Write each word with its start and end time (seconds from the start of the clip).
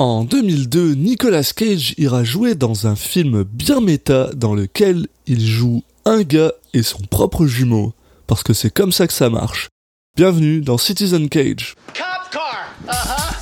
En 0.00 0.24
2002, 0.24 0.94
Nicolas 0.94 1.52
Cage 1.54 1.92
ira 1.98 2.24
jouer 2.24 2.54
dans 2.54 2.86
un 2.86 2.96
film 2.96 3.42
bien 3.42 3.82
méta 3.82 4.30
dans 4.34 4.54
lequel 4.54 5.08
il 5.26 5.46
joue 5.46 5.82
un 6.06 6.22
gars 6.22 6.54
et 6.72 6.82
son 6.82 7.02
propre 7.02 7.44
jumeau, 7.44 7.92
parce 8.26 8.42
que 8.42 8.54
c'est 8.54 8.72
comme 8.72 8.92
ça 8.92 9.06
que 9.06 9.12
ça 9.12 9.28
marche. 9.28 9.68
Bienvenue 10.16 10.62
dans 10.62 10.78
Citizen 10.78 11.28
Cage. 11.28 11.74
Cop 11.88 12.30
car. 12.32 12.70
Uh-huh. 12.88 13.36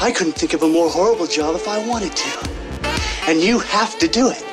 I 0.00 0.12
couldn't 0.12 0.36
think 0.36 0.54
of 0.54 0.62
a 0.62 0.68
more 0.68 0.88
horrible 0.88 1.26
job 1.26 1.56
if 1.56 1.66
I 1.66 1.84
wanted 1.84 2.14
to. 2.14 2.48
And 3.28 3.42
you 3.42 3.58
have 3.58 3.98
to 3.98 4.06
do 4.06 4.30
it. 4.30 4.44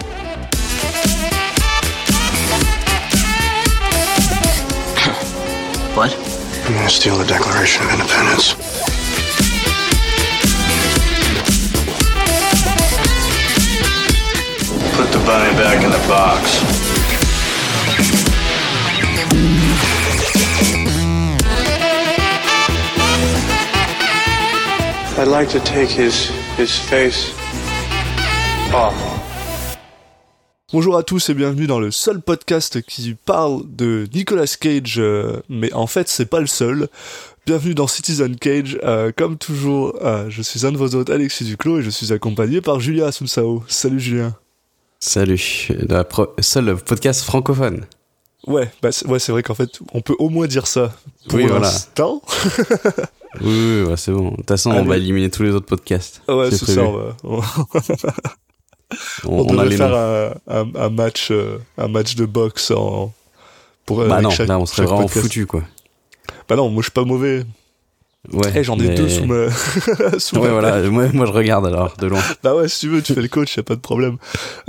What? 5.96 6.32
I'm 6.66 6.73
gonna 6.75 6.89
steal 6.89 7.18
the 7.18 7.25
Declaration 7.25 7.84
of 7.84 7.91
Independence. 7.91 8.54
Put 14.95 15.12
the 15.12 15.22
bunny 15.26 15.53
back 15.58 15.84
in 15.84 15.91
the 15.91 15.98
box. 16.08 16.63
I'd 25.20 25.27
like 25.27 25.50
to 25.50 25.59
take 25.59 25.89
his 25.89 26.30
his 26.55 26.80
face 26.80 27.34
off. 28.73 29.23
Bonjour 30.73 30.98
à 30.98 31.04
tous 31.04 31.30
et 31.30 31.34
bienvenue 31.36 31.68
dans 31.68 31.80
le 31.80 31.91
seul 31.91 32.20
podcast 32.20 32.81
qui 32.81 33.14
parle 33.14 33.62
de 33.70 34.08
Nicolas 34.14 34.48
Cage, 34.59 34.95
euh, 34.98 35.40
mais 35.48 35.72
en 35.73 35.86
fait 35.86 36.09
c'est 36.09 36.26
pas 36.26 36.40
le 36.40 36.48
seul. 36.48 36.88
Bienvenue 37.45 37.76
dans 37.76 37.86
Citizen 37.88 38.36
Cage. 38.38 38.80
Euh, 38.84 39.12
comme 39.16 39.38
toujours, 39.38 39.95
euh, 40.02 40.26
je 40.30 40.41
suis 40.41 40.66
un 40.66 40.72
de 40.72 40.78
vos 40.78 40.95
hôtes, 40.95 41.09
Alexis 41.12 41.44
Duclos, 41.45 41.80
et 41.80 41.84
je 41.84 41.90
suis 41.91 42.12
accompagné 42.12 42.59
par 42.62 42.80
Julia 42.80 43.08
Asunsao. 43.08 43.64
Salut 43.67 44.00
Julien. 44.00 44.36
Salut, 45.00 45.67
le 45.70 46.03
seul 46.39 46.75
podcast 46.78 47.22
francophone. 47.22 47.86
Ouais, 48.47 48.72
bah 48.81 48.92
c'est- 48.92 49.06
ouais, 49.08 49.19
c'est 49.19 49.31
vrai 49.31 49.44
qu'en 49.44 49.53
fait, 49.56 49.69
on 49.94 50.02
peut 50.02 50.16
au 50.17 50.30
moins 50.30 50.47
dire 50.47 50.66
ça. 50.67 50.92
Pour 51.30 51.38
Oui, 51.38 51.45
voilà. 51.45 51.69
Oui, 53.42 53.47
oui, 53.47 53.81
ouais, 53.90 53.97
c'est 53.97 54.12
bon. 54.12 54.30
De 54.31 54.36
toute 54.38 54.47
façon, 54.47 54.69
on 54.69 54.84
va 54.86 54.95
éliminer 54.97 55.31
tous 55.31 55.42
les 55.42 55.50
autres 55.52 55.66
podcasts. 55.66 56.22
Ouais, 56.28 56.52
c'est 56.52 56.66
ça. 56.66 56.84
On, 56.84 57.38
va- 57.40 57.45
on- 59.25 59.39
On, 59.39 59.45
devrait 59.45 59.72
faire 59.75 59.94
un, 59.95 60.33
un- 60.47 60.75
un 60.75 60.89
match, 60.89 61.30
euh, 61.31 61.58
un 61.77 61.88
match 61.88 62.16
de 62.16 62.25
boxe 62.25 62.72
en. 62.72 63.13
Pour, 63.85 64.05
Bah 64.05 64.22
non, 64.22 64.30
chaque- 64.30 64.47
là, 64.47 64.59
on 64.59 64.66
serait 64.66 64.85
vraiment 64.85 65.02
podcast. 65.03 65.22
foutu, 65.23 65.45
quoi. 65.45 65.63
Bah 66.47 66.55
non, 66.55 66.69
moi 66.69 66.81
je 66.81 66.85
suis 66.85 66.91
pas 66.91 67.03
mauvais. 67.03 67.45
Ouais. 68.31 68.50
Eh, 68.55 68.63
j'en 68.63 68.80
ai 68.80 68.88
mais- 68.88 68.95
deux 68.95 69.09
sous 69.09 69.25
ma. 69.25 69.50
sous 70.19 70.38
Ouais, 70.38 70.44
ma- 70.44 70.50
voilà. 70.52 70.81
Moi, 70.89 71.09
moi, 71.13 71.25
je 71.25 71.31
regarde 71.33 71.67
alors, 71.67 71.97
de 71.97 72.08
loin. 72.08 72.22
Bah 72.41 72.55
ouais, 72.55 72.69
si 72.69 72.80
tu 72.81 72.88
veux, 72.89 73.02
tu 73.02 73.13
fais 73.13 73.22
le 73.22 73.27
coach, 73.27 73.58
y 73.58 73.59
a 73.59 73.63
pas 73.63 73.75
de 73.75 73.81
problème. 73.81 74.16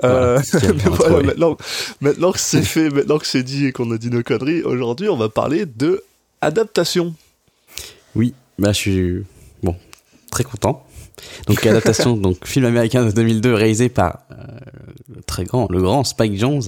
Euh, 0.02 0.40
Voilà, 0.52 0.72
mais 0.72 0.82
voilà, 0.90 1.22
maintenant, 1.22 1.56
maintenant 2.00 2.32
que 2.32 2.40
c'est 2.40 2.62
fait, 2.62 2.90
maintenant 2.90 3.18
que 3.18 3.26
c'est 3.28 3.44
dit 3.44 3.66
et 3.66 3.72
qu'on 3.72 3.88
a 3.92 3.98
dit 3.98 4.10
nos 4.10 4.24
conneries, 4.24 4.62
aujourd'hui, 4.62 5.08
on 5.08 5.16
va 5.16 5.28
parler 5.28 5.66
de 5.66 6.02
adaptation. 6.40 7.14
Oui, 8.16 8.34
bah, 8.58 8.72
je 8.72 8.78
suis, 8.78 9.24
bon, 9.62 9.76
très 10.32 10.42
content. 10.42 10.84
Donc, 11.46 11.64
adaptation, 11.66 12.16
donc, 12.16 12.46
film 12.46 12.64
américain 12.64 13.04
de 13.04 13.10
2002 13.10 13.54
réalisé 13.54 13.88
par 13.88 14.20
euh, 14.30 14.34
le 15.14 15.22
très 15.22 15.44
grand, 15.44 15.66
le 15.70 15.80
grand 15.82 16.04
Spike 16.04 16.36
Jones. 16.38 16.62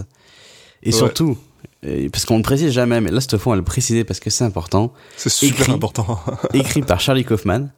Et 0.82 0.88
Ouais. 0.88 0.92
surtout, 0.92 1.36
euh, 1.84 2.08
parce 2.10 2.24
qu'on 2.24 2.34
ne 2.34 2.38
le 2.40 2.44
précise 2.44 2.70
jamais, 2.72 3.00
mais 3.00 3.10
là, 3.10 3.20
cette 3.20 3.36
fois, 3.38 3.52
on 3.52 3.54
va 3.54 3.58
le 3.58 3.64
préciser 3.64 4.04
parce 4.04 4.20
que 4.20 4.30
c'est 4.30 4.44
important, 4.44 4.92
C'est 5.16 5.30
super 5.30 5.60
Écrit. 5.62 5.72
important. 5.72 6.20
écrit 6.54 6.82
par 6.82 7.00
Charlie 7.00 7.24
Kaufman. 7.24 7.70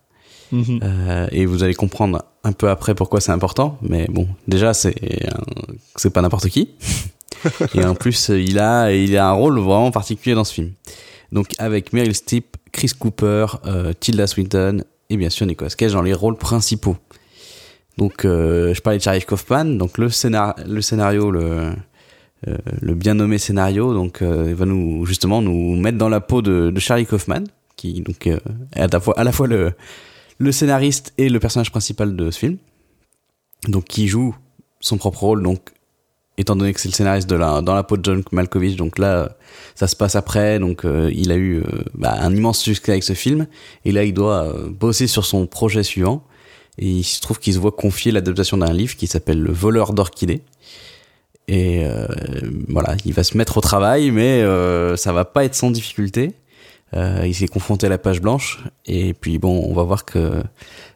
Mhm. 0.51 0.81
Euh, 0.83 1.27
et 1.31 1.45
vous 1.45 1.63
allez 1.63 1.75
comprendre 1.75 2.23
un 2.43 2.53
peu 2.53 2.71
après 2.71 2.95
pourquoi 2.95 3.21
c'est 3.21 3.33
important. 3.33 3.77
Mais 3.83 4.07
bon, 4.09 4.27
déjà, 4.47 4.73
c'est 4.73 4.95
c'est 5.97 6.11
pas 6.11 6.23
n'importe 6.23 6.49
qui. 6.49 6.71
et 7.75 7.85
en 7.85 7.95
plus, 7.95 8.31
il 8.31 8.59
a, 8.59 8.91
il 8.93 9.17
a 9.19 9.29
un 9.29 9.33
rôle 9.33 9.59
vraiment 9.61 9.91
particulier 9.91 10.35
dans 10.35 10.45
ce 10.45 10.55
film. 10.55 10.73
Donc, 11.33 11.49
avec 11.59 11.93
Meryl 11.93 12.15
Streep, 12.15 12.57
Chris 12.73 12.93
Cooper, 12.99 13.47
euh, 13.67 13.93
Tilda 14.01 14.27
Swinton 14.27 14.83
et 15.11 15.17
bien 15.17 15.31
sûr 15.31 15.47
Nicolas 15.47 15.71
Cage 15.71 15.93
dans 15.93 16.03
les 16.03 16.15
rôles 16.15 16.37
principaux. 16.37 16.97
Donc, 17.97 18.25
euh, 18.25 18.73
je 18.75 18.81
parlais 18.81 18.99
de 18.99 19.03
Charlie 19.03 19.25
Kaufman. 19.25 19.65
Donc, 19.65 19.99
le, 19.99 20.09
scénar 20.09 20.55
le 20.65 20.81
scénario, 20.81 21.33
le, 21.33 21.73
euh, 22.47 22.57
le 22.81 22.95
bien 22.95 23.15
nommé 23.15 23.39
scénario, 23.39 23.93
donc, 23.93 24.23
euh, 24.23 24.55
va 24.55 24.67
nous, 24.67 25.05
justement, 25.05 25.43
nous 25.43 25.75
mettre 25.77 25.99
dans 25.99 26.09
la 26.09 26.21
peau 26.21 26.41
de, 26.41 26.73
Charlie 26.79 27.07
Kaufman, 27.07 27.45
qui 27.77 28.01
donc 28.01 28.29
est 28.29 28.41
à 28.77 28.87
la 28.87 29.01
fois, 29.01 29.19
à 29.19 29.25
la 29.25 29.33
fois 29.33 29.49
le, 29.49 29.73
le 30.39 30.53
scénariste 30.53 31.13
et 31.19 31.29
le 31.29 31.41
personnage 31.41 31.73
principal 31.73 32.15
de 32.15 32.31
ce 32.31 32.39
film. 32.39 32.59
Donc, 33.67 33.85
qui 33.85 34.07
joue 34.07 34.37
son 34.81 34.97
propre 34.97 35.21
rôle, 35.21 35.43
donc, 35.43 35.61
étant 36.39 36.57
donné 36.57 36.73
que 36.73 36.81
c'est 36.81 36.89
le 36.89 36.95
scénariste 36.95 37.29
de 37.29 37.35
la, 37.35 37.61
dans 37.61 37.75
la 37.75 37.83
peau 37.83 37.97
de 37.97 38.05
John 38.05 38.23
Malkovich, 38.33 38.77
donc 38.77 38.99
là, 38.99 39.37
ça 39.75 39.89
se 39.89 39.97
passe 39.97 40.15
après, 40.15 40.59
donc, 40.59 40.85
euh, 40.85 41.11
il 41.13 41.33
a 41.33 41.35
eu 41.35 41.59
euh, 41.59 41.65
bah, 41.95 42.17
un 42.21 42.35
immense 42.35 42.61
succès 42.61 42.93
avec 42.93 43.03
ce 43.03 43.13
film, 43.13 43.47
et 43.85 43.93
là, 43.93 44.05
il 44.05 44.15
doit 44.15 44.45
euh, 44.45 44.69
bosser 44.71 45.09
sur 45.09 45.27
son 45.27 45.47
projet 45.47 45.83
suivant, 45.83 46.23
et 46.79 46.87
il 46.87 47.05
se 47.05 47.21
trouve 47.21 47.41
qu'il 47.41 47.53
se 47.53 47.59
voit 47.59 47.73
confier 47.73 48.13
l'adaptation 48.13 48.57
d'un 48.57 48.73
livre 48.73 48.97
qui 48.97 49.09
s'appelle 49.09 49.41
Le 49.41 49.53
voleur 49.53 49.93
d'orchidées. 49.93 50.43
Et 51.49 51.85
euh, 51.85 52.07
voilà, 52.69 52.95
il 53.05 53.13
va 53.13 53.25
se 53.25 53.37
mettre 53.37 53.57
au 53.57 53.61
travail, 53.61 54.13
mais 54.13 54.45
ça 54.97 55.13
va 55.13 55.25
pas 55.25 55.45
être 55.45 55.57
sans 55.57 55.73
difficulté. 55.73 56.35
Il 56.95 57.35
s'est 57.35 57.49
confronté 57.49 57.87
à 57.87 57.89
la 57.89 57.99
page 57.99 58.21
blanche, 58.21 58.63
et 58.87 59.13
puis 59.13 59.39
bon, 59.39 59.65
on 59.67 59.75
va 59.75 59.83
voir 59.83 60.05
que 60.05 60.43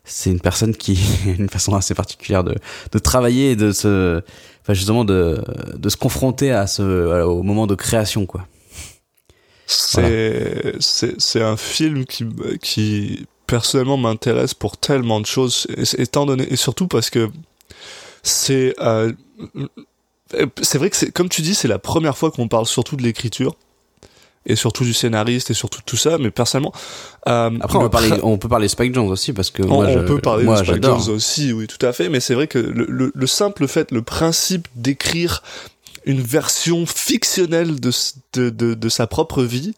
c'est 0.04 0.30
une 0.30 0.40
personne 0.40 0.76
qui 0.76 1.00
a 1.26 1.30
une 1.38 1.48
façon 1.48 1.74
assez 1.74 1.94
particulière 1.94 2.44
de, 2.44 2.54
de 2.92 2.98
travailler 2.98 3.52
et 3.52 3.56
de 3.56 3.72
se, 3.72 4.22
enfin 4.62 4.74
justement 4.74 5.04
de, 5.04 5.42
de 5.76 5.88
se 5.88 5.96
confronter 5.96 6.52
à 6.52 6.66
ce, 6.66 6.82
voilà, 6.82 7.28
au 7.28 7.42
moment 7.42 7.66
de 7.66 7.74
création, 7.74 8.26
quoi. 8.26 8.46
C'est 9.66 10.74
c'est 10.80 11.42
un 11.42 11.56
film 11.56 12.04
qui 12.04 12.26
qui 12.60 13.26
personnellement 13.46 13.96
m'intéresse 13.96 14.54
pour 14.54 14.76
tellement 14.76 15.20
de 15.20 15.26
choses 15.26 15.66
et- 15.76 16.02
étant 16.02 16.26
donné 16.26 16.50
et 16.52 16.56
surtout 16.56 16.88
parce 16.88 17.10
que 17.10 17.30
c'est 18.22 18.74
euh, 18.80 19.12
c'est 20.62 20.78
vrai 20.78 20.90
que 20.90 20.96
c'est 20.96 21.10
comme 21.12 21.28
tu 21.28 21.42
dis 21.42 21.54
c'est 21.54 21.68
la 21.68 21.78
première 21.78 22.16
fois 22.16 22.30
qu'on 22.30 22.48
parle 22.48 22.66
surtout 22.66 22.96
de 22.96 23.02
l'écriture 23.02 23.54
et 24.46 24.56
surtout 24.56 24.84
du 24.84 24.92
scénariste 24.92 25.50
et 25.50 25.54
surtout 25.54 25.80
tout 25.86 25.96
ça 25.96 26.18
mais 26.18 26.30
personnellement 26.30 26.72
euh, 27.28 27.50
Après, 27.60 27.78
on 27.78 27.82
peut 27.82 27.90
parler, 27.90 28.10
on 28.22 28.38
peut 28.38 28.48
parler 28.48 28.68
Spike 28.68 28.94
Jones 28.94 29.08
aussi 29.08 29.32
parce 29.32 29.50
que 29.50 29.62
on, 29.62 29.68
moi, 29.68 29.86
on 29.86 29.92
je- 29.92 29.98
peut 30.00 30.18
parler 30.18 30.44
moi, 30.44 30.60
de 30.60 30.66
Spike. 30.66 30.84
Jonze 30.84 31.08
aussi, 31.08 31.52
oui, 31.52 31.66
tout 31.68 31.84
à 31.86 31.92
fait, 31.92 32.08
mais 32.08 32.18
c'est 32.20 32.34
vrai 32.34 32.48
que 32.48 32.58
le, 32.58 32.84
le- 32.88 33.12
le 33.14 33.26
simple 33.26 33.68
fait, 33.68 33.90
le 33.92 34.02
principe 34.02 34.66
d'écrire 34.74 35.42
une 36.04 36.20
version 36.20 36.84
fictionnelle 36.86 37.78
de, 37.78 37.92
de, 38.32 38.50
de, 38.50 38.74
de 38.74 38.88
sa 38.88 39.06
propre 39.06 39.44
vie, 39.44 39.72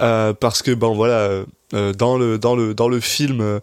euh, 0.00 0.32
parce 0.32 0.62
que, 0.62 0.70
bon, 0.70 0.94
voilà, 0.94 1.30
euh, 1.74 1.92
dans, 1.94 2.16
le, 2.16 2.38
dans, 2.38 2.54
le, 2.54 2.74
dans 2.74 2.88
le 2.88 3.00
film, 3.00 3.40
euh, 3.40 3.58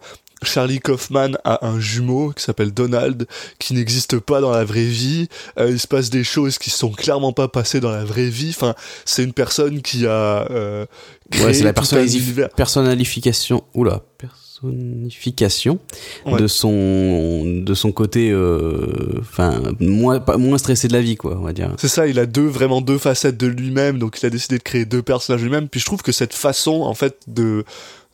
Charlie 0.45 0.79
Kaufman 0.79 1.31
a 1.43 1.65
un 1.67 1.79
jumeau 1.79 2.31
qui 2.35 2.43
s'appelle 2.43 2.71
Donald, 2.71 3.27
qui 3.59 3.73
n'existe 3.73 4.19
pas 4.19 4.41
dans 4.41 4.51
la 4.51 4.63
vraie 4.63 4.83
vie. 4.85 5.27
Euh, 5.59 5.69
il 5.71 5.79
se 5.79 5.87
passe 5.87 6.09
des 6.09 6.23
choses 6.23 6.57
qui 6.57 6.69
sont 6.69 6.91
clairement 6.91 7.33
pas 7.33 7.47
passées 7.47 7.79
dans 7.79 7.91
la 7.91 8.03
vraie 8.05 8.29
vie. 8.29 8.49
Enfin, 8.55 8.75
c'est 9.05 9.23
une 9.23 9.33
personne 9.33 9.81
qui 9.81 10.05
a 10.05 10.47
euh, 10.51 10.85
créé 11.31 11.45
Ouais, 11.45 11.53
c'est 11.53 11.63
la 11.63 11.73
personnalification. 11.73 13.63
Oula, 13.73 14.01
personnification 14.17 15.79
Ouais. 16.25 16.39
de 16.39 16.47
son 16.47 17.43
de 17.45 17.73
son 17.73 17.91
côté, 17.91 18.31
euh, 18.31 19.19
enfin 19.19 19.61
moins 19.79 20.19
pas- 20.19 20.37
moins 20.37 20.57
stressé 20.57 20.87
de 20.87 20.93
la 20.93 21.01
vie, 21.01 21.15
quoi, 21.15 21.37
on 21.39 21.43
va 21.43 21.53
dire. 21.53 21.71
C'est 21.77 21.87
ça, 21.87 22.07
il 22.07 22.19
a 22.19 22.25
deux 22.25 22.47
vraiment 22.47 22.81
deux 22.81 22.97
facettes 22.97 23.37
de 23.37 23.47
lui-même, 23.47 23.99
donc 23.99 24.19
il 24.21 24.25
a 24.25 24.29
décidé 24.29 24.57
de 24.57 24.63
créer 24.63 24.85
deux 24.85 25.01
personnages 25.01 25.41
lui-même. 25.43 25.67
Puis 25.69 25.79
je 25.79 25.85
trouve 25.85 26.01
que 26.01 26.11
cette 26.11 26.33
façon, 26.33 26.81
en 26.81 26.93
fait, 26.93 27.17
de 27.27 27.63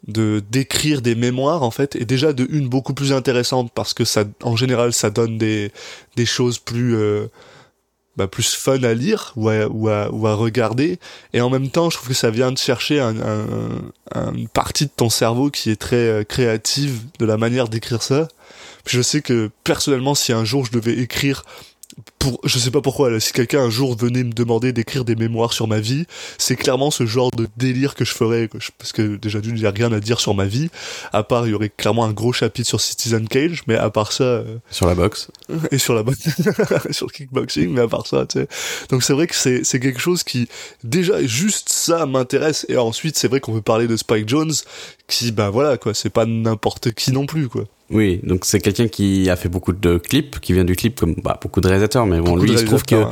de 0.07 0.41
d'écrire 0.50 1.01
des 1.01 1.16
mémoires, 1.16 1.63
en 1.63 1.72
fait, 1.72 1.95
est 1.95 2.06
déjà 2.06 2.33
de 2.33 2.48
une 2.50 2.68
beaucoup 2.68 2.94
plus 2.94 3.13
intéressante 3.13 3.71
parce 3.74 3.94
que 3.94 4.03
ça, 4.06 4.24
en 4.44 4.56
général, 4.56 4.94
ça 4.94 5.09
donne 5.09 5.38
des 5.38 5.71
des 6.15 6.25
choses 6.25 6.57
plus 6.59 6.95
euh, 6.95 7.27
bah, 8.18 8.27
plus 8.27 8.56
fun 8.56 8.81
à 8.83 8.94
lire 8.94 9.31
ou 9.36 9.48
à, 9.50 9.68
ou, 9.68 9.88
à, 9.89 10.09
ou 10.12 10.27
à 10.27 10.33
regarder. 10.33 11.00
Et 11.33 11.39
en 11.42 11.50
même 11.50 11.69
temps, 11.69 11.89
je 11.89 11.98
trouve 11.98 12.09
que 12.09 12.13
ça 12.15 12.30
vient 12.31 12.51
de 12.51 12.57
chercher 12.57 13.00
un, 13.00 13.15
un, 13.19 13.45
un- 14.15 14.33
une 14.33 14.50
partie 14.50 14.86
de 14.86 14.92
ton 14.95 15.09
cerveau 15.09 15.50
qui 15.50 15.69
est 15.69 15.80
très 15.80 15.95
euh, 16.07 16.24
créative 16.24 17.01
de 17.19 17.25
la 17.25 17.38
manière 17.38 17.69
d'écrire 17.69 18.01
ça. 18.04 18.27
Puis 18.83 18.97
je 18.97 19.01
sais 19.01 19.21
que 19.21 19.50
personnellement, 19.63 20.15
si 20.15 20.33
un 20.33 20.44
jour 20.44 20.65
je 20.65 20.71
devais 20.71 20.97
écrire 20.97 21.44
pour, 22.20 22.40
je 22.44 22.60
sais 22.60 22.72
pas 22.72 22.82
pourquoi, 22.82 23.10
là, 23.10 23.20
si 23.20 23.34
quelqu'un 23.34 23.62
un 23.62 23.70
jour 23.70 23.96
venait 23.98 24.24
me 24.24 24.34
demander 24.34 24.74
d'écrire 24.74 25.06
des 25.06 25.16
mémoires 25.16 25.54
sur 25.54 25.68
ma 25.68 25.80
vie, 25.80 26.06
c'est 26.38 26.56
clairement 26.56 26.92
ce 26.92 27.06
genre 27.06 27.32
de 27.32 27.48
délire 27.58 27.96
que 27.96 28.06
je 28.06 28.14
ferais, 28.14 28.48
quoi. 28.48 28.60
Parce 28.78 28.92
que 28.92 29.16
déjà 29.16 29.42
d'une, 29.42 29.58
il 29.58 29.66
a 29.66 29.72
rien 29.72 29.92
à 29.92 30.00
dire 30.00 30.20
sur 30.20 30.34
ma 30.34 30.46
vie, 30.46 30.70
à 31.14 31.24
part, 31.24 31.48
il 31.48 31.52
y 31.52 31.54
aurait 31.54 31.70
clairement 31.70 32.06
un 32.06 32.12
gros 32.12 32.34
chapitre 32.34 32.68
sur 32.68 32.82
Citizen 32.82 33.28
Cage, 33.28 33.64
mais 33.68 33.76
à 33.76 33.90
part 33.90 34.12
ça, 34.12 34.24
euh, 34.24 34.58
Sur 34.70 34.88
la 34.88 34.96
boxe. 34.96 35.30
et 35.72 35.78
sur 35.78 35.94
la 35.94 36.04
boxe, 36.04 36.30
sur 36.92 37.08
le 37.08 37.12
kickboxing, 37.12 37.70
mais 37.70 37.82
à 37.82 37.88
part 37.88 38.08
ça, 38.08 38.26
tu 38.26 38.40
sais. 38.40 38.48
Donc 38.90 39.04
c'est 39.04 39.14
vrai 39.14 39.28
que 39.28 39.36
c'est, 39.36 39.64
c'est 39.64 39.80
quelque 39.80 40.00
chose 40.00 40.24
qui, 40.24 40.48
déjà, 40.84 41.24
juste 41.26 41.70
ça 41.70 42.06
m'intéresse, 42.06 42.66
et 42.70 42.78
ensuite, 42.78 43.18
c'est 43.18 43.28
vrai 43.28 43.40
qu'on 43.40 43.54
peut 43.54 43.62
parler 43.62 43.88
de 43.88 43.98
Spike 43.98 44.28
Jones, 44.28 44.54
qui, 45.08 45.32
ben 45.32 45.50
voilà, 45.50 45.78
quoi, 45.78 45.94
c'est 45.94 46.10
pas 46.10 46.26
n'importe 46.26 46.92
qui 46.94 47.12
non 47.12 47.26
plus, 47.26 47.50
quoi. 47.50 47.66
Oui, 47.92 48.20
donc 48.24 48.46
c'est 48.46 48.60
quelqu'un 48.60 48.88
qui 48.88 49.30
a 49.30 49.36
fait 49.36 49.50
beaucoup 49.50 49.74
de 49.74 49.98
clips, 49.98 50.40
qui 50.40 50.54
vient 50.54 50.64
du 50.64 50.76
clip 50.76 51.00
comme 51.00 51.16
bah, 51.24 51.40
beaucoup 51.42 51.62
de 51.62 51.68
réalisateurs, 51.68 52.06
mais 52.06 52.20
bon, 52.20 52.32
Beaucoup 52.34 52.44
lui, 52.44 52.52
il 52.52 52.58
se 52.60 52.66
trouve 52.66 52.84
que 52.86 53.04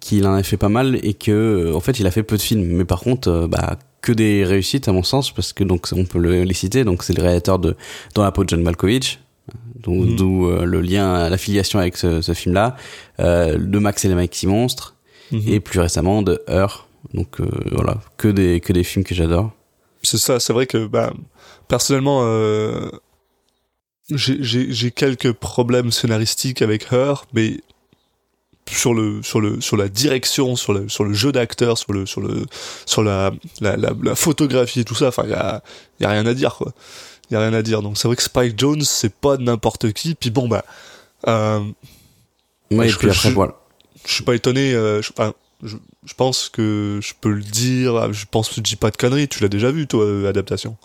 qu'il 0.00 0.26
en 0.26 0.32
a 0.34 0.42
fait 0.42 0.56
pas 0.56 0.70
mal 0.70 0.98
et 1.02 1.12
que 1.12 1.30
euh, 1.30 1.74
en 1.74 1.80
fait 1.80 1.98
il 2.00 2.06
a 2.06 2.10
fait 2.10 2.22
peu 2.22 2.36
de 2.36 2.42
films. 2.42 2.64
Mais 2.64 2.84
par 2.86 3.00
contre 3.00 3.28
euh, 3.28 3.46
bah 3.46 3.78
que 4.00 4.12
des 4.12 4.42
réussites 4.44 4.88
à 4.88 4.92
mon 4.92 5.02
sens 5.02 5.30
parce 5.30 5.52
que 5.52 5.62
donc 5.64 5.88
on 5.92 6.04
peut 6.06 6.18
le, 6.18 6.44
les 6.44 6.54
citer. 6.54 6.84
Donc 6.84 7.02
c'est 7.02 7.12
le 7.12 7.22
réalisateur 7.22 7.58
de 7.58 7.76
Dans 8.14 8.22
la 8.22 8.32
peau 8.32 8.44
de 8.44 8.48
John 8.48 8.62
Malkovich 8.62 9.18
d'où 9.82 9.92
Mhm. 9.92 10.16
d'où, 10.16 10.46
euh, 10.48 10.64
le 10.64 10.80
lien 10.80 11.28
l'affiliation 11.28 11.78
avec 11.78 11.98
ce, 11.98 12.22
ce 12.22 12.32
film 12.32 12.54
là 12.54 12.76
euh, 13.20 13.58
de 13.58 13.78
Max 13.78 14.04
et 14.04 14.08
les 14.08 14.14
Maxi 14.14 14.46
Monstres 14.46 14.94
Mhm. 15.32 15.42
et 15.48 15.60
plus 15.60 15.80
récemment 15.80 16.22
de 16.22 16.40
Her. 16.48 16.86
Donc 17.12 17.40
euh, 17.40 17.46
voilà 17.72 17.98
que 18.16 18.28
des 18.28 18.60
que 18.60 18.72
des 18.72 18.84
films 18.84 19.04
que 19.04 19.14
j'adore. 19.14 19.50
C'est 20.02 20.18
ça, 20.18 20.40
c'est 20.40 20.52
vrai 20.54 20.66
que 20.66 20.86
bah, 20.86 21.12
personnellement, 21.68 22.20
euh, 22.24 22.88
j'ai- 24.10 24.42
j'ai 24.42 24.72
j'ai 24.72 24.90
quelques 24.90 25.32
problèmes 25.32 25.90
scénaristiques 25.92 26.62
avec 26.62 26.92
Her, 26.92 27.24
mais 27.32 27.60
sur 28.70 28.94
le 28.94 29.22
sur 29.22 29.40
le 29.40 29.60
sur 29.60 29.76
la 29.76 29.88
direction, 29.88 30.56
sur 30.56 30.72
le 30.72 30.88
sur 30.88 31.04
le 31.04 31.12
jeu 31.14 31.32
d'acteur, 31.32 31.76
sur 31.78 31.92
le 31.92 32.06
sur 32.06 32.20
le 32.20 32.46
sur 32.86 33.02
la 33.02 33.30
la, 33.60 33.76
la, 33.76 33.92
la 34.02 34.14
photographie 34.14 34.80
et 34.80 34.84
tout 34.84 34.94
ça, 34.94 35.08
enfin 35.08 35.26
y 35.26 35.32
a 35.34 35.62
y 36.00 36.04
a 36.04 36.10
rien 36.10 36.26
à 36.26 36.34
dire 36.34 36.54
quoi. 36.54 36.72
Y 37.30 37.36
a 37.36 37.40
rien 37.40 37.52
à 37.54 37.62
dire. 37.62 37.82
Donc 37.82 37.96
c'est 37.98 38.08
vrai 38.08 38.16
que 38.16 38.22
Spike 38.22 38.58
Jones, 38.58 38.82
c'est 38.82 39.14
pas 39.14 39.36
n'importe 39.36 39.92
qui. 39.92 40.14
Puis 40.14 40.30
bon 40.30 40.48
bah 40.48 40.64
euh, 41.28 41.60
ouais, 42.70 42.86
et 42.86 42.88
je- 42.90 42.98
puis 42.98 43.08
après 43.10 43.28
je- 43.30 43.34
voilà 43.34 43.54
je 44.06 44.12
suis 44.12 44.24
pas 44.24 44.34
étonné. 44.34 44.74
euh, 44.74 45.00
je, 45.00 45.10
enfin, 45.16 45.32
je, 45.62 45.76
je 46.04 46.12
pense 46.14 46.50
que 46.50 47.00
je 47.02 47.14
peux 47.18 47.30
le 47.32 47.42
dire. 47.42 48.12
Je 48.12 48.26
pense 48.30 48.48
que 48.50 48.56
je 48.56 48.60
dis 48.60 48.76
pas 48.76 48.90
de 48.90 48.98
conneries. 48.98 49.28
Tu 49.28 49.40
l'as 49.42 49.48
déjà 49.48 49.70
vu 49.70 49.86
toi, 49.86 50.04
euh, 50.04 50.28
adaptation. 50.28 50.76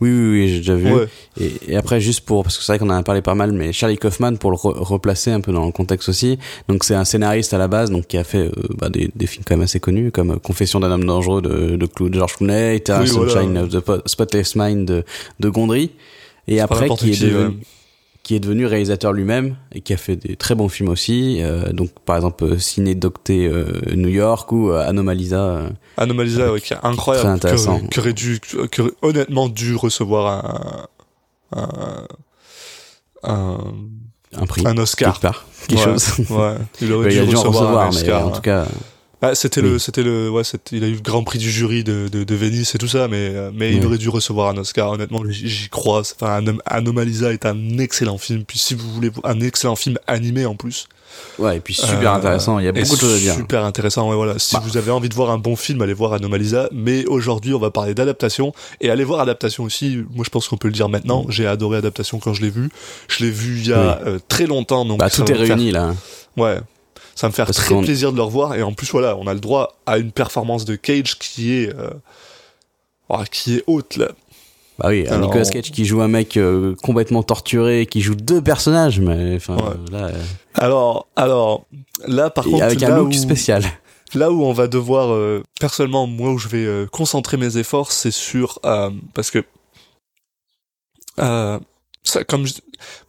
Oui 0.00 0.10
oui, 0.10 0.30
oui 0.30 0.48
j'ai 0.48 0.58
déjà 0.58 0.74
vu 0.74 0.92
Ouais. 0.92 1.08
Et, 1.40 1.52
et 1.72 1.76
après, 1.76 2.00
juste 2.00 2.20
pour, 2.20 2.42
parce 2.42 2.56
que 2.58 2.62
c'est 2.64 2.72
vrai 2.72 2.78
qu'on 2.78 2.90
en 2.90 2.96
a 2.98 3.02
parlé 3.02 3.22
pas 3.22 3.34
mal, 3.34 3.52
mais 3.52 3.72
Charlie 3.72 3.96
Kaufman, 3.98 4.36
pour 4.36 4.50
le 4.50 4.56
re- 4.56 4.78
replacer 4.78 5.30
un 5.30 5.40
peu 5.40 5.52
dans 5.52 5.64
le 5.66 5.72
contexte 5.72 6.08
aussi, 6.08 6.38
donc 6.68 6.84
c'est 6.84 6.94
un 6.94 7.04
scénariste 7.04 7.52
à 7.54 7.58
la 7.58 7.68
base, 7.68 7.90
donc 7.90 8.06
qui 8.06 8.16
a 8.18 8.24
fait 8.24 8.46
euh, 8.48 8.52
bah, 8.78 8.88
des, 8.90 9.10
des 9.14 9.26
films 9.26 9.44
quand 9.46 9.54
même 9.56 9.64
assez 9.64 9.80
connus, 9.80 10.10
comme 10.12 10.32
euh, 10.32 10.36
Confession 10.38 10.80
d'un 10.80 10.90
homme 10.90 11.04
dangereux 11.04 11.40
de, 11.42 11.76
de, 11.76 11.86
Clou- 11.86 12.08
de 12.08 12.14
George 12.18 12.36
Clooney, 12.36 12.82
Oui, 12.88 13.06
voilà. 13.10 13.32
Sunshine 13.32 13.58
of 13.58 13.68
the 13.70 13.80
Po- 13.80 14.02
Spotless 14.06 14.54
Mind 14.56 14.86
de, 14.86 15.04
de 15.40 15.48
Gondry, 15.48 15.90
et 16.48 16.60
après 16.60 16.88
qui 16.90 17.10
est, 17.12 17.14
devenu. 17.32 17.56
Qui 18.26 18.34
est 18.34 18.40
devenu 18.40 18.66
réalisateur 18.66 19.12
lui-même, 19.12 19.54
et 19.70 19.80
qui 19.82 19.92
a 19.92 19.96
fait 19.96 20.16
des 20.16 20.34
très 20.34 20.56
bons 20.56 20.68
films 20.68 20.88
aussi, 20.88 21.38
euh, 21.42 21.72
donc 21.72 21.90
par 22.04 22.16
exemple 22.16 22.42
euh, 22.42 22.58
Ciné 22.58 22.96
Docté 22.96 23.46
euh, 23.46 23.66
New 23.94 24.08
York 24.08 24.50
ou 24.50 24.72
Anomalisa. 24.72 25.38
euh, 25.38 25.68
Anomalisa, 25.96 26.52
ouais, 26.52 26.60
qui 26.60 26.72
est 26.72 26.78
incroyable. 26.82 27.24
Très 27.28 27.34
intéressant. 27.36 27.78
Qui 27.88 28.00
aurait 28.00 28.12
dû, 28.14 28.40
qui 28.40 28.80
aurait 28.80 28.90
honnêtement 29.02 29.48
dû 29.48 29.76
recevoir 29.76 30.88
un, 31.52 31.58
un, 31.62 32.06
un, 33.22 33.58
un 34.36 34.46
prix. 34.46 34.66
un 34.66 34.76
Oscar. 34.76 35.12
quelque 35.12 35.22
part, 35.22 35.46
quelque 35.68 35.78
Ouais, 35.78 35.84
chose. 35.84 36.30
Ouais, 36.30 36.54
il 36.80 36.92
aurait 36.92 37.08
dû 37.10 37.14
il 37.16 37.20
a 37.20 37.26
dû 37.26 37.36
en 37.36 37.42
recevoir, 37.42 37.62
recevoir, 37.62 37.86
un 37.86 37.90
mais 37.90 37.96
Oscar. 37.96 38.26
en 38.26 38.30
tout 38.32 38.40
cas, 38.40 38.66
Ah, 39.22 39.34
c'était 39.34 39.62
oui. 39.62 39.70
le, 39.70 39.78
c'était 39.78 40.02
le, 40.02 40.28
ouais, 40.30 40.42
il 40.72 40.84
a 40.84 40.88
eu 40.88 40.92
le 40.94 41.00
grand 41.00 41.24
prix 41.24 41.38
du 41.38 41.50
jury 41.50 41.82
de, 41.84 42.08
de, 42.12 42.22
de 42.22 42.34
Venise 42.34 42.72
et 42.74 42.78
tout 42.78 42.86
ça, 42.86 43.08
mais, 43.08 43.30
euh, 43.34 43.50
mais 43.54 43.72
il 43.74 43.84
aurait 43.86 43.96
dû 43.96 44.10
recevoir 44.10 44.50
un 44.50 44.58
Oscar. 44.58 44.90
Honnêtement, 44.90 45.22
j'y 45.28 45.68
crois. 45.70 46.00
Enfin, 46.00 46.40
Anom- 46.42 46.58
Anomalisa 46.66 47.32
est 47.32 47.46
un 47.46 47.78
excellent 47.78 48.18
film. 48.18 48.44
Puis 48.44 48.58
si 48.58 48.74
vous 48.74 48.88
voulez, 48.92 49.10
un 49.24 49.40
excellent 49.40 49.74
film 49.74 49.96
animé 50.06 50.44
en 50.44 50.54
plus. 50.54 50.86
ouais, 51.38 51.56
et 51.56 51.60
puis 51.60 51.72
super 51.72 52.12
Euh, 52.12 52.16
intéressant, 52.16 52.58
il 52.58 52.66
y 52.66 52.68
a 52.68 52.72
beaucoup 52.72 52.94
de 52.94 53.00
choses 53.00 53.14
à 53.14 53.18
dire. 53.18 53.34
Super 53.34 53.64
intéressant, 53.64 54.06
ouais, 54.10 54.16
voilà. 54.16 54.38
Si 54.38 54.54
Bah. 54.54 54.62
vous 54.62 54.76
avez 54.76 54.90
envie 54.90 55.08
de 55.08 55.14
voir 55.14 55.30
un 55.30 55.38
bon 55.38 55.56
film, 55.56 55.80
allez 55.80 55.94
voir 55.94 56.12
Anomalisa. 56.12 56.68
Mais 56.72 57.06
aujourd'hui, 57.06 57.54
on 57.54 57.58
va 57.58 57.70
parler 57.70 57.94
d'adaptation. 57.94 58.52
Et 58.82 58.90
allez 58.90 59.04
voir 59.04 59.20
Adaptation 59.20 59.64
aussi. 59.64 60.04
Moi, 60.14 60.24
je 60.26 60.30
pense 60.30 60.46
qu'on 60.46 60.58
peut 60.58 60.68
le 60.68 60.74
dire 60.74 60.90
maintenant. 60.90 61.24
J'ai 61.30 61.46
adoré 61.46 61.78
Adaptation 61.78 62.18
quand 62.18 62.34
je 62.34 62.42
l'ai 62.42 62.50
vu. 62.50 62.68
Je 63.08 63.24
l'ai 63.24 63.30
vu 63.30 63.60
il 63.60 63.68
y 63.68 63.72
a 63.72 63.98
euh, 64.06 64.18
très 64.28 64.44
longtemps. 64.46 64.84
Donc 64.84 64.98
Bah, 64.98 65.08
tout 65.08 65.22
est 65.22 65.26
faire- 65.28 65.38
réuni 65.38 65.70
là. 65.72 65.94
Ouais. 66.36 66.58
Ça 67.16 67.26
va 67.26 67.30
me 67.30 67.34
faire 67.34 67.46
Parce 67.46 67.56
très 67.58 67.74
qu'on- 67.74 67.82
plaisir 67.82 68.12
de 68.12 68.16
le 68.16 68.22
revoir. 68.22 68.54
Et 68.54 68.62
en 68.62 68.72
plus, 68.72 68.88
voilà, 68.92 69.16
on 69.16 69.26
a 69.26 69.34
le 69.34 69.40
droit 69.40 69.74
à 69.86 69.98
une 69.98 70.12
performance 70.12 70.64
de 70.64 70.76
Cage 70.76 71.18
qui 71.18 71.52
est, 71.54 71.74
euh, 71.74 71.90
oh, 73.08 73.18
qui 73.30 73.56
est 73.56 73.64
haute, 73.66 73.96
là. 73.96 74.08
Bah 74.78 74.88
oui, 74.90 75.06
Alors, 75.08 75.26
Nicolas 75.28 75.46
Cage 75.46 75.70
qui 75.72 75.86
joue 75.86 76.02
un 76.02 76.08
mec 76.08 76.36
euh, 76.36 76.74
complètement 76.82 77.22
torturé, 77.22 77.86
qui 77.86 78.02
joue 78.02 78.14
deux 78.14 78.42
personnages, 78.42 79.00
mais 79.00 79.36
enfin 79.36 79.56
Ouais. 79.56 79.62
là, 79.90 80.06
euh, 80.08 80.22
Alors, 80.54 81.08
alors, 81.16 81.64
là, 82.06 82.28
par 82.28 82.46
et 82.46 82.50
contre, 82.50 82.64
avec 82.64 82.82
un 82.82 82.94
look 82.98 83.08
où- 83.08 83.12
spécial. 83.14 83.64
Là 84.14 84.30
où 84.30 84.44
on 84.44 84.52
va 84.52 84.68
devoir, 84.68 85.12
euh, 85.12 85.42
personnellement, 85.58 86.06
moi 86.06 86.30
où 86.30 86.38
je 86.38 86.46
vais 86.48 86.64
euh, 86.64 86.86
concentrer 86.86 87.38
mes 87.38 87.56
efforts, 87.56 87.90
c'est 87.90 88.10
sur 88.12 88.58
euh, 88.66 88.90
parce 89.14 89.30
que 89.30 89.42
euh, 91.18 91.58
ça, 92.08 92.24
comme 92.24 92.46
je- 92.46 92.54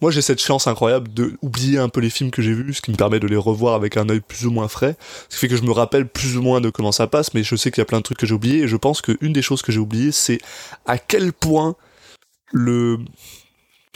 moi 0.02 0.12
j'ai 0.12 0.22
cette 0.22 0.42
chance 0.42 0.68
incroyable 0.68 1.14
de 1.14 1.34
oublier 1.42 1.78
un 1.78 1.90
peu 1.90 2.00
les 2.02 2.10
films 2.10 2.32
que 2.32 2.42
j'ai 2.42 2.54
vus, 2.54 2.74
ce 2.74 2.82
qui 2.82 2.92
me 2.92 2.96
permet 2.96 3.20
de 3.20 3.28
les 3.28 3.36
revoir 3.38 3.76
avec 3.76 3.96
un 3.98 4.10
œil 4.10 4.22
plus 4.22 4.46
ou 4.46 4.52
moins 4.52 4.68
frais, 4.68 4.96
ce 5.30 5.36
qui 5.36 5.42
fait 5.42 5.48
que 5.48 5.56
je 5.58 5.64
me 5.64 5.72
rappelle 5.72 6.08
plus 6.08 6.36
ou 6.38 6.42
moins 6.42 6.62
de 6.62 6.70
comment 6.70 6.92
ça 6.92 7.08
passe, 7.08 7.34
mais 7.34 7.44
je 7.44 7.56
sais 7.56 7.70
qu'il 7.72 7.82
y 7.82 7.84
a 7.84 7.86
plein 7.86 8.00
de 8.00 8.04
trucs 8.04 8.18
que 8.18 8.26
j'ai 8.26 8.34
oubliés 8.34 8.64
et 8.64 8.68
je 8.68 8.76
pense 8.78 9.02
qu'une 9.02 9.34
des 9.34 9.42
choses 9.42 9.62
que 9.62 9.72
j'ai 9.72 9.80
oubliées, 9.80 10.12
c'est 10.12 10.40
à 10.86 10.98
quel 10.98 11.32
point 11.34 11.76
le 12.52 12.98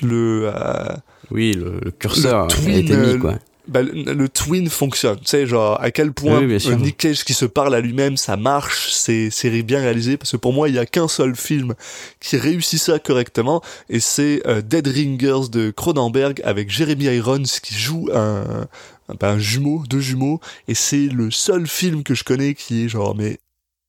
le 0.01 0.51
euh, 0.53 0.95
Oui, 1.31 1.53
le, 1.53 1.79
le 1.83 1.91
curseur 1.91 2.47
Le 2.47 2.53
a 2.53 2.55
twin, 2.55 2.75
été 2.75 2.95
mis 2.95 3.07
euh, 3.13 3.17
quoi. 3.19 3.35
Bah, 3.71 3.81
le, 3.81 4.13
le 4.13 4.29
twin 4.29 4.69
fonctionne. 4.69 5.17
Tu 5.19 5.27
sais, 5.27 5.47
genre, 5.47 5.81
à 5.81 5.91
quel 5.91 6.11
point 6.11 6.41
Oui, 6.41 6.57
euh, 6.67 6.75
Nick 6.75 6.97
Cage 6.97 7.23
qui 7.23 7.33
se 7.33 7.45
parle 7.45 7.73
à 7.73 7.79
lui-même, 7.79 8.17
ça 8.17 8.35
marche, 8.35 8.91
c'est, 8.91 9.29
c'est 9.29 9.49
bien 9.63 9.79
réalisé, 9.79 10.17
parce 10.17 10.31
que 10.31 10.37
pour 10.37 10.51
moi, 10.51 10.67
il 10.67 10.75
y 10.75 10.79
a 10.79 10.85
qu'un 10.85 11.07
seul 11.07 11.35
film 11.35 11.73
qui 12.19 12.35
réussit 12.37 12.79
ça 12.79 12.99
correctement, 12.99 13.61
et 13.89 13.99
c'est 13.99 14.41
euh, 14.45 14.61
Dead 14.61 14.87
Ringers 14.87 15.49
de 15.49 15.71
Cronenberg 15.71 16.41
avec 16.43 16.69
Jeremy 16.69 17.05
Irons 17.05 17.43
qui 17.63 17.73
joue 17.75 18.09
un, 18.13 18.67
un, 19.07 19.15
bah, 19.19 19.31
un 19.31 19.39
jumeau, 19.39 19.83
deux 19.89 20.01
jumeaux, 20.01 20.41
et 20.67 20.75
c'est 20.75 21.07
le 21.07 21.31
seul 21.31 21.65
film 21.65 22.03
que 22.03 22.13
je 22.13 22.23
connais 22.25 22.53
qui 22.53 22.85
est 22.85 22.89
genre, 22.89 23.15
mais 23.15 23.39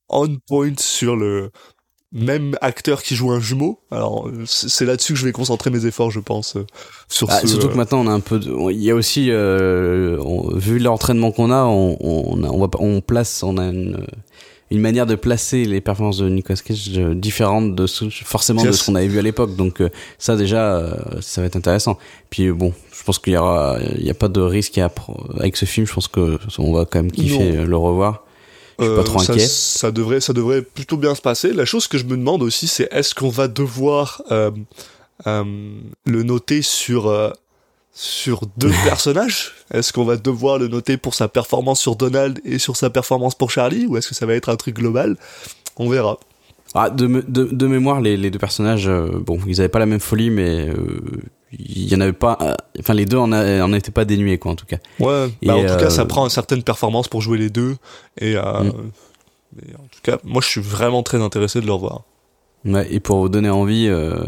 on 0.09 0.37
point 0.47 0.73
sur 0.77 1.15
le 1.15 1.51
même 2.13 2.55
acteur 2.61 3.01
qui 3.01 3.15
joue 3.15 3.31
un 3.31 3.39
jumeau. 3.39 3.79
Alors, 3.91 4.27
euh, 4.27 4.43
c'est 4.45 4.85
là-dessus 4.85 5.13
que 5.13 5.19
je 5.19 5.25
vais 5.25 5.31
concentrer 5.31 5.69
mes 5.71 5.85
efforts, 5.87 6.11
je 6.11 6.19
pense, 6.19 6.55
euh, 6.55 6.65
sur 7.09 7.27
Ah, 7.31 7.39
ce... 7.41 7.47
surtout 7.47 7.67
euh, 7.67 7.71
que 7.71 7.75
maintenant 7.77 8.01
on 8.01 8.07
a 8.07 8.11
un 8.11 8.19
peu, 8.19 8.37
de, 8.39 8.49
il 8.71 8.81
y 8.83 8.91
a 8.91 8.95
aussi, 8.95 9.31
euh, 9.31 10.17
on- 10.23 10.55
vu 10.55 10.77
l'entraînement 10.79 11.31
qu'on 11.31 11.49
a, 11.51 11.63
on, 11.63 11.97
on, 11.99 12.43
on 12.43 12.59
va, 12.59 12.67
pas- 12.67 12.79
on 12.81 13.01
place, 13.01 13.41
on 13.43 13.57
a 13.57 13.63
une, 13.65 14.05
une 14.71 14.79
manière 14.79 15.05
de 15.07 15.15
placer 15.15 15.65
les 15.65 15.81
performances 15.81 16.17
de 16.19 16.29
Nicolas 16.29 16.59
Cage 16.63 16.91
euh, 16.97 17.13
différente 17.15 17.75
de 17.75 17.87
ce, 17.87 18.05
forcément 18.09 18.63
de 18.63 18.71
ce 18.71 18.85
qu'on 18.85 18.95
avait 18.95 19.07
vu 19.07 19.19
à 19.19 19.21
l'époque. 19.23 19.55
Donc 19.55 19.81
euh, 19.81 19.89
ça 20.19 20.35
déjà, 20.35 20.75
euh, 20.77 20.95
ça 21.21 21.41
va 21.41 21.47
être 21.47 21.55
intéressant. 21.55 21.97
Puis 22.29 22.47
euh, 22.47 22.53
bon, 22.53 22.73
je 22.95 23.03
pense 23.03 23.19
qu'il 23.19 23.33
y 23.33 23.37
aura, 23.37 23.77
il 23.97 24.05
y 24.05 24.09
a 24.09 24.15
pas 24.15 24.29
de 24.29 24.41
risque 24.41 24.77
à, 24.77 24.91
avec 25.39 25.57
ce 25.57 25.65
film. 25.65 25.85
Je 25.87 25.93
pense 25.93 26.07
que 26.07 26.37
on 26.59 26.73
va 26.73 26.85
quand 26.85 26.99
même 27.01 27.11
kiffer 27.11 27.37
Non. 27.53 27.61
euh, 27.61 27.65
le 27.65 27.77
revoir. 27.77 28.23
Pas 28.95 29.03
trop 29.03 29.19
Euh, 29.19 29.23
ça, 29.23 29.33
inquiet. 29.33 29.47
Ça 29.47 29.91
devrait, 29.91 30.21
ça 30.21 30.33
devrait 30.33 30.61
plutôt 30.61 30.97
bien 30.97 31.15
se 31.15 31.21
passer. 31.21 31.53
La 31.53 31.65
chose 31.65 31.87
que 31.87 31.97
je 31.97 32.05
me 32.05 32.17
demande 32.17 32.43
aussi, 32.43 32.67
c'est 32.67 32.87
est-ce 32.91 33.13
qu'on 33.15 33.29
va 33.29 33.47
devoir 33.47 34.21
euh, 34.31 34.51
euh, 35.27 35.43
le 36.05 36.23
noter 36.23 36.61
sur 36.61 37.33
sur 37.93 38.41
deux 38.57 38.71
personnages? 38.85 39.53
Est-ce 39.73 39.93
qu'on 39.93 40.05
va 40.05 40.17
devoir 40.17 40.57
le 40.59 40.67
noter 40.67 40.97
pour 40.97 41.13
sa 41.15 41.27
performance 41.27 41.79
sur 41.79 41.95
Donald 41.95 42.39
et 42.45 42.59
sur 42.59 42.75
sa 42.75 42.89
performance 42.89 43.35
pour 43.35 43.51
Charlie, 43.51 43.85
ou 43.85 43.97
est-ce 43.97 44.09
que 44.09 44.15
ça 44.15 44.25
va 44.25 44.33
être 44.33 44.49
un 44.49 44.55
truc 44.55 44.75
global? 44.75 45.15
On 45.77 45.89
verra. 45.89 46.19
Ah, 46.75 46.89
de, 46.89 47.05
de, 47.27 47.43
de 47.45 47.67
mémoire, 47.67 48.01
les, 48.01 48.17
les 48.17 48.31
deux 48.31 48.39
personnages, 48.39 48.87
euh, 48.87 49.07
bon, 49.19 49.39
ils 49.47 49.59
avaient 49.59 49.69
pas 49.69 49.77
la 49.79 49.85
même 49.85 49.99
folie, 49.99 50.31
mais 50.31 50.69
euh, 50.69 50.75
il 51.59 51.91
y 51.91 51.95
en 51.95 52.01
avait 52.01 52.13
pas. 52.13 52.37
euh, 52.41 52.53
Enfin, 52.79 52.93
les 52.93 53.05
deux 53.05 53.17
en, 53.17 53.31
a- 53.31 53.61
en 53.63 53.71
étaient 53.73 53.91
pas 53.91 54.05
dénués, 54.05 54.37
quoi, 54.39 54.51
en 54.51 54.55
tout 54.55 54.65
cas. 54.65 54.77
Ouais. 54.99 55.27
Et, 55.41 55.47
bah, 55.47 55.55
en 55.55 55.61
tout 55.61 55.65
euh, 55.73 55.79
cas, 55.79 55.89
ça 55.89 56.05
prend 56.05 56.23
une 56.23 56.29
certaine 56.29 56.63
performance 56.63 57.07
pour 57.07 57.21
jouer 57.21 57.37
les 57.37 57.49
deux. 57.49 57.75
Et 58.19 58.35
euh, 58.35 58.63
Mm. 58.63 58.69
en 59.75 59.87
tout 59.91 59.99
cas, 60.01 60.17
moi, 60.23 60.41
je 60.41 60.47
suis 60.47 60.61
vraiment 60.61 61.03
très 61.03 61.21
intéressé 61.21 61.61
de 61.61 61.65
le 61.67 61.73
revoir. 61.73 62.01
Ouais, 62.65 62.87
et 62.91 62.99
pour 62.99 63.19
vous 63.19 63.29
donner 63.29 63.49
envie, 63.49 63.87
euh, 63.87 64.23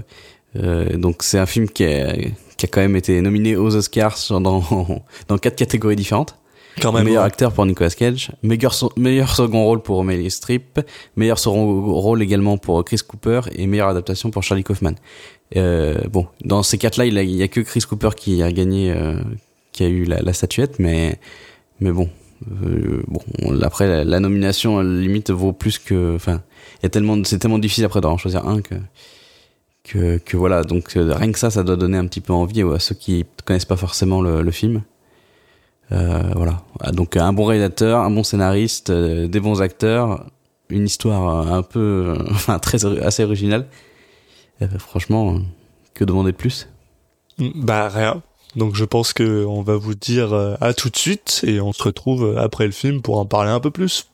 euh, 0.57 0.95
donc 0.97 1.23
c'est 1.23 1.39
un 1.39 1.45
film 1.45 1.67
qui 1.69 1.85
a, 1.85 2.13
qui 2.57 2.65
a 2.65 2.69
quand 2.69 2.81
même 2.81 2.95
été 2.95 3.19
nominé 3.21 3.55
aux 3.55 3.75
Oscars 3.75 4.17
dans 4.29 5.37
quatre 5.41 5.55
catégories 5.55 5.95
différentes. 5.95 6.37
Quand 6.81 6.91
même. 6.91 7.05
meilleur 7.05 7.21
ouais. 7.23 7.27
acteur 7.27 7.53
pour 7.53 7.65
Nicolas 7.65 7.89
Cage, 7.89 8.31
meilleur, 8.43 8.73
so- 8.73 8.91
meilleur 8.97 9.33
second 9.35 9.63
rôle 9.63 9.81
pour 9.81 10.03
Meryl 10.03 10.29
Streep, 10.29 10.79
meilleur 11.15 11.39
second 11.39 11.81
rôle 11.93 12.21
également 12.21 12.57
pour 12.57 12.83
Chris 12.83 12.99
Cooper 13.07 13.41
et 13.53 13.65
meilleure 13.67 13.87
adaptation 13.89 14.29
pour 14.31 14.43
Charlie 14.43 14.63
Kaufman. 14.63 14.95
Euh, 15.55 16.01
bon, 16.11 16.27
dans 16.43 16.63
ces 16.63 16.77
quatre-là, 16.77 17.05
il, 17.05 17.17
a- 17.17 17.23
il 17.23 17.35
y 17.35 17.43
a 17.43 17.47
que 17.47 17.61
Chris 17.61 17.81
Cooper 17.87 18.09
qui 18.15 18.41
a 18.43 18.51
gagné, 18.51 18.91
euh, 18.91 19.15
qui 19.71 19.83
a 19.83 19.87
eu 19.87 20.03
la, 20.05 20.21
la 20.21 20.33
statuette, 20.33 20.79
mais 20.79 21.19
mais 21.79 21.91
bon, 21.91 22.09
euh, 22.63 23.03
bon 23.07 23.21
après 23.61 23.87
la, 23.87 24.03
la 24.03 24.19
nomination 24.19 24.79
limite 24.81 25.29
vaut 25.31 25.53
plus 25.53 25.77
que, 25.77 26.15
enfin, 26.15 26.41
il 26.79 26.83
y 26.83 26.85
a 26.87 26.89
tellement, 26.89 27.17
c'est 27.23 27.37
tellement 27.39 27.59
difficile 27.59 27.85
après 27.85 28.01
d'en 28.01 28.17
choisir 28.17 28.47
un 28.47 28.61
que 28.61 28.75
que, 29.83 30.17
que 30.17 30.35
voilà, 30.35 30.63
donc 30.63 30.97
euh, 30.97 31.13
rien 31.15 31.31
que 31.31 31.37
ça, 31.39 31.51
ça 31.51 31.63
doit 31.63 31.75
donner 31.75 31.97
un 31.97 32.07
petit 32.07 32.21
peu 32.21 32.33
envie 32.33 32.61
à 32.63 32.79
ceux 32.79 32.95
qui 32.95 33.23
connaissent 33.45 33.65
pas 33.65 33.75
forcément 33.77 34.19
le, 34.21 34.41
le 34.41 34.51
film. 34.51 34.81
Euh, 35.91 36.31
voilà, 36.35 36.63
Ah, 36.79 36.91
donc 36.91 37.15
un 37.15 37.31
bon 37.31 37.45
réalisateur, 37.45 37.99
un 38.01 38.09
bon 38.09 38.23
scénariste, 38.23 38.89
euh, 38.89 39.27
des 39.27 39.39
bons 39.39 39.61
acteurs, 39.61 40.25
une 40.69 40.85
histoire 40.85 41.47
un 41.51 41.61
peu, 41.61 42.17
enfin 42.31 42.57
très 42.59 42.85
assez 43.03 43.23
originale. 43.23 43.67
Euh, 44.61 44.67
franchement, 44.79 45.39
que 45.93 46.03
demander 46.03 46.31
de 46.31 46.37
plus? 46.37 46.67
Bah 47.37 47.89
rien. 47.89 48.23
Donc 48.55 48.73
je 48.75 48.85
pense 48.85 49.13
que 49.13 49.45
on 49.45 49.61
va 49.61 49.75
vous 49.75 49.95
dire 49.95 50.33
euh, 50.33 50.55
à 50.61 50.73
tout 50.73 50.89
de 50.89 50.95
suite 50.95 51.41
et 51.45 51.59
on 51.59 51.73
se 51.73 51.83
retrouve 51.83 52.37
après 52.37 52.65
le 52.65 52.71
film 52.71 53.01
pour 53.01 53.19
en 53.19 53.25
parler 53.25 53.51
un 53.51 53.59
peu 53.59 53.69
plus. 53.69 54.09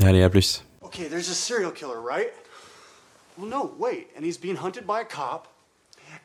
Allez, 0.00 0.22
à 0.22 0.30
plus. 0.30 0.64
Okay, 0.82 1.08
there's 1.08 1.28
a 1.28 1.34
serial 1.34 1.70
killer, 1.70 2.00
right? 2.00 2.32
Well, 3.36 3.48
no, 3.48 3.72
wait. 3.78 4.08
And 4.16 4.24
he's 4.24 4.38
being 4.40 4.56
hunted 4.56 4.86
by 4.86 5.00
a 5.00 5.04
cop, 5.04 5.48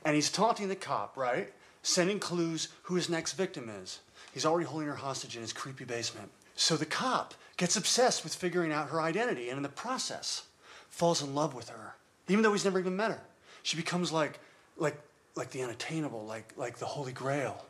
and 0.05 0.15
he's 0.15 0.31
taunting 0.31 0.69
the 0.69 0.75
cop, 0.75 1.17
right? 1.17 1.51
Sending 1.83 2.17
clues 2.19 2.69
who 2.83 2.95
his 2.95 3.09
next 3.09 3.33
victim 3.33 3.69
is. 3.83 3.99
He's 4.33 4.45
already 4.45 4.65
holding 4.65 4.87
her 4.87 4.95
hostage 4.95 5.35
in 5.35 5.41
his 5.41 5.53
creepy 5.53 5.85
basement. 5.85 6.29
So 6.55 6.75
the 6.75 6.85
cop 6.85 7.35
gets 7.57 7.77
obsessed 7.77 8.23
with 8.23 8.33
figuring 8.33 8.71
out 8.71 8.89
her 8.89 8.99
identity, 8.99 9.49
and 9.49 9.57
in 9.57 9.63
the 9.63 9.69
process, 9.69 10.43
falls 10.89 11.21
in 11.21 11.35
love 11.35 11.53
with 11.53 11.69
her, 11.69 11.95
even 12.27 12.43
though 12.43 12.51
he's 12.51 12.65
never 12.65 12.79
even 12.79 12.95
met 12.95 13.11
her. 13.11 13.21
She 13.61 13.77
becomes 13.77 14.11
like, 14.11 14.39
like, 14.77 14.99
like 15.35 15.51
the 15.51 15.61
unattainable, 15.61 16.25
like, 16.25 16.53
like 16.57 16.77
the 16.77 16.85
Holy 16.85 17.11
Grail. 17.11 17.63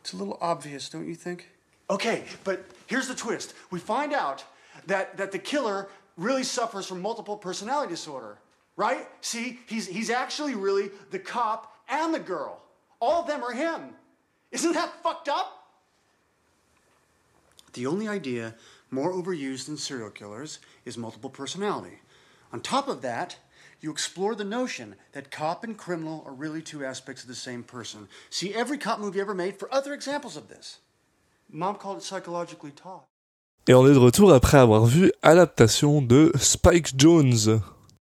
It's 0.00 0.14
a 0.14 0.16
little 0.16 0.38
obvious, 0.40 0.88
don't 0.88 1.06
you 1.06 1.14
think? 1.14 1.50
Okay, 1.90 2.24
but 2.44 2.64
here's 2.86 3.08
the 3.08 3.14
twist. 3.14 3.54
We 3.70 3.80
find 3.80 4.12
out 4.12 4.44
that, 4.86 5.16
that 5.18 5.30
the 5.32 5.38
killer 5.38 5.88
really 6.16 6.44
suffers 6.44 6.86
from 6.86 7.02
multiple 7.02 7.36
personality 7.36 7.90
disorder, 7.90 8.38
right? 8.76 9.06
See, 9.20 9.58
he's, 9.66 9.86
he's 9.86 10.08
actually 10.08 10.54
really 10.54 10.90
the 11.10 11.18
cop 11.18 11.74
and 11.88 12.14
the 12.14 12.18
girl. 12.18 12.62
All 13.00 13.20
of 13.22 13.26
them 13.26 13.42
are 13.42 13.52
him. 13.52 13.94
Isn't 14.50 14.72
that 14.72 15.02
fucked 15.02 15.28
up? 15.28 15.56
The 17.72 17.86
only 17.86 18.08
idea 18.08 18.54
more 18.90 19.12
overused 19.12 19.66
than 19.66 19.76
serial 19.76 20.10
killers 20.10 20.58
is 20.84 20.98
multiple 20.98 21.30
personality. 21.30 22.00
On 22.52 22.60
top 22.60 22.88
of 22.88 23.02
that, 23.02 23.36
you 23.80 23.90
explore 23.90 24.34
the 24.34 24.44
notion 24.44 24.96
that 25.12 25.30
cop 25.30 25.64
and 25.64 25.78
criminal 25.78 26.22
are 26.26 26.34
really 26.34 26.60
two 26.60 26.84
aspects 26.84 27.22
of 27.22 27.28
the 27.28 27.34
same 27.34 27.62
person. 27.62 28.08
See 28.28 28.52
every 28.52 28.76
cop 28.76 28.98
movie 28.98 29.20
ever 29.20 29.34
made 29.34 29.58
for 29.58 29.72
other 29.72 29.94
examples 29.94 30.36
of 30.36 30.48
this. 30.48 30.78
Mom 31.48 31.76
called 31.76 31.98
it 31.98 32.02
psychologically 32.02 32.72
taught. 32.72 33.04
Et 33.68 33.74
on 33.74 33.86
est 33.86 33.94
de 33.94 33.98
retour 33.98 34.32
après 34.32 34.58
avoir 34.58 34.84
vu 34.86 35.12
adaptation 35.22 36.02
de 36.02 36.32
Spike 36.36 36.98
Jones. 36.98 37.60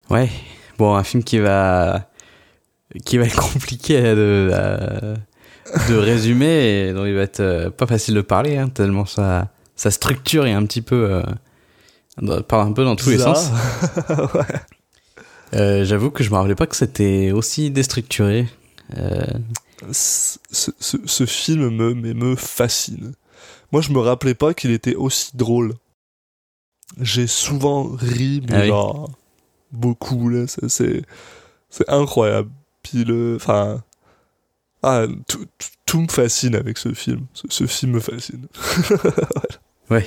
Ouais, 0.10 0.30
bon, 0.78 0.96
un 0.96 1.04
film 1.04 1.24
qui 1.24 1.40
va 1.40 2.10
qui 3.06 3.18
va 3.18 3.26
être 3.26 3.40
compliqué 3.54 4.02
de 4.02 4.50
euh, 4.52 5.16
de 5.90 5.96
résumer 5.96 6.88
et 6.90 6.94
dont 6.94 7.06
il 7.06 7.14
va 7.16 7.22
être 7.22 7.40
euh, 7.40 7.70
pas 7.70 7.88
facile 7.88 8.16
de 8.16 8.22
parler, 8.22 8.58
hein, 8.58 8.70
tellement 8.70 9.06
sa 9.06 9.50
sa 9.76 9.90
structure 9.92 10.46
est 10.46 10.54
un 10.54 10.66
petit 10.66 10.82
peu 10.82 11.22
euh, 12.22 12.42
part 12.42 12.62
un 12.66 12.74
peu 12.74 12.84
dans 12.84 12.96
tous 12.96 13.10
les 13.10 13.18
sens. 13.20 13.50
Euh, 15.56 15.86
J'avoue 15.86 16.10
que 16.10 16.24
je 16.24 16.32
me 16.32 16.36
rappelais 16.36 16.56
pas 16.56 16.66
que 16.66 16.76
c'était 16.76 17.32
aussi 17.32 17.70
déstructuré. 17.70 18.48
Euh, 18.98 19.24
Ce, 19.92 20.40
ce- 20.52 20.98
ce 21.06 21.26
film 21.28 21.70
me, 21.70 21.94
mais 21.94 22.14
me 22.16 22.36
fascine. 22.36 23.14
Moi, 23.72 23.82
je 23.82 23.92
me 23.92 24.00
rappelais 24.00 24.34
pas 24.34 24.54
qu'il 24.56 24.72
était 24.72 24.96
aussi 24.96 25.36
drôle. 25.38 25.74
J'ai 27.00 27.28
souvent 27.28 27.84
ri, 27.84 28.42
mais 28.50 28.56
Ah 28.56 28.62
oui. 28.62 28.68
genre 28.70 29.12
beaucoup 29.72 30.28
là. 30.30 30.46
C'est 30.48 31.04
incroyable. 31.88 32.50
Puis 32.82 33.04
le, 33.04 33.36
enfin, 33.36 33.84
ah, 34.84 35.06
tout, 35.28 35.46
tout, 35.86 36.02
me 36.02 36.08
fascine 36.08 36.56
avec 36.56 36.78
ce 36.78 36.94
film. 36.94 37.22
Ce, 37.34 37.44
ce 37.50 37.66
film 37.68 37.94
me 37.94 38.00
fascine. 38.00 38.48
Ouais. 39.90 40.06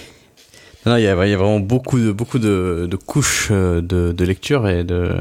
Non, 0.86 0.96
il 0.96 1.00
y, 1.00 1.04
y 1.04 1.08
a 1.08 1.14
vraiment 1.14 1.60
beaucoup 1.60 1.98
de 1.98 2.12
beaucoup 2.12 2.38
de, 2.38 2.86
de 2.90 2.96
couches 2.96 3.48
euh, 3.50 3.80
de, 3.80 4.12
de 4.12 4.24
lecture 4.24 4.68
et 4.68 4.84
de. 4.84 5.14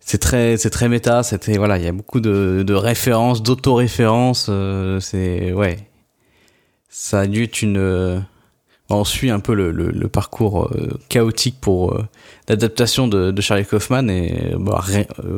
C'est 0.00 0.18
très 0.18 0.56
c'est 0.56 0.70
très 0.70 0.88
méta. 0.88 1.22
C'était 1.22 1.56
voilà, 1.58 1.78
il 1.78 1.84
y 1.84 1.88
a 1.88 1.92
beaucoup 1.92 2.20
de, 2.20 2.64
de 2.66 2.74
références, 2.74 3.42
d'autoréférences. 3.42 4.46
euh, 4.48 5.00
c'est 5.00 5.52
ouais. 5.52 5.78
Ça 6.88 7.20
a 7.20 7.26
dû 7.26 7.44
être 7.44 7.62
une. 7.62 7.76
euh, 7.78 8.18
on 8.90 9.04
suit 9.04 9.30
un 9.30 9.40
peu 9.40 9.54
le, 9.54 9.70
le, 9.70 9.90
le 9.90 10.08
parcours 10.08 10.66
euh, 10.74 10.98
chaotique 11.10 11.60
pour 11.60 11.98
l'adaptation 12.48 13.06
de, 13.06 13.38
Charlie 13.42 13.66
Kaufman 13.66 14.08
et 14.08 14.54
bah, 14.58 14.82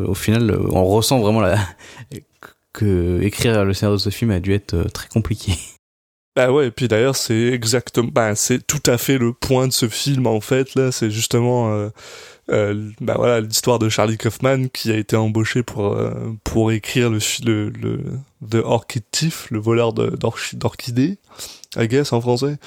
au 0.07 0.15
final, 0.15 0.57
on 0.71 0.85
ressent 0.85 1.19
vraiment 1.19 1.41
la, 1.41 1.59
que 2.73 3.21
écrire 3.23 3.65
le 3.65 3.75
scénario 3.75 3.97
de 3.97 4.03
ce 4.03 4.11
film 4.11 4.31
a 4.31 4.41
dû 4.41 4.53
être 4.53 4.75
euh, 4.75 4.85
très 4.85 5.09
compliqué. 5.09 5.53
Bah 6.37 6.53
ouais, 6.53 6.69
et 6.69 6.71
puis 6.71 6.87
d'ailleurs, 6.87 7.17
c'est 7.17 7.49
exactement, 7.49 8.09
bah, 8.11 8.37
c'est 8.37 8.65
tout 8.65 8.83
à 8.87 8.99
fait 8.99 9.19
le 9.19 9.33
point 9.33 9.67
de 9.67 9.73
ce 9.73 9.89
film, 9.89 10.29
en 10.29 10.41
fait, 10.41 10.77
là, 10.77 10.93
c'est 10.93 11.11
justement, 11.11 11.73
euh, 11.73 11.89
euh, 12.53 12.89
bah 13.01 13.15
voilà, 13.17 13.41
l'histoire 13.41 13.81
de 13.81 13.89
Charlie 13.89 14.17
Kaufman 14.17 14.69
qui 14.69 14.93
a 14.93 14.97
été 14.97 15.17
embauché 15.17 15.65
pour, 15.65 15.99
pour 16.45 16.71
écrire 16.71 17.11
le, 17.11 17.19
le, 17.45 17.71
le, 17.71 18.05
The 18.49 18.65
Orchid 18.65 19.03
Thief, 19.11 19.51
le 19.51 19.59
voleur 19.59 19.93
d'orchidées, 19.93 21.19
I 21.77 21.89
guess, 21.89 22.13
en 22.13 22.21
français. 22.21 22.59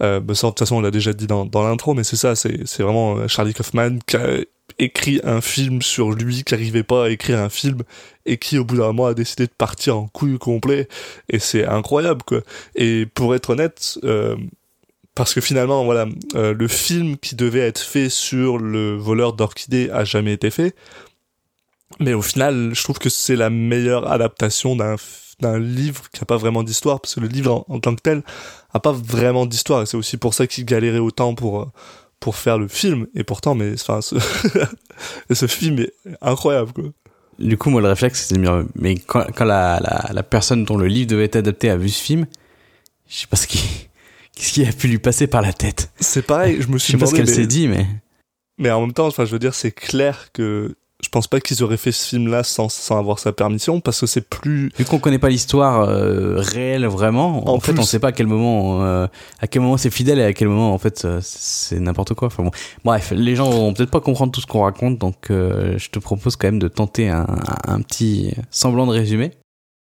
Bah 0.00 0.18
de 0.18 0.34
toute 0.34 0.58
façon, 0.58 0.76
on 0.76 0.80
l'a 0.80 0.90
déjà 0.90 1.12
dit 1.12 1.28
dans, 1.28 1.46
dans 1.46 1.62
l'intro, 1.62 1.94
mais 1.94 2.02
c'est 2.02 2.16
ça, 2.16 2.34
c'est, 2.34 2.66
c'est 2.66 2.82
vraiment 2.82 3.28
Charlie 3.28 3.54
Kaufman 3.54 4.00
qui 4.04 4.16
a 4.16 4.40
écrit 4.78 5.20
un 5.24 5.40
film 5.40 5.82
sur 5.82 6.12
lui, 6.12 6.44
qui 6.44 6.54
n'arrivait 6.54 6.82
pas 6.82 7.06
à 7.06 7.10
écrire 7.10 7.38
un 7.38 7.48
film, 7.48 7.82
et 8.26 8.36
qui, 8.36 8.58
au 8.58 8.64
bout 8.64 8.76
d'un 8.76 8.92
mois, 8.92 9.10
a 9.10 9.14
décidé 9.14 9.46
de 9.46 9.52
partir 9.52 9.96
en 9.96 10.06
couille 10.08 10.38
complet, 10.38 10.88
et 11.28 11.38
c'est 11.38 11.66
incroyable, 11.66 12.22
quoi. 12.24 12.40
Et 12.74 13.06
pour 13.06 13.34
être 13.34 13.50
honnête, 13.50 13.98
euh, 14.04 14.36
parce 15.14 15.34
que 15.34 15.40
finalement, 15.40 15.84
voilà, 15.84 16.06
euh, 16.34 16.54
le 16.54 16.68
film 16.68 17.16
qui 17.18 17.34
devait 17.34 17.60
être 17.60 17.80
fait 17.80 18.08
sur 18.08 18.58
le 18.58 18.96
voleur 18.96 19.34
d'orchidées 19.34 19.90
a 19.90 20.04
jamais 20.04 20.32
été 20.32 20.50
fait. 20.50 20.74
Mais 22.00 22.14
au 22.14 22.22
final, 22.22 22.70
je 22.74 22.82
trouve 22.82 22.98
que 22.98 23.10
c'est 23.10 23.36
la 23.36 23.50
meilleure 23.50 24.10
adaptation 24.10 24.76
d'un 24.76 24.96
d'un 25.40 25.58
livre 25.58 26.04
qui 26.12 26.22
a 26.22 26.24
pas 26.24 26.36
vraiment 26.36 26.62
d'histoire, 26.62 27.00
parce 27.00 27.16
que 27.16 27.20
le 27.20 27.26
livre 27.26 27.64
en, 27.68 27.74
en 27.74 27.80
tant 27.80 27.94
que 27.94 28.00
tel 28.00 28.22
a 28.72 28.80
pas 28.80 28.92
vraiment 28.92 29.44
d'histoire, 29.44 29.82
et 29.82 29.86
c'est 29.86 29.96
aussi 29.96 30.16
pour 30.16 30.34
ça 30.34 30.46
qu'il 30.46 30.64
galérait 30.64 30.98
autant 30.98 31.34
pour 31.34 31.60
euh, 31.60 31.66
pour 32.22 32.36
faire 32.36 32.56
le 32.56 32.68
film. 32.68 33.08
Et 33.14 33.24
pourtant, 33.24 33.54
mais 33.54 33.72
enfin, 33.74 34.00
ce, 34.00 34.14
ce 35.32 35.46
film 35.46 35.80
est 35.80 35.92
incroyable, 36.22 36.72
quoi. 36.72 36.84
Du 37.38 37.58
coup, 37.58 37.70
moi, 37.70 37.80
le 37.80 37.88
réflexe, 37.88 38.26
c'est 38.26 38.34
de 38.36 38.40
me 38.40 38.44
dire, 38.44 38.64
mais 38.76 38.94
quand, 38.94 39.26
quand 39.34 39.44
la, 39.44 39.80
la, 39.80 40.10
la 40.12 40.22
personne 40.22 40.64
dont 40.64 40.76
le 40.76 40.86
livre 40.86 41.10
devait 41.10 41.24
être 41.24 41.36
adapté 41.36 41.68
a 41.68 41.76
vu 41.76 41.88
ce 41.88 42.00
film, 42.00 42.26
je 43.08 43.16
sais 43.16 43.26
pas 43.26 43.36
ce 43.36 43.48
qui, 43.48 43.58
qu'est-ce 44.36 44.52
qui 44.52 44.64
a 44.64 44.72
pu 44.72 44.86
lui 44.86 44.98
passer 44.98 45.26
par 45.26 45.42
la 45.42 45.52
tête. 45.52 45.90
C'est 45.98 46.22
pareil, 46.22 46.62
je 46.62 46.68
me 46.68 46.74
Je 46.74 46.84
suis 46.84 46.92
sais 46.92 46.98
pas 46.98 47.06
ce 47.06 47.14
qu'elle 47.14 47.28
s'est 47.28 47.46
dit, 47.46 47.66
mais 47.66 47.86
Mais 48.56 48.70
en 48.70 48.82
même 48.82 48.92
temps, 48.92 49.08
enfin, 49.08 49.24
je 49.24 49.32
veux 49.32 49.40
dire, 49.40 49.54
c'est 49.54 49.72
clair 49.72 50.30
que 50.32 50.76
je 51.04 51.08
pense 51.08 51.26
pas 51.26 51.40
qu'ils 51.40 51.62
auraient 51.62 51.76
fait 51.76 51.92
ce 51.92 52.08
film-là 52.08 52.42
sans, 52.44 52.68
sans 52.68 52.96
avoir 52.98 53.18
sa 53.18 53.32
permission, 53.32 53.80
parce 53.80 54.00
que 54.00 54.06
c'est 54.06 54.20
plus. 54.26 54.70
vu 54.78 54.84
qu'on 54.84 54.98
connaît 54.98 55.18
pas 55.18 55.28
l'histoire 55.28 55.82
euh, 55.88 56.36
réelle 56.38 56.86
vraiment, 56.86 57.46
en, 57.48 57.54
En 57.56 57.60
fait, 57.60 57.72
plus. 57.72 57.80
on 57.80 57.84
sait 57.84 57.98
pas 57.98 58.08
à 58.08 58.12
quel 58.12 58.26
moment, 58.28 58.82
euh, 58.84 59.06
à 59.40 59.46
quel 59.48 59.62
moment 59.62 59.76
c'est 59.76 59.90
fidèle 59.90 60.18
et 60.20 60.24
à 60.24 60.32
quel 60.32 60.48
moment, 60.48 60.72
en 60.72 60.78
fait, 60.78 61.04
euh, 61.04 61.18
c'est 61.22 61.80
n'importe 61.80 62.14
quoi. 62.14 62.28
Enfin 62.28 62.44
bon, 62.44 62.50
bref, 62.84 63.12
les 63.14 63.34
gens 63.36 63.50
vont 63.50 63.74
peut-être 63.74 63.90
pas 63.90 64.00
comprendre 64.00 64.32
tout 64.32 64.40
ce 64.40 64.46
qu'on 64.46 64.62
raconte, 64.62 64.98
donc 64.98 65.30
euh, 65.30 65.76
je 65.76 65.90
te 65.90 65.98
propose 65.98 66.36
quand 66.36 66.46
même 66.46 66.58
de 66.60 66.68
tenter 66.68 67.08
un, 67.08 67.26
un 67.66 67.80
petit 67.82 68.32
semblant 68.50 68.86
de 68.86 68.92
résumé. 68.92 69.32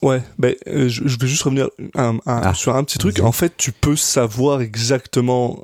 Ouais, 0.03 0.21
ben, 0.39 0.55
je, 0.67 0.89
je 1.07 1.19
vais 1.19 1.27
juste 1.27 1.45
revenir 1.45 1.69
un- 1.95 2.17
un- 2.17 2.21
Ah, 2.27 2.53
sur 2.53 2.75
un 2.77 2.85
petit 2.85 2.99
truc. 2.99 3.21
En 3.21 3.33
fait, 3.33 3.55
tu 3.57 3.73
peux 3.73 3.97
savoir 3.97 4.61
exactement 4.61 5.61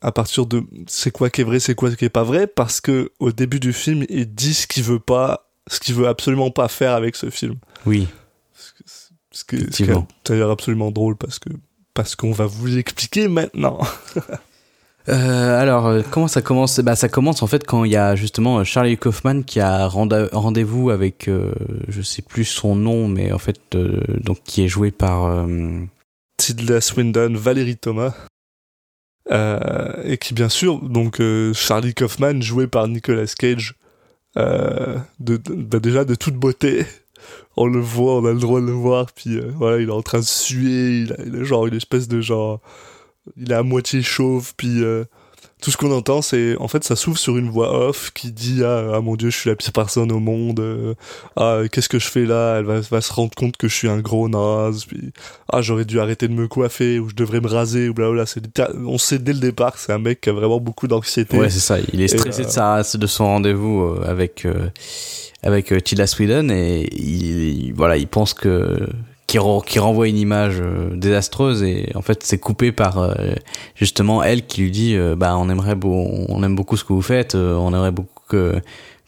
à 0.00 0.12
partir 0.12 0.46
de 0.46 0.62
c'est 0.86 1.10
quoi 1.10 1.30
qui 1.30 1.40
est 1.40 1.44
vrai, 1.44 1.60
c'est 1.60 1.74
quoi 1.74 1.94
qui 1.94 2.04
est 2.04 2.10
pas 2.10 2.22
vrai, 2.22 2.46
parce 2.46 2.80
que 2.80 3.10
au 3.18 3.32
début 3.32 3.60
du 3.60 3.72
film, 3.72 4.04
il 4.08 4.32
dit 4.34 4.54
ce 4.54 4.66
qu'il 4.66 4.82
veut 4.82 5.00
pas, 5.00 5.48
ce 5.68 5.80
qu'il 5.80 5.94
veut 5.94 6.08
absolument 6.08 6.50
pas 6.50 6.68
faire 6.68 6.92
avec 6.92 7.16
ce 7.16 7.30
film. 7.30 7.56
Oui, 7.86 8.08
Ce 9.32 9.44
qui 9.44 9.56
est 9.56 9.90
d'ailleurs 10.24 10.50
absolument 10.50 10.90
drôle 10.90 11.16
parce 11.16 11.38
que 11.38 11.50
parce 11.94 12.14
qu'on 12.14 12.32
va 12.32 12.46
vous 12.46 12.76
expliquer 12.78 13.28
maintenant. 13.28 13.80
Euh, 15.08 15.60
alors, 15.60 15.86
euh, 15.86 16.02
comment 16.10 16.26
ça 16.26 16.42
commence? 16.42 16.80
Bah, 16.80 16.96
ça 16.96 17.08
commence 17.08 17.40
en 17.40 17.46
fait 17.46 17.64
quand 17.64 17.84
il 17.84 17.92
y 17.92 17.96
a 17.96 18.16
justement 18.16 18.58
euh, 18.58 18.64
Charlie 18.64 18.96
Kaufman 18.96 19.42
qui 19.42 19.60
a 19.60 19.86
rendez-vous 19.86 20.90
avec, 20.90 21.28
euh, 21.28 21.52
je 21.86 22.02
sais 22.02 22.22
plus 22.22 22.44
son 22.44 22.74
nom, 22.74 23.06
mais 23.06 23.30
en 23.30 23.38
fait, 23.38 23.60
euh, 23.76 24.00
donc 24.18 24.38
qui 24.44 24.64
est 24.64 24.68
joué 24.68 24.90
par. 24.90 25.46
Tilda 26.38 26.80
Swinton, 26.80 27.34
Valérie 27.34 27.76
Thomas, 27.76 28.14
et 29.30 30.18
qui 30.18 30.34
bien 30.34 30.48
sûr, 30.48 30.80
donc 30.80 31.20
euh, 31.20 31.52
Charlie 31.52 31.94
Kaufman 31.94 32.40
joué 32.40 32.66
par 32.66 32.86
Nicolas 32.88 33.26
Cage, 33.38 33.74
euh, 34.36 34.98
de, 35.18 35.36
de- 35.36 35.54
bah, 35.54 35.78
déjà 35.80 36.04
de 36.04 36.14
toute 36.14 36.34
beauté, 36.34 36.84
on 37.56 37.66
le 37.66 37.80
voit, 37.80 38.16
on 38.16 38.24
a 38.26 38.32
le 38.32 38.38
droit 38.38 38.60
de 38.60 38.66
le 38.66 38.72
voir, 38.72 39.06
puis 39.12 39.36
euh, 39.38 39.50
voilà, 39.56 39.78
il 39.80 39.88
est 39.88 39.92
en 39.92 40.02
train 40.02 40.18
de 40.20 40.24
suer, 40.24 41.00
il 41.02 41.12
a, 41.12 41.16
il 41.26 41.36
a 41.36 41.44
genre 41.44 41.66
une 41.66 41.74
espèce 41.74 42.06
de 42.08 42.20
genre, 42.20 42.60
il 43.36 43.50
est 43.50 43.54
à 43.54 43.62
moitié 43.62 44.02
chauve, 44.02 44.52
puis 44.56 44.82
euh, 44.84 45.04
tout 45.62 45.70
ce 45.70 45.76
qu'on 45.78 45.90
entend, 45.90 46.20
c'est 46.20 46.54
en 46.58 46.68
fait 46.68 46.84
ça 46.84 46.96
s'ouvre 46.96 47.16
sur 47.18 47.38
une 47.38 47.48
voix 47.48 47.88
off 47.88 48.10
qui 48.14 48.30
dit 48.30 48.62
ah, 48.62 48.92
ah, 48.96 49.00
mon 49.00 49.16
dieu, 49.16 49.30
je 49.30 49.36
suis 49.38 49.48
la 49.48 49.56
pire 49.56 49.72
personne 49.72 50.12
au 50.12 50.20
monde, 50.20 50.60
euh, 50.60 50.94
ah 51.36 51.62
qu'est-ce 51.72 51.88
que 51.88 51.98
je 51.98 52.06
fais 52.08 52.26
là, 52.26 52.58
elle 52.58 52.66
va, 52.66 52.80
va 52.80 53.00
se 53.00 53.12
rendre 53.12 53.34
compte 53.34 53.56
que 53.56 53.66
je 53.66 53.74
suis 53.74 53.88
un 53.88 53.98
gros 54.00 54.28
naze, 54.28 54.84
puis 54.84 55.12
ah 55.50 55.62
j'aurais 55.62 55.86
dû 55.86 55.98
arrêter 55.98 56.28
de 56.28 56.34
me 56.34 56.46
coiffer 56.46 56.98
ou 56.98 57.08
je 57.08 57.14
devrais 57.14 57.40
me 57.40 57.48
raser 57.48 57.88
ou 57.88 57.94
blablabla. 57.94 58.26
C'est 58.26 58.42
on 58.86 58.98
sait 58.98 59.18
dès 59.18 59.32
le 59.32 59.40
départ, 59.40 59.72
que 59.72 59.80
c'est 59.80 59.92
un 59.92 59.98
mec 59.98 60.20
qui 60.20 60.28
a 60.28 60.32
vraiment 60.34 60.60
beaucoup 60.60 60.88
d'anxiété. 60.88 61.38
Ouais, 61.38 61.48
c'est 61.50 61.60
ça. 61.60 61.78
Il 61.92 62.02
est 62.02 62.08
stressé 62.08 62.42
euh, 62.42 62.44
de, 62.44 62.50
sa, 62.84 62.98
de 62.98 63.06
son 63.06 63.24
rendez-vous 63.24 63.82
euh, 63.82 64.04
avec 64.06 64.44
euh, 64.44 64.68
avec 65.42 65.72
euh, 65.72 65.80
Tilda 65.80 66.06
Sweden 66.06 66.50
et 66.50 66.86
il- 66.94 67.72
voilà, 67.74 67.96
il 67.96 68.08
pense 68.08 68.34
que 68.34 68.86
qui, 69.36 69.38
ren- 69.38 69.60
qui 69.60 69.78
renvoie 69.78 70.08
une 70.08 70.16
image 70.18 70.56
euh, 70.60 70.96
désastreuse 70.96 71.62
et 71.62 71.90
en 71.94 72.02
fait 72.02 72.22
c'est 72.22 72.38
coupé 72.38 72.72
par 72.72 72.98
euh, 72.98 73.12
justement 73.74 74.22
elle 74.22 74.46
qui 74.46 74.62
lui 74.62 74.70
dit 74.70 74.94
euh, 74.96 75.14
bah 75.16 75.36
on 75.36 75.50
aimerait 75.50 75.74
beau, 75.74 76.06
on 76.28 76.42
aime 76.42 76.56
beaucoup 76.56 76.76
ce 76.78 76.84
que 76.84 76.92
vous 76.94 77.02
faites, 77.02 77.34
on 77.34 77.68
aimerait 77.74 77.90
beaucoup 77.92 78.22
que 78.28 78.60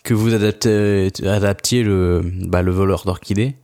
que 0.05 0.15
vous 0.15 0.35
adaptez, 0.35 1.09
adaptiez 1.27 1.83
le 1.83 2.23
bah, 2.47 2.63
le 2.63 2.71
voleur 2.73 3.05
d'orchidées 3.05 3.55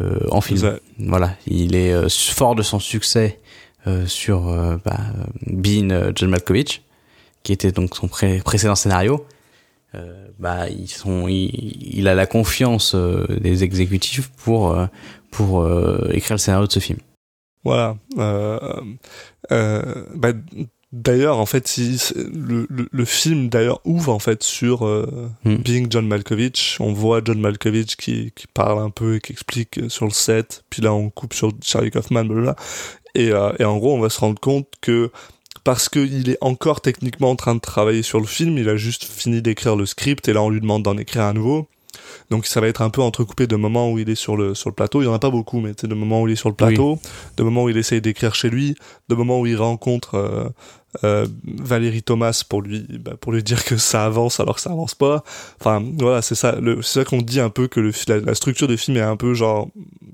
euh, 0.00 0.18
en 0.30 0.40
film. 0.40 0.58
Ça- 0.60 0.78
Voilà, 0.98 1.34
il 1.46 1.74
est 1.74 2.08
fort 2.10 2.54
de 2.54 2.62
son 2.62 2.78
succès 2.78 3.38
euh, 3.86 4.06
sur 4.06 4.48
euh, 4.48 4.76
bah, 4.84 4.98
Bean 5.46 6.12
John 6.14 6.30
Malkovich, 6.30 6.82
qui 7.42 7.52
était 7.52 7.72
donc 7.72 7.94
son 7.96 8.08
pré- 8.08 8.40
précédent 8.44 8.74
scénario. 8.76 9.24
Euh, 9.94 10.26
bah, 10.38 10.68
ils 10.68 10.88
sont, 10.90 11.28
il, 11.28 11.96
il 11.98 12.08
a 12.08 12.14
la 12.14 12.26
confiance 12.26 12.92
euh, 12.94 13.24
des 13.40 13.64
exécutifs 13.64 14.28
pour 14.44 14.72
euh, 14.72 14.86
pour 15.30 15.60
euh, 15.60 16.10
écrire 16.12 16.34
le 16.34 16.38
scénario 16.38 16.66
de 16.66 16.72
ce 16.72 16.80
film. 16.80 16.98
Voilà. 17.64 17.96
Euh, 18.18 18.58
euh, 19.52 20.04
bah, 20.14 20.32
d'ailleurs, 20.92 21.38
en 21.38 21.46
fait, 21.46 21.66
si, 21.66 22.00
le, 22.16 22.66
le, 22.70 22.88
le 22.90 23.04
film 23.04 23.48
d'ailleurs 23.48 23.80
ouvre 23.84 24.12
en 24.12 24.18
fait 24.18 24.42
sur. 24.42 24.86
Being 25.44 25.88
John 25.90 26.06
Malkovich. 26.06 26.76
On 26.80 26.92
voit 26.92 27.20
John 27.24 27.40
Malkovich 27.40 27.96
qui, 27.96 28.32
qui 28.34 28.46
parle 28.46 28.80
un 28.80 28.90
peu 28.90 29.16
et 29.16 29.20
qui 29.20 29.32
explique 29.32 29.80
sur 29.88 30.06
le 30.06 30.12
set. 30.12 30.64
Puis 30.70 30.82
là, 30.82 30.92
on 30.92 31.10
coupe 31.10 31.34
sur 31.34 31.52
Charlie 31.62 31.90
Kaufman, 31.90 32.24
blablabla. 32.24 32.56
Et, 33.14 33.28
et 33.58 33.64
en 33.64 33.78
gros, 33.78 33.94
on 33.94 34.00
va 34.00 34.10
se 34.10 34.20
rendre 34.20 34.40
compte 34.40 34.68
que 34.80 35.10
parce 35.64 35.90
qu'il 35.90 36.30
est 36.30 36.38
encore 36.40 36.80
techniquement 36.80 37.30
en 37.30 37.36
train 37.36 37.54
de 37.54 37.60
travailler 37.60 38.02
sur 38.02 38.20
le 38.20 38.26
film, 38.26 38.56
il 38.56 38.70
a 38.70 38.76
juste 38.76 39.04
fini 39.04 39.42
d'écrire 39.42 39.76
le 39.76 39.84
script 39.84 40.26
et 40.26 40.32
là 40.32 40.42
on 40.42 40.48
lui 40.48 40.62
demande 40.62 40.82
d'en 40.82 40.96
écrire 40.96 41.24
un 41.24 41.34
nouveau. 41.34 41.68
Donc 42.30 42.46
ça 42.46 42.60
va 42.60 42.68
être 42.68 42.82
un 42.82 42.90
peu 42.90 43.00
entrecoupé 43.02 43.46
de 43.46 43.56
moments 43.56 43.90
où 43.92 43.98
il 43.98 44.08
est 44.10 44.14
sur 44.14 44.36
le 44.36 44.54
sur 44.54 44.68
le 44.70 44.74
plateau. 44.74 45.02
Il 45.02 45.06
y 45.06 45.08
en 45.08 45.14
a 45.14 45.18
pas 45.18 45.30
beaucoup, 45.30 45.60
mais 45.60 45.72
de 45.82 45.94
moments 45.94 46.22
où 46.22 46.28
il 46.28 46.32
est 46.32 46.36
sur 46.36 46.48
le 46.48 46.54
plateau, 46.54 46.98
de 47.36 47.42
moments 47.42 47.64
où 47.64 47.68
il 47.68 47.76
essaye 47.76 48.00
d'écrire 48.00 48.34
chez 48.34 48.50
lui, 48.50 48.74
de 49.08 49.14
moments 49.14 49.40
où 49.40 49.46
il 49.46 49.56
rencontre 49.56 50.14
euh, 50.16 50.48
euh, 51.04 51.26
Valérie 51.44 52.02
Thomas 52.02 52.42
pour 52.48 52.62
lui 52.62 52.86
bah, 53.00 53.12
pour 53.20 53.32
lui 53.32 53.42
dire 53.42 53.62
que 53.64 53.76
ça 53.76 54.04
avance 54.06 54.40
alors 54.40 54.54
que 54.56 54.60
ça 54.62 54.70
avance 54.72 54.94
pas. 54.94 55.22
Enfin 55.60 55.84
voilà, 55.98 56.22
c'est 56.22 56.34
ça. 56.34 56.56
C'est 56.82 57.00
ça 57.00 57.04
qu'on 57.04 57.22
dit 57.22 57.40
un 57.40 57.50
peu 57.50 57.68
que 57.68 57.80
le, 57.80 57.92
la, 58.08 58.20
la 58.20 58.34
structure 58.34 58.68
du 58.68 58.76
film 58.78 58.96
est 58.96 59.00
un 59.02 59.16
peu 59.16 59.34
genre 59.34 59.68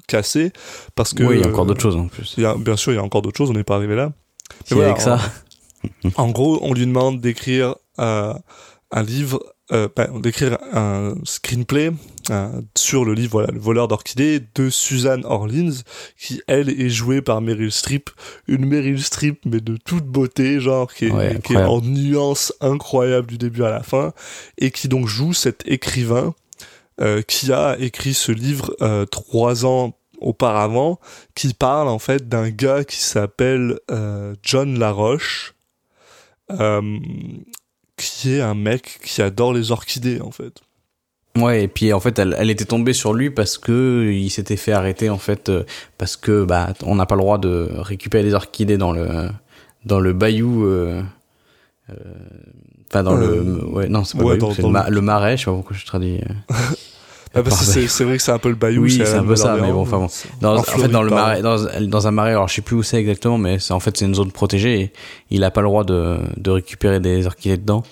cassée 0.08 0.52
parce 0.94 1.14
que 1.14 1.22
oui, 1.22 1.36
il 1.38 1.42
y 1.42 1.44
a 1.44 1.48
encore 1.48 1.66
d'autres 1.66 1.80
choses 1.82 1.96
en 1.96 2.08
plus. 2.08 2.34
il 2.36 2.42
y 2.42 2.46
a- 2.46 2.54
bien 2.56 2.76
sûr, 2.76 2.92
il 2.92 2.96
y 2.96 2.98
a 2.98 3.02
encore 3.04 3.22
d'autres 3.22 3.38
choses. 3.38 3.50
On 3.50 3.54
n'est 3.54 3.64
pas 3.64 3.76
arrivé 3.76 3.94
là. 3.94 4.12
Si 4.66 4.74
voilà, 4.74 4.90
avec 4.90 5.00
ça, 5.00 5.18
En 6.16 6.30
gros, 6.30 6.58
on 6.62 6.72
lui 6.74 6.86
demande 6.86 7.20
d'écrire 7.20 7.76
euh, 7.98 8.34
un 8.90 9.02
livre, 9.02 9.42
euh, 9.72 9.88
d'écrire 10.20 10.58
un 10.72 11.14
screenplay 11.24 11.90
euh, 12.30 12.60
sur 12.76 13.04
le 13.04 13.14
livre, 13.14 13.30
voilà, 13.32 13.50
le 13.52 13.58
voleur 13.58 13.88
d'orchidées 13.88 14.40
de 14.54 14.68
Suzanne 14.68 15.24
Orleans, 15.24 15.72
qui 16.18 16.42
elle 16.46 16.68
est 16.68 16.90
jouée 16.90 17.22
par 17.22 17.40
Meryl 17.40 17.72
Streep, 17.72 18.10
une 18.46 18.66
Meryl 18.66 19.02
Streep 19.02 19.40
mais 19.46 19.60
de 19.60 19.76
toute 19.76 20.04
beauté, 20.04 20.60
genre 20.60 20.92
qui 20.92 21.06
est, 21.06 21.10
Ouais, 21.10 21.40
qui 21.42 21.54
est 21.54 21.56
incroyable. 21.56 21.70
en 21.70 21.80
nuances 21.80 22.52
incroyables 22.60 23.26
du 23.26 23.38
début 23.38 23.64
à 23.64 23.70
la 23.70 23.82
fin, 23.82 24.12
et 24.58 24.70
qui 24.70 24.88
donc 24.88 25.06
joue 25.06 25.32
cet 25.32 25.66
écrivain 25.66 26.34
euh, 27.00 27.22
qui 27.22 27.52
a 27.52 27.76
écrit 27.78 28.14
ce 28.14 28.32
livre 28.32 28.74
euh, 28.82 29.06
trois 29.06 29.64
ans 29.64 29.96
auparavant, 30.20 31.00
qui 31.34 31.54
parle 31.54 31.88
en 31.88 31.98
fait 31.98 32.28
d'un 32.28 32.50
gars 32.50 32.84
qui 32.84 32.98
s'appelle 32.98 33.78
John 34.42 34.78
Laroche, 34.78 35.54
euh, 36.50 36.98
qui 37.96 38.34
est 38.34 38.40
un 38.40 38.54
mec 38.54 38.98
qui 39.04 39.22
adore 39.22 39.52
les 39.52 39.70
orchidées 39.72 40.20
en 40.20 40.30
fait. 40.30 40.60
Ouais, 41.36 41.64
et 41.64 41.68
puis 41.68 41.92
en 41.92 41.98
fait, 41.98 42.16
elle, 42.20 42.36
elle 42.38 42.48
était 42.50 42.64
tombée 42.64 42.92
sur 42.92 43.12
lui 43.12 43.28
parce 43.30 43.58
que 43.58 44.08
il 44.12 44.30
s'était 44.30 44.56
fait 44.56 44.70
arrêter 44.72 45.10
en 45.10 45.18
fait 45.18 45.48
euh, 45.48 45.64
parce 45.98 46.16
que 46.16 46.44
bah 46.44 46.72
on 46.84 46.94
n'a 46.94 47.06
pas 47.06 47.16
le 47.16 47.22
droit 47.22 47.38
de 47.38 47.68
récupérer 47.72 48.22
des 48.22 48.34
orchidées 48.34 48.78
dans 48.78 48.92
le 48.92 49.28
dans 49.84 49.98
le 49.98 50.12
bayou. 50.12 50.64
euh, 50.64 51.02
euh, 51.90 51.94
Enfin 52.88 53.02
dans 53.02 53.16
Euh, 53.16 53.42
le 53.42 53.64
ouais 53.66 53.88
non 53.88 54.04
c'est 54.04 54.16
pas 54.16 54.22
ouais, 54.24 54.34
le 54.34 54.40
bayou, 54.40 54.62
dans- 54.62 54.84
le- 54.84 54.90
le 54.94 55.00
marais 55.00 55.36
je 55.36 55.40
sais 55.44 55.50
pas 55.50 55.56
pourquoi 55.56 55.76
je 55.76 55.84
traduis 55.84 56.20
euh. 56.20 56.54
Ah, 57.34 57.42
Par 57.42 57.52
c'est, 57.52 58.04
vrai 58.04 58.16
que 58.16 58.22
c'est 58.22 58.32
un 58.32 58.38
peu 58.38 58.48
le 58.48 58.54
bayou. 58.54 58.82
Oui, 58.82 58.92
c'est 59.04 59.14
un 59.14 59.24
peu 59.24 59.36
ça, 59.36 59.56
mais 59.60 59.70
bon, 59.72 59.80
enfin 59.80 59.98
bon. 59.98 60.08
Dans, 60.40 60.54
En 60.56 60.58
en 60.58 60.62
fait, 60.62 60.88
dans 60.88 61.02
le 61.02 61.10
marais, 61.10 61.42
dans, 61.42 61.56
dans 61.82 62.06
un 62.06 62.10
marais, 62.10 62.30
alors 62.30 62.48
je 62.48 62.54
sais 62.54 62.62
plus 62.62 62.76
où 62.76 62.82
c'est 62.82 62.96
exactement, 62.98 63.38
mais 63.38 63.58
en 63.72 63.80
fait 63.80 63.96
c'est 63.96 64.04
une 64.04 64.14
zone 64.14 64.30
protégée. 64.32 64.80
Et 64.80 64.92
il 65.30 65.42
a 65.44 65.50
pas 65.50 65.60
le 65.60 65.66
droit 65.66 65.84
de, 65.84 66.18
de 66.36 66.50
récupérer 66.50 67.00
des 67.00 67.26
orchidées 67.26 67.56
dedans. 67.56 67.82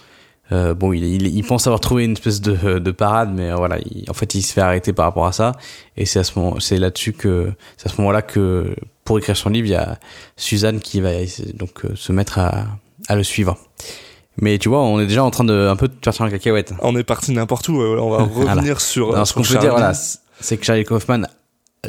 Euh, 0.52 0.74
bon, 0.74 0.92
il, 0.92 1.02
il, 1.04 1.26
il 1.34 1.42
pense 1.44 1.66
avoir 1.66 1.80
trouvé 1.80 2.04
une 2.04 2.12
espèce 2.12 2.40
de, 2.42 2.78
de 2.78 2.90
parade, 2.90 3.32
mais 3.34 3.52
voilà, 3.52 3.78
il- 3.90 4.04
en 4.10 4.12
fait, 4.12 4.34
il 4.34 4.42
se 4.42 4.52
fait 4.52 4.60
arrêter 4.60 4.92
par 4.92 5.06
rapport 5.06 5.26
à 5.26 5.32
ça. 5.32 5.52
Et 5.96 6.04
c'est 6.04 6.18
à 6.18 6.24
ce 6.24 6.38
moment, 6.38 6.60
c'est 6.60 6.78
là-dessus 6.78 7.12
que, 7.14 7.52
c'est 7.78 7.88
à 7.88 7.92
ce 7.92 7.98
moment-là 8.02 8.20
que, 8.22 8.74
pour 9.04 9.18
écrire 9.18 9.36
son 9.36 9.48
livre, 9.48 9.66
il 9.66 9.72
y 9.72 9.76
a 9.76 9.98
Suzanne 10.36 10.80
qui 10.80 11.00
va 11.00 11.10
donc 11.54 11.84
euh, 11.84 11.92
se 11.94 12.12
mettre 12.12 12.38
à, 12.38 12.66
à 13.08 13.16
le 13.16 13.22
suivre. 13.24 13.56
Mais 14.40 14.58
tu 14.58 14.68
vois, 14.68 14.82
on 14.82 14.98
est 15.00 15.06
déjà 15.06 15.22
en 15.24 15.30
train 15.30 15.44
de 15.44 15.52
un 15.68 15.76
peu 15.76 15.88
de 15.88 15.94
faire 16.02 16.14
sur 16.14 16.24
la 16.24 16.30
cacahuète. 16.30 16.72
On 16.80 16.96
est 16.96 17.04
parti 17.04 17.32
n'importe 17.32 17.68
où. 17.68 17.76
ouais, 17.78 18.00
On 18.00 18.10
va 18.10 18.22
Voilà. 18.32 18.54
revenir 18.54 18.80
sur. 18.80 19.12
Alors, 19.12 19.26
ce 19.26 19.34
qu'on 19.34 19.42
peut 19.42 19.58
dire, 19.58 19.70
voilà, 19.72 19.92
c'est 20.40 20.56
que 20.56 20.64
Charlie 20.64 20.84
Kaufman 20.84 21.26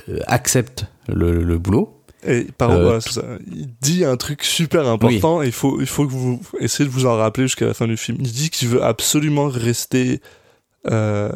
euh, 0.09 0.19
accepte 0.27 0.85
le, 1.07 1.41
le 1.43 1.57
boulot. 1.57 1.99
Et 2.25 2.47
par 2.57 2.71
Euh, 2.71 2.83
voilà, 2.83 3.01
c'est 3.01 3.11
ça. 3.13 3.23
il 3.51 3.67
dit 3.81 4.05
un 4.05 4.15
truc 4.17 4.43
super 4.43 4.87
important 4.87 5.41
et 5.41 5.47
il 5.47 5.51
faut, 5.51 5.79
il 5.81 5.87
faut 5.87 6.05
que 6.05 6.11
vous 6.11 6.41
essayez 6.59 6.87
de 6.87 6.93
vous 6.93 7.05
en 7.05 7.15
rappeler 7.17 7.43
jusqu'à 7.45 7.65
la 7.65 7.73
fin 7.73 7.85
du 7.87 7.97
film. 7.97 8.17
Il 8.21 8.31
dit 8.31 8.49
qu'il 8.49 8.67
veut 8.69 8.83
absolument 8.83 9.47
rester 9.47 10.21
euh, 10.89 11.31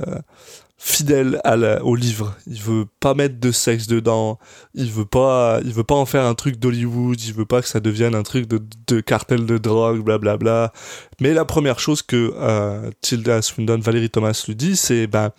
fidèle 0.80 1.42
à 1.44 1.56
la, 1.56 1.84
au 1.84 1.96
livre. 1.96 2.36
Il 2.46 2.62
veut 2.62 2.86
pas 3.00 3.16
mettre 3.16 3.40
de 3.40 3.52
sexe 3.52 3.88
dedans. 3.88 4.38
Il 4.76 4.92
veut 4.92 5.06
pas, 5.06 5.60
il 5.66 5.74
veut 5.74 5.84
pas 5.84 5.96
en 5.96 6.06
faire 6.06 6.24
un 6.24 6.36
truc 6.36 6.58
d'Hollywood. 6.58 7.20
Il 7.20 7.34
veut 7.34 7.46
pas 7.46 7.62
que 7.62 7.68
ça 7.68 7.80
devienne 7.80 8.14
un 8.14 8.22
truc 8.22 8.48
de, 8.48 8.62
de 8.88 9.00
cartel 9.02 9.48
de 9.48 9.58
drogue, 9.58 10.04
blablabla. 10.04 10.72
Mais 11.20 11.34
la 11.34 11.46
première 11.46 11.80
chose 11.80 12.04
que 12.04 12.32
euh, 12.38 12.92
Tilda 13.02 13.42
Swinton, 13.42 13.80
Valérie 13.82 14.12
Thomas 14.12 14.44
lui 14.48 14.56
dit, 14.56 14.76
c'est 14.76 15.08
ben 15.08 15.32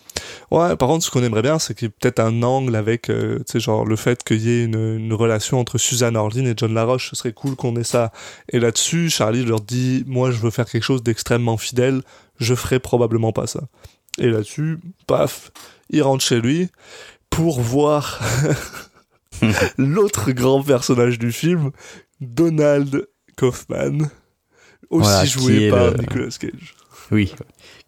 ouais. 0.51 0.75
Par 0.75 0.89
contre, 0.89 1.05
ce 1.05 1.11
qu'on 1.11 1.23
aimerait 1.23 1.41
bien, 1.41 1.57
c'est 1.57 1.73
qu'il 1.73 1.87
y 1.87 1.89
ait 1.89 1.95
peut-être 1.97 2.19
un 2.19 2.43
angle 2.43 2.75
avec, 2.75 3.09
euh, 3.09 3.37
tu 3.39 3.53
sais, 3.53 3.59
genre 3.61 3.85
le 3.85 3.95
fait 3.95 4.23
qu'il 4.25 4.41
y 4.41 4.49
ait 4.49 4.65
une, 4.65 4.97
une 4.97 5.13
relation 5.13 5.57
entre 5.57 5.77
Suzanne 5.77 6.17
Orlin 6.17 6.45
et 6.45 6.53
John 6.57 6.73
Laroche. 6.73 7.11
Ce 7.11 7.15
serait 7.15 7.33
cool 7.33 7.55
qu'on 7.55 7.77
ait 7.77 7.85
ça. 7.85 8.11
Et 8.51 8.59
là-dessus, 8.59 9.09
Charlie 9.09 9.45
leur 9.45 9.61
dit, 9.61 10.03
moi, 10.05 10.31
je 10.31 10.37
veux 10.39 10.51
faire 10.51 10.65
quelque 10.65 10.83
chose 10.83 11.01
d'extrêmement 11.01 11.55
fidèle. 11.55 12.01
Je 12.39 12.55
ferai 12.55 12.79
probablement 12.79 13.31
pas 13.31 13.47
ça. 13.47 13.61
Et 14.17 14.27
là-dessus, 14.29 14.79
paf, 15.07 15.51
il 15.89 16.01
rentre 16.03 16.23
chez 16.23 16.41
lui 16.41 16.69
pour 17.29 17.61
voir 17.61 18.19
l'autre 19.77 20.31
grand 20.31 20.61
personnage 20.63 21.19
du 21.19 21.31
film, 21.31 21.71
Donald 22.21 23.07
Kaufman, 23.37 24.09
aussi 24.89 25.03
Voilà, 25.09 25.25
joué 25.25 25.69
par 25.69 25.91
le- 25.91 25.97
Nicolas 25.97 26.29
Cage. 26.39 26.75
Oui, 27.11 27.33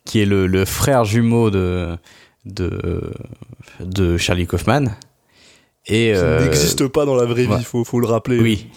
qui 0.06 0.22
est 0.22 0.26
le, 0.26 0.48
le 0.48 0.66
frère 0.66 1.06
jumeau 1.06 1.50
de, 1.52 1.98
de, 2.46 3.12
de 3.80 4.18
Charlie 4.18 4.48
Kaufman. 4.48 4.96
Et 5.88 6.12
Qui 6.14 6.20
euh, 6.20 6.44
n'existe 6.44 6.88
pas 6.88 7.06
dans 7.06 7.16
la 7.16 7.26
vraie 7.26 7.48
ouais. 7.48 7.58
vie, 7.58 7.64
faut, 7.64 7.84
faut 7.84 8.00
le 8.00 8.08
rappeler. 8.08 8.40
Oui, 8.40 8.68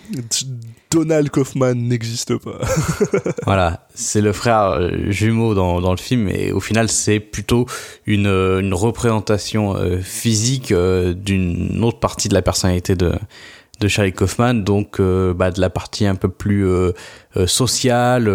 Donald 0.91 1.29
Kaufman 1.29 1.75
n'existe 1.75 2.39
pas. 2.39 2.59
voilà, 3.45 3.87
c'est 3.95 4.23
le 4.23 4.33
frère 4.33 4.71
euh, 4.71 5.11
jumeau 5.11 5.55
dans, 5.55 5.81
dans 5.81 5.91
le 5.91 5.99
film, 5.99 6.29
et 6.29 6.51
au 6.53 6.61
final, 6.61 6.89
c'est 6.89 7.21
plutôt 7.21 7.67
une, 8.07 8.27
euh, 8.27 8.61
une 8.61 8.73
représentation 8.73 9.77
euh, 9.77 9.99
physique 9.99 10.73
d'une 10.73 11.85
autre 11.85 12.01
partie 12.01 12.29
de 12.29 12.35
la 12.35 12.43
personnalité 12.43 12.95
de, 12.95 13.13
de 13.81 13.89
Charlie 13.89 14.13
Kaufman, 14.13 14.55
donc 14.55 14.99
euh, 14.99 15.35
bah, 15.35 15.51
de 15.51 15.61
la 15.61 15.69
partie 15.69 16.07
un 16.07 16.15
peu 16.15 16.29
plus 16.31 16.67
euh, 16.67 16.93
sociale, 17.47 18.29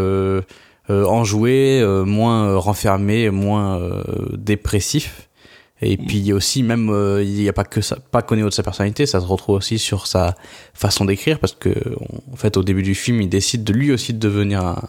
enjoué, 0.89 1.79
euh, 1.82 2.03
moins 2.03 2.49
euh, 2.49 2.58
renfermé, 2.58 3.29
moins 3.29 3.79
euh, 3.79 4.03
dépressif. 4.34 5.29
Et 5.82 5.96
puis 5.96 6.34
aussi 6.34 6.62
même 6.62 6.89
euh, 6.89 7.24
il 7.24 7.34
n'y 7.34 7.48
a 7.48 7.54
pas 7.54 7.63
que 7.63 7.80
ça, 7.82 7.98
pas 8.12 8.22
qu'au 8.22 8.36
niveau 8.36 8.50
de 8.50 8.54
sa 8.54 8.63
personnalité, 8.63 9.06
ça 9.06 9.22
se 9.22 9.26
retrouve 9.26 9.56
aussi 9.56 9.80
sur 9.80 10.08
sa 10.08 10.36
façon 10.74 11.06
d'écrire 11.06 11.39
parce 11.39 11.54
que 11.54 11.70
en 12.34 12.36
fait 12.36 12.58
au 12.58 12.63
début 12.63 12.84
du 12.84 12.96
film 12.96 13.22
il 13.22 13.30
décide 13.30 13.63
de 13.63 13.72
lui 13.72 13.92
aussi 13.92 14.13
de 14.13 14.20
devenir 14.20 14.65
un, 14.65 14.82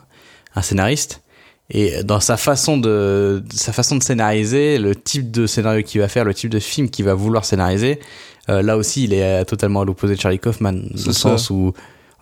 un 0.56 0.62
scénariste 0.62 1.22
Et 1.70 2.02
dans 2.02 2.18
sa 2.18 2.36
façon 2.36 2.76
de 2.76 3.42
sa 3.54 3.72
façon 3.72 3.96
de 3.96 4.02
scénariser, 4.02 4.78
le 4.78 4.96
type 4.96 5.30
de 5.30 5.46
scénario 5.46 5.84
qu'il 5.84 6.00
va 6.00 6.08
faire, 6.08 6.24
le 6.24 6.34
type 6.34 6.50
de 6.50 6.58
film 6.58 6.90
qu'il 6.90 7.04
va 7.04 7.14
vouloir 7.14 7.44
scénariser, 7.44 8.00
euh, 8.48 8.62
là 8.62 8.76
aussi, 8.76 9.04
il 9.04 9.12
est 9.12 9.44
totalement 9.44 9.82
à 9.82 9.84
l'opposé 9.84 10.16
de 10.16 10.20
Charlie 10.20 10.40
Kaufman, 10.40 10.72
dans 10.72 10.88
le 10.92 11.12
ça. 11.12 11.12
sens 11.12 11.50
où 11.50 11.72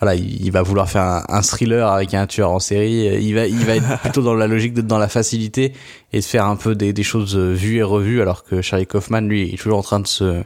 voilà, 0.00 0.14
il 0.14 0.50
va 0.52 0.62
vouloir 0.62 0.88
faire 0.88 1.02
un, 1.02 1.24
un 1.28 1.42
thriller 1.42 1.86
avec 1.88 2.14
un 2.14 2.26
tueur 2.26 2.50
en 2.50 2.58
série. 2.60 3.06
Il 3.22 3.34
va, 3.34 3.46
il 3.46 3.64
va 3.64 3.76
être 3.76 3.98
plutôt 4.02 4.22
dans 4.22 4.34
la 4.34 4.46
logique 4.46 4.74
d'être 4.74 4.86
dans 4.86 4.98
la 4.98 5.08
facilité 5.08 5.72
et 6.12 6.20
de 6.20 6.24
faire 6.24 6.44
un 6.46 6.56
peu 6.56 6.74
des, 6.74 6.92
des 6.92 7.02
choses 7.02 7.36
vues 7.36 7.76
et 7.78 7.82
revues, 7.82 8.20
alors 8.22 8.44
que 8.44 8.62
Charlie 8.62 8.86
Kaufman, 8.86 9.22
lui, 9.22 9.52
est 9.54 9.56
toujours 9.56 9.78
en 9.78 9.82
train 9.82 10.00
de 10.00 10.06
se, 10.06 10.42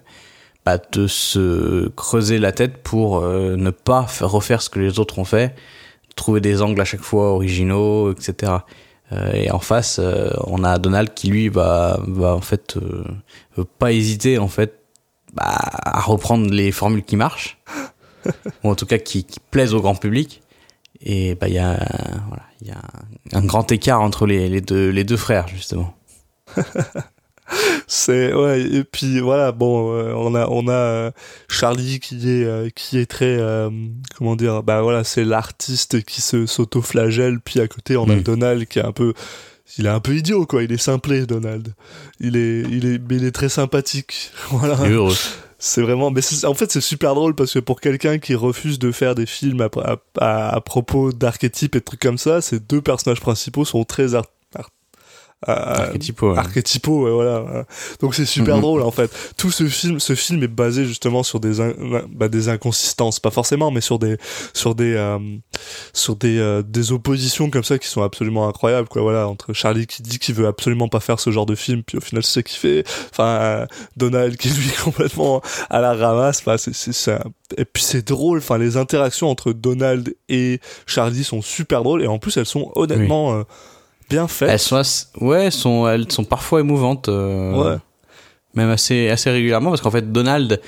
bah, 0.64 0.78
de 0.92 1.06
se 1.06 1.88
creuser 1.90 2.38
la 2.38 2.52
tête 2.52 2.78
pour 2.82 3.18
euh, 3.18 3.56
ne 3.56 3.70
pas 3.70 4.06
faire- 4.06 4.30
refaire 4.30 4.62
ce 4.62 4.70
que 4.70 4.78
les 4.78 4.98
autres 4.98 5.18
ont 5.18 5.24
fait, 5.24 5.54
trouver 6.16 6.40
des 6.40 6.62
angles 6.62 6.80
à 6.80 6.84
chaque 6.84 7.02
fois 7.02 7.32
originaux, 7.32 8.12
etc. 8.12 8.52
Euh, 9.12 9.32
et 9.34 9.50
en 9.50 9.58
face, 9.58 9.98
euh, 10.02 10.30
on 10.46 10.64
a 10.64 10.78
Donald 10.78 11.12
qui 11.14 11.28
lui 11.28 11.48
va, 11.50 12.00
va 12.06 12.34
en 12.34 12.40
fait 12.40 12.76
euh, 12.78 13.04
veut 13.56 13.64
pas 13.64 13.92
hésiter 13.92 14.38
en 14.38 14.48
fait 14.48 14.78
bah, 15.34 15.44
à 15.46 16.00
reprendre 16.00 16.48
les 16.50 16.72
formules 16.72 17.02
qui 17.02 17.16
marchent, 17.16 17.58
ou 18.64 18.70
en 18.70 18.74
tout 18.74 18.86
cas 18.86 18.98
qui, 18.98 19.24
qui 19.24 19.40
plaisent 19.50 19.74
au 19.74 19.80
grand 19.80 19.94
public. 19.94 20.42
Et 21.04 21.34
bah 21.34 21.48
il 21.48 21.54
y 21.54 21.58
a 21.58 21.78
voilà, 22.28 22.44
il 22.60 22.68
y 22.68 22.70
a 22.70 22.80
un, 23.32 23.44
grand 23.44 23.70
écart 23.72 24.00
entre 24.00 24.26
les, 24.26 24.48
les 24.48 24.60
deux 24.60 24.90
les 24.90 25.04
deux 25.04 25.16
frères 25.16 25.48
justement. 25.48 25.94
C'est 27.86 28.32
ouais 28.32 28.62
et 28.62 28.84
puis 28.84 29.20
voilà 29.20 29.52
bon 29.52 29.92
euh, 29.92 30.14
on 30.14 30.34
a 30.34 30.46
on 30.48 30.68
a 30.68 30.72
euh, 30.72 31.10
Charlie 31.48 32.00
qui 32.00 32.16
est 32.30 32.44
euh, 32.44 32.70
qui 32.74 32.98
est 32.98 33.06
très 33.06 33.38
comment 34.16 34.36
dire 34.36 34.62
bah 34.62 34.80
voilà 34.80 35.04
c'est 35.04 35.24
l'artiste 35.24 36.02
qui 36.04 36.22
se 36.22 36.46
s'auto-flagelle 36.46 37.40
puis 37.40 37.60
à 37.60 37.68
côté 37.68 37.96
on 37.96 38.08
a 38.08 38.16
Mm. 38.16 38.22
Donald 38.22 38.66
qui 38.66 38.78
est 38.78 38.84
un 38.84 38.92
peu 38.92 39.12
il 39.78 39.86
est 39.86 39.90
un 39.90 40.00
peu 40.00 40.14
idiot 40.14 40.46
quoi 40.46 40.62
il 40.62 40.72
est 40.72 40.78
simplé 40.78 41.26
Donald 41.26 41.74
il 42.20 42.36
est 42.36 42.62
il 42.70 42.86
est 42.86 43.00
mais 43.08 43.16
il 43.16 43.24
est 43.24 43.32
très 43.32 43.48
sympathique 43.48 44.30
voilà 44.50 44.76
Il 44.80 44.86
est 44.86 44.94
heureux. 44.94 45.16
C'est 45.64 45.80
vraiment 45.80 46.10
mais 46.10 46.22
en 46.44 46.54
fait 46.54 46.72
c'est 46.72 46.80
super 46.80 47.14
drôle 47.14 47.36
parce 47.36 47.54
que 47.54 47.60
pour 47.60 47.80
quelqu'un 47.80 48.18
qui 48.18 48.34
refuse 48.34 48.80
de 48.80 48.90
faire 48.90 49.14
des 49.14 49.26
films 49.26 49.68
à 50.18 50.60
propos 50.60 51.12
d'archétypes 51.12 51.76
et 51.76 51.78
de 51.78 51.84
trucs 51.84 52.00
comme 52.00 52.18
ça 52.18 52.40
ces 52.40 52.58
deux 52.58 52.82
personnages 52.82 53.20
principaux 53.20 53.64
sont 53.64 53.84
très 53.84 54.16
Archétypaux, 55.46 56.32
ouais. 56.32 56.38
archétypaux 56.38 57.04
ouais, 57.04 57.10
voilà 57.10 57.64
donc 58.00 58.14
c'est 58.14 58.24
super 58.26 58.60
drôle 58.60 58.82
en 58.82 58.90
fait. 58.90 59.10
Tout 59.36 59.50
ce 59.50 59.66
film 59.66 59.98
ce 60.00 60.14
film 60.14 60.42
est 60.42 60.48
basé 60.48 60.84
justement 60.84 61.22
sur 61.22 61.40
des 61.40 61.60
in- 61.60 61.74
bah, 62.10 62.28
des 62.28 62.48
inconsistances. 62.48 63.18
Pas 63.20 63.30
forcément 63.30 63.70
mais 63.70 63.80
sur 63.80 63.98
des 63.98 64.16
sur 64.54 64.74
des 64.74 64.94
euh, 64.94 65.18
sur 65.92 66.16
des 66.16 66.38
euh, 66.38 66.62
des 66.62 66.92
oppositions 66.92 67.50
comme 67.50 67.64
ça 67.64 67.78
qui 67.78 67.88
sont 67.88 68.02
absolument 68.02 68.48
incroyables 68.48 68.88
quoi. 68.88 69.02
Voilà 69.02 69.28
entre 69.28 69.52
Charlie 69.52 69.86
qui 69.86 70.02
dit 70.02 70.18
qu'il 70.18 70.34
veut 70.34 70.46
absolument 70.46 70.88
pas 70.88 71.00
faire 71.00 71.18
ce 71.20 71.30
genre 71.30 71.46
de 71.46 71.54
film 71.54 71.82
puis 71.82 71.98
au 71.98 72.00
final 72.00 72.22
c'est 72.22 72.32
ce 72.32 72.40
qu'il 72.40 72.58
fait. 72.58 72.84
Enfin 73.10 73.24
euh, 73.40 73.66
Donald 73.96 74.36
qui 74.36 74.48
lui 74.50 74.68
est 74.68 74.80
complètement 74.84 75.42
à 75.70 75.80
la 75.80 75.94
ramasse. 75.94 76.38
Enfin 76.40 76.56
c'est 76.56 76.72
c'est 76.74 77.18
et 77.56 77.64
puis 77.64 77.82
c'est 77.82 78.06
drôle. 78.06 78.38
Enfin 78.38 78.58
les 78.58 78.76
interactions 78.76 79.28
entre 79.28 79.52
Donald 79.52 80.14
et 80.28 80.60
Charlie 80.86 81.24
sont 81.24 81.42
super 81.42 81.82
drôles. 81.82 82.02
Et 82.02 82.06
en 82.06 82.18
plus 82.18 82.36
elles 82.36 82.46
sont 82.46 82.70
honnêtement 82.76 83.34
euh, 83.34 83.42
bien 84.10 84.26
faites 84.28 84.48
Elles 84.50 84.58
sont 84.58 84.76
assez- 84.76 85.06
ouais, 85.20 85.46
elles 85.46 85.52
sont 85.52 85.88
elles 85.88 86.10
sont 86.12 86.24
parfois 86.24 86.60
émouvantes. 86.60 87.08
euh, 87.08 87.52
Ouais. 87.54 87.78
Même 88.54 88.68
assez 88.68 89.08
assez 89.08 89.30
régulièrement 89.30 89.70
parce 89.70 89.80
qu'en 89.80 89.90
fait 89.90 90.12
Donald 90.12 90.60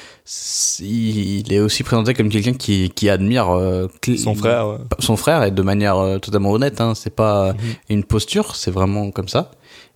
il, 0.81 1.53
est 1.53 1.61
aussi 1.61 1.83
présenté 1.83 2.14
comme 2.14 2.31
quelqu'un 2.31 2.55
qui 2.55 2.90
qui 2.90 3.11
admire 3.11 3.51
euh, 3.51 3.88
son 4.16 4.35
frère 4.35 4.68
ouais. 4.68 4.77
son 5.01 5.16
frère 5.16 5.44
et 5.44 5.51
de 5.51 5.62
manière 5.62 5.99
euh, 5.99 6.18
totalement 6.18 6.51
honnête 6.53 6.81
hein, 6.81 6.94
c'est 6.94 7.14
pas 7.14 7.53
Mhm. 7.53 7.59
une 7.90 8.05
posture 8.05 8.57
c'est 8.57 8.70
vraiment 8.70 9.11
comme 9.11 9.29
ça 9.29 9.51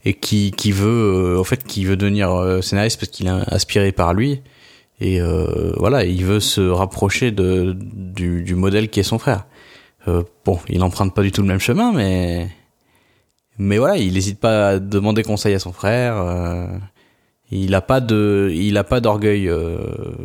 et 0.04 0.12
qui 0.12 0.50
qui 0.50 0.70
veut 0.70 1.34
euh, 1.36 1.40
en 1.40 1.44
fait 1.44 1.64
qui 1.64 1.84
veut 1.86 1.96
devenir 1.96 2.30
euh, 2.32 2.60
scénariste 2.60 3.00
parce 3.00 3.10
qu'il 3.10 3.26
est 3.26 3.30
inspiré 3.54 3.90
par 3.92 4.12
lui 4.12 4.42
et 5.00 5.20
euh, 5.20 5.72
voilà 5.78 6.04
il 6.04 6.24
veut 6.26 6.40
se 6.40 6.60
rapprocher 6.60 7.30
de 7.30 7.74
du, 7.78 8.42
du 8.42 8.54
modèle 8.54 8.90
qui 8.90 9.00
est 9.00 9.04
son 9.04 9.18
frère 9.18 9.46
Euh, 10.08 10.22
bon 10.44 10.58
il 10.68 10.82
emprunte 10.82 11.14
pas 11.14 11.22
du 11.22 11.32
tout 11.32 11.40
le 11.42 11.48
même 11.48 11.58
chemin 11.60 11.90
mais 11.92 12.48
mais 13.58 13.78
voilà 13.78 13.96
il 13.96 14.12
n'hésite 14.14 14.40
pas 14.40 14.68
à 14.70 14.78
demander 14.78 15.22
conseil 15.22 15.54
à 15.54 15.58
son 15.58 15.72
frère 15.72 16.16
euh, 16.18 16.66
il 17.50 17.74
a 17.74 17.80
pas 17.80 18.00
de 18.00 18.50
il 18.54 18.76
a 18.76 18.84
pas 18.84 19.00
d'orgueil 19.00 19.48
euh, 19.48 19.78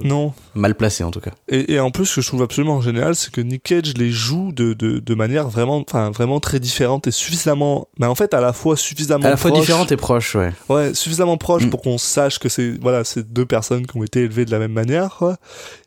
non 0.04 0.34
mal 0.56 0.76
placé 0.76 1.06
en 1.06 1.12
tout 1.12 1.22
cas 1.22 1.32
Et, 1.48 1.74
et 1.76 1.80
en 1.80 1.90
plus, 1.90 2.06
ce 2.06 2.16
que 2.16 2.22
je 2.22 2.28
trouve 2.28 2.42
absolument 2.44 2.82
génial, 2.82 3.16
c'est 3.16 3.32
que 3.32 3.40
Nick 3.40 3.64
Cage 3.64 3.94
les 3.98 4.12
joue 4.12 4.52
de, 4.52 4.74
de, 4.74 5.00
de 5.00 5.16
manière 5.16 5.48
vraiment, 5.48 5.78
enfin, 5.88 6.12
vraiment 6.12 6.40
très 6.42 6.60
différente 6.60 7.08
et 7.08 7.12
suffisamment, 7.12 7.88
mais 7.98 8.08
en 8.08 8.14
fait, 8.16 8.34
à 8.34 8.42
la 8.42 8.52
fois 8.54 8.76
suffisamment 8.76 9.26
à 9.26 9.30
la 9.32 9.38
fois 9.38 9.52
proche- 9.52 9.62
différente 9.62 9.92
et 9.94 9.98
proche 9.98 10.36
ouais 10.36 10.52
Ouais, 10.70 10.94
suffisamment 10.94 11.38
proche 11.38 11.64
Mm. 11.66 11.70
pour 11.70 11.82
qu'on 11.82 11.98
sache 11.98 12.40
que 12.40 12.50
c'est, 12.50 12.78
voilà, 12.82 13.04
c'est 13.06 13.32
deux 13.32 13.46
personnes 13.46 13.88
qui 13.88 13.98
ont 13.98 14.04
été 14.04 14.24
élevées 14.24 14.44
de 14.46 14.52
la 14.52 14.60
même 14.60 14.74
manière, 14.74 15.16
quoi. 15.18 15.38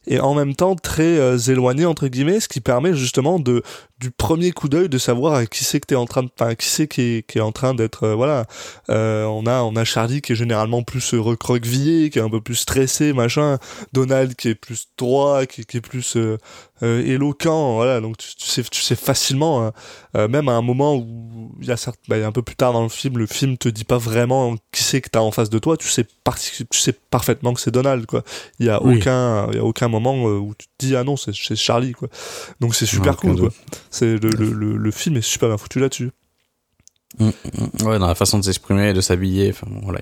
Et 0.06 0.20
en 0.20 0.34
même 0.34 0.54
temps, 0.54 0.76
très 0.76 1.18
euh, 1.18 1.36
éloignées, 1.36 1.86
entre 1.86 2.08
guillemets, 2.08 2.40
ce 2.40 2.48
qui 2.48 2.60
permet 2.60 2.94
justement 2.94 3.38
de, 3.38 3.62
du 3.98 4.10
premier 4.10 4.52
coup 4.52 4.68
d'œil 4.68 4.88
de 4.88 4.98
savoir 4.98 5.48
qui 5.48 5.64
c'est 5.64 5.80
que 5.80 5.86
t'es 5.86 5.94
en 5.96 6.06
train 6.06 6.22
de, 6.22 6.30
enfin, 6.38 6.54
qui 6.54 6.68
c'est 6.68 6.86
qui 6.86 7.00
est, 7.02 7.26
qui 7.26 7.38
est 7.38 7.42
en 7.42 7.52
train 7.52 7.74
d'être, 7.74 8.04
euh, 8.04 8.14
voilà. 8.14 8.46
Euh, 8.90 9.24
on 9.24 9.46
a, 9.46 9.62
on 9.62 9.74
a 9.74 9.84
Charlie 9.84 10.22
qui 10.22 10.32
est 10.32 10.36
généralement 10.36 10.82
plus 10.82 11.14
recroquevillé, 11.14 12.10
qui 12.10 12.18
est 12.18 12.22
un 12.22 12.30
peu 12.30 12.40
plus 12.40 12.54
stressé, 12.54 13.12
machin. 13.12 13.58
Donald 13.92 14.34
qui 14.36 14.48
est 14.48 14.54
plus 14.54 14.88
droit, 14.96 15.46
qui 15.46 15.60
est 15.60 15.80
plus 15.80 16.16
euh, 16.82 17.02
éloquent, 17.04 17.74
voilà. 17.74 18.00
Donc 18.00 18.16
tu, 18.18 18.34
tu 18.36 18.46
sais, 18.46 18.62
tu 18.64 18.80
sais 18.82 18.96
facilement, 18.96 19.64
hein, 19.66 19.72
euh, 20.16 20.28
même 20.28 20.48
à 20.48 20.52
un 20.52 20.62
moment 20.62 20.94
où 20.96 21.52
il 21.60 21.66
y 21.68 21.70
a 21.72 21.76
certes, 21.76 21.98
bah, 22.08 22.16
un 22.26 22.32
peu 22.32 22.42
plus 22.42 22.56
tard 22.56 22.72
dans 22.72 22.82
le 22.82 22.88
film, 22.88 23.16
le 23.18 23.26
film 23.26 23.56
te 23.56 23.68
dit 23.68 23.84
pas 23.84 23.98
vraiment 23.98 24.56
qui 24.72 24.82
c'est 24.82 25.00
que 25.00 25.08
t'as 25.08 25.20
en 25.20 25.30
face 25.30 25.48
de 25.50 25.58
toi. 25.58 25.76
Tu 25.76 25.88
sais, 25.88 26.04
parti- 26.24 26.66
tu 26.70 26.78
sais 26.78 26.92
parfaitement 26.92 27.54
que 27.54 27.60
c'est 27.60 27.70
Donald, 27.70 28.04
quoi. 28.06 28.22
Il 28.58 28.66
y 28.66 28.70
a 28.70 28.82
Oui. 28.82 28.98
aucun, 28.98 29.48
il 29.50 29.56
y 29.56 29.58
a 29.58 29.64
aucun 29.64 29.88
moment 29.88 30.28
euh, 30.28 30.36
où 30.38 30.54
tu 30.58 30.66
te 30.66 30.72
dis 30.86 30.96
ah 30.96 31.04
non, 31.04 31.16
c'est 31.16 31.34
c'est 31.34 31.56
Charlie, 31.56 31.92
quoi. 31.92 32.08
Donc 32.60 32.74
c'est 32.74 32.86
super 32.86 33.16
cool, 33.16 33.38
quoi. 33.40 33.50
C'est 33.90 34.18
le, 34.18 34.28
le, 34.30 34.50
le, 34.52 34.76
le 34.76 34.90
film 34.90 35.16
est 35.16 35.22
super 35.22 35.48
bien 35.48 35.56
foutu 35.58 35.80
là-dessus. 35.80 36.10
Mm, 37.18 37.28
mm, 37.28 37.86
Ouais, 37.86 37.98
dans 37.98 38.06
la 38.08 38.14
façon 38.14 38.38
de 38.38 38.44
s'exprimer, 38.44 38.92
de 38.92 39.00
s'habiller, 39.00 39.50
enfin 39.50 39.66
bon, 39.70 39.80
voilà. 39.82 40.00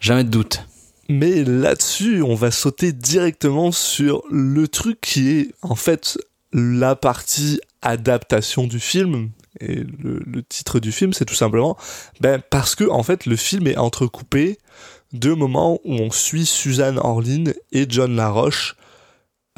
Jamais 0.00 0.24
de 0.24 0.30
doute. 0.30 0.64
Mais 1.08 1.44
là-dessus, 1.44 2.22
on 2.22 2.34
va 2.34 2.50
sauter 2.50 2.92
directement 2.92 3.72
sur 3.72 4.22
le 4.30 4.68
truc 4.68 5.00
qui 5.00 5.30
est 5.30 5.48
en 5.62 5.74
fait 5.74 6.18
la 6.52 6.96
partie 6.96 7.60
adaptation 7.82 8.66
du 8.66 8.80
film. 8.80 9.30
Et 9.60 9.74
le, 9.74 10.22
le 10.24 10.42
titre 10.42 10.80
du 10.80 10.92
film, 10.92 11.12
c'est 11.12 11.24
tout 11.24 11.34
simplement 11.34 11.76
ben, 12.20 12.40
parce 12.50 12.74
que 12.74 12.88
en 12.88 13.02
fait, 13.02 13.26
le 13.26 13.36
film 13.36 13.66
est 13.66 13.76
entrecoupé 13.76 14.58
de 15.12 15.32
moments 15.32 15.78
où 15.84 15.94
on 15.94 16.10
suit 16.10 16.46
Suzanne 16.46 16.98
Orlin 16.98 17.44
et 17.70 17.86
John 17.88 18.16
Laroche, 18.16 18.76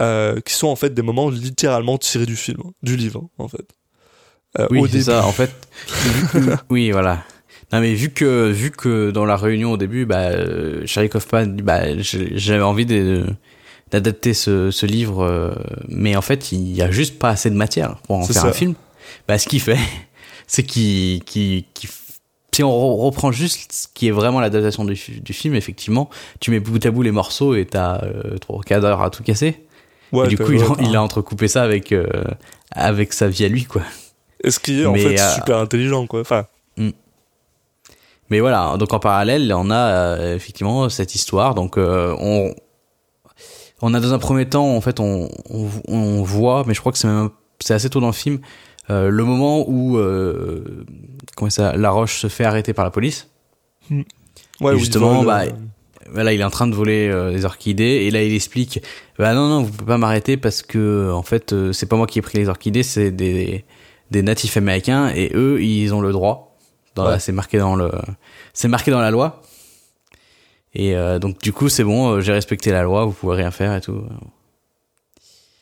euh, 0.01 0.41
qui 0.41 0.55
sont 0.55 0.67
en 0.69 0.77
fait 0.77 0.93
des 0.93 1.03
moments 1.03 1.31
littéralement 1.31 1.99
tirés 1.99 2.27
du 2.27 2.37
film, 2.37 2.59
du 2.83 2.97
livre, 2.97 3.29
en 3.39 3.49
fait. 3.49 3.67
Euh, 4.59 4.67
Oui, 4.71 4.89
c'est 4.91 5.03
ça. 5.03 5.25
En 5.25 5.33
fait, 5.33 5.53
oui, 6.71 6.91
voilà. 6.91 7.23
Non, 7.73 7.81
mais 7.81 7.95
vu 7.95 8.11
que, 8.11 8.51
vu 8.51 8.71
que 8.71 9.11
dans 9.11 9.25
la 9.25 9.37
réunion 9.37 9.73
au 9.73 9.77
début, 9.77 10.05
bah, 10.07 10.29
euh, 10.31 10.83
Charlie 10.87 11.09
Kaufman, 11.09 11.47
bah, 11.63 11.81
j'avais 12.01 12.63
envie 12.63 12.87
de- 12.87 13.25
d'adapter 13.91 14.35
ce, 14.35 14.71
ce 14.71 14.87
livre, 14.87 15.23
euh, 15.25 15.53
mais 15.89 16.17
en 16.17 16.23
fait, 16.23 16.53
il 16.53 16.73
y 16.75 16.83
a 16.83 16.91
juste 16.91 17.19
pas 17.19 17.31
assez 17.31 17.51
de 17.51 17.55
matière 17.57 17.97
pour 18.07 18.17
en 18.17 18.23
faire 18.33 18.43
ça. 18.43 18.49
un 18.49 18.53
film. 18.53 18.75
Bah, 19.29 19.39
ce 19.39 19.47
qu'il 19.49 19.61
fait, 19.61 19.79
c'est 20.47 20.63
qu'il, 20.63 21.23
qu'il, 21.25 21.65
qu'il- 21.75 21.91
si 22.55 22.63
on 22.63 22.71
re- 22.71 23.03
reprend 23.05 23.33
juste 23.33 23.73
ce 23.73 23.87
qui 23.93 24.07
est 24.07 24.13
vraiment 24.13 24.39
l'adaptation 24.41 24.85
du, 24.85 24.95
du 24.95 25.33
film, 25.33 25.55
effectivement, 25.57 26.09
tu 26.41 26.53
mets 26.53 26.61
bout 26.61 26.85
à 26.87 26.91
bout 26.93 27.03
les 27.03 27.11
morceaux 27.11 27.55
et 27.57 27.65
t'as 27.67 28.01
euh, 28.05 28.39
trois 28.39 28.61
quarts 28.63 29.03
à 29.03 29.11
tout 29.11 29.25
casser. 29.25 29.57
ouais, 30.13 30.27
et 30.27 30.29
du 30.29 30.37
coup, 30.39 30.53
il, 30.53 30.63
a- 30.63 30.69
ouais, 30.69 30.77
il 30.81 30.95
a 30.95 31.03
entrecoupé 31.03 31.49
ça 31.49 31.63
avec, 31.65 31.91
euh, 31.91 32.07
avec 32.71 33.13
sa 33.13 33.27
vie 33.29 33.45
à 33.45 33.49
lui, 33.49 33.65
quoi. 33.65 33.83
Et 34.45 34.51
ce 34.53 34.61
qui 34.61 34.83
est 34.83 34.87
en 34.87 34.95
fait 34.95 35.19
euh, 35.19 35.35
super 35.35 35.59
intelligent, 35.59 36.07
quoi. 36.07 36.21
Enfin, 36.21 36.47
Mais 38.31 38.41
voilà, 38.41 38.77
donc 38.79 38.93
en 38.93 38.99
parallèle, 38.99 39.53
on 39.55 39.71
a 39.71 39.77
euh, 39.77 40.35
effectivement 40.37 40.89
cette 40.89 41.15
histoire. 41.15 41.55
Donc 41.55 41.77
euh, 41.77 42.15
on 42.19 42.55
on 43.83 43.93
a 43.93 44.01
dans 44.01 44.15
un 44.15 44.19
premier 44.19 44.47
temps, 44.47 44.75
en 44.75 44.81
fait, 44.81 44.99
on, 44.99 45.29
on, 45.51 45.69
on 45.89 46.23
voit, 46.23 46.65
mais 46.67 46.73
je 46.75 46.81
crois 46.81 46.93
que 46.93 46.97
c'est 46.99 47.07
même 47.07 47.29
c'est 47.61 47.75
assez 47.75 47.91
tôt 47.91 48.01
dans 48.01 48.09
le 48.09 48.13
film, 48.13 48.41
euh, 48.91 49.09
le 49.11 49.25
moment 49.25 49.69
où 49.69 49.97
euh, 49.99 50.85
comment 51.37 51.51
ça, 51.51 51.77
La 51.77 51.91
Roche 51.91 52.19
se 52.19 52.29
fait 52.29 52.45
arrêter 52.45 52.73
par 52.73 52.85
la 52.85 52.91
police. 52.91 53.29
ouais, 53.91 54.05
Et 54.61 54.65
où 54.65 54.71
il 54.73 54.79
justement, 54.79 55.23
vole, 55.23 55.27
bah, 55.27 55.43
Voilà, 56.13 56.33
il 56.33 56.41
est 56.41 56.45
en 56.45 56.51
train 56.51 56.67
de 56.67 56.75
voler 56.75 57.09
euh, 57.09 57.31
des 57.31 57.45
orchidées 57.45 58.05
et 58.07 58.11
là 58.11 58.23
il 58.23 58.35
explique 58.35 58.83
bah 59.19 59.35
non 59.35 59.49
non 59.49 59.63
vous 59.63 59.71
pouvez 59.71 59.87
pas 59.87 59.99
m'arrêter 59.99 60.37
parce 60.37 60.63
que 60.63 61.11
en 61.13 61.23
fait 61.23 61.53
euh, 61.53 61.73
c'est 61.73 61.87
pas 61.87 61.97
moi 61.97 62.07
qui 62.07 62.19
ai 62.19 62.23
pris 62.23 62.39
les 62.39 62.49
orchidées 62.49 62.83
c'est 62.83 63.11
des 63.11 63.65
des 64.11 64.23
natifs 64.23 64.57
américains 64.57 65.11
et 65.15 65.31
eux 65.35 65.63
ils 65.63 65.95
ont 65.95 66.01
le 66.01 66.13
droit 66.13 66.54
Ouais. 66.97 67.19
c'est 67.19 67.33
marqué 67.33 67.59
dans 67.59 67.75
le 67.77 67.91
c'est 68.53 68.69
marqué 68.69 68.91
dans 68.91 69.01
la 69.01 69.11
loi 69.11 69.43
et 70.75 70.95
euh, 70.97 71.19
donc 71.19 71.41
du 71.43 71.53
coup 71.53 71.69
c'est 71.69 71.85
bon 71.85 72.13
euh, 72.15 72.21
j'ai 72.21 72.33
respecté 72.33 72.71
la 72.73 72.83
loi 72.83 73.05
vous 73.05 73.13
pouvez 73.13 73.37
rien 73.37 73.51
faire 73.51 73.75
et 73.75 73.81
tout 73.81 74.03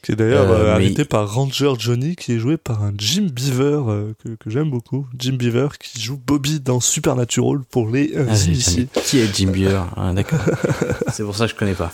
Qui 0.02 0.12
est 0.12 0.16
d'ailleurs 0.16 0.50
Euh, 0.50 0.78
euh, 0.78 1.04
par 1.04 1.32
Ranger 1.32 1.74
Johnny, 1.78 2.16
qui 2.16 2.32
est 2.32 2.38
joué 2.38 2.56
par 2.56 2.82
un 2.82 2.92
Jim 2.98 3.28
Beaver 3.32 3.80
euh, 3.88 4.14
que, 4.22 4.30
que 4.34 4.50
j'aime 4.50 4.68
beaucoup. 4.70 5.06
Jim 5.16 5.34
Beaver 5.34 5.68
qui 5.78 6.00
joue 6.02 6.16
Bobby 6.18 6.58
dans 6.60 6.80
Supernatural 6.80 7.60
pour 7.70 7.88
les 7.88 8.12
euh, 8.16 8.26
Ah, 8.28 8.36
initiés. 8.46 8.88
Qui 9.04 9.20
est 9.20 9.32
Jim 9.34 9.50
Beaver 9.52 9.82
Ah, 9.96 10.12
D'accord. 10.12 10.40
c'est 11.12 11.22
pour 11.22 11.36
ça 11.36 11.44
que 11.46 11.52
je 11.52 11.56
connais 11.56 11.74
pas. 11.74 11.92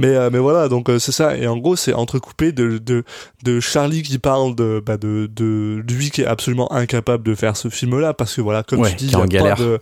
Mais, 0.00 0.16
euh, 0.16 0.30
mais 0.32 0.38
voilà, 0.38 0.68
donc 0.68 0.88
euh, 0.88 0.98
c'est 0.98 1.12
ça. 1.12 1.36
Et 1.36 1.46
en 1.46 1.56
gros, 1.56 1.76
c'est 1.76 1.92
entrecoupé 1.92 2.52
de, 2.52 2.78
de, 2.78 3.04
de 3.44 3.60
Charlie 3.60 4.02
qui 4.02 4.18
parle 4.18 4.54
de, 4.54 4.82
bah, 4.84 4.96
de, 4.96 5.28
de 5.32 5.82
lui 5.88 6.10
qui 6.10 6.22
est 6.22 6.26
absolument 6.26 6.70
incapable 6.72 7.22
de 7.24 7.34
faire 7.34 7.56
ce 7.56 7.68
film-là 7.68 8.14
parce 8.14 8.34
que 8.34 8.40
voilà, 8.40 8.62
comme 8.62 8.80
Ouais, 8.80 8.90
tu 8.90 8.96
dis, 8.96 9.06
il 9.06 9.16
n'y 9.28 9.36
a, 9.38 9.42
pas 9.42 9.54
de- 9.62 9.78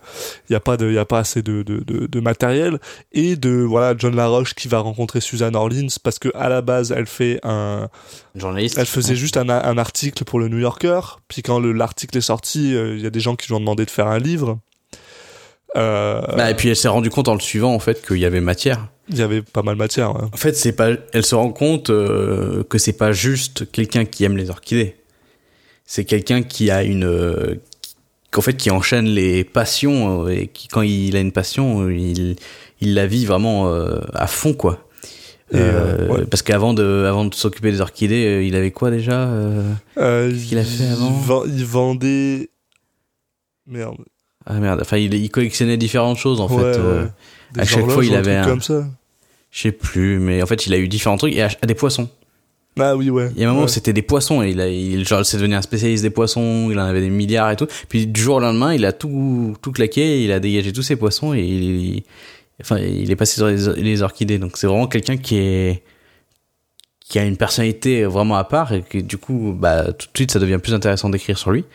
y 0.49 0.55
a 0.55 0.59
pas 0.59 0.77
de, 0.77 0.87
il 0.87 0.93
y 0.93 0.97
a 0.97 1.05
pas 1.05 1.19
assez 1.19 1.41
de, 1.41 1.63
de, 1.63 1.79
de, 1.79 2.07
de 2.07 2.19
matériel 2.19 2.79
et 3.11 3.35
de 3.35 3.49
voilà 3.51 3.95
John 3.97 4.15
Laroche 4.15 4.53
qui 4.55 4.67
va 4.67 4.79
rencontrer 4.79 5.21
Suzanne 5.21 5.55
Orleans 5.55 5.87
parce 6.03 6.19
que 6.19 6.29
à 6.35 6.49
la 6.49 6.61
base, 6.61 6.91
elle 6.95 7.07
fait 7.07 7.39
un, 7.43 7.87
Journaliste. 8.35 8.77
elle 8.77 8.85
faisait 8.85 9.15
juste 9.15 9.37
un, 9.37 9.49
un 9.49 9.77
article 9.77 10.23
pour 10.25 10.39
le 10.39 10.47
New 10.49 10.59
Yorker. 10.59 10.99
Puis 11.27 11.41
quand 11.41 11.59
le- 11.59 11.71
l'article 11.71 12.17
est 12.17 12.21
sorti, 12.21 12.75
euh, 12.75 12.95
il 12.95 13.01
y 13.01 13.07
a 13.07 13.09
des 13.09 13.19
gens 13.19 13.35
qui 13.35 13.47
lui 13.47 13.53
ont 13.55 13.59
demandé 13.59 13.85
de 13.85 13.91
faire 13.91 14.07
un 14.07 14.19
livre. 14.19 14.59
Euh, 15.77 16.21
Bah, 16.35 16.49
et 16.49 16.55
puis 16.55 16.69
elle 16.69 16.75
s'est 16.75 16.87
rendue 16.87 17.09
compte 17.09 17.27
en 17.27 17.35
le 17.35 17.39
suivant 17.39 17.73
en 17.73 17.79
fait 17.79 18.05
qu'il 18.05 18.17
y 18.17 18.25
avait 18.25 18.41
matière. 18.41 18.87
Il 19.09 19.17
y 19.17 19.21
avait 19.21 19.41
pas 19.41 19.61
mal 19.63 19.75
de 19.75 19.79
matière. 19.79 20.15
ouais. 20.15 20.27
En 20.33 20.37
fait, 20.37 20.55
c'est 20.55 20.71
pas. 20.73 20.89
Elle 21.13 21.25
se 21.25 21.35
rend 21.35 21.51
compte 21.51 21.89
euh, 21.89 22.63
que 22.63 22.77
c'est 22.77 22.93
pas 22.93 23.11
juste 23.11 23.71
quelqu'un 23.71 24.05
qui 24.05 24.23
aime 24.23 24.37
les 24.37 24.49
orchidées. 24.49 24.95
C'est 25.85 26.05
quelqu'un 26.05 26.43
qui 26.43 26.69
a 26.71 26.83
une. 26.83 27.05
euh, 27.05 27.55
qu'en 28.31 28.41
fait, 28.41 28.55
qui 28.55 28.69
enchaîne 28.71 29.05
les 29.07 29.43
passions 29.43 30.25
euh, 30.25 30.29
et 30.29 30.47
qui, 30.47 30.67
quand 30.67 30.81
il 30.83 31.15
a 31.15 31.19
une 31.19 31.31
passion, 31.31 31.81
euh, 31.83 31.93
il, 31.93 32.35
il 32.81 32.93
la 32.93 33.07
vit 33.07 33.25
vraiment 33.25 33.69
euh, 33.73 33.99
à 34.13 34.27
fond, 34.27 34.53
quoi. 34.53 34.85
Euh, 35.55 35.57
Euh, 36.07 36.07
ouais. 36.09 36.25
Parce 36.27 36.43
qu'avant 36.43 36.75
de, 36.75 37.05
avant 37.09 37.25
de 37.25 37.33
s'occuper 37.33 37.71
des 37.71 37.81
orchidées, 37.81 38.43
il 38.45 38.55
avait 38.55 38.69
quoi 38.69 38.91
déjà 38.91 39.23
euh 39.29 39.63
Euh, 39.97 40.31
qu'il 40.47 40.59
a 40.59 40.63
fait 40.63 40.83
il 40.83 40.91
avant? 40.91 41.09
vend- 41.09 41.45
Il 41.47 41.65
vendait. 41.65 42.51
Merde. 43.65 43.97
Ah 44.45 44.59
merde, 44.59 44.79
enfin, 44.81 44.97
il, 44.97 45.13
il 45.15 45.29
collectionnait 45.31 45.77
différentes 45.77 46.17
choses 46.17 46.39
en 46.39 46.47
Ouais, 46.47 46.73
fait. 46.73 46.79
ouais. 46.79 47.05
À 47.57 47.65
chaque 47.65 47.89
fois, 47.89 48.05
il 48.05 48.15
avait 48.15 48.35
un- 48.35 48.45
comme 48.45 48.61
ça. 48.61 48.85
Je 49.51 49.61
sais 49.61 49.71
plus, 49.71 50.19
mais 50.19 50.41
en 50.43 50.45
fait, 50.45 50.65
il 50.67 50.73
a 50.73 50.77
eu 50.77 50.87
différents 50.87 51.17
trucs 51.17 51.33
et 51.35 51.41
à, 51.41 51.49
à 51.61 51.65
des 51.65 51.75
poissons. 51.75 52.09
Ah 52.79 52.95
oui, 52.95 53.09
ouais. 53.09 53.29
Il 53.35 53.41
y 53.41 53.43
a 53.43 53.47
un 53.47 53.51
moment 53.51 53.63
Ouais. 53.63 53.69
où 53.69 53.73
c'était 53.73 53.93
des 53.93 54.01
poissons 54.03 54.41
et 54.43 54.51
il 54.51 54.61
a, 54.61 54.69
il, 54.69 55.05
genre, 55.07 55.25
c'est 55.25 55.37
devenu 55.37 55.55
un 55.55 55.61
spécialiste 55.61 56.03
des 56.03 56.11
poissons, 56.11 56.69
il 56.71 56.79
en 56.79 56.85
avait 56.85 57.01
des 57.01 57.09
milliards 57.09 57.51
et 57.51 57.55
tout. 57.55 57.67
Puis 57.89 58.07
du 58.07 58.21
jour 58.21 58.35
au 58.35 58.39
lendemain, 58.39 58.73
il 58.73 58.85
a 58.85 58.93
tout, 58.93 59.55
tout 59.61 59.71
claqué, 59.71 60.23
il 60.23 60.31
a 60.31 60.39
dégagé 60.39 60.71
tous 60.71 60.83
ses 60.83 60.95
poissons 60.95 61.33
et 61.33 61.41
il, 61.41 61.63
il- 61.63 62.03
enfin, 62.61 62.77
il 62.77 63.09
est 63.11 63.15
passé 63.15 63.35
sur 63.35 63.47
les, 63.47 63.81
les 63.81 64.01
orchidées. 64.01 64.37
Donc 64.37 64.55
c'est 64.55 64.67
vraiment 64.67 64.87
quelqu'un 64.87 65.17
qui 65.17 65.35
est, 65.37 65.83
qui 67.01 67.17
a 67.19 67.25
une 67.25 67.37
personnalité 67.37 68.05
vraiment 68.05 68.35
à 68.35 68.43
part 68.43 68.71
et 68.71 68.81
que 68.83 68.99
du 68.99 69.17
coup, 69.17 69.53
bah, 69.57 69.91
tout 69.91 70.07
de 70.13 70.17
suite, 70.17 70.31
ça 70.31 70.39
devient 70.39 70.59
plus 70.61 70.73
intéressant 70.75 71.09
d'écrire 71.09 71.37
sur 71.37 71.51
lui. 71.51 71.65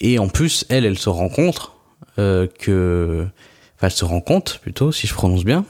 Et 0.00 0.18
en 0.18 0.28
plus, 0.28 0.64
elle, 0.68 0.84
elle 0.84 0.98
se 0.98 1.08
rencontre, 1.08 1.76
euh, 2.18 2.46
que, 2.58 3.24
enfin, 3.76 3.86
elle 3.86 3.90
se 3.92 4.04
rend 4.04 4.20
compte 4.20 4.58
plutôt, 4.60 4.92
si 4.92 5.06
je 5.06 5.14
prononce 5.14 5.44
bien, 5.44 5.64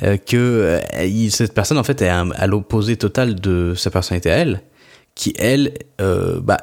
que 0.00 0.36
euh, 0.36 0.80
il- 1.04 1.30
cette 1.30 1.54
personne 1.54 1.78
en 1.78 1.84
fait 1.84 2.02
est 2.02 2.08
à, 2.08 2.46
l'opposé 2.46 2.96
total 2.96 3.34
de 3.34 3.74
sa 3.76 3.90
personnalité 3.90 4.30
à 4.30 4.36
elle, 4.36 4.60
qui 5.14 5.34
elle, 5.38 5.74
euh, 6.00 6.40
bah, 6.40 6.58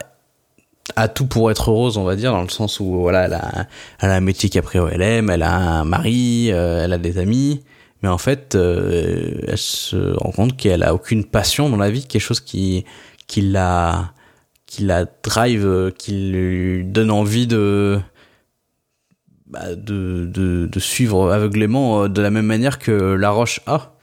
a 0.96 1.08
tout 1.08 1.26
pour 1.26 1.50
être 1.52 1.72
heureuse, 1.72 1.98
on 1.98 2.04
va 2.04 2.16
dire, 2.16 2.32
dans 2.32 2.44
le 2.44 2.50
sens 2.50 2.80
où 2.80 3.00
voilà, 3.02 3.26
elle 3.26 3.34
a, 3.34 3.68
elle 4.00 4.10
a 4.12 4.16
un 4.16 4.22
métier 4.22 4.50
elle 4.92 5.02
aime, 5.02 5.30
elle 5.30 5.44
a 5.44 5.56
un 5.56 5.84
mari, 5.84 6.50
euh, 6.52 6.84
elle 6.86 6.94
a 6.94 6.98
des 6.98 7.18
amis, 7.18 7.64
mais 8.02 8.10
en 8.10 8.18
fait, 8.20 8.56
euh, 8.56 9.32
elle 9.48 9.58
se 9.58 10.14
rend 10.18 10.32
compte 10.32 10.56
qu'elle 10.58 10.84
a 10.84 10.94
aucune 10.94 11.26
passion 11.26 11.70
dans 11.70 11.78
la 11.78 11.90
vie, 11.90 12.06
quelque 12.06 12.22
chose 12.22 12.40
qui 12.40 12.86
qui 13.28 13.42
la 13.42 14.12
qui 14.68 14.84
la 14.84 15.06
drive, 15.24 15.66
euh, 15.66 15.92
qui 15.92 16.12
lui 16.32 16.86
donne 16.86 17.12
envie 17.12 17.48
de 17.48 18.00
bah, 19.48 19.76
de, 19.76 20.26
de, 20.26 20.68
de 20.68 20.80
suivre 20.80 21.32
aveuglément 21.32 22.04
euh, 22.04 22.08
de 22.10 22.22
la 22.22 22.32
même 22.32 22.46
manière 22.46 22.80
que 22.80 22.92
la 22.92 23.30
roche 23.30 23.62
a. 23.68 23.94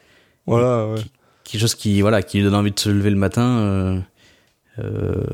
Voilà, 0.46 0.86
ouais. 0.88 1.00
quelque 1.44 1.60
chose 1.60 1.74
qui 1.74 2.00
voilà 2.00 2.22
qui 2.22 2.38
lui 2.38 2.44
donne 2.44 2.54
envie 2.54 2.72
de 2.72 2.78
se 2.78 2.88
lever 2.88 3.10
le 3.10 3.16
matin 3.16 3.58
euh, 3.58 4.00
euh, 4.78 5.24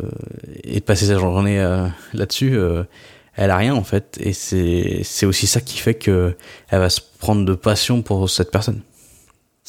et 0.64 0.80
de 0.80 0.84
passer 0.84 1.06
sa 1.06 1.18
journée 1.18 1.60
euh, 1.60 1.86
là-dessus 2.12 2.56
euh, 2.56 2.84
elle 3.34 3.50
a 3.50 3.56
rien 3.56 3.74
en 3.74 3.84
fait. 3.84 4.18
Et 4.20 4.32
c'est 4.32 5.00
c'est 5.04 5.24
aussi 5.24 5.46
ça 5.46 5.60
qui 5.60 5.78
fait 5.78 5.94
que 5.94 6.36
elle 6.68 6.80
va 6.80 6.90
se 6.90 7.00
prendre 7.20 7.44
de 7.44 7.54
passion 7.54 8.02
pour 8.02 8.28
cette 8.28 8.50
personne 8.50 8.82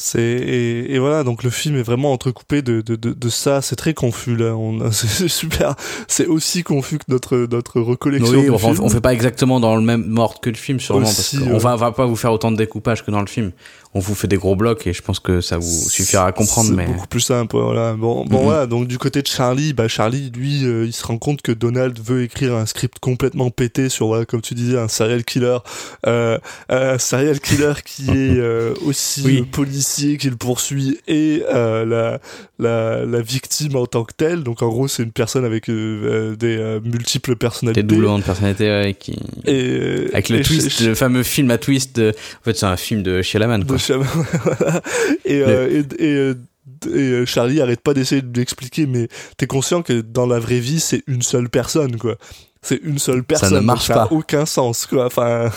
C'est 0.02 0.22
et, 0.22 0.94
et 0.94 0.98
voilà 0.98 1.26
donc 1.26 1.44
le 1.44 1.50
film 1.50 1.76
est 1.76 1.84
vraiment 1.84 2.14
entrecoupé 2.14 2.62
de 2.62 2.80
de, 2.80 2.96
de, 2.96 3.12
de 3.12 3.30
ça 3.30 3.62
c'est 3.62 3.76
très 3.76 3.94
confus 3.94 4.38
là 4.38 4.56
on 4.56 4.92
c'est 4.94 5.28
super 5.28 5.76
c'est 6.08 6.26
aussi 6.26 6.64
confus 6.64 7.00
que 7.00 7.04
notre 7.10 7.36
notre 7.52 7.82
recollection 7.82 8.38
oui 8.38 8.44
du 8.44 8.50
enfin, 8.50 8.72
film. 8.72 8.86
on 8.86 8.88
fait 8.88 9.02
pas 9.02 9.12
exactement 9.12 9.60
dans 9.60 9.76
le 9.76 9.82
même 9.82 10.18
ordre 10.18 10.40
que 10.40 10.50
le 10.50 10.56
film 10.56 10.80
sûrement 10.80 11.06
Aussi, 11.06 11.36
parce 11.36 11.50
qu'on 11.50 11.54
ouais. 11.56 11.60
va, 11.60 11.76
va 11.76 11.92
pas 11.92 12.06
vous 12.06 12.16
faire 12.16 12.32
autant 12.32 12.50
de 12.50 12.56
découpage 12.56 13.04
que 13.04 13.12
dans 13.12 13.20
le 13.20 13.28
film 13.28 13.52
on 13.96 14.00
vous 14.00 14.14
fait 14.14 14.28
des 14.28 14.38
gros 14.38 14.56
blocs 14.56 14.86
et 14.86 14.94
je 14.94 15.02
pense 15.02 15.20
que 15.20 15.42
ça 15.42 15.58
vous 15.58 15.90
suffira 15.90 16.28
à 16.28 16.32
comprendre 16.32 16.70
C'est 16.70 16.76
mais 16.76 16.86
beaucoup 16.86 17.08
plus 17.08 17.22
simple 17.22 17.58
voilà. 17.58 17.94
Bon 17.94 18.24
bon 18.24 18.38
Mhm. 18.38 18.44
voilà. 18.44 18.66
Donc 18.68 18.88
du 18.88 19.00
côté 19.00 19.22
de 19.24 19.28
Charlie 19.28 19.74
bah 19.74 19.88
Charlie 19.88 20.30
lui 20.36 20.64
euh, 20.64 20.86
il 20.86 20.94
se 20.94 21.04
rend 21.08 21.18
compte 21.18 21.42
que 21.42 21.52
Donald 21.52 21.98
veut 22.00 22.22
écrire 22.24 22.54
un 22.56 22.68
script 22.68 23.00
complètement 23.00 23.50
pété 23.50 23.90
sur 23.90 24.06
voilà 24.08 24.26
comme 24.26 24.42
tu 24.42 24.54
disais 24.54 24.78
un 24.78 24.88
serial 24.88 25.24
killer. 25.24 25.58
Euh, 26.06 26.38
un 26.70 27.00
serial 27.00 27.40
killer 27.40 27.74
qui 27.86 28.10
est 28.12 28.38
euh, 28.38 28.76
aussi 28.86 29.24
Oui. 29.26 29.38
le 29.40 29.46
policier 29.46 30.18
qui 30.18 30.30
le 30.30 30.36
poursuit 30.36 31.00
et 31.08 31.42
euh, 31.52 31.84
la, 31.84 32.20
la 32.60 33.06
la 33.06 33.22
victime 33.22 33.76
en 33.76 33.88
tant 33.88 34.04
que 34.04 34.14
telle. 34.16 34.44
Donc 34.44 34.62
en 34.62 34.70
gros 34.70 34.88
c'est 34.88 35.02
une 35.02 35.12
personne 35.12 35.46
avec 35.46 35.68
euh, 35.68 35.74
euh, 35.74 36.36
des 36.36 36.58
euh, 36.58 36.80
multiples 36.84 37.32
des 37.32 37.36
personnalités 37.38 37.82
doublements 37.82 38.20
de 38.20 38.24
personnalité 38.24 38.66
ouais, 38.70 38.94
qui 38.94 39.18
et 39.46 40.10
avec 40.14 40.30
le 40.30 40.40
et 40.40 40.42
twist 40.44 40.82
le 40.82 40.94
fameux 40.94 41.24
film 41.24 41.50
à 41.50 41.58
twist 41.58 41.96
de... 41.96 42.10
en 42.12 42.44
fait 42.44 42.56
c'est 42.56 42.66
un 42.68 42.78
film 42.78 43.02
de 43.02 43.24
Shyamalan 43.24 43.58
de 43.60 43.64
quoi 43.64 43.79
Cham- 43.80 44.06
et, 45.26 45.42
euh, 45.42 45.84
et, 46.00 46.06
et, 46.06 47.22
et, 47.22 47.26
Charlie 47.26 47.62
arrête 47.62 47.82
pas 47.82 47.94
d'essayer 47.94 48.22
de 48.22 48.34
lui 48.34 48.42
expliquer, 48.42 48.86
mais 48.86 49.08
t'es 49.38 49.48
conscient 49.48 49.82
que 49.82 50.02
dans 50.02 50.26
la 50.26 50.40
vraie 50.40 50.60
vie, 50.60 50.80
c'est 50.80 51.04
une 51.08 51.22
seule 51.22 51.50
personne, 51.50 51.98
quoi. 51.98 52.16
C'est 52.62 52.80
une 52.84 53.00
seule 53.00 53.24
personne. 53.24 53.54
ne 53.54 53.58
donc 53.60 53.66
marche 53.66 53.88
ça 53.88 53.94
pas. 53.94 54.08
aucun 54.12 54.46
sens, 54.46 54.86
quoi. 54.86 55.06
Enfin, 55.06 55.50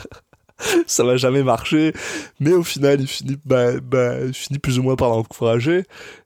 ça 0.86 1.04
va 1.04 1.16
jamais 1.16 1.42
marcher. 1.42 1.92
Mais 2.40 2.52
au 2.52 2.62
final, 2.62 3.00
il 3.00 3.06
finit, 3.06 3.38
bah, 3.44 3.80
bah, 3.80 4.14
il 4.26 4.34
finit 4.34 4.58
plus 4.58 4.78
ou 4.78 4.82
moins 4.82 4.96
par 4.96 5.08
l'encourager. 5.08 5.84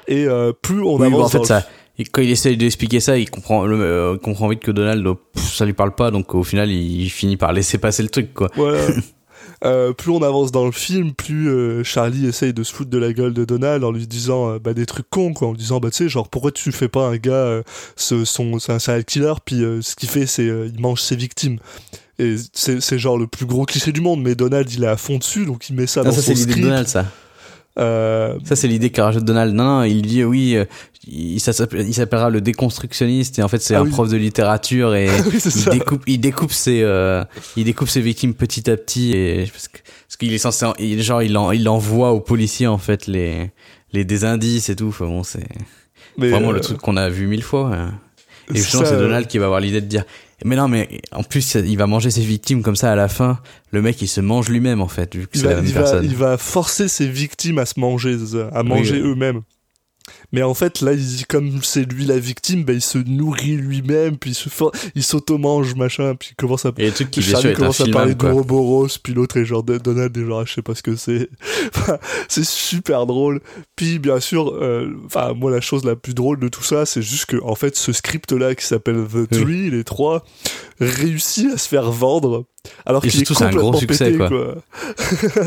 Et 0.08 0.26
euh, 0.26 0.52
plus 0.52 0.82
on 0.82 0.96
Oui, 0.96 1.06
avance 1.06 1.18
bah, 1.18 1.24
en 1.24 1.28
fait, 1.28 1.36
dans 1.38 1.42
le 1.42 1.62
ça, 1.62 1.66
et 1.98 2.04
quand 2.04 2.22
il 2.22 2.30
essaye 2.30 2.56
d'expliquer 2.56 3.00
ça, 3.00 3.18
il 3.18 3.30
comprend, 3.30 3.66
le, 3.66 3.80
euh, 3.80 4.12
il 4.14 4.18
comprend 4.18 4.48
vite 4.48 4.60
que 4.60 4.70
Donald, 4.70 5.04
pff, 5.34 5.54
ça 5.54 5.64
lui 5.66 5.74
parle 5.74 5.94
pas, 5.94 6.10
donc 6.10 6.34
au 6.34 6.42
final, 6.42 6.70
il 6.70 7.08
finit 7.10 7.36
par 7.36 7.52
laisser 7.52 7.78
passer 7.78 8.02
le 8.02 8.08
truc, 8.08 8.32
quoi. 8.32 8.48
Voilà. 8.56 8.80
Euh, 9.64 9.92
plus 9.92 10.10
on 10.10 10.22
avance 10.22 10.50
dans 10.50 10.66
le 10.66 10.72
film, 10.72 11.12
plus 11.12 11.48
euh, 11.48 11.84
Charlie 11.84 12.26
essaye 12.26 12.52
de 12.52 12.62
se 12.64 12.72
foutre 12.72 12.90
de 12.90 12.98
la 12.98 13.12
gueule 13.12 13.32
de 13.32 13.44
Donald 13.44 13.84
en 13.84 13.92
lui 13.92 14.06
disant 14.06 14.50
euh, 14.50 14.58
bah, 14.58 14.74
des 14.74 14.86
trucs 14.86 15.08
cons, 15.08 15.34
quoi, 15.34 15.48
en 15.48 15.50
lui 15.52 15.58
disant 15.58 15.78
bah 15.78 15.90
tu 15.90 15.98
sais 15.98 16.08
genre 16.08 16.28
pourquoi 16.28 16.50
tu 16.50 16.72
fais 16.72 16.88
pas 16.88 17.06
un 17.06 17.16
gars, 17.16 17.32
euh, 17.32 17.62
ce, 17.94 18.24
son, 18.24 18.58
c'est 18.58 18.72
un 18.72 18.78
serial 18.80 19.04
killer, 19.04 19.34
puis 19.44 19.62
euh, 19.62 19.80
ce 19.80 19.94
qu'il 19.94 20.08
fait 20.08 20.26
c'est 20.26 20.48
euh, 20.48 20.68
il 20.72 20.80
mange 20.80 21.00
ses 21.00 21.16
victimes. 21.16 21.58
Et 22.18 22.36
c'est 22.52 22.80
c'est 22.80 22.98
genre 22.98 23.16
le 23.16 23.26
plus 23.26 23.46
gros 23.46 23.64
cliché 23.64 23.92
du 23.92 24.00
monde, 24.00 24.20
mais 24.20 24.34
Donald 24.34 24.70
il 24.72 24.82
est 24.84 24.88
à 24.88 24.96
fond 24.96 25.18
dessus, 25.18 25.46
donc 25.46 25.68
il 25.70 25.76
met 25.76 25.86
ça 25.86 26.02
Non, 26.02 26.10
dans 26.10 26.16
ça, 26.16 26.22
son 26.22 26.28
c'est 26.28 26.34
l'idée 26.34 26.46
de 26.46 26.50
script. 26.50 26.66
Donald, 26.66 26.88
ça. 26.88 27.06
Euh, 27.78 28.38
Ça, 28.44 28.56
c'est 28.56 28.68
l'idée 28.68 28.90
qu'a 28.90 29.04
rajoute 29.04 29.24
Donald. 29.24 29.54
Non, 29.54 29.64
non, 29.64 29.82
il 29.84 30.02
dit, 30.02 30.24
oui, 30.24 30.56
euh, 30.56 30.64
il, 31.06 31.40
s'appellera 31.40 32.28
le 32.30 32.40
déconstructionniste, 32.40 33.38
et 33.38 33.42
en 33.42 33.48
fait, 33.48 33.60
c'est 33.62 33.74
Ah 33.74 33.80
un 33.80 33.84
oui. 33.84 33.90
prof 33.90 34.08
de 34.10 34.16
littérature, 34.16 34.94
et 34.94 35.08
oui, 35.32 35.40
c'est 35.40 35.72
il 35.72 35.78
découpe, 35.78 36.02
il 36.06 36.18
découpe 36.20 36.52
ses, 36.52 36.82
euh, 36.82 37.24
il 37.56 37.64
découpe 37.64 37.88
ses 37.88 38.00
victimes 38.02 38.34
petit 38.34 38.70
à 38.70 38.76
petit, 38.76 39.12
et 39.12 39.44
parce 39.50 40.16
qu'il 40.18 40.32
est 40.34 40.38
censé, 40.38 40.66
en- 40.66 40.74
il, 40.78 41.02
genre, 41.02 41.22
il, 41.22 41.36
en, 41.38 41.50
il 41.52 41.68
envoie 41.68 42.12
aux 42.12 42.20
policiers, 42.20 42.66
en 42.66 42.78
fait, 42.78 43.06
les, 43.06 43.50
les, 43.92 44.04
des 44.04 44.24
indices 44.24 44.68
et 44.68 44.76
tout. 44.76 44.88
Enfin 44.88 45.06
bon, 45.06 45.22
c'est 45.22 45.46
vraiment 46.18 46.50
euh, 46.50 46.54
le 46.54 46.60
truc 46.60 46.78
qu'on 46.78 46.96
a 46.98 47.08
vu 47.08 47.26
mille 47.26 47.42
fois. 47.42 47.70
ouais. 47.70 47.76
Et 48.54 48.58
justement, 48.58 48.84
c'est 48.84 48.94
euh, 48.94 49.00
Donald 49.00 49.26
qui 49.28 49.38
va 49.38 49.46
avoir 49.46 49.60
l'idée 49.60 49.80
de 49.80 49.86
dire 49.86 50.04
Mais 50.44 50.56
non, 50.56 50.68
mais 50.68 51.00
en 51.12 51.22
plus, 51.22 51.54
il 51.54 51.76
va 51.76 51.86
manger 51.86 52.10
ses 52.10 52.22
victimes 52.22 52.62
comme 52.62 52.76
ça 52.76 52.92
à 52.92 52.96
la 52.96 53.08
fin. 53.08 53.38
Le 53.70 53.82
mec, 53.82 54.00
il 54.02 54.08
se 54.08 54.20
mange 54.20 54.48
lui-même, 54.48 54.80
en 54.80 54.88
fait, 54.88 55.14
vu 55.14 55.26
que 55.26 55.36
il 55.36 55.40
c'est 55.40 55.46
la 55.46 55.54
va, 55.54 55.60
même 55.60 55.66
il, 55.66 55.74
va, 55.74 55.80
personne. 55.80 56.04
il 56.04 56.16
va 56.16 56.38
forcer 56.38 56.88
ses 56.88 57.06
victimes 57.08 57.58
à 57.58 57.66
se 57.66 57.78
manger, 57.78 58.16
à 58.52 58.62
manger 58.62 59.00
oui. 59.00 59.10
eux-mêmes. 59.10 59.42
Mais 60.32 60.42
en 60.42 60.54
fait 60.54 60.80
là 60.80 60.92
il, 60.92 61.26
comme 61.26 61.62
c'est 61.62 61.84
lui 61.84 62.04
la 62.04 62.18
victime 62.18 62.64
bah, 62.64 62.72
il 62.72 62.82
se 62.82 62.98
nourrit 62.98 63.56
lui-même 63.56 64.16
puis 64.16 64.36
il 64.94 65.02
s'auto-mange 65.02 65.74
machin 65.74 66.14
puis 66.14 66.30
il 66.32 66.34
commence 66.36 66.66
à 66.66 66.72
Et 66.78 66.86
le 66.86 66.92
truc 66.92 67.10
qui, 67.10 67.20
bien 67.20 67.38
sûr, 67.38 67.50
est 67.50 67.54
commence 67.54 67.80
à 67.80 67.86
parler 67.86 68.14
de 68.14 68.20
quoi. 68.20 68.30
Ouroboros, 68.30 68.88
puis 69.02 69.14
l'autre 69.14 69.36
est 69.36 69.44
genre 69.44 69.62
Donald 69.62 70.16
est 70.16 70.26
genre 70.26 70.46
je 70.46 70.54
sais 70.54 70.62
pas 70.62 70.74
ce 70.74 70.82
que 70.82 70.96
c'est. 70.96 71.28
C'est 72.28 72.44
super 72.44 73.06
drôle. 73.06 73.40
Puis 73.76 73.98
bien 73.98 74.20
sûr, 74.20 74.54
euh, 74.54 74.92
enfin 75.06 75.34
moi 75.34 75.50
la 75.50 75.60
chose 75.60 75.84
la 75.84 75.96
plus 75.96 76.14
drôle 76.14 76.38
de 76.38 76.48
tout 76.48 76.62
ça, 76.62 76.86
c'est 76.86 77.02
juste 77.02 77.26
que 77.26 77.36
en 77.42 77.54
fait 77.54 77.76
ce 77.76 77.92
script 77.92 78.32
là 78.32 78.54
qui 78.54 78.64
s'appelle 78.64 79.04
The 79.06 79.28
Three, 79.28 79.70
les 79.70 79.84
trois, 79.84 80.24
réussit 80.80 81.52
à 81.52 81.58
se 81.58 81.68
faire 81.68 81.90
vendre. 81.90 82.46
Alors 82.86 83.04
Et 83.04 83.08
qu'il 83.08 83.22
est 83.22 83.24
c'est 83.24 83.42
un 83.42 83.46
complètement 83.48 83.70
gros 83.70 83.80
succès, 83.80 84.12
pété, 84.12 84.18
quoi. 84.18 84.28
quoi. 84.28 84.54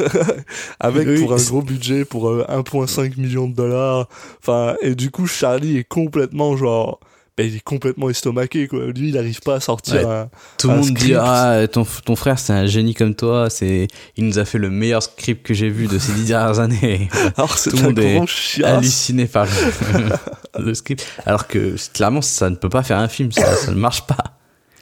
Avec 0.79 1.07
Oui, 1.07 1.21
pour 1.21 1.33
un 1.33 1.37
gros 1.37 1.61
budget, 1.61 2.03
pour 2.03 2.29
euh, 2.29 2.45
1,5 2.49 3.19
million 3.19 3.47
de 3.47 3.55
dollars. 3.55 4.09
Enfin, 4.41 4.74
et 4.81 4.95
du 4.95 5.11
coup, 5.11 5.27
Charlie 5.27 5.77
est 5.77 5.83
complètement 5.83 6.55
genre, 6.57 6.99
ben, 7.37 7.45
il 7.47 7.57
est 7.57 7.63
complètement 7.63 8.09
estomaqué, 8.09 8.67
quoi. 8.69 8.85
Lui, 8.87 9.09
il 9.09 9.17
arrive 9.17 9.41
pas 9.41 9.55
à 9.55 9.59
sortir 9.59 9.95
Ouais. 9.95 10.05
un, 10.05 10.29
Tout 10.57 10.69
le 10.69 10.75
monde 10.77 10.91
dit 10.93 11.13
ah 11.15 11.67
ton 11.71 11.85
ton 12.05 12.15
frère 12.15 12.39
c'est 12.39 12.53
un 12.53 12.65
génie 12.65 12.93
comme 12.93 13.13
toi 13.13 13.49
c'est 13.49 13.87
il 14.15 14.25
nous 14.25 14.39
a 14.39 14.45
fait 14.45 14.57
le 14.57 14.69
meilleur 14.69 15.03
script 15.03 15.45
que 15.45 15.53
j'ai 15.53 15.69
vu 15.69 15.87
de 15.87 15.99
ces 15.99 16.13
dix 16.13 16.27
dernières 16.27 16.59
années 16.59 17.09
Alors 17.37 17.55
Tout 17.61 17.75
le 17.75 17.81
monde 17.81 17.99
est 17.99 18.25
chiasse. 18.27 18.77
halluciné 18.77 19.25
par 19.25 19.45
le, 19.47 20.61
le 20.65 20.73
script 20.73 21.05
alors 21.25 21.47
que 21.47 21.75
clairement 21.93 22.21
ça 22.21 22.49
ne 22.49 22.55
peut 22.55 22.69
pas 22.69 22.83
faire 22.83 22.99
un 22.99 23.09
film 23.09 23.31
ça 23.33 23.53
ça 23.57 23.71
ne 23.71 23.77
marche 23.77 24.07
pas 24.07 24.37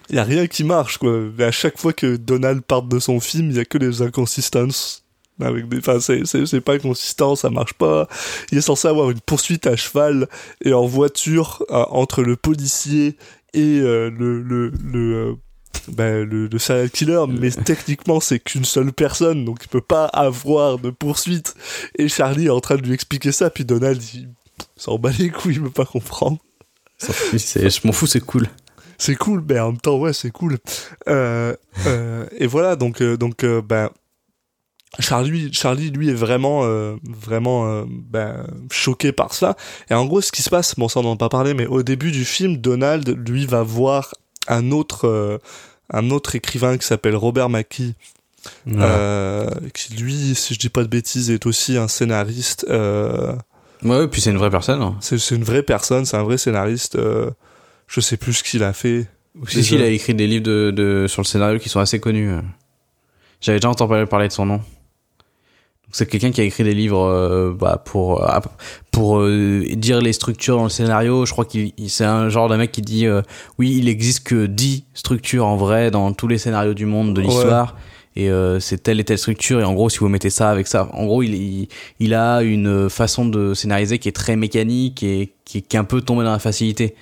Il 0.09 0.15
y 0.17 0.19
a 0.19 0.23
rien 0.23 0.45
qui 0.47 0.63
marche, 0.63 0.97
quoi. 0.99 1.17
Mais 1.35 1.45
à 1.45 1.51
chaque 1.51 1.79
fois 1.79 1.91
que 1.93 2.17
Donald 2.17 2.61
part 2.61 2.83
de 2.83 2.99
son 2.99 3.19
film, 3.19 3.49
il 3.49 3.55
y 3.55 3.59
a 3.59 3.65
que 3.65 3.77
des 3.79 4.01
inconsistances. 4.03 5.02
Avec 5.41 5.67
des, 5.67 5.79
enfin, 5.79 5.99
c'est, 5.99 6.61
pas 6.61 6.77
consistant, 6.77 7.35
ça 7.35 7.49
marche 7.49 7.73
pas. 7.73 8.07
Il 8.51 8.57
est 8.57 8.61
censé 8.61 8.87
avoir 8.87 9.09
une 9.09 9.19
poursuite 9.19 9.65
à 9.67 9.75
cheval 9.75 10.27
et 10.63 10.73
en 10.73 10.85
voiture 10.85 11.65
euh, 11.71 11.83
entre 11.89 12.21
le 12.21 12.35
policier 12.35 13.17
et 13.53 13.79
euh, 13.79 14.09
le, 14.09 14.41
le, 14.41 14.69
le, 14.69 15.15
euh, 15.15 15.33
ben, 15.87 16.23
le, 16.23 16.47
le 16.47 16.59
serial 16.59 16.89
killer, 16.89 17.25
mais 17.27 17.49
techniquement 17.51 18.19
c'est 18.19 18.39
qu'une 18.39 18.65
seule 18.65 18.93
personne, 18.93 19.43
donc 19.43 19.59
il 19.63 19.67
peut 19.67 19.81
pas 19.81 20.05
avoir 20.05 20.77
de 20.77 20.91
poursuite. 20.91 21.55
Et 21.97 22.07
Charlie 22.07 22.45
est 22.45 22.51
en 22.51 22.61
train 22.61 22.75
de 22.75 22.83
lui 22.83 22.93
expliquer 22.93 23.31
ça, 23.31 23.49
puis 23.49 23.65
Donald 23.65 24.01
il 24.13 24.29
s'en 24.77 24.97
bat 24.97 25.11
les 25.17 25.29
couilles, 25.29 25.55
il 25.55 25.61
veut 25.61 25.69
pas 25.69 25.85
comprendre. 25.85 26.37
Je 27.01 27.87
m'en 27.87 27.91
fous 27.91 28.07
c'est 28.07 28.23
cool 28.23 28.47
c'est 29.03 29.15
cool, 29.15 29.43
mais 29.47 29.59
en 29.59 29.71
même 29.71 29.81
temps, 29.81 29.97
ouais, 29.97 30.13
c'est 30.13 30.31
cool. 30.31 30.57
Euh, 31.09 31.53
euh, 31.87 32.25
et 32.37 32.47
voilà, 32.47 32.75
donc, 32.75 33.01
euh, 33.01 33.17
donc, 33.17 33.43
euh, 33.43 33.61
ben, 33.61 33.89
Charlie, 34.99 35.51
Charlie, 35.51 35.89
lui, 35.89 36.09
est 36.09 36.13
vraiment, 36.13 36.61
euh, 36.63 36.95
vraiment, 37.03 37.67
euh, 37.67 37.83
ben, 37.87 38.45
choqué 38.71 39.11
par 39.11 39.33
ça. 39.33 39.55
Et 39.89 39.93
en 39.93 40.05
gros, 40.05 40.21
ce 40.21 40.31
qui 40.31 40.43
se 40.43 40.49
passe, 40.49 40.75
bon, 40.75 40.87
ça, 40.87 40.99
on 40.99 41.03
n'en 41.03 41.13
a 41.13 41.17
pas 41.17 41.29
parlé, 41.29 41.53
mais 41.53 41.65
au 41.65 41.81
début 41.81 42.11
du 42.11 42.25
film, 42.25 42.57
Donald, 42.57 43.09
lui, 43.27 43.45
va 43.45 43.63
voir 43.63 44.13
un 44.47 44.71
autre, 44.71 45.07
euh, 45.07 45.39
un 45.91 46.11
autre 46.11 46.35
écrivain 46.35 46.77
qui 46.77 46.85
s'appelle 46.85 47.15
Robert 47.15 47.49
Mackie, 47.49 47.95
euh, 48.67 49.49
qui 49.73 49.95
lui, 49.95 50.35
si 50.35 50.53
je 50.53 50.59
dis 50.59 50.69
pas 50.69 50.83
de 50.83 50.89
bêtises, 50.89 51.31
est 51.31 51.45
aussi 51.47 51.77
un 51.77 51.87
scénariste. 51.87 52.65
Ouais, 52.69 53.35
ouais 53.81 54.07
puis 54.07 54.21
c'est 54.21 54.29
une 54.29 54.37
vraie 54.37 54.51
personne 54.51 54.81
hein. 54.81 54.95
c'est, 55.01 55.31
une 55.31 55.43
vraie 55.43 55.63
personne, 55.63 56.05
c'est 56.05 56.17
un 56.17 56.23
vrai 56.23 56.37
scénariste. 56.37 56.97
Je 57.87 57.99
sais 57.99 58.17
plus 58.17 58.33
ce 58.33 58.43
qu'il 58.43 58.63
a 58.63 58.73
fait. 58.73 59.07
si 59.47 59.63
si 59.63 59.75
il 59.75 59.81
a 59.81 59.87
écrit 59.87 60.13
des 60.13 60.27
livres 60.27 60.43
de, 60.43 60.71
de 60.71 61.07
sur 61.07 61.21
le 61.21 61.27
scénario 61.27 61.59
qui 61.59 61.69
sont 61.69 61.79
assez 61.79 61.99
connus 61.99 62.31
j'avais 63.43 63.59
déjà 63.59 63.69
entendu 63.69 64.05
parler- 64.07 64.29
de 64.29 64.33
son 64.33 64.45
nom 64.45 64.61
c'est 65.93 66.05
quelqu'un 66.09 66.31
qui 66.31 66.41
a 66.41 66.43
écrit 66.43 66.65
des 66.65 66.73
livres 66.73 66.99
euh, 67.07 67.53
bah, 67.57 67.81
pour 67.85 68.21
euh, 68.29 68.39
pour 68.91 69.19
euh, 69.19 69.63
dire 69.75 70.01
les 70.01 70.11
structures 70.11 70.57
dans 70.57 70.63
le 70.63 70.69
scénario. 70.69 71.25
Je 71.25 71.31
crois 71.31 71.45
qu'il 71.45 71.71
il- 71.77 71.89
c'est 71.89 72.03
un 72.03 72.27
genre 72.27 72.49
de 72.49 72.57
mec 72.57 72.71
qui 72.73 72.81
dit 72.81 73.05
euh, 73.07 73.21
oui, 73.57 73.75
il 73.77 73.87
existe 73.87 74.25
que 74.27 74.45
10 74.47 74.83
structures 74.93 75.45
en 75.45 75.55
vrai 75.55 75.89
dans 75.91 76.11
tous 76.11 76.27
les 76.27 76.37
scénarios 76.37 76.73
du 76.73 76.85
monde 76.85 77.13
de 77.13 77.21
Ouais. 77.21 77.27
l'histoire. 77.27 77.77
Et 78.15 78.29
euh, 78.29 78.59
c'est 78.59 78.77
telle 78.83 78.99
et 78.99 79.03
telle 79.03 79.17
structure. 79.17 79.59
Et 79.59 79.63
en 79.63 79.73
gros, 79.73 79.89
si 79.89 79.97
vous 79.97 80.07
mettez 80.07 80.29
ça 80.29 80.51
avec 80.51 80.67
ça, 80.67 80.87
en 80.93 81.05
gros, 81.05 81.23
il, 81.23 81.33
il, 81.33 81.67
il 81.99 82.13
a 82.13 82.43
une 82.43 82.87
façon 82.87 83.25
de 83.25 83.55
scénariser 83.55 83.97
qui 83.97 84.07
est 84.07 84.11
très 84.11 84.35
mécanique 84.35 85.01
et 85.01 85.33
qui, 85.45 85.63
qui 85.63 85.75
est 85.75 85.79
un 85.79 85.83
peu 85.83 85.99
tombé 86.01 86.23
dans 86.23 86.31
la 86.31 86.37
facilité. 86.37 86.93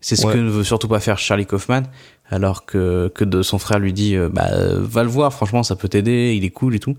C'est 0.00 0.16
ce 0.16 0.26
Ouais. 0.26 0.32
que 0.34 0.38
ne 0.38 0.50
veut 0.50 0.64
surtout 0.64 0.88
pas 0.88 0.98
faire 1.00 1.18
Charlie 1.18 1.46
Kaufman, 1.46 1.82
alors 2.30 2.66
que, 2.66 3.10
que 3.14 3.24
de 3.24 3.42
son 3.42 3.58
frère 3.58 3.78
lui 3.78 3.92
dit 3.92 4.16
euh, 4.16 4.28
bah 4.28 4.48
va 4.78 5.02
le 5.04 5.08
voir, 5.08 5.32
franchement 5.32 5.62
ça 5.62 5.74
peut 5.76 5.88
t'aider, 5.88 6.34
il 6.36 6.44
est 6.44 6.50
cool 6.50 6.74
et 6.74 6.78
tout. 6.80 6.96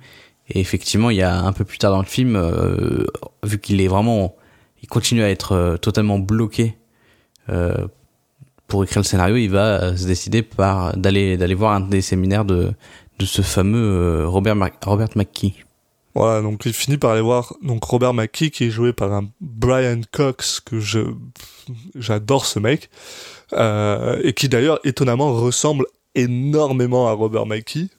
Et 0.49 0.59
effectivement, 0.59 1.09
il 1.09 1.17
y 1.17 1.21
a 1.21 1.39
un 1.39 1.51
peu 1.53 1.65
plus 1.65 1.77
tard 1.77 1.91
dans 1.91 1.99
le 1.99 2.05
film, 2.05 2.35
euh, 2.35 3.05
vu 3.43 3.59
qu'il 3.59 3.81
est 3.81 3.87
vraiment, 3.87 4.35
il 4.81 4.87
continue 4.87 5.23
à 5.23 5.29
être 5.29 5.51
euh, 5.53 5.77
totalement 5.77 6.19
bloqué 6.19 6.77
euh, 7.49 7.87
pour 8.67 8.83
écrire 8.83 8.99
le 8.99 9.05
scénario, 9.05 9.35
il 9.35 9.49
va 9.49 9.95
se 9.95 10.05
décider 10.05 10.41
par 10.41 10.95
d'aller 10.97 11.37
d'aller 11.37 11.53
voir 11.53 11.73
un 11.73 11.79
des 11.79 12.01
séminaires 12.01 12.43
de 12.43 12.73
de 13.19 13.25
ce 13.25 13.41
fameux 13.41 14.27
Robert 14.27 14.57
Robert 14.83 15.07
McKee. 15.15 15.63
Voilà, 16.13 16.41
donc 16.41 16.65
il 16.65 16.73
finit 16.73 16.97
par 16.97 17.11
aller 17.11 17.21
voir 17.21 17.53
donc 17.61 17.83
Robert 17.85 18.13
McKee 18.13 18.51
qui 18.51 18.65
est 18.65 18.69
joué 18.69 18.91
par 18.91 19.13
un 19.13 19.29
Brian 19.39 20.01
Cox 20.11 20.59
que 20.59 20.81
je 20.81 20.99
j'adore 21.95 22.45
ce 22.45 22.59
mec 22.59 22.89
et 23.53 24.33
qui 24.33 24.49
d'ailleurs 24.49 24.79
étonnamment 24.83 25.31
ressemble 25.31 25.85
énormément 26.15 27.07
à 27.07 27.13
Robert 27.13 27.45
McKee 27.45 27.89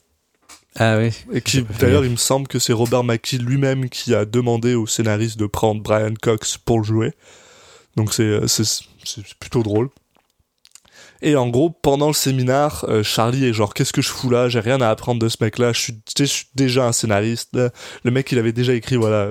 Ah 0.78 0.96
oui. 0.98 1.10
et 1.32 1.40
qui 1.40 1.62
d'ailleurs 1.80 2.04
il 2.04 2.12
me 2.12 2.16
semble 2.16 2.46
que 2.46 2.58
c'est 2.58 2.72
Robert 2.72 3.02
McKee 3.02 3.38
lui-même 3.38 3.88
qui 3.88 4.14
a 4.14 4.24
demandé 4.24 4.74
au 4.74 4.86
scénariste 4.86 5.38
de 5.38 5.46
prendre 5.46 5.82
Brian 5.82 6.14
Cox 6.20 6.56
pour 6.56 6.78
le 6.78 6.84
jouer. 6.84 7.12
Donc 7.96 8.14
c'est 8.14 8.22
euh, 8.22 8.46
c'est 8.46 8.64
c'est 9.04 9.34
plutôt 9.40 9.62
drôle. 9.62 9.90
Et 11.20 11.34
en 11.34 11.48
gros, 11.48 11.70
pendant 11.70 12.06
le 12.06 12.12
séminaire, 12.12 12.84
euh, 12.88 13.02
Charlie 13.02 13.44
est 13.44 13.52
genre 13.52 13.74
qu'est-ce 13.74 13.92
que 13.92 14.02
je 14.02 14.08
fous 14.08 14.30
là? 14.30 14.48
J'ai 14.48 14.60
rien 14.60 14.80
à 14.80 14.88
apprendre 14.88 15.20
de 15.20 15.28
ce 15.28 15.38
mec-là. 15.40 15.72
Je 15.72 15.80
suis, 15.80 16.48
déjà 16.54 16.86
un 16.86 16.92
scénariste. 16.92 17.48
là. 17.54 17.70
Le 18.04 18.12
mec, 18.12 18.30
il 18.30 18.38
avait 18.38 18.52
déjà 18.52 18.72
écrit 18.72 18.94
voilà 18.94 19.28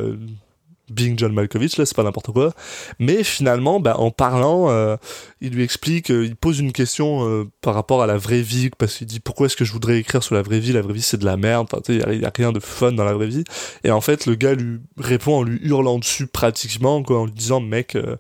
Being 0.90 1.18
John 1.18 1.34
Malkovich 1.34 1.78
là, 1.78 1.86
c'est 1.86 1.96
pas 1.96 2.04
n'importe 2.04 2.32
quoi. 2.32 2.54
Mais 3.00 3.24
finalement, 3.24 3.80
bah, 3.80 3.98
en 3.98 4.12
parlant, 4.12 4.70
euh, 4.70 4.96
il 5.42 5.54
lui 5.54 5.64
explique, 5.64 6.12
euh, 6.12 6.26
il 6.26 6.36
pose 6.36 6.60
une 6.60 6.72
question 6.72 7.28
euh, 7.28 7.46
par 7.62 7.74
rapport 7.74 8.02
à 8.02 8.08
la 8.08 8.18
vraie 8.18 8.42
vie 8.42 8.70
parce 8.78 8.96
qu'il 8.96 9.08
dit 9.08 9.20
pourquoi 9.20 9.48
est-ce 9.48 9.58
que 9.58 9.66
je 9.66 9.74
voudrais 9.74 10.00
écrire 10.00 10.24
sur 10.24 10.36
la 10.36 10.42
vraie 10.42 10.60
vie? 10.60 10.72
La 10.74 10.82
vraie 10.82 10.94
vie 10.94 11.02
c'est 11.02 11.18
de 11.18 11.26
la 11.26 11.38
merde. 11.38 11.68
Enfin, 11.72 11.82
il 11.90 11.98
y 12.22 12.24
a- 12.26 12.28
a 12.28 12.32
rien 12.36 12.52
de 12.52 12.60
fun 12.60 12.92
dans 12.94 13.04
la 13.06 13.14
vraie 13.14 13.28
vie. 13.28 13.44
Et 13.84 13.92
en 13.92 14.02
fait, 14.02 14.26
le 14.26 14.36
gars 14.36 14.54
lui 14.56 14.80
répond 14.98 15.38
en 15.40 15.44
lui 15.44 15.60
hurlant 15.62 16.00
dessus 16.00 16.28
pratiquement, 16.28 17.04
quoi, 17.04 17.20
en 17.22 17.26
lui 17.26 17.34
disant 17.34 17.60
mec. 17.60 17.96
euh, 17.96 18.16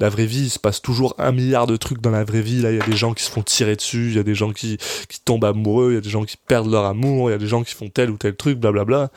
la 0.00 0.08
vraie 0.08 0.26
vie, 0.26 0.44
il 0.46 0.50
se 0.50 0.58
passe 0.58 0.82
toujours 0.82 1.14
un 1.18 1.30
milliard 1.30 1.68
de 1.68 1.76
trucs 1.76 2.00
dans 2.00 2.10
la 2.10 2.24
vraie 2.24 2.40
vie. 2.40 2.60
Là, 2.60 2.72
il 2.72 2.78
y 2.78 2.80
a 2.80 2.84
des 2.86 2.96
gens 2.96 3.12
qui 3.14 3.22
se 3.22 3.30
font 3.30 3.42
tirer 3.42 3.76
dessus, 3.76 4.08
il 4.08 4.16
y 4.16 4.18
a 4.18 4.24
des 4.24 4.34
gens 4.34 4.50
qui, 4.52 4.76
qui 5.08 5.20
tombent 5.20 5.44
amoureux, 5.44 5.92
il 5.92 5.94
y 5.94 5.98
a 5.98 6.00
des 6.00 6.10
gens 6.10 6.24
qui 6.24 6.36
perdent 6.36 6.72
leur 6.72 6.86
amour, 6.86 7.28
il 7.30 7.32
y 7.32 7.36
a 7.36 7.38
des 7.38 7.46
gens 7.46 7.62
qui 7.62 7.72
font 7.72 7.88
tel 7.88 8.10
ou 8.10 8.16
tel 8.16 8.34
truc, 8.34 8.58
blablabla. 8.58 9.12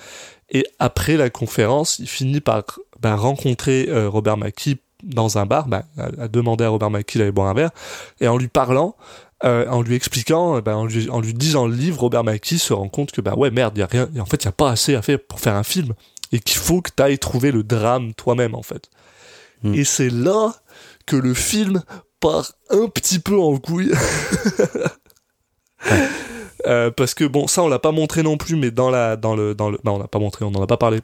Et 0.52 0.63
après 0.78 1.18
la 1.18 1.32
conférence, 1.32 1.98
il 1.98 2.08
finit 2.08 2.39
par 2.39 2.63
ben, 3.02 3.16
rencontrer 3.16 3.88
euh, 3.90 4.10
Robert 4.10 4.38
Mackie 4.38 4.78
dans 5.04 5.38
un 5.38 5.46
bar, 5.46 5.68
à, 5.72 6.24
à 6.24 6.28
demander 6.28 6.64
à 6.64 6.70
Robert 6.70 6.90
Mackie 6.90 7.18
d'aller 7.18 7.32
boire 7.32 7.48
un 7.48 7.54
verre, 7.54 7.72
et 8.22 8.28
en 8.28 8.38
lui 8.38 8.48
parlant, 8.48 8.96
euh, 9.44 9.68
en 9.68 9.82
lui 9.82 9.96
expliquant, 9.96 10.62
en, 10.66 10.86
lui, 10.86 11.10
en 11.10 11.20
lui 11.20 11.34
disant 11.34 11.68
le 11.68 11.76
livre, 11.76 12.00
Robert 12.00 12.24
Mackie 12.24 12.58
se 12.58 12.74
rend 12.74 12.88
compte 12.88 13.12
que 13.12 13.22
bah 13.22 13.36
ouais 13.36 13.52
merde, 13.52 13.74
il 13.76 13.82
y 13.82 13.84
a 13.84 13.88
rien, 13.88 14.10
en 14.20 14.26
fait 14.26 14.44
il 14.44 14.46
y 14.46 14.50
a 14.50 14.54
pas 14.54 14.72
assez 14.72 14.96
à 14.96 15.02
faire 15.02 15.20
pour 15.20 15.40
faire 15.40 15.56
un 15.56 15.64
film, 15.64 15.94
et 16.32 16.40
qu'il 16.40 16.58
faut 16.58 16.82
que 16.82 16.90
tu 16.96 17.04
ailles 17.04 17.20
trouver 17.20 17.52
le 17.52 17.64
drame 17.64 18.14
toi-même 18.14 18.56
en 18.56 18.64
fait. 18.64 18.90
Hmm. 19.64 19.74
Et 19.74 19.84
c'est 19.84 20.10
là 20.10 20.54
que 21.06 21.16
le 21.16 21.34
film 21.34 21.84
part 22.20 22.54
un 22.70 22.88
petit 22.88 23.20
peu 23.20 23.38
en 23.40 23.58
couille. 23.58 23.92
Euh, 26.68 26.90
parce 26.90 27.14
que 27.14 27.26
bon, 27.26 27.46
ça 27.46 27.62
on 27.62 27.68
l'a 27.68 27.78
pas 27.78 27.92
montré 27.92 28.24
non 28.24 28.38
plus, 28.38 28.56
mais 28.56 28.72
dans 28.72 28.90
la, 28.90 29.18
dans 29.18 29.36
le, 29.36 29.54
dans 29.54 29.70
le, 29.70 29.78
non 29.84 29.96
on 29.96 30.00
l'a 30.00 30.08
pas 30.08 30.18
montré, 30.18 30.46
on 30.46 30.56
en 30.56 30.64
a 30.64 30.66
pas 30.66 30.78
parlé. 30.78 31.02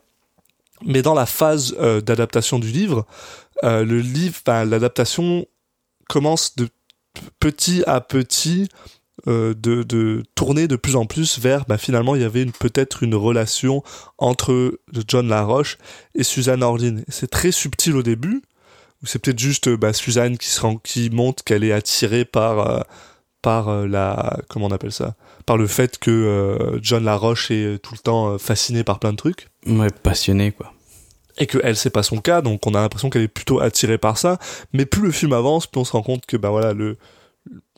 Mais 0.86 1.02
dans 1.02 1.14
la 1.14 1.26
phase 1.26 1.76
euh, 1.80 2.02
d'adaptation 2.02 2.60
du 2.60 2.72
livre, 2.72 3.06
euh, 3.64 3.84
le 3.84 4.00
livre, 4.00 4.40
l'adaptation 4.46 5.46
commence 6.10 6.56
petit 7.40 7.84
à 7.86 8.02
petit 8.02 8.68
euh, 9.28 9.54
de, 9.54 10.24
tourner 10.36 10.68
de 10.68 10.76
plus 10.76 10.96
en 10.96 11.06
plus 11.06 11.40
vers, 11.40 11.66
bah, 11.66 11.78
finalement, 11.78 12.16
il 12.16 12.22
y 12.22 12.26
avait 12.26 12.46
peut-être 12.46 13.04
une 13.04 13.16
relation 13.16 13.84
entre 14.18 14.80
John 15.08 15.28
Laroche 15.28 15.78
et 16.16 16.24
Suzanne 16.24 16.64
Orlin. 16.64 17.02
C'est 17.08 17.30
très 17.30 17.52
subtil 17.52 17.96
au 17.96 18.04
début, 18.04 18.42
ou 19.04 19.06
c'est 19.06 19.20
peut-être 19.20 19.40
juste 19.40 19.70
bah, 19.70 19.94
Suzanne 19.94 20.38
qui, 20.38 20.50
se 20.50 20.62
rend, 20.62 20.78
qui 20.78 21.10
montre 21.12 21.44
qu'elle 21.44 21.64
est 21.64 21.74
attirée 21.74 22.26
par, 22.26 22.86
par 23.42 23.88
la, 23.88 24.40
comment 24.50 24.68
on 24.68 24.72
appelle 24.72 24.92
ça, 24.92 25.16
par 25.46 25.58
le 25.58 25.68
fait 25.68 25.98
que 25.98 26.12
euh, 26.12 26.80
John 26.82 27.04
Laroche 27.04 27.52
est 27.52 27.80
tout 27.82 27.94
le 27.94 28.00
temps 28.00 28.30
euh, 28.34 28.38
fasciné 28.38 28.84
par 28.84 29.00
plein 29.00 29.12
de 29.12 29.18
trucs 29.18 29.48
Ouais, 29.68 29.88
passionné 30.04 30.52
quoi. 30.52 30.74
et 31.38 31.48
que 31.48 31.58
elle 31.64 31.76
c'est 31.76 31.90
pas 31.90 32.04
son 32.04 32.18
cas 32.18 32.42
donc 32.42 32.66
on 32.68 32.74
a 32.74 32.82
l'impression 32.82 33.10
qu'elle 33.10 33.22
est 33.24 33.28
plutôt 33.28 33.60
attirée 33.60 33.98
par 33.98 34.18
ça 34.18 34.38
mais 34.74 34.86
plus 34.86 35.04
le 35.04 35.12
film 35.12 35.34
avance 35.34 35.68
plus 35.68 35.82
on 35.82 35.86
se 35.86 35.92
rend 35.94 36.04
compte 36.04 36.26
que 36.26 36.38
bah 36.38 36.50
voilà 36.50 36.74
le 36.74 36.98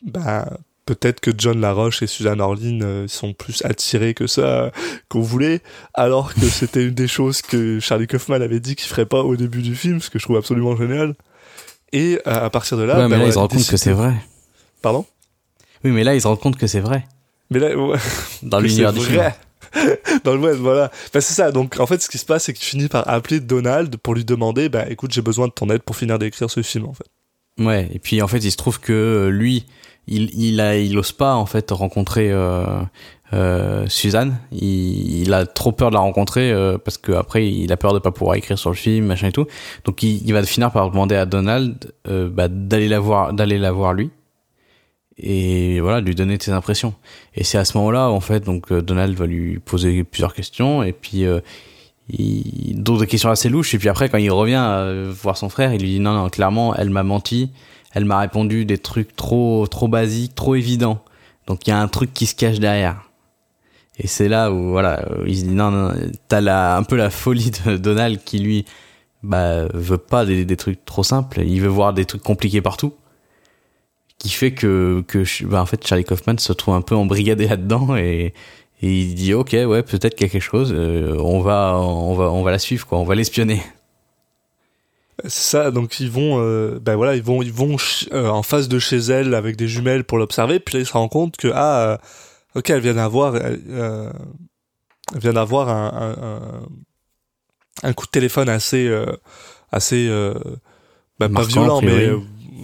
bah 0.04 0.48
peut-être 0.86 1.20
que 1.22 1.32
John 1.38 1.62
Laroche 1.62 2.02
et 2.04 2.08
Suzanne 2.08 2.42
Orlin 2.42 2.82
euh, 2.82 3.08
sont 3.08 3.34
plus 3.34 3.64
attirés 3.64 4.14
que 4.14 4.28
ça 4.28 4.72
qu'on 5.10 5.22
voulait 5.22 5.62
alors 5.94 6.34
que 6.34 6.42
c'était 6.60 6.84
une 6.84 6.94
des 6.94 7.08
choses 7.08 7.42
que 7.42 7.80
Charlie 7.80 8.08
Kaufman 8.08 8.42
avait 8.42 8.60
dit 8.60 8.76
qu'il 8.76 8.88
ferait 8.90 9.06
pas 9.06 9.22
au 9.24 9.36
début 9.36 9.62
du 9.62 9.76
film 9.76 10.02
ce 10.02 10.10
que 10.10 10.20
je 10.20 10.26
trouve 10.26 10.38
absolument 10.38 10.76
génial 10.76 11.16
Et 11.94 12.20
euh, 12.28 12.46
à 12.46 12.50
partir 12.50 12.78
de 12.78 12.84
là, 12.84 12.96
ouais, 12.96 13.02
bah, 13.02 13.08
mais 13.08 13.10
là, 13.12 13.18
voilà, 13.18 13.30
ils 13.30 13.34
se 13.34 13.38
rendent 13.40 13.52
compte 13.52 13.68
que 13.68 13.78
c'est 13.78 13.92
vrai. 13.94 14.14
Pardon? 14.82 15.06
Oui, 15.86 15.92
mais 15.92 16.04
là, 16.04 16.16
ils 16.16 16.22
se 16.22 16.28
rendent 16.28 16.40
compte 16.40 16.58
que 16.58 16.66
c'est 16.68 16.80
vrai. 16.82 17.06
Mais 17.54 17.60
là, 17.60 17.78
ouais, 17.78 17.98
Dans 18.42 18.58
que 18.58 18.64
l'univers 18.64 18.94
du 18.94 19.02
film. 19.02 19.22
Dans 20.24 20.34
le 20.34 20.40
web, 20.40 20.58
voilà. 20.58 20.92
Bah, 21.14 21.22
c'est 21.22 21.34
ça. 21.34 21.52
Donc, 21.52 21.80
en 21.80 21.86
fait, 21.86 22.02
ce 22.02 22.10
qui 22.10 22.18
se 22.18 22.26
passe, 22.26 22.46
c'est 22.46 22.54
qu'il 22.54 22.66
finit 22.66 22.88
par 22.88 23.08
appeler 23.08 23.40
Donald 23.40 23.96
pour 23.98 24.16
lui 24.16 24.26
demander, 24.26 24.70
bah, 24.70 24.86
écoute, 24.90 25.12
j'ai 25.12 25.22
besoin 25.22 25.48
de 25.48 25.54
ton 25.54 25.70
aide 25.70 25.82
pour 25.82 25.96
finir 25.96 26.20
d'écrire 26.20 26.50
ce 26.50 26.62
film, 26.62 26.86
en 26.86 26.94
fait. 26.94 27.06
Ouais, 27.60 27.88
et 27.94 28.00
puis 28.00 28.22
en 28.22 28.28
fait, 28.28 28.40
il 28.40 28.52
se 28.52 28.58
trouve 28.58 28.80
que 28.80 28.94
euh, 28.94 29.30
lui, 29.30 29.66
il, 30.08 30.32
il 30.34 30.60
a, 30.60 30.76
il 30.78 30.98
ose 30.98 31.12
pas 31.12 31.36
en 31.36 31.46
fait 31.46 31.70
rencontrer 31.70 32.32
euh, 32.32 32.66
euh, 33.34 33.86
Suzanne. 33.88 34.38
Il, 34.52 35.22
il 35.22 35.34
a 35.34 35.46
trop 35.46 35.72
peur 35.72 35.90
de 35.90 35.96
la 35.96 36.02
rencontrer 36.02 36.52
euh, 36.52 36.78
parce 36.78 36.98
que 36.98 37.12
après, 37.12 37.48
il 37.48 37.72
a 37.72 37.78
peur 37.78 37.94
de 37.94 38.00
pas 38.00 38.12
pouvoir 38.12 38.36
écrire 38.36 38.58
sur 38.58 38.70
le 38.70 38.76
film, 38.76 39.06
machin 39.06 39.28
et 39.28 39.32
tout. 39.32 39.46
Donc, 39.86 40.02
il, 40.04 40.26
il 40.26 40.34
va 40.34 40.44
finir 40.44 40.72
par 40.72 40.90
demander 40.90 41.16
à 41.16 41.26
Donald 41.26 41.94
euh, 42.08 42.28
bah, 42.30 42.48
d'aller 42.48 42.88
la 42.88 43.00
voir, 43.00 43.34
d'aller 43.34 43.60
la 43.60 43.72
voir 43.72 43.94
lui, 43.94 44.10
et 45.18 45.80
voilà, 45.80 46.02
lui 46.02 46.16
donner 46.16 46.38
ses 46.40 46.52
impressions. 46.52 46.94
Et 47.36 47.44
c'est 47.44 47.58
à 47.58 47.66
ce 47.66 47.78
moment-là, 47.78 48.10
en 48.10 48.20
fait, 48.20 48.42
donc 48.42 48.72
euh, 48.72 48.82
Donald 48.82 49.16
va 49.16 49.26
lui 49.26 49.60
poser 49.60 50.04
plusieurs 50.04 50.34
questions, 50.34 50.84
et 50.84 50.92
puis 50.92 51.26
euh, 51.26 51.40
il 52.10 52.82
d'autres 52.82 53.06
questions 53.06 53.30
assez 53.30 53.50
louches. 53.50 53.74
Et 53.74 53.78
puis 53.78 53.90
après 53.90 54.10
quand 54.10 54.18
il 54.18 54.32
revient 54.32 54.64
euh, 54.66 55.14
voir 55.14 55.38
son 55.38 55.50
frère 55.50 55.74
il 55.74 55.82
lui 55.82 55.90
dit 55.90 56.00
non 56.00 56.14
non 56.14 56.30
clairement 56.30 56.76
elle 56.76 56.90
m'a 56.90 57.04
menti. 57.04 57.52
Elle 57.94 58.06
m'a 58.06 58.20
répondu 58.20 58.66
des 58.66 58.80
trucs 58.80 59.16
trop 59.16 59.68
trop 59.68 59.88
basiques 59.88 60.36
trop 60.36 60.56
évidents. 60.56 61.04
Donc 61.48 61.68
il 61.68 61.70
y 61.70 61.74
a 61.74 61.80
un 61.80 61.88
truc 61.88 62.14
qui 62.14 62.26
se 62.26 62.36
cache 62.36 62.60
derrière. 62.60 63.10
Et 64.00 64.08
c'est 64.08 64.28
là 64.28 64.52
où 64.52 64.72
voilà 64.72 65.08
où 65.20 65.26
il 65.28 65.38
se 65.38 65.44
dit 65.46 65.54
non 65.54 65.72
non 65.72 65.94
t'as 66.28 66.42
la 66.42 66.76
un 66.76 66.84
peu 66.84 66.96
la 66.96 67.10
folie 67.10 67.52
de 67.66 67.78
Donald 67.78 68.20
qui 68.24 68.40
lui 68.40 68.66
bah 69.22 69.68
veut 69.74 69.98
pas 69.98 70.26
des, 70.26 70.44
des 70.46 70.58
trucs 70.58 70.84
trop 70.86 71.04
simples. 71.04 71.42
Il 71.46 71.62
veut 71.62 71.68
voir 71.70 71.94
des 71.94 72.06
trucs 72.06 72.24
compliqués 72.24 72.62
partout 72.62 72.94
qui 74.24 74.30
fait 74.30 74.54
que 74.54 75.04
que 75.08 75.24
bah, 75.46 75.62
en 75.62 75.66
fait 75.66 75.86
Charlie 75.86 76.06
Kaufman 76.06 76.38
se 76.38 76.54
trouve 76.54 76.76
un 76.76 76.82
peu 76.82 76.96
embrigadé 76.96 77.48
là-dedans 77.48 77.96
et 77.98 78.34
et 78.82 79.00
il 79.00 79.16
dit 79.16 79.34
ok 79.34 79.52
ouais 79.52 79.84
peut-être 79.84 80.16
qu'il 80.16 80.26
y 80.26 80.30
a 80.30 80.32
quelque 80.32 80.42
chose 80.42 80.74
euh, 80.74 81.18
on 81.20 81.42
va 81.42 81.78
on 81.78 82.14
va 82.14 82.32
on 82.32 82.42
va 82.42 82.52
la 82.52 82.60
suivre 82.60 82.88
quoi 82.88 83.00
on 83.00 83.04
va 83.04 83.16
l'espionner 83.16 83.62
C'est 85.26 85.30
ça. 85.30 85.72
Donc, 85.72 86.00
ils 86.00 86.10
vont, 86.10 86.40
euh, 86.40 86.80
bah, 86.82 86.96
voilà, 86.96 87.16
ils 87.16 87.24
vont, 87.24 87.42
ils 87.42 87.54
vont 87.54 87.78
euh, 88.12 88.28
en 88.28 88.44
face 88.44 88.68
de 88.68 88.80
chez 88.80 88.98
elle 88.98 89.36
avec 89.36 89.56
des 89.56 89.68
jumelles 89.68 90.04
pour 90.04 90.18
l'observer. 90.18 90.60
Puis 90.60 90.76
là, 90.76 90.80
il 90.82 90.86
se 90.86 90.94
rend 90.94 91.08
compte 91.08 91.38
que, 91.38 91.50
ah, 91.54 91.82
euh, 91.82 91.98
ok, 92.56 92.70
elle 92.70 92.82
vient 92.82 92.96
d'avoir, 92.96 93.36
euh, 93.36 93.56
euh, 93.70 94.12
elle 95.14 95.22
vient 95.22 95.34
d'avoir 95.34 95.70
un, 95.70 96.16
un, 96.18 97.88
un, 97.88 97.94
coup 97.94 98.06
de 98.06 98.12
téléphone 98.12 98.50
assez, 98.50 98.88
euh, 98.88 99.06
assez, 99.72 100.08
euh, 100.10 100.34
bah, 101.20 101.30
pas 101.30 101.44
violent, 101.44 101.82
mais 101.82 102.10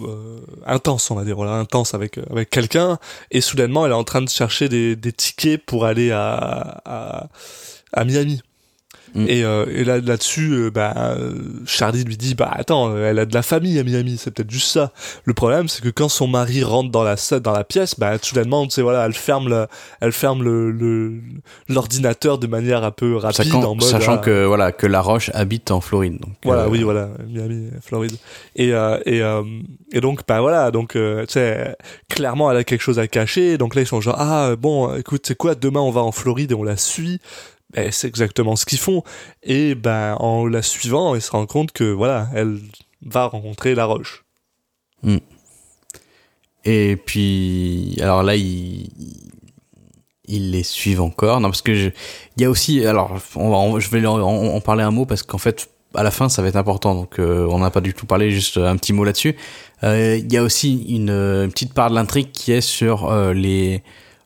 euh, 0.06 0.40
intense, 0.66 1.10
on 1.10 1.14
va 1.14 1.24
dire, 1.24 1.36
voilà, 1.36 1.52
intense 1.52 1.94
avec 1.94 2.18
euh, 2.18 2.22
avec 2.30 2.50
quelqu'un. 2.50 2.98
Et 3.30 3.40
soudainement, 3.40 3.86
elle 3.86 3.92
est 3.92 3.94
en 3.94 4.04
train 4.04 4.22
de 4.22 4.28
chercher 4.28 4.68
des, 4.68 4.96
des 4.96 5.12
tickets 5.12 5.64
pour 5.64 5.84
aller 5.84 6.10
à 6.10 6.80
à, 6.84 7.28
à 7.92 8.04
Miami. 8.04 8.42
Mm. 9.14 9.26
Et, 9.28 9.44
euh, 9.44 9.66
et 9.74 9.84
là 9.84 9.98
là-dessus, 10.00 10.52
euh, 10.52 10.70
bah, 10.70 10.94
euh, 10.96 11.32
Charlie 11.66 12.04
lui 12.04 12.16
dit 12.16 12.34
bah 12.34 12.50
attends, 12.52 12.90
euh, 12.90 13.10
elle 13.10 13.18
a 13.18 13.26
de 13.26 13.34
la 13.34 13.42
famille 13.42 13.78
à 13.78 13.84
Miami, 13.84 14.16
c'est 14.18 14.30
peut-être 14.30 14.50
juste 14.50 14.70
ça. 14.70 14.92
Le 15.24 15.34
problème, 15.34 15.68
c'est 15.68 15.82
que 15.82 15.88
quand 15.88 16.08
son 16.08 16.26
mari 16.26 16.62
rentre 16.62 16.90
dans 16.90 17.02
la 17.02 17.16
dans 17.42 17.52
la 17.52 17.64
pièce, 17.64 17.98
bah 17.98 18.16
soudainement, 18.20 18.64
tu 18.66 18.72
sais 18.72 18.82
voilà, 18.82 19.06
elle 19.06 19.14
ferme 19.14 19.48
le, 19.48 19.66
elle 20.00 20.12
ferme 20.12 20.42
le 20.42 21.20
l'ordinateur 21.68 22.38
de 22.38 22.46
manière 22.46 22.84
un 22.84 22.90
peu 22.90 23.16
rapide 23.16 23.44
sachant, 23.44 23.62
en 23.64 23.74
mode 23.74 23.82
sachant 23.82 24.14
ah, 24.14 24.18
que 24.18 24.44
voilà 24.44 24.72
que 24.72 24.86
La 24.86 25.00
Roche 25.00 25.30
habite 25.34 25.70
en 25.70 25.80
Floride 25.80 26.10
donc 26.20 26.34
voilà, 26.44 26.62
euh, 26.62 26.68
oui, 26.68 26.82
voilà, 26.82 27.08
Miami, 27.26 27.70
Floride. 27.82 28.16
Et 28.56 28.72
euh, 28.72 28.98
et 29.06 29.22
euh, 29.22 29.42
et 29.92 30.00
donc 30.00 30.20
bah 30.26 30.40
voilà, 30.40 30.70
donc 30.70 30.96
euh, 30.96 31.26
tu 31.26 31.34
sais, 31.34 31.76
clairement 32.08 32.50
elle 32.50 32.58
a 32.58 32.64
quelque 32.64 32.82
chose 32.82 32.98
à 32.98 33.06
cacher. 33.06 33.58
Donc 33.58 33.74
là 33.74 33.82
ils 33.82 33.86
sont 33.86 34.00
genre 34.00 34.16
ah 34.18 34.54
bon, 34.56 34.94
écoute, 34.96 35.22
c'est 35.26 35.36
quoi 35.36 35.54
Demain 35.54 35.80
on 35.80 35.90
va 35.90 36.02
en 36.02 36.12
Floride 36.12 36.52
et 36.52 36.54
on 36.54 36.62
la 36.62 36.76
suit. 36.76 37.20
Ben, 37.72 37.92
c'est 37.92 38.08
exactement 38.08 38.56
ce 38.56 38.66
qu'ils 38.66 38.78
font. 38.78 39.02
Et 39.42 39.74
ben 39.74 40.16
en 40.18 40.46
la 40.46 40.62
suivant, 40.62 41.14
ils 41.14 41.22
se 41.22 41.30
rendent 41.30 41.48
compte 41.48 41.72
que 41.72 41.84
voilà, 41.84 42.28
elle 42.34 42.58
va 43.02 43.26
rencontrer 43.26 43.74
La 43.74 43.84
Roche. 43.84 44.24
Et 46.64 46.96
puis, 46.96 47.96
alors 48.00 48.22
là, 48.22 48.36
ils, 48.36 48.88
ils 50.30 50.50
les 50.50 50.62
suivent 50.62 51.00
encore. 51.00 51.40
Non, 51.40 51.48
parce 51.48 51.62
que 51.62 51.72
il 51.72 51.92
y 52.38 52.44
a 52.44 52.50
aussi, 52.50 52.84
alors, 52.86 53.18
on 53.34 53.72
va, 53.72 53.80
je 53.80 53.90
vais 53.90 54.04
en, 54.06 54.60
parler 54.60 54.82
un 54.82 54.90
mot 54.90 55.04
parce 55.04 55.22
qu'en 55.22 55.38
fait, 55.38 55.68
à 55.94 56.02
la 56.02 56.10
fin, 56.10 56.28
ça 56.28 56.42
va 56.42 56.48
être 56.48 56.56
important. 56.56 56.94
Donc, 56.94 57.18
euh, 57.18 57.46
on 57.50 57.58
n'a 57.58 57.70
pas 57.70 57.80
du 57.80 57.94
tout 57.94 58.06
parlé, 58.06 58.30
juste 58.30 58.56
un 58.56 58.76
petit 58.76 58.92
mot 58.92 59.04
là-dessus. 59.04 59.36
Euh, 59.82 60.18
Il 60.18 60.32
y 60.32 60.36
a 60.36 60.42
aussi 60.42 60.94
une, 60.94 61.48
petite 61.50 61.74
part 61.74 61.90
de 61.90 61.94
l'intrigue 61.94 62.30
qui 62.32 62.52
est 62.52 62.60
sur 62.60 63.10
euh, 63.10 63.32
les, 63.32 63.82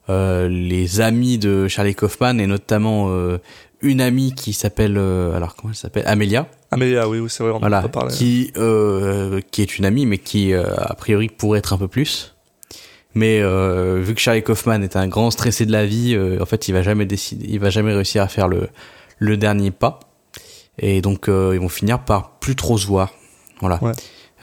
les 0.09 1.01
amis 1.01 1.39
de 1.39 1.69
Charlie 1.69 1.95
Kaufman 1.95 2.39
et 2.39 2.47
notamment 2.47 3.07
euh, 3.11 3.39
une 3.81 4.01
amie 4.01 4.35
qui 4.35 4.53
s'appelle, 4.53 4.97
euh, 4.99 5.35
alors 5.37 5.55
comment 5.57 5.71
elle 5.73 5.77
s'appelle, 5.77 6.05
Amelia. 6.07 6.47
Mais 6.77 6.97
ah, 6.97 7.09
oui, 7.09 7.21
oui, 7.21 7.29
c'est 7.31 7.43
vrai, 7.43 7.53
on 7.53 7.57
en 7.57 7.59
a 7.59 7.61
Voilà, 7.61 7.83
pas 7.83 7.89
parlé. 7.89 8.15
qui 8.15 8.51
euh, 8.57 9.41
qui 9.51 9.63
est 9.63 9.79
une 9.79 9.85
amie, 9.85 10.07
mais 10.07 10.19
qui 10.19 10.53
euh, 10.53 10.65
a 10.77 10.95
priori 10.95 11.29
pourrait 11.29 11.61
être 11.61 11.73
un 11.73 11.79
peu 11.79 11.89
plus. 11.89 12.35
Mais 13.15 13.41
euh, 13.41 14.01
vu 14.03 14.15
que 14.15 14.21
Charlie 14.21 14.43
Kaufman 14.43 14.83
est 14.83 14.97
un 14.97 15.07
grand 15.07 15.31
stressé 15.31 15.67
de 15.67 15.73
la 15.73 15.87
vie, 15.87 16.15
euh, 16.17 16.43
en 16.43 16.47
fait, 16.47 16.67
il 16.67 16.73
va 16.73 16.83
jamais 16.83 17.07
décider, 17.07 17.47
il 17.49 17.61
va 17.61 17.71
jamais 17.71 17.95
réussir 17.95 18.23
à 18.23 18.29
faire 18.29 18.49
le 18.49 18.69
le 19.19 19.37
dernier 19.37 19.71
pas. 19.71 20.01
Et 20.79 21.01
donc, 21.01 21.29
euh, 21.29 21.53
ils 21.55 21.61
vont 21.61 21.69
finir 21.69 22.01
par 22.01 22.33
plus 22.41 22.57
trop 22.57 22.77
se 22.77 22.87
voir. 22.89 23.13
Voilà. 23.61 23.79
Ouais. 23.85 23.93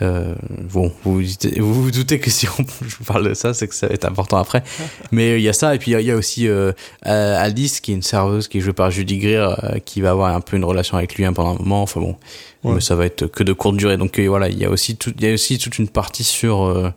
Euh, 0.02 0.34
bon, 0.62 0.92
vous 1.04 1.16
vous, 1.16 1.22
doutez- 1.22 1.60
vous 1.60 1.84
vous 1.84 1.92
doutez 1.92 2.20
que 2.20 2.30
si 2.32 2.48
on, 2.48 2.64
je 2.88 2.96
vous 2.98 3.04
parle 3.04 3.28
de 3.30 3.34
ça, 3.34 3.54
c'est 3.54 3.68
que 3.68 3.76
ça 3.76 3.88
va 3.88 3.94
être 3.94 4.06
important 4.06 4.38
après. 4.38 4.64
Mais 5.12 5.32
euh, 5.32 5.38
il 5.38 5.44
y 5.44 5.50
a 5.50 5.54
ça, 5.54 5.76
et 5.76 5.78
puis 5.78 5.92
il 5.92 5.94
y 5.94 5.98
a- 5.98 6.02
il 6.02 6.08
y, 6.08 6.12
a 6.12 6.16
aussi 6.16 6.48
euh, 6.48 6.72
euh, 7.06 7.36
Alice, 7.44 7.80
qui 7.82 7.92
est 7.92 7.96
une 7.96 8.02
serveuse, 8.02 8.48
qui 8.48 8.58
est 8.58 8.62
jouée 8.62 8.74
par 8.74 8.90
Judy 8.92 9.18
Greer, 9.20 9.48
qui 9.86 10.02
va 10.02 10.12
avoir 10.12 10.34
un 10.36 10.42
peu 10.42 10.58
une 10.58 10.66
relation 10.66 10.98
avec 10.98 11.16
lui 11.16 11.26
hein, 11.26 11.34
pendant 11.34 11.52
un 11.56 11.60
moment. 11.60 11.82
Enfin 11.84 12.00
bon, 12.00 12.16
Ouais. 12.64 12.76
mais 12.76 12.82
ça 12.82 12.96
va 12.96 13.06
être 13.06 13.26
que 13.28 13.44
de 13.44 13.54
courte 13.54 13.76
durée. 13.78 13.98
Donc 13.98 14.20
voilà, 14.20 14.48
il 14.50 14.58
y 14.58 14.66
a 14.66 14.70
aussi 14.70 14.96
tout, 14.96 15.12
il 15.18 15.26
y 15.26 15.30
a 15.30 15.34
aussi 15.34 15.58
toute 15.58 15.78
une 15.80 15.88
partie 15.88 16.24
sur 16.24 16.64
euh, 16.64 16.92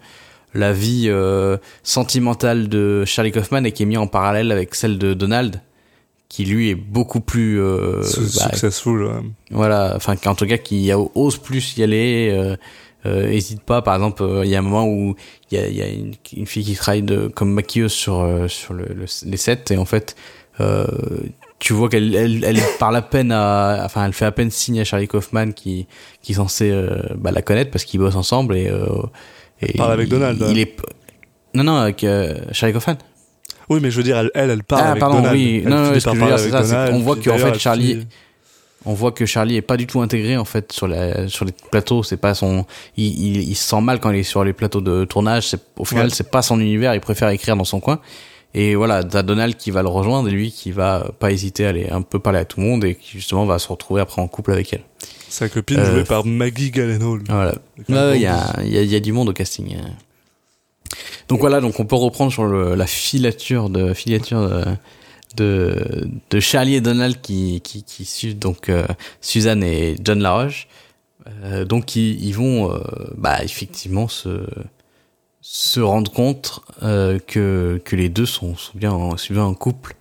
la 0.54 0.72
vie 0.72 1.06
euh, 1.08 1.56
sentimentale 1.82 2.68
de 2.68 3.04
Charlie 3.04 3.32
Kaufman 3.32 3.64
et 3.64 3.72
qui 3.72 3.82
est 3.82 3.86
mis 3.86 3.96
en 3.96 4.06
parallèle 4.06 4.50
avec 4.52 4.74
celle 4.74 4.98
de 4.98 5.14
Donald, 5.14 5.60
qui 6.28 6.44
lui 6.44 6.70
est 6.70 6.74
beaucoup 6.74 7.20
plus 7.20 7.60
euh, 7.60 8.00
bah, 8.00 8.06
Successful. 8.50 9.04
ouais. 9.04 9.12
voilà, 9.50 9.92
enfin 9.96 10.16
qu'en 10.16 10.34
tout 10.34 10.46
cas 10.46 10.58
qui 10.58 10.90
ose 11.14 11.38
plus 11.38 11.76
y 11.76 11.82
aller, 11.82 12.30
euh, 12.32 12.56
hésite 13.06 13.62
pas. 13.62 13.82
Par 13.82 13.94
exemple, 13.94 14.22
euh, 14.22 14.44
il 14.44 14.50
y 14.50 14.56
a 14.56 14.58
un 14.58 14.62
moment 14.62 14.86
où 14.86 15.14
il 15.50 15.58
y 15.58 15.60
a, 15.60 15.66
il 15.68 15.76
y 15.76 15.82
a 15.82 15.88
une, 15.88 16.14
une 16.36 16.46
fille 16.46 16.64
qui 16.64 16.74
travaille 16.74 17.02
de, 17.02 17.28
comme 17.28 17.52
maquilleuse 17.52 17.92
sur 17.92 18.20
euh, 18.20 18.48
sur 18.48 18.74
le, 18.74 18.84
le- 18.84 19.06
les 19.26 19.36
sets 19.36 19.64
et 19.70 19.76
en 19.76 19.84
fait, 19.84 20.16
euh, 20.60 20.86
tu 21.58 21.72
vois 21.72 21.88
qu'elle 21.88 22.14
elle, 22.14 22.44
elle 22.44 22.60
parle 22.78 22.96
à 22.96 23.02
peine 23.02 23.32
à, 23.32 23.82
enfin 23.84 24.04
elle 24.06 24.12
fait 24.12 24.24
à 24.26 24.32
peine 24.32 24.50
signe 24.50 24.80
à 24.80 24.84
Charlie 24.84 25.08
Kaufman 25.08 25.52
qui 25.52 25.86
qui 26.22 26.32
est 26.32 26.36
censé 26.36 26.70
euh, 26.70 26.98
bah, 27.16 27.30
la 27.30 27.42
connaître 27.42 27.70
parce 27.70 27.84
qu'ils 27.84 28.00
bossent 28.00 28.16
ensemble 28.16 28.56
et, 28.56 28.68
euh, 28.68 28.86
et 29.60 29.76
Parle 29.78 29.92
avec 29.92 30.08
il- 30.08 30.10
Donald, 30.10 30.38
Il, 30.50 30.54
ouais. 30.56 30.60
est 30.62 30.76
non 31.54 31.64
non 31.64 31.76
avec 31.76 32.04
euh, 32.04 32.34
Charlie 32.52 32.72
Kaufman. 32.74 32.96
Oui, 33.70 33.78
mais 33.80 33.90
je 33.90 33.96
veux 33.96 34.02
dire, 34.02 34.18
elle, 34.18 34.30
elle, 34.34 34.50
elle 34.50 34.62
parle 34.62 34.82
Ah, 34.84 34.90
avec 34.90 35.00
pardon, 35.00 35.16
Donald. 35.18 35.36
oui. 35.36 35.62
Elle 35.64 35.70
Non, 35.70 35.76
non, 35.76 35.86
ce 35.98 36.04
que 36.04 36.14
je 36.14 36.20
veux 36.20 36.50
dire, 36.50 36.64
ça, 36.66 36.90
qu'on 36.90 36.98
voit 36.98 37.16
qu'en 37.16 37.38
fait, 37.38 37.58
Charlie- 37.58 38.06
on 38.86 38.92
voit 38.94 39.12
que 39.12 39.24
Charlie 39.26 39.56
est 39.56 39.62
pas 39.62 39.76
du 39.76 39.86
tout 39.86 40.00
intégré 40.00 40.36
en 40.36 40.44
fait 40.44 40.72
sur 40.72 40.86
la 40.88 41.28
sur 41.28 41.44
les 41.44 41.52
plateaux. 41.70 42.02
C'est 42.02 42.16
pas 42.16 42.34
son 42.34 42.66
il, 42.96 43.06
il, 43.36 43.48
il 43.48 43.54
se 43.54 43.68
sent 43.68 43.80
mal 43.80 44.00
quand 44.00 44.10
il 44.10 44.18
est 44.18 44.22
sur 44.24 44.44
les 44.44 44.52
plateaux 44.52 44.80
de 44.80 45.04
tournage. 45.04 45.48
C'est 45.48 45.60
au 45.78 45.84
final 45.84 46.06
Ouais. 46.06 46.12
c'est 46.14 46.30
pas 46.30 46.42
son 46.42 46.60
univers. 46.60 46.94
Il 46.94 47.00
préfère 47.00 47.28
écrire 47.30 47.56
dans 47.56 47.64
son 47.64 47.80
coin. 47.80 48.00
Et 48.56 48.74
voilà 48.76 49.02
t'as 49.02 49.22
Donald 49.22 49.56
qui 49.56 49.70
va 49.72 49.82
le 49.82 49.88
rejoindre 49.88 50.28
et 50.28 50.32
lui 50.32 50.52
qui 50.52 50.70
va 50.70 51.10
pas 51.18 51.32
hésiter 51.32 51.66
à 51.66 51.70
aller 51.70 51.88
un 51.90 52.02
peu 52.02 52.18
parler 52.20 52.38
à 52.38 52.44
tout 52.44 52.60
le 52.60 52.66
monde 52.66 52.84
et 52.84 52.94
qui 52.94 53.12
justement 53.12 53.46
va 53.46 53.58
se 53.58 53.66
retrouver 53.68 54.00
après 54.00 54.22
en 54.22 54.28
couple 54.28 54.52
avec 54.52 54.72
elle. 54.72 54.82
Sa 55.28 55.48
copine 55.48 55.78
Euh, 55.80 55.92
jouée 55.92 56.04
par 56.04 56.24
Maggie 56.24 56.70
Gyllenhaal. 56.72 57.20
voilà. 57.28 57.54
Il 57.88 57.94
y 57.94 58.26
a 58.26 58.62
y 58.62 58.78
a, 58.78 58.82
y 58.82 58.94
a 58.94 59.00
du 59.00 59.12
monde 59.12 59.30
au 59.30 59.32
casting 59.32 59.74
euh. 59.74 59.88
donc 61.28 61.40
voilà 61.40 61.60
donc 61.60 61.80
on 61.80 61.84
peut 61.86 61.96
reprendre 61.96 62.30
sur 62.30 62.44
le, 62.44 62.74
la 62.76 62.86
filature 62.86 63.70
de 63.70 63.92
filature 63.94 64.48
de 64.48 64.64
de, 65.36 66.08
de 66.30 66.40
Charlie 66.40 66.74
et 66.76 66.80
Donald 66.80 67.20
qui, 67.20 67.60
qui, 67.62 67.82
qui 67.82 68.04
suivent 68.04 68.38
donc 68.38 68.68
euh, 68.68 68.86
Suzanne 69.20 69.62
et 69.62 69.96
John 70.02 70.20
Laroche. 70.20 70.68
Euh, 71.42 71.64
donc 71.64 71.96
ils, 71.96 72.22
ils 72.24 72.32
vont 72.34 72.72
euh, 72.72 72.80
bah, 73.16 73.42
effectivement 73.42 74.08
se, 74.08 74.46
se 75.40 75.80
rendre 75.80 76.10
compte 76.12 76.60
euh, 76.82 77.18
que, 77.18 77.80
que 77.84 77.96
les 77.96 78.08
deux 78.08 78.26
sont, 78.26 78.56
sont, 78.56 78.72
bien, 78.74 78.92
en, 78.92 79.16
sont 79.16 79.32
bien 79.34 79.44
en 79.44 79.54
couple 79.54 79.96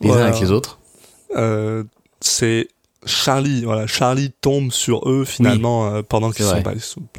les 0.00 0.08
Voilà. 0.08 0.24
uns 0.24 0.28
avec 0.28 0.40
les 0.40 0.50
autres. 0.50 0.78
C'est 2.20 2.68
Charlie, 3.04 3.64
voilà, 3.64 3.88
Charlie 3.88 4.30
tombe 4.40 4.70
sur 4.70 5.08
eux 5.10 5.24
finalement 5.24 6.02
pendant 6.04 6.30
qu'ils 6.30 6.44
sont, 6.44 6.60
bah, 6.60 6.72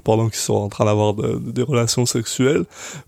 pendant 0.06 0.30
qu'ils 0.30 0.40
sont 0.40 0.54
en 0.54 0.70
train 0.70 0.86
d'avoir 0.86 1.14
de- 1.14 1.40
de- 1.40 1.52
des 1.52 1.62
relations 1.62 2.06
sexuelles. 2.06 2.64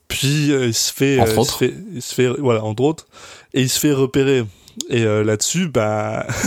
Puis 0.10 0.48
il 0.50 0.74
se 0.74 0.92
fait, 0.92 1.20
Entre 1.22 1.46
se 1.46 1.54
fait, 1.58 1.74
il 1.94 2.02
se 2.02 2.14
fait, 2.14 2.28
voilà, 2.28 2.64
entre 2.66 2.84
autres, 2.84 3.08
et 3.56 3.62
il 3.62 3.70
se 3.70 3.80
fait 3.80 3.94
repérer. 3.94 4.46
Et 4.90 5.04
euh, 5.04 5.24
là-dessus, 5.24 5.70
bah, 5.70 6.28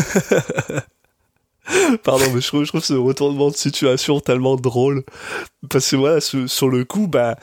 Pardon, 2.02 2.24
mais 2.32 2.40
je 2.40 2.46
trouve, 2.46 2.64
je 2.64 2.68
trouve 2.68 2.84
ce 2.84 2.94
retournement 2.94 3.50
de 3.50 3.56
situation 3.56 4.20
tellement 4.20 4.56
drôle. 4.56 5.04
Parce 5.68 5.90
que 5.90 5.96
voilà, 5.96 6.20
sur, 6.20 6.48
sur 6.48 6.68
le 6.68 6.84
coup, 6.84 7.08
bah, 7.08 7.36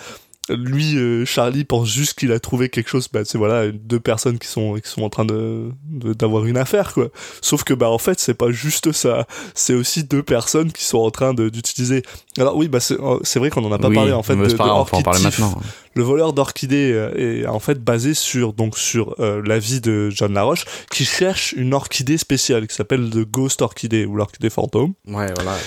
lui, 0.50 0.96
euh, 0.98 1.26
Charlie 1.26 1.64
pense 1.64 1.90
juste 1.90 2.14
qu'il 2.20 2.32
a 2.32 2.40
trouvé 2.40 2.70
quelque 2.70 2.90
chose. 2.90 3.08
Bah, 3.12 3.22
c'est 3.26 3.38
voilà, 3.38 3.72
deux 3.72 4.00
personnes 4.00 4.38
qui 4.38 4.48
sont 4.48 4.76
qui 4.76 4.90
sont 4.90 5.02
en 5.04 5.10
train 5.10 5.26
de 5.26 5.72
de- 5.90 6.14
d'avoir 6.14 6.46
une 6.46 6.58
affaire, 6.58 6.94
quoi. 6.94 7.10
Sauf 7.42 7.64
que 7.64 7.74
bah 7.74 7.90
en 7.90 7.98
fait, 7.98 8.20
c'est 8.20 8.34
pas 8.36 8.52
juste 8.52 8.92
ça. 8.92 9.26
C'est 9.54 9.74
aussi 9.74 10.04
deux 10.04 10.24
personnes 10.24 10.72
qui 10.72 10.84
sont 10.84 11.00
en 11.00 11.10
train 11.12 11.34
de 11.34 11.50
d'utiliser. 11.50 12.04
Alors 12.38 12.56
oui, 12.58 12.68
bah 12.68 12.80
c'est 12.80 13.00
euh, 13.00 13.18
c'est 13.24 13.40
vrai 13.40 13.50
qu'on 13.50 13.64
en 13.66 13.72
a 13.72 13.80
pas 13.80 13.88
Oui, 13.90 13.96
parlé 13.96 14.12
en 14.12 14.24
fait 14.24 14.36
de, 14.36 14.54
pas 14.54 14.74
on 14.76 14.86
peut 14.86 14.98
en 14.98 15.02
parler 15.02 15.24
maintenant. 15.24 15.58
Le 15.96 16.04
voleur 16.04 16.34
d'orchidées 16.34 16.92
euh, 16.94 17.42
est 17.44 17.48
en 17.48 17.60
fait 17.60 17.82
basé 17.84 18.14
sur 18.14 18.54
donc 18.54 18.78
sur 18.78 19.16
euh, 19.20 19.42
la 19.46 19.58
vie 19.60 19.80
de 19.82 20.10
John 20.12 20.34
Laroche 20.34 20.66
qui 20.92 21.06
cherche 21.06 21.54
une 21.54 21.74
orchidée 21.74 22.18
spéciale 22.18 22.68
qui 22.68 22.76
s'appelle 22.76 23.10
le 23.10 23.24
Ghost 23.26 23.62
Orchidée 23.62 24.06
ou 24.06 24.16
l'orchidée 24.18 24.50
fantôme. 24.50 24.94
Ouais, 25.08 25.32
voilà. 25.36 25.58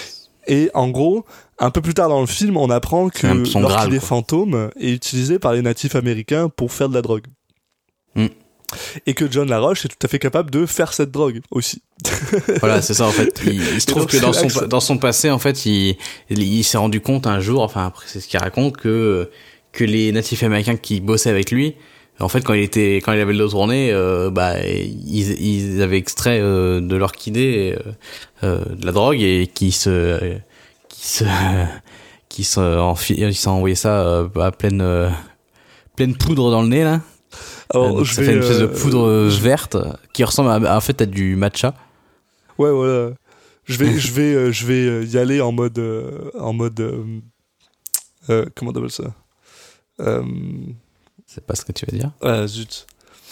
Et 0.48 0.70
en 0.74 0.88
gros, 0.88 1.24
un 1.58 1.70
peu 1.70 1.80
plus 1.80 1.94
tard 1.94 2.08
dans 2.08 2.20
le 2.20 2.26
film, 2.26 2.56
on 2.56 2.70
apprend 2.70 3.10
que 3.10 3.26
l'orchidée 3.26 3.98
quoi. 3.98 4.08
fantôme 4.08 4.70
est 4.80 4.90
utilisée 4.90 5.38
par 5.38 5.52
les 5.52 5.62
natifs 5.62 5.94
américains 5.94 6.48
pour 6.48 6.72
faire 6.72 6.88
de 6.88 6.94
la 6.94 7.02
drogue. 7.02 7.26
Mm. 8.14 8.26
Et 9.06 9.14
que 9.14 9.30
John 9.30 9.48
Laroche 9.48 9.84
est 9.84 9.88
tout 9.88 9.96
à 10.04 10.08
fait 10.08 10.18
capable 10.18 10.50
de 10.50 10.66
faire 10.66 10.92
cette 10.92 11.10
drogue 11.10 11.40
aussi. 11.50 11.82
Voilà, 12.60 12.82
c'est 12.82 12.94
ça 12.94 13.06
en 13.06 13.10
fait. 13.10 13.40
Il, 13.44 13.54
il 13.54 13.80
se 13.80 13.86
trouve 13.86 14.02
donc, 14.02 14.10
que 14.10 14.18
dans 14.18 14.32
son, 14.32 14.66
dans 14.66 14.80
son 14.80 14.98
passé, 14.98 15.30
en 15.30 15.38
fait, 15.38 15.64
il, 15.66 15.96
il, 16.30 16.42
il 16.42 16.64
s'est 16.64 16.78
rendu 16.78 17.00
compte 17.00 17.26
un 17.26 17.40
jour, 17.40 17.62
enfin 17.62 17.86
après 17.86 18.06
c'est 18.08 18.20
ce 18.20 18.28
qu'il 18.28 18.38
raconte, 18.38 18.76
que, 18.76 19.30
que 19.72 19.84
les 19.84 20.12
natifs 20.12 20.42
américains 20.42 20.76
qui 20.76 21.00
bossaient 21.00 21.30
avec 21.30 21.50
lui, 21.50 21.76
en 22.20 22.28
fait 22.28 22.42
quand 22.42 22.54
il 22.54 22.62
était 22.62 22.96
quand 22.96 23.12
il 23.12 23.20
avait 23.20 23.32
le 23.32 23.38
dos 23.38 23.48
tourné, 23.48 23.92
euh, 23.92 24.30
bah 24.30 24.58
ils, 24.64 25.40
ils 25.40 25.82
avaient 25.82 25.98
extrait 25.98 26.40
euh, 26.40 26.80
de 26.80 26.96
l'orchidée 26.96 27.76
euh, 27.78 27.92
euh, 28.44 28.74
de 28.74 28.86
la 28.86 28.92
drogue 28.92 29.20
et 29.20 29.46
qui 29.46 29.70
se 29.72 30.36
qui 30.88 31.06
se 31.06 31.24
qui 32.28 32.44
se 32.44 33.22
ils 33.22 33.48
envoyé 33.48 33.74
ça 33.74 34.28
à 34.40 34.50
pleine 34.50 35.12
pleine 35.96 36.16
poudre 36.16 36.50
dans 36.50 36.62
le 36.62 36.68
nez 36.68 36.84
là. 36.84 37.00
Alors, 37.70 38.02
je 38.02 38.14
ça 38.14 38.22
fait 38.22 38.32
une 38.32 38.42
espèce 38.42 38.60
de 38.60 38.66
poudre 38.66 39.28
verte 39.28 39.76
qui 40.14 40.24
ressemble 40.24 40.66
à, 40.66 40.76
en 40.76 40.80
fait 40.80 41.02
à 41.02 41.06
du 41.06 41.36
matcha. 41.36 41.74
Ouais, 42.56 42.70
voilà. 42.70 43.10
Je 43.66 43.76
vais, 43.76 43.98
je 43.98 44.12
vais, 44.12 44.52
je 44.52 44.66
vais 44.66 45.06
y 45.06 45.18
aller 45.18 45.42
en 45.42 45.52
mode, 45.52 45.78
en 46.38 46.54
mode, 46.54 46.80
comment 48.26 48.70
on 48.72 48.76
appelle 48.76 48.90
ça 48.90 49.14
C'est 51.38 51.46
pas 51.46 51.54
ce 51.54 51.64
que 51.64 51.72
tu 51.72 51.86
vas 51.86 51.96
dire. 51.96 52.10
Ah 52.22 52.46
zut. 52.46 52.86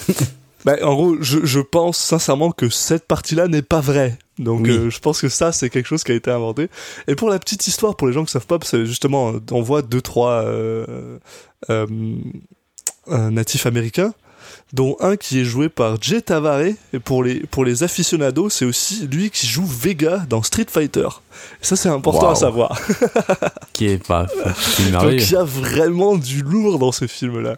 bah, 0.64 0.76
en 0.82 0.94
gros, 0.94 1.16
je, 1.20 1.44
je 1.44 1.60
pense 1.60 1.98
sincèrement 1.98 2.52
que 2.52 2.68
cette 2.68 3.06
partie-là 3.06 3.48
n'est 3.48 3.62
pas 3.62 3.80
vraie. 3.80 4.18
Donc 4.38 4.60
Oui. 4.62 4.70
euh, 4.70 4.90
je 4.90 4.98
pense 5.00 5.20
que 5.20 5.28
ça, 5.28 5.50
c'est 5.52 5.70
quelque 5.70 5.86
chose 5.86 6.04
qui 6.04 6.12
a 6.12 6.14
été 6.14 6.30
inventé. 6.30 6.68
Et 7.08 7.14
pour 7.14 7.28
la 7.30 7.38
petite 7.38 7.66
histoire, 7.66 7.96
pour 7.96 8.06
les 8.06 8.12
gens 8.12 8.24
qui 8.24 8.30
savent 8.32 8.46
pas, 8.46 8.58
parce 8.58 8.70
que 8.72 8.84
justement, 8.84 9.32
on 9.50 9.62
voit 9.62 9.82
deux, 9.82 10.02
trois 10.02 10.42
euh, 10.44 11.18
euh, 11.70 11.86
euh, 13.08 13.30
natifs 13.30 13.66
américains, 13.66 14.14
dont 14.72 14.96
un 15.00 15.16
qui 15.16 15.40
est 15.40 15.44
joué 15.44 15.68
par 15.68 16.00
Jay 16.00 16.20
Tavare. 16.20 16.72
Et 16.92 16.98
pour 16.98 17.22
les, 17.22 17.40
pour 17.40 17.64
les 17.64 17.82
aficionados, 17.82 18.50
c'est 18.50 18.64
aussi 18.64 19.06
lui 19.06 19.30
qui 19.30 19.46
joue 19.46 19.64
Vega 19.64 20.24
dans 20.28 20.42
Street 20.42 20.66
Fighter. 20.68 21.08
Et 21.62 21.64
ça, 21.64 21.76
c'est 21.76 21.88
important 21.88 22.30
à 22.30 22.34
savoir. 22.34 22.80
Qui 23.72 23.88
est 23.88 24.06
pas, 24.06 24.26
Donc 24.92 25.12
il 25.12 25.30
y 25.30 25.36
a 25.36 25.44
vraiment 25.44 26.16
du 26.16 26.42
lourd 26.42 26.78
dans 26.78 26.92
ce 26.92 27.06
film-là. 27.06 27.56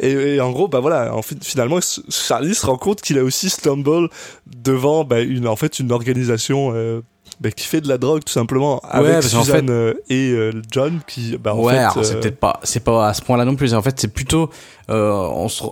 Et, 0.00 0.10
et 0.10 0.40
en 0.40 0.50
gros, 0.50 0.68
bah 0.68 0.80
voilà, 0.80 1.14
en 1.14 1.22
fait, 1.22 1.44
finalement, 1.44 1.78
Charlie 2.08 2.54
se 2.54 2.64
rend 2.64 2.78
compte 2.78 3.02
qu'il 3.02 3.18
a 3.18 3.24
aussi 3.24 3.50
stumble 3.50 4.08
devant 4.46 5.04
bah, 5.04 5.20
une, 5.20 5.46
en 5.46 5.56
fait, 5.56 5.78
une 5.78 5.92
organisation 5.92 6.72
euh, 6.74 7.02
bah, 7.40 7.50
qui 7.50 7.66
fait 7.66 7.80
de 7.80 7.88
la 7.88 7.98
drogue 7.98 8.24
tout 8.24 8.32
simplement 8.32 8.80
avec 8.80 9.22
qu'en 9.22 9.42
Suzanne 9.42 9.70
euh, 9.70 9.94
et 10.08 10.30
euh, 10.32 10.52
John 10.70 11.00
qui, 11.06 11.36
bah, 11.36 11.54
en 11.54 11.62
ouais, 11.62 11.74
fait, 11.74 11.78
alors 11.78 11.98
euh, 11.98 12.02
c'est 12.02 12.20
peut-être 12.20 12.38
pas, 12.38 12.60
c'est 12.62 12.82
pas 12.82 13.08
à 13.08 13.14
ce 13.14 13.22
point-là 13.22 13.44
non 13.44 13.56
plus. 13.56 13.74
En 13.74 13.82
fait, 13.82 13.98
c'est 14.00 14.12
plutôt, 14.12 14.50
on, 14.88 15.48
se, 15.48 15.64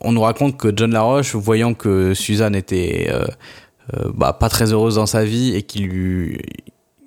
on, 0.00 0.12
nous 0.12 0.20
raconte 0.20 0.56
que 0.56 0.72
John 0.74 0.92
Laroche, 0.92 1.34
voyant 1.34 1.74
que 1.74 2.14
Suzanne 2.14 2.54
était, 2.54 3.10
bah, 4.14 4.32
pas 4.32 4.48
très 4.48 4.72
heureuse 4.72 4.96
dans 4.96 5.06
sa 5.06 5.24
vie 5.24 5.54
et 5.54 5.62
qu'il 5.62 5.86
lui 5.86 6.38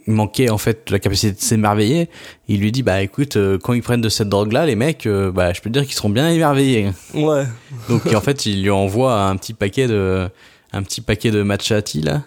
manquait 0.08 0.50
en 0.50 0.58
fait 0.58 0.90
la 0.90 1.00
capacité 1.00 1.34
de 1.34 1.40
s'émerveiller, 1.40 2.10
il 2.48 2.62
lui 2.62 2.72
dit 2.72 2.84
bah 2.84 3.02
écoute, 3.02 3.36
euh, 3.36 3.58
quand 3.58 3.74
ils 3.74 3.84
prennent 3.84 4.02
de 4.02 4.10
cette 4.10 4.30
drogue-là, 4.30 4.66
les 4.66 4.76
mecs, 4.76 5.06
euh, 5.06 5.32
bah 5.32 5.54
je 5.54 5.62
peux 5.62 5.70
te 5.70 5.74
dire 5.74 5.86
qu'ils 5.86 5.96
seront 5.96 6.10
bien 6.10 6.30
émerveillés. 6.30 6.92
ouais, 7.14 7.46
Donc 7.90 8.06
en 8.14 8.22
fait, 8.22 8.46
il 8.46 8.64
lui 8.64 8.72
envoie 8.72 9.22
un 9.22 9.36
petit 9.36 9.54
paquet 9.54 9.88
de, 9.88 10.30
un 10.74 10.84
petit 10.84 11.02
paquet 11.02 11.32
de 11.32 11.44
matcha 11.44 11.82
tea 11.82 12.02
là, 12.02 12.14
Euh, 12.16 12.20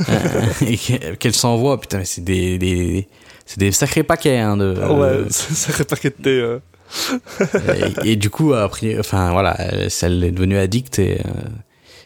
et 0.66 0.76
qu'elle 1.16 1.34
s'envoie. 1.34 1.80
Putain, 1.80 1.98
mais 1.98 2.04
c'est 2.04 2.24
des, 2.24 2.58
des, 2.58 3.08
c'est 3.44 3.58
des 3.58 3.72
sacrés 3.72 4.02
paquets 4.02 4.38
hein, 4.38 4.56
de. 4.56 4.74
ouais, 4.74 5.24
serait 5.30 5.84
pas 5.84 5.96
de 5.96 6.08
thé. 6.08 6.30
euh. 6.30 6.58
et, 8.04 8.12
et 8.12 8.16
du 8.16 8.30
coup 8.30 8.52
après 8.54 8.96
enfin 8.96 9.32
voilà 9.32 9.56
elle, 9.58 10.22
est 10.22 10.30
devenue 10.30 10.56
addict 10.56 11.00
et 11.00 11.14
euh, 11.14 11.30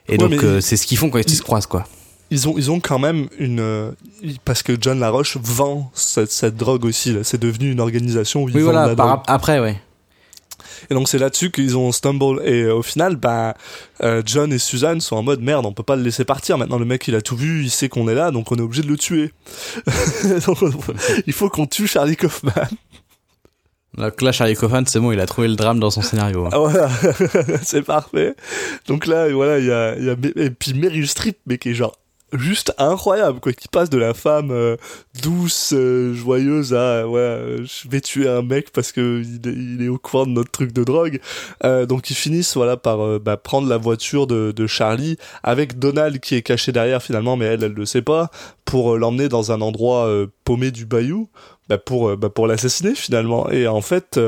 et 0.08 0.12
Ouais, 0.12 0.16
donc 0.16 0.42
euh, 0.42 0.62
c'est 0.62 0.78
ce 0.78 0.86
qu'ils 0.86 0.96
font 0.96 1.10
quand 1.10 1.18
ils 1.18 1.28
il- 1.28 1.36
se 1.36 1.42
croisent 1.42 1.66
quoi 1.68 1.86
Ils 2.30 2.48
ont, 2.48 2.54
ils 2.56 2.70
ont 2.70 2.80
quand 2.80 2.98
même 2.98 3.28
une. 3.38 3.60
euh, 3.60 3.90
parce 4.46 4.62
que 4.62 4.72
John 4.80 4.98
Laroche 4.98 5.36
vend 5.36 5.90
cette, 5.94 6.30
cette 6.32 6.56
drogue 6.56 6.86
aussi. 6.86 7.12
là. 7.12 7.20
C'est 7.24 7.38
devenu 7.40 7.70
une 7.70 7.80
organisation 7.80 8.42
où 8.44 8.48
ils 8.48 8.56
oui 8.56 8.62
vendent 8.62 8.72
voilà 8.72 8.86
la 8.88 8.96
par 8.96 9.06
drogue. 9.08 9.18
ap- 9.18 9.24
après 9.28 9.60
ouais 9.60 9.76
Et 10.90 10.94
donc 10.94 11.08
c'est 11.08 11.18
là-dessus 11.18 11.50
qu'ils 11.50 11.76
ont 11.76 11.92
stumble. 11.92 12.42
Et 12.44 12.62
euh, 12.62 12.74
au 12.74 12.82
final, 12.82 13.16
bah, 13.16 13.54
euh, 14.02 14.22
John 14.24 14.52
et 14.52 14.58
Suzanne 14.58 15.00
sont 15.00 15.16
en 15.16 15.22
mode 15.22 15.40
merde, 15.40 15.66
on 15.66 15.72
peut 15.72 15.82
pas 15.82 15.96
le 15.96 16.02
laisser 16.02 16.24
partir. 16.24 16.58
Maintenant 16.58 16.78
le 16.78 16.84
mec 16.84 17.06
il 17.08 17.14
a 17.14 17.22
tout 17.22 17.36
vu, 17.36 17.62
il 17.64 17.70
sait 17.70 17.88
qu'on 17.88 18.08
est 18.08 18.14
là, 18.14 18.30
donc 18.30 18.50
on 18.52 18.56
est 18.56 18.62
obligé 18.62 18.82
de 18.82 18.88
le 18.88 18.96
tuer. 18.96 19.32
Donc, 20.46 20.58
il 21.26 21.32
faut 21.32 21.48
qu'on 21.48 21.66
tue 21.66 21.86
Charlie 21.86 22.16
Kaufman. 22.16 22.52
donc 23.96 24.22
là 24.22 24.32
Charlie 24.32 24.54
Kaufman 24.54 24.84
c'est 24.86 25.00
bon 25.00 25.12
il 25.12 25.20
a 25.20 25.26
trouvé 25.26 25.48
le 25.48 25.56
drame 25.56 25.80
dans 25.80 25.90
son 25.90 26.02
scénario 26.02 26.46
hein. 26.46 26.50
Ah, 26.52 26.58
voilà, 26.58 26.88
c'est 27.62 27.82
parfait. 27.82 28.34
Donc 28.86 29.06
là, 29.06 29.28
voilà, 29.30 29.58
il 29.58 29.66
y 29.66 29.72
a, 29.72 29.96
il 29.96 30.04
y 30.04 30.10
a 30.10 30.16
et 30.36 30.50
puis 30.50 30.74
Meryl 30.74 31.08
Streep, 31.08 31.38
mais 31.46 31.58
qui 31.58 31.70
est 31.70 31.74
genre 31.74 31.96
juste 32.32 32.74
incroyable 32.78 33.40
quoi 33.40 33.52
qui 33.52 33.68
passe 33.68 33.90
de 33.90 33.98
la 33.98 34.14
femme 34.14 34.50
euh, 34.50 34.76
douce 35.22 35.72
euh, 35.72 36.14
joyeuse 36.14 36.74
à 36.74 37.08
ouais 37.08 37.18
euh, 37.18 37.64
je 37.64 37.88
vais 37.88 38.00
tuer 38.00 38.28
un 38.28 38.42
mec 38.42 38.70
parce 38.72 38.92
que 38.92 39.22
il 39.22 39.40
il 39.46 39.84
est 39.84 39.88
au 39.88 39.98
courant 39.98 40.26
de 40.26 40.32
notre 40.32 40.50
truc 40.50 40.72
de 40.72 40.84
drogue. 40.84 41.20
Euh, 41.64 41.86
donc 41.86 42.10
ils 42.10 42.14
finissent 42.14 42.54
voilà 42.54 42.76
par 42.76 43.00
euh, 43.00 43.18
bah, 43.18 43.36
prendre 43.36 43.68
la 43.68 43.76
voiture 43.76 44.26
de, 44.26 44.52
de 44.52 44.66
Charlie 44.66 45.16
avec 45.42 45.78
Donald 45.78 46.20
qui 46.20 46.34
est 46.34 46.42
caché 46.42 46.72
derrière 46.72 47.02
finalement 47.02 47.36
mais 47.36 47.46
elle 47.46 47.64
elle 47.64 47.72
le 47.72 47.86
sait 47.86 48.02
pas 48.02 48.30
pour 48.64 48.96
l'emmener 48.96 49.28
dans 49.28 49.52
un 49.52 49.60
endroit 49.60 50.08
paumé 50.44 50.70
du 50.70 50.86
bayou 50.86 51.28
bah, 51.68 51.78
pour 51.78 52.16
bah, 52.16 52.30
pour 52.30 52.46
l'assassiner 52.46 52.94
finalement. 52.94 53.50
Et 53.50 53.66
en 53.66 53.80
fait 53.80 54.18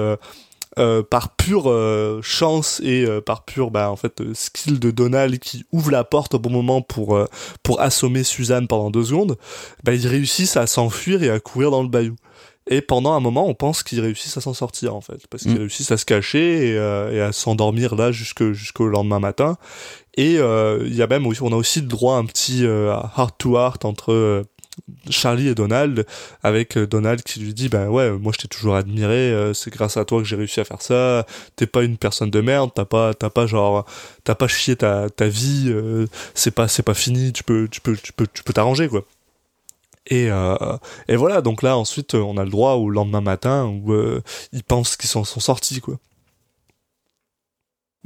euh, 0.78 1.02
par 1.02 1.36
pure 1.36 1.70
euh, 1.70 2.20
chance 2.22 2.80
et 2.84 3.04
euh, 3.04 3.20
par 3.20 3.44
pure 3.44 3.70
bah, 3.70 3.90
en 3.90 3.96
fait 3.96 4.20
euh, 4.20 4.32
skill 4.34 4.78
de 4.80 4.90
Donald 4.90 5.38
qui 5.38 5.64
ouvre 5.72 5.90
la 5.90 6.04
porte 6.04 6.34
au 6.34 6.38
bon 6.38 6.50
moment 6.50 6.80
pour 6.82 7.14
euh, 7.16 7.26
pour 7.62 7.80
assommer 7.80 8.22
Suzanne 8.24 8.66
pendant 8.68 8.90
deux 8.90 9.04
secondes, 9.04 9.36
bah, 9.84 9.92
ils 9.94 10.06
réussissent 10.06 10.56
à 10.56 10.66
s'enfuir 10.66 11.22
et 11.22 11.30
à 11.30 11.40
courir 11.40 11.70
dans 11.70 11.82
le 11.82 11.88
bayou. 11.88 12.16
Et 12.70 12.80
pendant 12.80 13.12
un 13.12 13.18
moment, 13.18 13.48
on 13.48 13.54
pense 13.54 13.82
qu'ils 13.82 14.00
réussissent 14.00 14.36
à 14.36 14.40
s'en 14.40 14.54
sortir 14.54 14.94
en 14.94 15.00
fait, 15.00 15.26
parce 15.28 15.42
qu'ils 15.42 15.54
Mm. 15.54 15.58
réussissent 15.58 15.90
à 15.90 15.96
se 15.96 16.04
cacher 16.04 16.68
et, 16.68 16.78
euh, 16.78 17.12
et 17.12 17.20
à 17.20 17.32
s'endormir 17.32 17.96
là 17.96 18.12
jusque 18.12 18.52
jusqu'au 18.52 18.86
lendemain 18.86 19.18
matin. 19.18 19.56
Et 20.14 20.38
euh, 20.38 20.82
il 20.86 20.94
y 20.94 21.02
a 21.02 21.06
même 21.08 21.26
on 21.26 21.52
a 21.52 21.56
aussi 21.56 21.80
le 21.80 21.88
droit 21.88 22.14
à 22.14 22.18
un 22.18 22.24
petit 22.24 22.64
euh, 22.64 22.94
heart 23.16 23.34
to 23.38 23.56
heart 23.56 23.84
entre 23.84 24.12
euh, 24.12 24.44
Charlie 25.10 25.48
et 25.48 25.54
Donald, 25.54 26.06
avec 26.42 26.76
euh, 26.76 26.86
Donald 26.86 27.22
qui 27.22 27.40
lui 27.40 27.54
dit 27.54 27.68
ben 27.68 27.88
ouais, 27.88 28.10
moi 28.12 28.32
je 28.34 28.42
t'ai 28.42 28.48
toujours 28.48 28.74
admiré, 28.76 29.32
euh, 29.32 29.52
c'est 29.54 29.70
grâce 29.70 29.96
à 29.96 30.04
toi 30.04 30.20
que 30.20 30.24
j'ai 30.24 30.36
réussi 30.36 30.60
à 30.60 30.64
faire 30.64 30.82
ça. 30.82 31.26
T'es 31.56 31.66
pas 31.66 31.82
une 31.82 31.96
personne 31.98 32.30
de 32.30 32.40
merde, 32.40 32.70
t'as 32.74 32.84
pas 32.84 33.14
t'as 33.14 33.30
pas 33.30 33.46
genre 33.46 33.84
t'as 34.24 34.34
pas 34.34 34.48
chié 34.48 34.76
ta 34.76 35.10
ta 35.10 35.28
vie, 35.28 35.66
euh, 35.68 36.06
c'est 36.34 36.52
pas 36.52 36.68
c'est 36.68 36.82
pas 36.82 36.94
fini, 36.94 37.32
tu 37.32 37.44
peux 37.44 37.68
tu 37.70 37.80
peux 37.80 37.96
tu 37.96 38.12
peux 38.12 38.26
tu 38.32 38.42
peux 38.42 38.52
t'arranger 38.52 38.88
quoi. 38.88 39.04
Et, 40.06 40.26
et 41.08 41.16
voilà, 41.16 41.42
donc 41.42 41.62
là 41.62 41.76
ensuite 41.78 42.14
on 42.14 42.36
a 42.36 42.44
le 42.44 42.50
droit 42.50 42.72
au 42.74 42.90
lendemain 42.90 43.20
matin 43.20 43.66
où 43.66 43.94
ils 44.52 44.64
pensent 44.64 44.96
qu'ils 44.96 45.08
sont 45.08 45.24
sortis 45.24 45.80
quoi. 45.80 45.96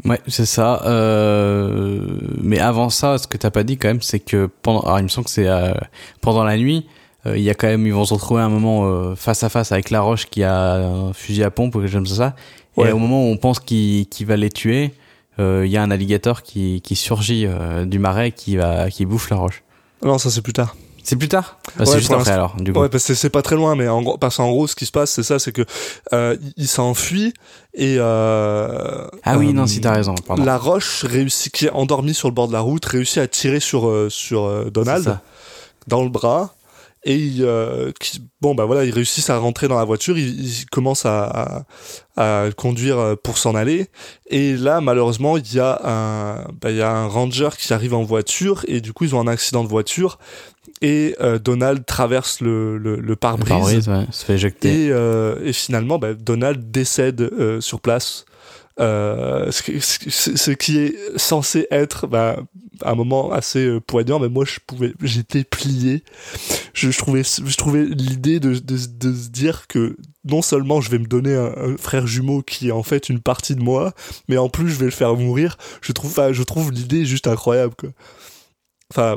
Ouais 0.05 0.21
c'est 0.29 0.47
ça 0.47 0.83
euh, 0.87 2.01
mais 2.43 2.59
avant 2.59 2.91
ça 2.91 3.19
ce 3.19 3.27
que 3.27 3.37
t'as 3.39 3.51
pas 3.51 3.63
dit 3.63 3.77
quand 3.79 3.89
même 3.89 4.03
c'est 4.03 4.21
que 4.21 4.49
pendant 4.63 4.81
alors 4.81 4.99
il 4.99 5.05
me 5.05 5.09
semble 5.09 5.25
que 5.25 5.31
c'est 5.31 5.49
euh, 5.49 5.73
pendant 6.21 6.45
la 6.45 6.57
nuit 6.59 6.87
euh, 7.25 7.37
il 7.37 7.43
y 7.43 7.51
a 7.51 7.55
quand 7.55 7.67
même 7.67 7.87
ils 7.87 7.93
vont 7.95 8.05
se 8.05 8.13
retrouver 8.15 8.43
un 8.43 8.49
moment 8.51 8.85
euh, 8.87 9.15
face 9.17 9.43
à 9.43 9.49
face 9.49 9.73
avec 9.73 9.91
la 9.91 10.01
roche 10.03 10.27
qui 10.27 10.43
a 10.45 10.75
un 10.75 11.13
fusil 11.13 11.43
à 11.45 11.51
pompe 11.51 11.75
ou 11.75 11.79
quelque 11.81 11.89
chose 11.91 11.95
comme 11.99 12.07
ça 12.07 12.35
Ouais. 12.77 12.91
et 12.91 12.93
au 12.93 12.99
moment 12.99 13.25
où 13.27 13.33
on 13.33 13.39
pense 13.39 13.59
qu'il 13.59 14.07
va 14.27 14.37
les 14.37 14.51
tuer 14.51 14.93
euh, 15.39 15.63
il 15.65 15.73
y 15.73 15.79
a 15.79 15.83
un 15.83 15.91
alligator 15.91 16.43
qui, 16.43 16.83
qui 16.83 16.95
surgit 16.95 17.47
du 17.87 17.99
marais 17.99 18.33
qui 18.33 18.57
va 18.59 18.91
qui 18.91 19.07
bouffe 19.07 19.31
la 19.31 19.37
roche 19.37 19.63
Non, 20.03 20.19
ça 20.19 20.31
c'est 20.31 20.43
plus 20.43 20.53
tard. 20.53 20.77
C'est 21.07 21.15
plus 21.17 21.29
tard 21.29 21.59
Bah, 21.77 21.85
Ouais, 21.85 21.87
c'est 21.87 21.99
juste 22.01 22.11
après 22.11 22.33
alors 22.33 22.57
du 22.57 22.73
coup. 22.73 22.81
Ouais, 22.81 22.89
parce 22.89 23.05
que 23.07 23.15
c'est 23.15 23.31
pas 23.31 23.43
très 23.43 23.55
loin, 23.55 23.77
mais 23.77 23.87
en 23.87 24.03
gros, 24.03 24.19
parce 24.19 24.39
qu'en 24.39 24.51
gros, 24.51 24.67
ce 24.67 24.75
qui 24.75 24.87
se 24.87 24.91
passe, 24.91 25.13
c'est 25.13 25.23
ça, 25.23 25.39
c'est 25.39 25.53
que 25.53 25.63
euh, 26.13 26.37
il, 26.57 26.67
s'enfuit 26.67 27.33
et 27.75 27.97
euh, 27.99 29.07
ah 29.23 29.39
oui 29.39 29.51
euh, 29.51 29.53
non 29.53 29.69
si 29.69 29.81
t'as 29.81 29.93
raison 29.93 30.17
pardon. 30.27 30.45
La 30.45 30.59
roche 30.59 31.05
réussit, 31.05 31.53
qui 31.53 31.67
est 31.67 31.71
endormie 31.71 32.13
sur 32.13 32.27
le 32.27 32.35
bord 32.35 32.49
de 32.49 32.53
la 32.53 32.61
route, 32.61 32.85
réussit 32.85 33.19
à 33.19 33.29
tirer 33.29 33.61
sur 33.61 33.89
euh, 33.89 34.09
sur 34.11 34.47
euh, 34.47 34.69
Donald. 34.69 35.21
dans 35.87 36.03
le 36.03 36.09
bras 36.09 36.56
et 37.09 37.15
ils, 37.15 37.45
euh, 37.45 37.93
qui- 38.01 38.21
bon 38.41 38.55
bah 38.55 38.65
voilà 38.67 38.85
ils 38.85 38.91
réussissent 38.93 39.31
à 39.31 39.39
rentrer 39.39 39.69
dans 39.69 39.79
la 39.79 39.85
voiture 39.85 40.19
ils, 40.19 40.61
ils 40.63 40.67
commencent 40.67 41.07
à, 41.07 41.65
à, 42.17 42.45
à 42.47 42.51
conduire 42.51 42.99
euh, 42.99 43.15
pour 43.15 43.39
s'en 43.39 43.55
aller 43.55 43.87
et 44.29 44.57
là 44.57 44.81
malheureusement 44.81 45.37
il 45.37 45.55
y 45.55 45.61
a 45.61 45.81
un 45.85 46.45
bah, 46.61 46.71
il 46.71 46.77
y 46.77 46.83
a 46.83 46.91
un 46.91 47.07
ranger 47.07 47.51
qui 47.59 47.73
arrive 47.73 47.95
en 47.95 48.03
voiture 48.03 48.65
et 48.67 48.81
du 48.81 48.93
coup 48.93 49.05
ils 49.05 49.15
ont 49.15 49.21
un 49.21 49.29
accident 49.29 49.63
de 49.63 49.69
voiture 49.69 50.19
et 50.83 51.15
euh, 51.21 51.39
Donald 51.39 51.87
traverse 51.87 52.41
le, 52.41 52.77
le, 52.77 52.97
le 52.97 53.17
pare-brise 53.17 53.49
Pare-brise, 53.49 53.89
ouais, 53.89 54.05
se 54.11 54.25
fait 54.25 54.35
éjecter. 54.35 54.87
et, 54.87 54.91
euh, 54.91 55.37
et 55.45 55.53
finalement, 55.55 55.99
bah, 55.99 56.13
Donald 56.13 56.71
décède 56.71 57.31
sur 57.61 57.81
place. 57.81 58.27
Euh, 58.79 59.51
ce, 59.53 59.63
qui- 59.63 59.81
ce- 59.81 60.37
ce 60.37 60.51
qui 60.51 60.79
est 60.79 60.95
censé 61.17 61.67
être 61.71 62.07
bah, 62.07 62.37
un 62.85 62.95
moment 62.95 63.33
assez 63.33 63.65
euh, 63.65 63.81
poignant, 63.81 64.19
mais 64.19 64.29
moi 64.29 64.45
je 64.45 64.59
pouvais, 64.67 64.93
j'étais 65.03 65.45
plié. 65.45 66.05
Je, 66.75 66.91
je 66.91 66.99
trouvais, 66.99 67.23
je 67.25 67.57
trouvais 67.57 67.85
l'idée 67.87 68.39
de, 68.39 68.51
de, 68.59 68.77
de 68.77 69.15
se 69.15 69.29
dire 69.31 69.67
que 69.67 69.97
non 70.27 70.43
seulement 70.43 70.83
je 70.83 70.91
vais 70.91 70.99
me 70.99 71.07
donner 71.07 71.35
un, 71.35 71.55
un 71.57 71.77
frère 71.79 72.07
jumeau 72.07 72.43
qui 72.43 72.69
est 72.69 72.73
en 72.73 72.83
fait 72.83 73.09
une 73.09 73.21
partie 73.21 73.55
de 73.57 73.63
moi, 73.63 73.95
mais 74.29 74.37
en 74.37 74.51
plus 74.51 74.69
je 74.69 74.75
vais 74.79 74.85
le 74.85 74.91
faire 74.91 75.15
mourir. 75.15 75.57
Je 75.81 75.93
trouve, 75.93 76.11
enfin, 76.11 76.33
je 76.35 76.43
trouve 76.43 76.71
l'idée 76.71 77.07
juste 77.07 77.29
incroyable. 77.29 77.75
Quoi. 77.79 77.89
Enfin, 78.93 79.17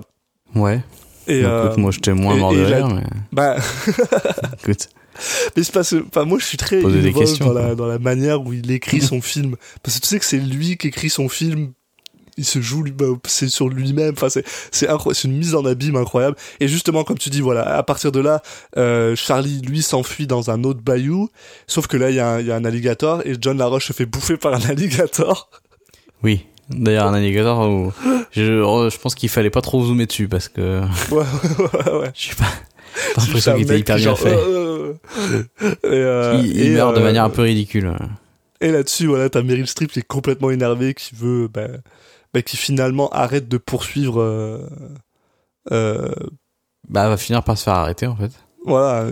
Ouais. 0.56 0.82
et 1.28 1.44
euh, 1.44 1.66
écoute, 1.66 1.78
moi, 1.80 1.92
j'étais 1.92 2.14
moins 2.14 2.36
mort 2.38 2.54
de 2.54 2.62
rire, 2.62 2.88
mais 2.88 3.04
bah, 3.34 3.58
écoute. 4.64 4.88
Mais 5.56 5.64
c'est 5.64 5.74
parce 5.74 5.90
que, 5.92 6.04
enfin, 6.08 6.26
moi, 6.26 6.38
je 6.40 6.46
suis 6.46 6.58
très 6.58 6.82
des 6.82 7.14
questions, 7.14 7.46
dans 7.48 7.54
la, 7.54 7.66
quoi. 7.68 7.76
dans 7.76 7.88
la 7.88 8.00
manière 8.00 8.42
où 8.42 8.54
il 8.54 8.70
écrit 8.72 9.02
son 9.02 9.22
film. 9.22 9.56
Parce 9.84 9.98
que 9.98 10.02
tu 10.04 10.08
sais 10.08 10.20
que 10.20 10.26
c'est 10.26 10.38
lui 10.40 10.78
qui 10.78 10.88
écrit 10.88 11.10
son 11.10 11.30
film. 11.30 11.72
Il 12.38 12.46
se 12.46 12.62
joue, 12.62 12.86
bah, 12.96 13.06
c'est 13.28 13.50
sur 13.50 13.68
lui-même. 13.68 14.14
Enfin, 14.16 14.30
c'est, 14.30 14.46
c'est 14.72 14.88
une 15.26 15.38
mise 15.38 15.56
en 15.56 15.66
abîme 15.66 15.98
incroyable. 15.98 16.38
Et 16.62 16.70
justement, 16.70 17.04
comme 17.04 17.18
tu 17.18 17.30
dis, 17.30 17.42
voilà, 17.42 17.76
à 17.78 17.84
partir 17.84 18.14
de 18.14 18.22
là, 18.22 18.42
euh, 18.78 19.14
Charlie, 19.18 19.60
lui, 19.62 19.82
s'enfuit 19.82 20.26
dans 20.26 20.50
un 20.50 20.64
autre 20.64 20.80
bayou. 20.82 21.28
Sauf 21.68 21.88
que 21.88 21.98
là, 21.98 22.10
il 22.12 22.16
y, 22.16 22.20
a 22.22 22.30
un- 22.36 22.40
il 22.40 22.48
y 22.48 22.52
a 22.52 22.56
un 22.56 22.64
alligator 22.64 23.22
et 23.26 23.36
John 23.42 23.58
Laroche 23.58 23.88
se 23.88 23.94
fait 23.94 24.06
bouffer 24.06 24.38
par 24.38 24.54
un 24.54 24.62
alligator. 24.70 25.50
Oui. 26.24 26.46
D'ailleurs, 26.70 27.08
un 27.08 27.14
alligator 27.16 27.68
où 27.70 27.92
je, 28.32 28.42
je 28.42 28.98
pense 29.00 29.16
qu'il 29.16 29.28
fallait 29.28 29.50
pas 29.50 29.62
trop 29.62 29.84
zoomer 29.84 30.06
dessus 30.06 30.28
parce 30.30 30.48
que 30.50 30.82
Ouais, 31.12 31.18
ouais, 31.58 31.92
ouais. 31.94 32.12
je 32.16 32.22
suis 32.22 32.36
pas, 32.36 32.46
juste 32.96 33.18
l'impression 33.18 33.54
qu'il 33.54 33.64
était 33.64 33.80
hyper 33.80 33.96
bien 33.98 34.04
genre, 34.06 34.20
fait. 34.20 34.36
euh, 34.36 34.94
euh, 35.86 36.42
et, 36.42 36.46
il 36.46 36.58
il 36.58 36.68
et, 36.68 36.70
meurt 36.76 36.96
de 36.96 37.00
euh, 37.00 37.04
manière 37.04 37.24
un 37.26 37.30
peu 37.30 37.44
ridicule. 37.44 37.94
Et 38.62 38.72
là-dessus, 38.72 39.08
voilà, 39.08 39.30
t'as 39.30 39.42
Meryl 39.42 39.68
Streep 39.68 39.92
qui 39.92 40.00
est 40.00 40.08
complètement 40.08 40.50
énervée, 40.52 40.94
qui 40.94 41.16
veut, 41.16 41.48
bah, 41.48 41.68
bah, 42.34 42.42
qui 42.42 42.58
finalement 42.58 43.10
arrête 43.10 43.48
de 43.48 43.58
poursuivre. 43.58 44.22
Euh, 45.72 46.12
Bah, 46.90 47.04
elle 47.04 47.10
va 47.10 47.18
finir 47.18 47.44
par 47.44 47.58
se 47.58 47.64
faire 47.64 47.76
arrêter 47.76 48.08
en 48.08 48.16
fait. 48.16 48.32
voilà. 48.66 49.08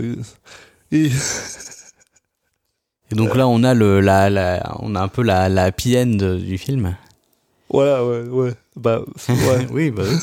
Et 0.91 1.09
Et 3.11 3.15
donc 3.15 3.35
là, 3.35 3.47
on 3.47 3.63
a 3.63 3.73
le, 3.73 4.01
la, 4.01 4.29
la, 4.29 4.75
on 4.79 4.95
a 4.95 5.01
un 5.01 5.07
peu 5.07 5.21
la, 5.23 5.47
la 5.49 5.63
happy 5.65 5.97
end 5.97 6.35
du 6.37 6.57
film. 6.57 6.95
voilà, 7.69 8.05
ouais, 8.05 8.21
ouais. 8.23 8.53
Bah, 8.75 9.01
ouais. 9.29 9.67
oui, 9.71 9.91
bah, 9.91 10.03
oui. 10.05 10.17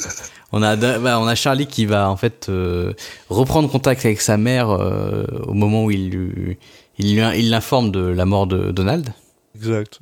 On 0.57 0.63
a, 0.63 0.77
bah, 0.77 1.19
on 1.19 1.27
a 1.27 1.35
Charlie 1.35 1.67
qui 1.67 1.85
va 1.85 2.09
en 2.09 2.17
fait 2.17 2.47
euh, 2.49 2.93
reprendre 3.29 3.69
contact 3.69 4.05
avec 4.05 4.21
sa 4.21 4.37
mère 4.37 4.71
euh, 4.71 5.25
au 5.49 5.53
moment 5.53 5.85
où 5.85 5.91
il 5.91 6.11
lui, 6.11 6.59
il 6.97 7.17
lui, 7.17 7.39
il 7.41 7.51
l'informe 7.51 7.91
de 7.91 8.01
la 8.01 8.25
mort 8.25 8.47
de 8.47 8.71
Donald. 8.71 9.13
exact. 9.57 9.99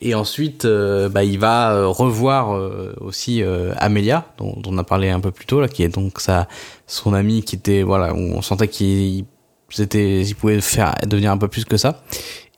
Et 0.00 0.14
ensuite, 0.14 0.64
euh, 0.64 1.10
bah, 1.10 1.24
il 1.24 1.38
va 1.38 1.86
revoir 1.86 2.58
aussi 3.00 3.42
Amelia, 3.76 4.26
dont, 4.38 4.54
dont 4.56 4.72
on 4.72 4.78
a 4.78 4.84
parlé 4.84 5.10
un 5.10 5.20
peu 5.20 5.30
plus 5.30 5.44
tôt 5.44 5.60
là, 5.60 5.68
qui 5.68 5.82
est 5.82 5.88
donc 5.88 6.20
sa, 6.20 6.48
son 6.86 7.12
amie 7.12 7.42
qui 7.42 7.56
était 7.56 7.82
voilà, 7.82 8.14
où 8.14 8.18
on 8.18 8.40
sentait 8.40 8.68
qu'il 8.68 9.26
c'était, 9.68 10.22
il 10.22 10.34
pouvait 10.36 10.60
faire 10.62 10.94
devenir 11.06 11.32
un 11.32 11.38
peu 11.38 11.48
plus 11.48 11.66
que 11.66 11.76
ça. 11.76 12.02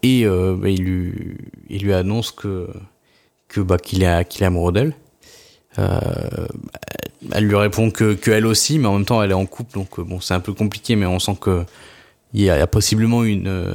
Et 0.05 0.25
bah, 0.25 0.69
il 0.69 0.85
lui, 0.85 1.37
il 1.69 1.83
lui 1.83 1.93
annonce 1.95 2.31
que 2.31 2.69
que 3.49 3.61
bah 3.61 3.79
qu'il 3.79 4.05
est 4.05 4.29
qu'il 4.29 4.45
est 4.45 4.47
amoureux 4.47 4.73
d'elle. 4.73 4.95
Euh, 5.79 6.01
elle 7.33 7.45
lui 7.45 7.57
répond 7.57 7.91
que 7.91 8.15
que 8.15 8.31
elle 8.31 8.47
aussi, 8.47 8.79
mais 8.79 8.87
en 8.89 8.95
même 8.95 9.05
temps 9.05 9.23
elle 9.23 9.31
est 9.31 9.35
en 9.35 9.47
couple, 9.47 9.75
donc 9.75 9.99
euh, 9.99 10.03
bon 10.05 10.21
c'est 10.21 10.35
un 10.35 10.41
peu 10.41 10.53
compliqué, 10.53 10.97
mais 10.97 11.07
on 11.07 11.19
sent 11.19 11.37
que 11.41 11.65
il 12.35 12.43
y 12.43 12.51
a, 12.51 12.67
possiblement 12.67 13.25
une 13.25 13.49
euh, 13.49 13.75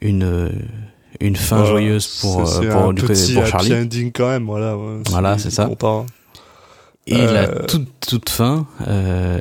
une 0.00 0.50
une 1.20 1.36
fin 1.36 1.56
Voilà. 1.56 1.70
joyeuse 1.70 2.06
pour 2.20 2.46
c'est 2.48 2.68
pour, 2.68 2.80
un 2.82 2.92
du 2.92 3.02
petit 3.02 3.34
pour 3.34 3.42
happy 3.42 3.50
Charlie. 3.50 3.74
ending 3.74 4.12
quand 4.12 4.28
même, 4.28 4.44
voilà. 4.44 4.76
ouais, 4.76 5.02
Voilà, 5.08 5.38
c'est 5.38 5.50
ça. 5.50 5.68
Et 7.06 7.14
Euh, 7.16 7.32
la 7.32 7.48
toute, 7.64 7.88
toute 8.06 8.28
fin, 8.28 8.66
euh, 8.86 9.40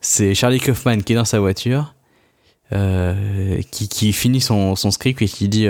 c'est 0.00 0.34
Charlie 0.34 0.60
Kaufman 0.60 0.98
qui 0.98 1.12
est 1.12 1.16
dans 1.16 1.24
sa 1.24 1.40
voiture, 1.40 1.94
euh, 2.72 3.60
qui, 3.72 3.88
qui 3.88 4.12
finit 4.12 4.40
son, 4.40 4.76
son 4.76 4.92
script 4.92 5.20
et 5.20 5.26
qui 5.26 5.48
dit 5.48 5.66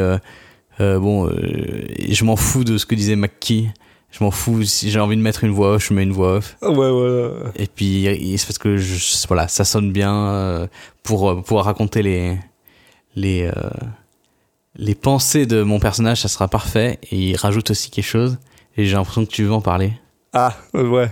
Bon, 0.79 1.31
je 1.31 2.25
m'en 2.25 2.37
fous 2.37 2.65
de 2.65 2.77
ce 2.79 2.85
que 2.87 2.95
disait 2.95 3.17
McKee, 3.17 3.71
je 4.11 4.25
m'en 4.25 4.31
fous, 4.31 4.65
si 4.65 4.91
j'ai 4.91 4.99
envie 4.99 5.17
de 5.17 5.23
mettre 5.23 5.45
une 5.45 5.53
voix 5.53 5.75
off, 5.75 5.89
je 5.89 5.95
mets 5.95 6.03
une 6.03 6.13
voix 6.13 6.37
off. 6.37 6.57
Ouais, 6.63 6.73
voilà. 6.75 7.53
Et 7.57 7.67
puis, 7.67 8.09
c'est 8.37 8.47
parce 8.47 8.59
que 8.59 8.77
je, 8.77 9.27
voilà, 9.29 9.47
ça 9.49 9.65
sonne 9.65 9.93
bien 9.93 10.15
euh, 10.15 10.67
pour 11.03 11.31
euh, 11.31 11.41
pouvoir 11.41 11.67
raconter 11.67 12.03
les, 12.03 12.37
les, 13.15 13.45
euh, 13.45 13.71
les 14.75 14.97
pensées 14.97 15.47
de 15.47 15.63
mon 15.63 15.79
personnage, 15.79 16.23
ça 16.23 16.29
sera 16.29 16.49
parfait. 16.49 16.99
Et 17.11 17.31
il 17.31 17.37
rajoute 17.37 17.71
aussi 17.71 17.91
quelque 17.91 18.05
chose, 18.05 18.39
et 18.77 18.85
j'ai 18.85 18.97
l'impression 18.97 19.25
que 19.25 19.31
tu 19.31 19.45
veux 19.45 19.53
en 19.53 19.61
parler. 19.61 19.93
Ah, 20.33 20.57
ouais. 20.75 21.11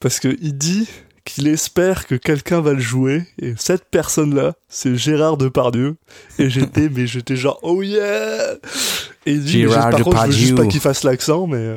Parce 0.00 0.18
que 0.18 0.36
il 0.40 0.56
dit 0.56 0.88
qu'il 1.24 1.48
espère 1.48 2.06
que 2.06 2.14
quelqu'un 2.14 2.62
va 2.62 2.72
le 2.72 2.80
jouer, 2.80 3.26
et 3.38 3.52
cette 3.58 3.84
personne-là, 3.90 4.54
c'est 4.68 4.96
Gérard 4.96 5.36
Depardieu. 5.36 5.96
Et 6.38 6.48
j'étais, 6.48 6.88
mais 6.94 7.06
j'étais 7.06 7.36
genre, 7.36 7.58
oh 7.62 7.82
yeah! 7.82 8.54
Et 9.26 9.32
il 9.32 9.44
dit, 9.44 9.62
je 9.62 9.66
veux 9.66 10.30
juste 10.30 10.54
pas 10.54 10.66
qu'il 10.66 10.80
fasse 10.80 11.04
l'accent, 11.04 11.46
mais, 11.46 11.76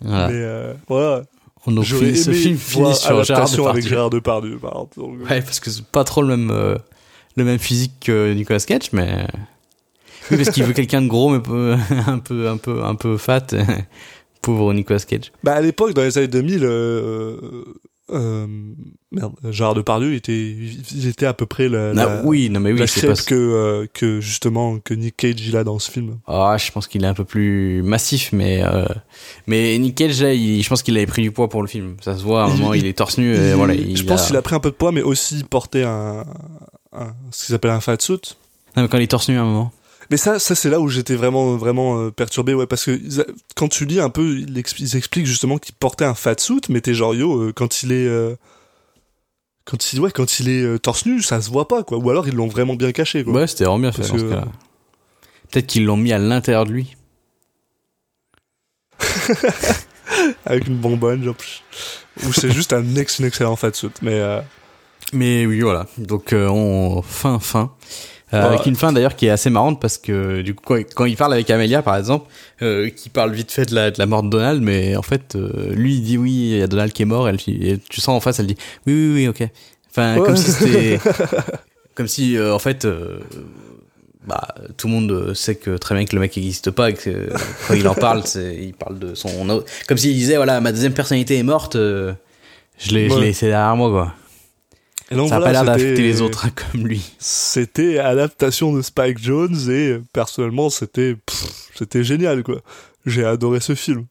Voilà. 0.00 0.28
mais 0.28 0.34
euh, 0.36 0.74
voilà. 0.88 1.22
Donc, 1.66 1.84
J'aurais 1.84 2.14
ce 2.14 2.30
aimé 2.30 2.38
film 2.38 2.56
finit 2.56 2.94
sur 2.94 3.22
Gérard 3.24 3.42
adaptation 3.42 3.66
avec 3.66 3.82
Depardieu. 3.84 3.90
Gérard 3.90 4.10
Depardieu, 4.10 4.58
par. 4.58 4.86
Donc, 4.96 5.20
Ouais, 5.28 5.42
parce 5.42 5.60
que 5.60 5.70
c'est 5.70 5.84
pas 5.84 6.04
trop 6.04 6.22
le 6.22 6.28
même, 6.28 6.50
euh, 6.50 6.76
le 7.36 7.44
même 7.44 7.58
physique 7.58 7.92
que 8.00 8.32
Nicolas 8.32 8.60
Cage, 8.60 8.92
mais. 8.92 9.26
Oui, 10.30 10.36
parce 10.36 10.50
qu'il 10.50 10.64
veut 10.64 10.72
quelqu'un 10.72 11.02
de 11.02 11.08
gros, 11.08 11.30
mais 11.30 11.38
un 12.06 12.18
peu, 12.18 12.48
un 12.48 12.56
peu, 12.56 12.84
un 12.84 12.94
peu 12.94 13.16
fat. 13.16 13.46
Pauvre 14.42 14.72
Nicolas 14.72 15.00
Cage. 15.00 15.32
Bah, 15.42 15.54
à 15.54 15.60
l'époque, 15.60 15.94
dans 15.94 16.02
les 16.02 16.16
années 16.16 16.28
2000, 16.28 16.60
euh, 16.62 17.64
euh, 18.10 18.46
merde, 19.12 19.32
Gérard 19.50 19.74
Depardieu, 19.74 20.12
il 20.12 20.16
était, 20.16 20.54
il 20.94 21.06
était 21.06 21.26
à 21.26 21.34
peu 21.34 21.46
près 21.46 21.68
la, 21.68 21.90
Ah, 21.90 21.94
la, 21.94 22.22
oui, 22.24 22.48
non, 22.50 22.60
mais 22.60 22.72
oui, 22.72 22.78
la 22.78 22.86
pas. 22.86 23.14
que, 23.22 23.34
euh, 23.34 23.86
que, 23.92 24.20
justement, 24.20 24.78
que 24.78 24.94
Nick 24.94 25.16
Cage, 25.16 25.40
il 25.46 25.56
a 25.56 25.64
dans 25.64 25.78
ce 25.78 25.90
film. 25.90 26.18
Ah, 26.26 26.56
je 26.58 26.70
pense 26.72 26.86
qu'il 26.86 27.04
est 27.04 27.06
un 27.06 27.14
peu 27.14 27.24
plus 27.24 27.82
massif, 27.82 28.30
mais 28.32 28.62
euh, 28.62 28.84
mais 29.46 29.76
Nick 29.78 29.94
Cage, 29.96 30.22
là, 30.22 30.32
il- 30.34 30.62
je 30.62 30.68
pense 30.68 30.82
qu'il 30.82 30.96
avait 30.96 31.06
pris 31.06 31.22
du 31.22 31.30
poids 31.32 31.48
pour 31.48 31.62
le 31.62 31.68
film. 31.68 31.96
Ça 32.00 32.16
se 32.16 32.22
voit, 32.22 32.44
à 32.44 32.46
un 32.46 32.50
moment, 32.50 32.74
il, 32.74 32.82
il- 32.82 32.86
est 32.86 32.92
torse 32.96 33.18
nu, 33.18 33.32
et 33.32 33.36
Il- 33.36 33.40
Euh, 33.40 33.56
voilà. 33.56 33.74
Il 33.74 33.96
je 33.96 34.04
pense 34.04 34.24
a- 34.24 34.26
qu'il 34.28 34.36
a 34.36 34.42
pris 34.42 34.54
un 34.54 34.60
peu 34.60 34.70
de 34.70 34.76
poids, 34.76 34.92
mais 34.92 35.02
aussi 35.02 35.44
porté 35.44 35.82
un, 35.84 36.24
un 36.92 37.14
ce 37.30 37.46
qu'ils 37.46 37.54
appellent 37.54 37.70
un 37.70 37.80
fat 37.80 37.96
suit. 38.00 38.36
Non, 38.76 38.82
mais 38.82 38.88
quand 38.88 38.98
il 38.98 39.02
est 39.04 39.08
torse 39.08 39.28
nu 39.28 39.36
à 39.38 39.42
un 39.42 39.44
moment. 39.44 39.72
Mais 40.10 40.16
ça, 40.16 40.38
ça 40.38 40.54
c'est 40.54 40.70
là 40.70 40.80
où 40.80 40.88
j'étais 40.88 41.14
vraiment, 41.16 41.56
vraiment 41.56 41.98
euh, 42.00 42.10
perturbé, 42.10 42.54
ouais, 42.54 42.66
parce 42.66 42.84
que 42.86 42.98
quand 43.56 43.68
tu 43.68 43.84
lis 43.84 44.00
un 44.00 44.08
peu, 44.10 44.38
ils, 44.38 44.58
expli- 44.58 44.80
ils 44.82 44.96
expliquent 44.96 45.26
justement 45.26 45.58
qu'il 45.58 45.74
portait 45.74 46.04
un 46.06 46.14
fat 46.14 46.34
suit, 46.38 46.60
mais 46.70 46.80
t'es 46.80 46.94
genre 46.94 47.14
yo, 47.14 47.42
euh, 47.42 47.52
quand 47.52 47.82
il 47.82 47.92
est, 47.92 48.06
euh, 48.06 48.34
quand 49.66 49.92
il, 49.92 50.00
ouais, 50.00 50.10
quand 50.10 50.40
il 50.40 50.48
est 50.48 50.78
torse 50.78 51.04
nu, 51.04 51.20
ça 51.22 51.42
se 51.42 51.50
voit 51.50 51.68
pas, 51.68 51.82
quoi. 51.82 51.98
Ou 51.98 52.08
alors 52.10 52.26
ils 52.26 52.34
l'ont 52.34 52.48
vraiment 52.48 52.74
bien 52.74 52.92
caché, 52.92 53.22
quoi. 53.22 53.34
Ouais, 53.34 53.46
c'était 53.46 53.64
vraiment 53.64 53.80
bien 53.80 53.92
fait 53.92 53.98
Parce 53.98 54.12
dans 54.12 54.18
ce 54.18 54.24
que- 54.24 54.28
cas-là. 54.30 54.48
Peut-être 55.50 55.66
qu'ils 55.66 55.84
l'ont 55.84 55.96
mis 55.96 56.12
à 56.12 56.18
l'intérieur 56.18 56.64
de 56.66 56.72
lui. 56.72 56.96
Avec 60.46 60.66
une 60.66 60.76
bonbonne, 60.76 61.22
genre. 61.22 61.36
Ou 62.26 62.32
c'est 62.32 62.50
juste 62.50 62.72
un 62.72 62.96
ex, 62.96 63.20
excellent 63.20 63.56
fat 63.56 63.72
suit, 63.74 63.88
mais. 64.02 64.14
euh, 64.14 64.40
Mais 65.12 65.46
oui, 65.46 65.60
voilà. 65.60 65.86
Donc, 65.98 66.32
euh, 66.32 66.48
on 66.48 67.02
fin, 67.02 67.38
fin. 67.38 67.72
Euh, 68.34 68.40
Ouais. 68.40 68.46
Avec 68.54 68.66
une 68.66 68.76
fin 68.76 68.92
d'ailleurs 68.92 69.16
qui 69.16 69.24
est 69.26 69.30
assez 69.30 69.48
marrante 69.48 69.80
parce 69.80 69.96
que 69.96 70.42
du 70.42 70.54
coup 70.54 70.62
quand, 70.66 70.78
quand 70.94 71.04
il 71.06 71.16
parle 71.16 71.32
avec 71.32 71.48
Amelia 71.48 71.80
par 71.80 71.96
exemple, 71.96 72.26
euh, 72.60 72.90
qui 72.90 73.08
parle 73.08 73.32
vite 73.32 73.50
fait 73.50 73.64
de 73.64 73.74
la, 73.74 73.90
de 73.90 73.98
la 73.98 74.04
mort 74.04 74.22
de 74.22 74.28
Donald, 74.28 74.62
mais 74.62 74.96
en 74.96 75.02
fait 75.02 75.34
euh, 75.34 75.72
lui 75.74 75.94
il 75.94 76.02
dit 76.02 76.18
oui 76.18 76.30
il 76.52 76.58
y 76.58 76.62
a 76.62 76.66
Donald 76.66 76.92
qui 76.92 77.00
est 77.02 77.06
mort, 77.06 77.26
elle, 77.28 77.38
et 77.48 77.78
tu 77.88 78.00
sens 78.02 78.16
en 78.16 78.20
face 78.20 78.38
elle 78.38 78.46
dit 78.46 78.56
oui 78.86 78.92
oui 78.92 79.12
oui 79.14 79.28
ok. 79.28 79.48
Enfin 79.90 80.18
Ouais. 80.18 80.26
comme 80.26 80.36
si 80.36 80.50
c'était 80.52 81.00
comme 81.94 82.06
si 82.06 82.36
euh, 82.36 82.54
en 82.54 82.58
fait 82.58 82.84
euh, 82.84 83.20
bah 84.26 84.46
tout 84.76 84.88
le 84.88 84.92
monde 84.92 85.32
sait 85.34 85.54
que 85.54 85.78
très 85.78 85.94
bien 85.94 86.04
que 86.04 86.14
le 86.14 86.20
mec 86.20 86.36
n'existe 86.36 86.70
pas 86.70 86.90
et 86.90 86.94
que 86.94 87.30
quand 87.66 87.72
il 87.74 87.88
en 87.88 87.94
parle 87.94 88.22
c'est 88.26 88.56
il 88.60 88.74
parle 88.74 88.98
de 88.98 89.14
son 89.14 89.62
comme 89.86 89.96
s'il 89.96 90.12
disait 90.12 90.36
voilà 90.36 90.60
ma 90.60 90.72
deuxième 90.72 90.92
personnalité 90.92 91.38
est 91.38 91.42
morte, 91.42 91.76
euh, 91.76 92.12
je 92.78 92.90
l'ai 92.92 93.08
je 93.08 93.14
Ouais. 93.14 93.20
l'ai 93.22 93.26
laissé 93.28 93.46
derrière 93.46 93.74
moi 93.74 93.88
quoi. 93.88 94.14
Et 95.10 95.14
donc 95.14 95.28
Ça 95.28 95.36
a 95.36 95.38
voilà, 95.38 95.60
pas 95.60 95.64
l'air 95.64 95.76
d'affecter 95.76 96.02
les 96.02 96.20
autres 96.20 96.46
hein, 96.46 96.50
comme 96.54 96.86
lui. 96.86 97.02
C'était 97.18 97.98
adaptation 97.98 98.72
de 98.72 98.82
Spike 98.82 99.18
Jones 99.18 99.70
et 99.70 99.98
personnellement 100.12 100.70
c'était, 100.70 101.16
c'était 101.74 102.04
génial, 102.04 102.42
quoi. 102.42 102.60
J'ai 103.06 103.24
adoré 103.24 103.60
ce 103.60 103.74
film. 103.74 104.06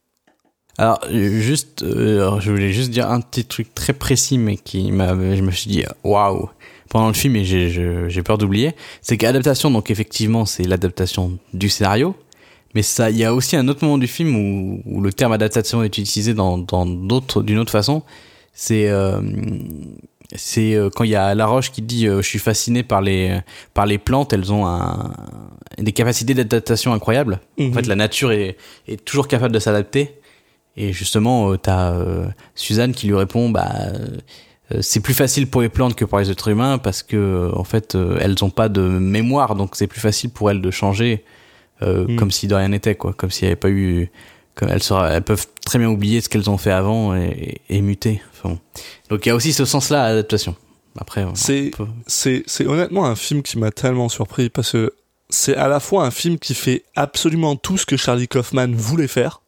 Alors, 0.76 1.00
euh, 1.10 1.40
juste, 1.40 1.82
euh, 1.82 2.38
je 2.40 2.50
voulais 2.50 2.72
juste 2.72 2.90
dire 2.90 3.10
un 3.10 3.20
petit 3.20 3.44
truc 3.44 3.74
très 3.74 3.92
précis, 3.92 4.38
mais 4.38 4.56
qui 4.56 4.92
m'a, 4.92 5.08
je 5.08 5.42
me 5.42 5.50
suis 5.50 5.68
dit, 5.68 5.84
waouh, 6.04 6.48
pendant 6.88 7.08
le 7.08 7.14
film, 7.14 7.34
et 7.36 7.44
j'ai, 7.44 8.22
peur 8.22 8.38
d'oublier, 8.38 8.74
c'est 9.02 9.16
qu'adaptation, 9.16 9.70
donc 9.72 9.90
effectivement, 9.90 10.46
c'est 10.46 10.62
l'adaptation 10.62 11.38
du 11.52 11.68
scénario, 11.68 12.14
mais 12.74 12.82
ça, 12.82 13.10
il 13.10 13.16
y 13.16 13.24
a 13.24 13.34
aussi 13.34 13.56
un 13.56 13.66
autre 13.66 13.84
moment 13.84 13.98
du 13.98 14.06
film 14.06 14.36
où, 14.36 14.82
où 14.84 15.00
le 15.00 15.12
terme 15.12 15.32
adaptation 15.32 15.82
est 15.82 15.98
utilisé 15.98 16.32
dans, 16.32 16.58
dans 16.58 16.86
d'autres, 16.86 17.42
d'une 17.42 17.58
autre 17.58 17.72
façon. 17.72 18.02
C'est, 18.52 18.88
euh, 18.88 19.20
c'est 20.34 20.74
euh, 20.74 20.90
quand 20.94 21.04
il 21.04 21.10
y 21.10 21.16
a 21.16 21.34
Laroche 21.34 21.70
qui 21.72 21.82
dit, 21.82 22.06
euh, 22.06 22.20
je 22.22 22.28
suis 22.28 22.38
fasciné 22.38 22.82
par 22.82 23.00
les, 23.00 23.38
par 23.74 23.86
les 23.86 23.98
plantes, 23.98 24.32
elles 24.32 24.52
ont 24.52 24.66
un, 24.66 25.12
des 25.78 25.92
capacités 25.92 26.34
d'adaptation 26.34 26.92
incroyables. 26.92 27.40
En 27.58 27.64
Mhm. 27.64 27.72
fait, 27.74 27.86
la 27.86 27.96
nature 27.96 28.32
est, 28.32 28.56
est 28.86 29.02
toujours 29.04 29.26
capable 29.28 29.54
de 29.54 29.58
s'adapter. 29.58 30.14
Et 30.76 30.92
justement, 30.92 31.50
euh, 31.52 31.56
t'as 31.56 31.92
euh, 31.92 32.26
Suzanne 32.54 32.92
qui 32.92 33.06
lui 33.08 33.14
répond, 33.16 33.50
bah, 33.50 33.68
c'est 34.82 35.00
plus 35.00 35.14
facile 35.14 35.48
pour 35.48 35.62
les 35.62 35.70
plantes 35.70 35.94
que 35.94 36.04
pour 36.04 36.18
les 36.18 36.30
êtres 36.30 36.48
humains 36.48 36.76
parce 36.76 37.02
que 37.02 37.50
en 37.56 37.64
fait, 37.64 37.96
elles 38.20 38.44
ont 38.44 38.50
pas 38.50 38.68
de 38.68 38.82
mémoire, 38.82 39.54
donc 39.54 39.76
c'est 39.76 39.86
plus 39.86 40.00
facile 40.00 40.28
pour 40.28 40.50
elles 40.50 40.60
de 40.60 40.70
changer, 40.70 41.24
euh, 41.82 42.06
Mm. 42.06 42.16
comme 42.16 42.30
si 42.30 42.46
de 42.48 42.54
rien 42.54 42.68
n'était, 42.68 42.94
quoi, 42.94 43.14
comme 43.14 43.30
s'il 43.30 43.46
n'y 43.46 43.52
avait 43.52 43.56
pas 43.56 43.70
eu, 43.70 44.10
elles, 44.66 44.82
sera- 44.82 45.10
elles 45.10 45.22
peuvent 45.22 45.46
très 45.64 45.78
bien 45.78 45.88
oublier 45.88 46.20
ce 46.20 46.28
qu'elles 46.28 46.48
ont 46.50 46.58
fait 46.58 46.70
avant 46.72 47.14
et, 47.16 47.60
et, 47.68 47.76
et 47.76 47.80
muter. 47.80 48.20
Enfin, 48.32 48.50
bon. 48.54 48.58
Donc 49.10 49.26
il 49.26 49.28
y 49.28 49.32
a 49.32 49.34
aussi 49.34 49.52
ce 49.52 49.64
sens-là 49.64 50.04
à 50.04 50.08
l'adaptation. 50.10 50.54
Après, 50.98 51.24
C'est- 51.34 51.70
peut- 51.76 51.86
c'est 52.06 52.42
c'est 52.46 52.66
honnêtement 52.66 53.06
un 53.06 53.14
film 53.14 53.42
qui 53.42 53.58
m'a 53.58 53.70
tellement 53.70 54.08
surpris 54.08 54.48
parce 54.50 54.72
que 54.72 54.92
c'est 55.30 55.54
à 55.56 55.68
la 55.68 55.78
fois 55.80 56.04
un 56.04 56.10
film 56.10 56.38
qui 56.38 56.54
fait 56.54 56.82
absolument 56.96 57.54
tout 57.54 57.76
ce 57.78 57.86
que 57.86 57.96
Charlie 57.96 58.26
Kaufman 58.28 58.72
voulait 58.74 59.06
faire 59.08 59.42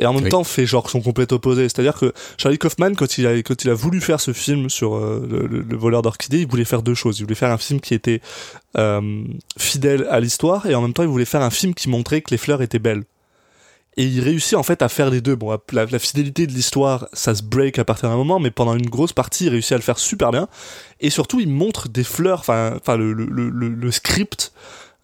et 0.00 0.06
en 0.06 0.12
même 0.14 0.24
Oui. 0.24 0.28
temps 0.30 0.42
fait 0.42 0.66
genre 0.66 0.90
son 0.90 1.00
complet 1.00 1.32
opposé. 1.32 1.68
C'est-à-dire 1.68 1.94
que 1.96 2.12
Charlie 2.38 2.58
Kaufman, 2.58 2.94
quand 2.96 3.18
il 3.18 3.26
a 3.28 3.36
quand 3.42 3.62
il 3.62 3.70
a 3.70 3.74
voulu 3.74 4.00
faire 4.00 4.18
ce 4.20 4.32
film 4.32 4.68
sur 4.68 4.96
euh, 4.96 5.24
le 5.48 5.76
voleur 5.76 6.02
d'orchidées, 6.02 6.40
il 6.40 6.48
voulait 6.48 6.64
faire 6.64 6.82
deux 6.82 6.94
choses. 6.94 7.20
Il 7.20 7.22
voulait 7.24 7.36
faire 7.36 7.52
un 7.52 7.58
film 7.58 7.80
qui 7.80 7.94
était 7.94 8.20
euh, 8.76 9.22
fidèle 9.56 10.06
à 10.10 10.18
l'histoire 10.18 10.66
et 10.66 10.74
en 10.74 10.82
même 10.82 10.92
temps 10.94 11.04
il 11.04 11.08
voulait 11.08 11.24
faire 11.24 11.42
un 11.42 11.50
film 11.50 11.74
qui 11.74 11.88
montrait 11.88 12.20
que 12.22 12.30
les 12.32 12.38
fleurs 12.38 12.62
étaient 12.62 12.80
belles. 12.80 13.04
Et 13.96 14.04
il 14.04 14.20
réussit 14.20 14.54
en 14.54 14.62
fait 14.62 14.82
à 14.82 14.88
faire 14.88 15.10
les 15.10 15.20
deux. 15.20 15.36
Bon, 15.36 15.56
la, 15.72 15.98
fidélité 15.98 16.46
de 16.46 16.52
l'histoire, 16.52 17.08
ça 17.12 17.34
se 17.34 17.42
break 17.42 17.78
à 17.78 17.84
partir 17.84 18.08
d'un 18.08 18.16
moment, 18.16 18.40
mais 18.40 18.50
pendant 18.50 18.74
une 18.74 18.88
grosse 18.88 19.12
partie, 19.12 19.46
il 19.46 19.50
réussit 19.50 19.72
à 19.72 19.76
le 19.76 19.82
faire 19.82 19.98
super 19.98 20.32
bien. 20.32 20.48
Et 21.00 21.10
surtout, 21.10 21.40
il 21.40 21.48
montre 21.48 21.88
des 21.88 22.04
fleurs, 22.04 22.40
enfin, 22.40 22.96
le, 22.96 23.12
le, 23.12 23.26
le, 23.26 23.68
le- 23.68 23.90
script. 23.92 24.52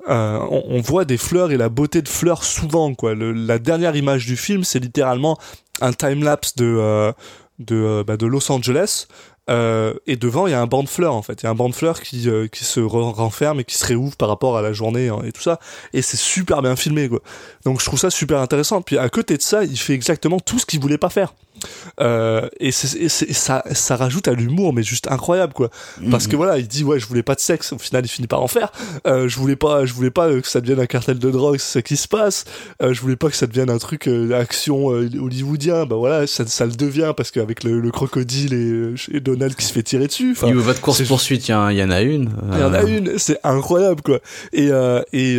euh, 0.08 0.38
on, 0.50 0.80
voit 0.80 1.04
des 1.04 1.18
fleurs 1.18 1.52
et 1.52 1.56
la 1.56 1.68
beauté 1.68 2.02
de 2.02 2.08
fleurs 2.08 2.42
souvent 2.42 2.94
quoi. 2.94 3.14
La 3.14 3.58
dernière 3.58 3.94
image 3.94 4.26
du 4.26 4.36
film, 4.36 4.64
c'est 4.64 4.80
littéralement 4.80 5.38
un 5.80 5.92
time 5.92 6.24
lapse 6.24 6.56
de 6.56 6.64
euh, 6.64 7.12
de, 7.60 7.76
euh, 7.76 8.04
bah, 8.04 8.16
de 8.16 8.26
Los 8.26 8.50
Angeles. 8.50 9.06
Euh, 9.50 9.94
et 10.06 10.16
devant, 10.16 10.46
il 10.46 10.50
y 10.50 10.54
a 10.54 10.60
un 10.60 10.66
banc 10.66 10.82
de 10.82 10.88
fleurs 10.88 11.14
en 11.14 11.22
fait. 11.22 11.42
Il 11.42 11.44
y 11.44 11.46
a 11.46 11.50
un 11.50 11.54
banc 11.54 11.68
de 11.68 11.74
fleurs 11.74 12.00
qui, 12.00 12.28
euh, 12.28 12.46
qui 12.46 12.64
se 12.64 12.78
re- 12.80 13.12
renferme 13.12 13.60
et 13.60 13.64
qui 13.64 13.74
se 13.76 13.84
réouvre 13.84 14.16
par 14.16 14.28
rapport 14.28 14.56
à 14.56 14.62
la 14.62 14.72
journée 14.72 15.08
hein, 15.08 15.18
et 15.24 15.32
tout 15.32 15.42
ça. 15.42 15.58
Et 15.92 16.02
c'est 16.02 16.16
super 16.16 16.62
bien 16.62 16.76
filmé 16.76 17.08
quoi. 17.08 17.20
Donc 17.64 17.80
je 17.80 17.84
trouve 17.84 17.98
ça 17.98 18.10
super 18.10 18.38
intéressant. 18.38 18.80
Puis 18.80 18.96
à 18.96 19.08
côté 19.08 19.36
de 19.36 19.42
ça, 19.42 19.64
il 19.64 19.76
fait 19.76 19.94
exactement 19.94 20.38
tout 20.38 20.58
ce 20.58 20.66
qu'il 20.66 20.80
voulait 20.80 20.98
pas 20.98 21.10
faire. 21.10 21.34
Euh, 22.00 22.48
et 22.58 22.72
ça, 22.72 23.62
ça 23.72 23.96
rajoute 23.96 24.28
à 24.28 24.32
l'humour, 24.32 24.72
mais 24.72 24.82
juste 24.82 25.10
incroyable 25.10 25.52
quoi. 25.52 25.70
Parce 26.10 26.26
que 26.26 26.36
voilà, 26.36 26.58
il 26.58 26.66
dit 26.68 26.84
ouais, 26.84 26.98
je 26.98 27.06
voulais 27.06 27.22
pas 27.22 27.34
de 27.34 27.40
sexe. 27.40 27.72
Au 27.72 27.78
final, 27.78 28.04
il 28.04 28.08
finit 28.08 28.26
par 28.28 28.42
en 28.42 28.48
faire. 28.48 28.72
Euh, 29.06 29.28
je 29.28 29.36
voulais 29.38 29.56
pas, 29.56 29.84
je 29.86 29.92
voulais 29.92 30.10
pas 30.10 30.28
euh, 30.28 30.40
que 30.40 30.48
ça 30.48 30.60
devienne 30.60 30.80
un 30.80 30.86
cartel 30.86 31.18
de 31.18 31.30
drogue, 31.30 31.56
c'est 31.58 31.72
ça 31.78 31.82
qui 31.82 31.96
se 31.96 32.08
passe. 32.08 32.44
Euh, 32.82 32.92
je 32.94 33.00
voulais 33.00 33.16
pas 33.16 33.28
que 33.28 33.36
ça 33.36 33.46
devienne 33.46 33.70
un 33.70 33.78
truc 33.78 34.08
action 34.34 34.86
hollywoodien. 34.86 35.86
Bah 35.86 35.96
voilà, 35.96 36.26
ça, 36.26 36.46
ça 36.46 36.66
le 36.66 36.72
devient 36.72 37.12
parce 37.16 37.30
qu'avec 37.30 37.64
le, 37.64 37.80
le 37.80 37.90
crocodile 37.90 38.54
et, 38.54 39.16
et 39.16 39.20
Donald 39.20 39.54
qui 39.54 39.64
se 39.64 39.72
fait 39.72 39.82
tirer 39.82 40.06
dessus. 40.06 40.32
Enfin, 40.32 40.46
Niveau 40.48 40.62
votre 40.62 40.80
course 40.80 41.02
poursuite, 41.02 41.48
il 41.48 41.52
y, 41.52 41.54
en- 41.54 41.68
il 41.68 41.76
y 41.78 41.82
en 41.82 41.90
a 41.90 42.00
une. 42.02 42.30
il 42.52 42.58
y 42.58 42.62
en 42.62 42.72
a 42.74 42.82
une, 42.82 43.18
c'est 43.18 43.38
incroyable 43.44 44.02
quoi. 44.02 44.20
Et 44.52 44.70
et 45.12 45.38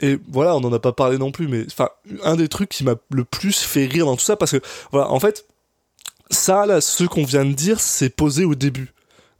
et 0.00 0.18
voilà, 0.28 0.54
on 0.56 0.60
en 0.60 0.72
a 0.72 0.78
pas 0.78 0.92
parlé 0.92 1.18
non 1.18 1.32
plus, 1.32 1.48
mais 1.48 1.64
enfin 1.66 1.88
un 2.22 2.36
des 2.36 2.48
trucs 2.48 2.68
qui 2.68 2.84
m'a 2.84 2.94
le 3.10 3.24
plus 3.24 3.58
fait 3.60 3.86
rire 3.86 4.06
dans 4.06 4.16
tout 4.16 4.24
ça, 4.24 4.36
parce 4.36 4.52
que 4.52 4.60
voilà, 4.92 5.10
en 5.10 5.20
fait, 5.20 5.46
ça 6.30 6.66
là, 6.66 6.80
ce 6.80 7.04
qu'on 7.04 7.24
vient 7.24 7.44
de 7.44 7.52
dire, 7.52 7.80
c'est 7.80 8.10
posé 8.10 8.44
au 8.44 8.54
début, 8.54 8.92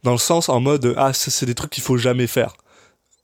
dans 0.03 0.11
le 0.11 0.17
sens 0.17 0.49
en 0.49 0.59
mode 0.59 0.93
ah 0.97 1.13
c'est 1.13 1.45
des 1.45 1.55
trucs 1.55 1.71
qu'il 1.71 1.83
faut 1.83 1.97
jamais 1.97 2.27
faire. 2.27 2.53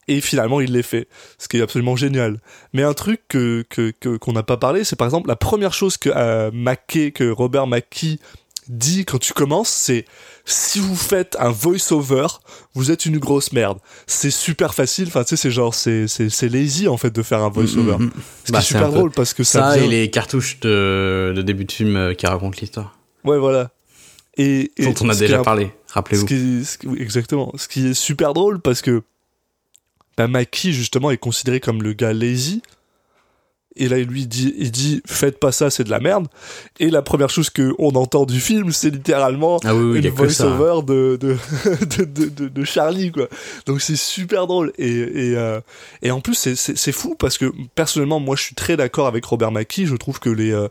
Et 0.08 0.22
finalement, 0.22 0.62
il 0.62 0.72
les 0.72 0.84
fait, 0.84 1.08
ce 1.40 1.48
qui 1.48 1.58
est 1.58 1.62
absolument 1.62 1.96
génial. 1.96 2.40
Mais 2.74 2.84
un 2.84 2.94
truc 2.94 3.22
que 3.28 3.66
que 3.70 3.92
que- 4.00 4.18
qu'on 4.18 4.34
n'a 4.34 4.44
pas 4.44 4.58
parlé, 4.58 4.84
c'est 4.84 4.96
par 4.96 5.08
exemple 5.08 5.28
la 5.28 5.36
première 5.36 5.74
chose 5.74 5.98
que 5.98 6.12
euh, 6.16 6.52
que 6.86 7.32
Robert 7.32 7.66
McKee 7.66 8.20
dit 8.68 9.06
quand 9.06 9.18
tu 9.20 9.34
commences, 9.34 9.70
c'est 9.70 10.06
si 10.46 10.80
vous 10.80 10.96
faites 10.96 11.36
un 11.40 11.50
voice-over, 11.50 12.28
vous 12.74 12.92
êtes 12.92 13.06
une 13.06 13.18
grosse 13.18 13.52
merde. 13.52 13.80
C'est 14.08 14.30
super 14.32 14.74
facile, 14.74 15.08
enfin 15.08 15.24
tu 15.24 15.30
sais, 15.30 15.38
c'est 15.38 15.52
genre, 15.52 15.74
c'est, 15.74 16.08
c'est, 16.08 16.30
c'est 16.30 16.50
lazy 16.50 16.88
en 16.88 16.98
fait 16.98 17.10
de 17.12 17.22
faire 17.24 17.42
un 17.42 17.50
voice-over. 17.50 17.98
Mm, 17.98 18.04
mm, 18.04 18.06
mm. 18.08 18.12
Ce 18.46 18.52
Bah, 18.52 18.62
c'est 18.62 18.68
super 18.68 18.92
drôle 18.92 19.12
parce 19.12 19.34
que 19.34 19.44
ça, 19.44 19.72
Ça 19.72 19.78
vient- 19.78 19.86
et 19.86 19.88
les 19.90 20.10
cartouches 20.12 20.60
de, 20.62 21.34
de 21.36 21.42
début 21.42 21.66
de 21.66 21.72
film 21.72 21.96
euh, 21.96 22.14
qui 22.14 22.26
racontent 22.28 22.58
l'histoire. 22.62 22.98
Ouais, 23.24 23.40
voilà. 23.40 23.72
Et, 24.38 24.72
et 24.78 24.84
Dont 24.86 24.94
on 25.02 25.10
a 25.10 25.16
déjà 25.16 25.40
parlé, 25.42 25.72
rappelez-vous. 25.92 26.28
oui, 26.86 27.02
exactement. 27.02 27.52
Ce 27.56 27.68
qui 27.68 27.88
est 27.88 27.94
super 27.94 28.34
drôle 28.34 28.60
parce 28.60 28.82
que 28.82 29.02
bah, 30.18 30.28
Mikey 30.28 30.72
justement 30.74 31.10
est 31.12 31.18
considéré 31.18 31.60
comme 31.60 31.82
le 31.82 31.94
gars 31.94 32.14
lazy. 32.14 32.62
Et 33.78 33.90
là, 33.90 33.98
il 33.98 34.08
lui 34.08 34.26
dit, 34.26 34.54
il 34.58 34.72
dit, 34.72 35.02
faites 35.06 35.38
pas 35.38 35.52
ça, 35.52 35.70
c'est 35.70 35.84
de 35.84 35.90
la 35.90 36.00
merde. 36.00 36.28
Et 36.80 36.90
la 36.90 37.02
première 37.02 37.30
chose 37.30 37.50
que 37.50 37.74
on 37.78 37.90
entend 37.96 38.26
du 38.26 38.40
film, 38.40 38.72
c'est 38.72 38.90
littéralement 38.90 39.60
Ah 39.66 39.76
oui, 39.76 40.00
une 40.00 40.10
voice-over 40.10 40.82
de, 40.86 41.18
de, 41.20 41.36
de, 41.98 42.06
de, 42.06 42.30
de- 42.30 42.48
de 42.48 42.64
Charlie, 42.64 43.12
quoi. 43.12 43.28
Donc 43.66 43.82
c'est 43.82 43.98
super 43.98 44.48
drôle. 44.48 44.72
Et, 44.78 44.88
et, 44.90 45.36
euh, 45.38 45.60
et 46.02 46.12
en 46.12 46.22
plus, 46.22 46.36
c'est- 46.36 46.92
fou 46.94 47.16
parce 47.20 47.38
que 47.38 47.52
personnellement, 47.76 48.22
moi, 48.22 48.38
je 48.38 48.44
suis 48.44 48.56
très 48.56 48.78
d'accord 48.78 49.08
avec 49.08 49.26
Robert 49.26 49.52
Mackie. 49.52 49.86
Je 49.88 49.96
trouve 49.96 50.20
que 50.22 50.30
les, 50.30 50.52
euh, 50.54 50.70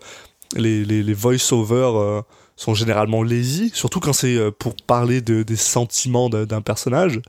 les, 0.57 0.85
les, 0.85 1.03
les 1.03 1.15
voice-over 1.15 1.91
euh, 1.97 2.23
sont 2.57 2.73
généralement 2.75 3.23
lazy, 3.23 3.71
surtout 3.75 4.01
quand 4.01 4.13
c'est 4.15 4.39
pour 4.59 4.75
parler 4.77 5.21
de, 5.21 5.43
des 5.43 5.57
sentiments 5.57 6.31
d'un 6.31 6.63
personnage. 6.63 7.21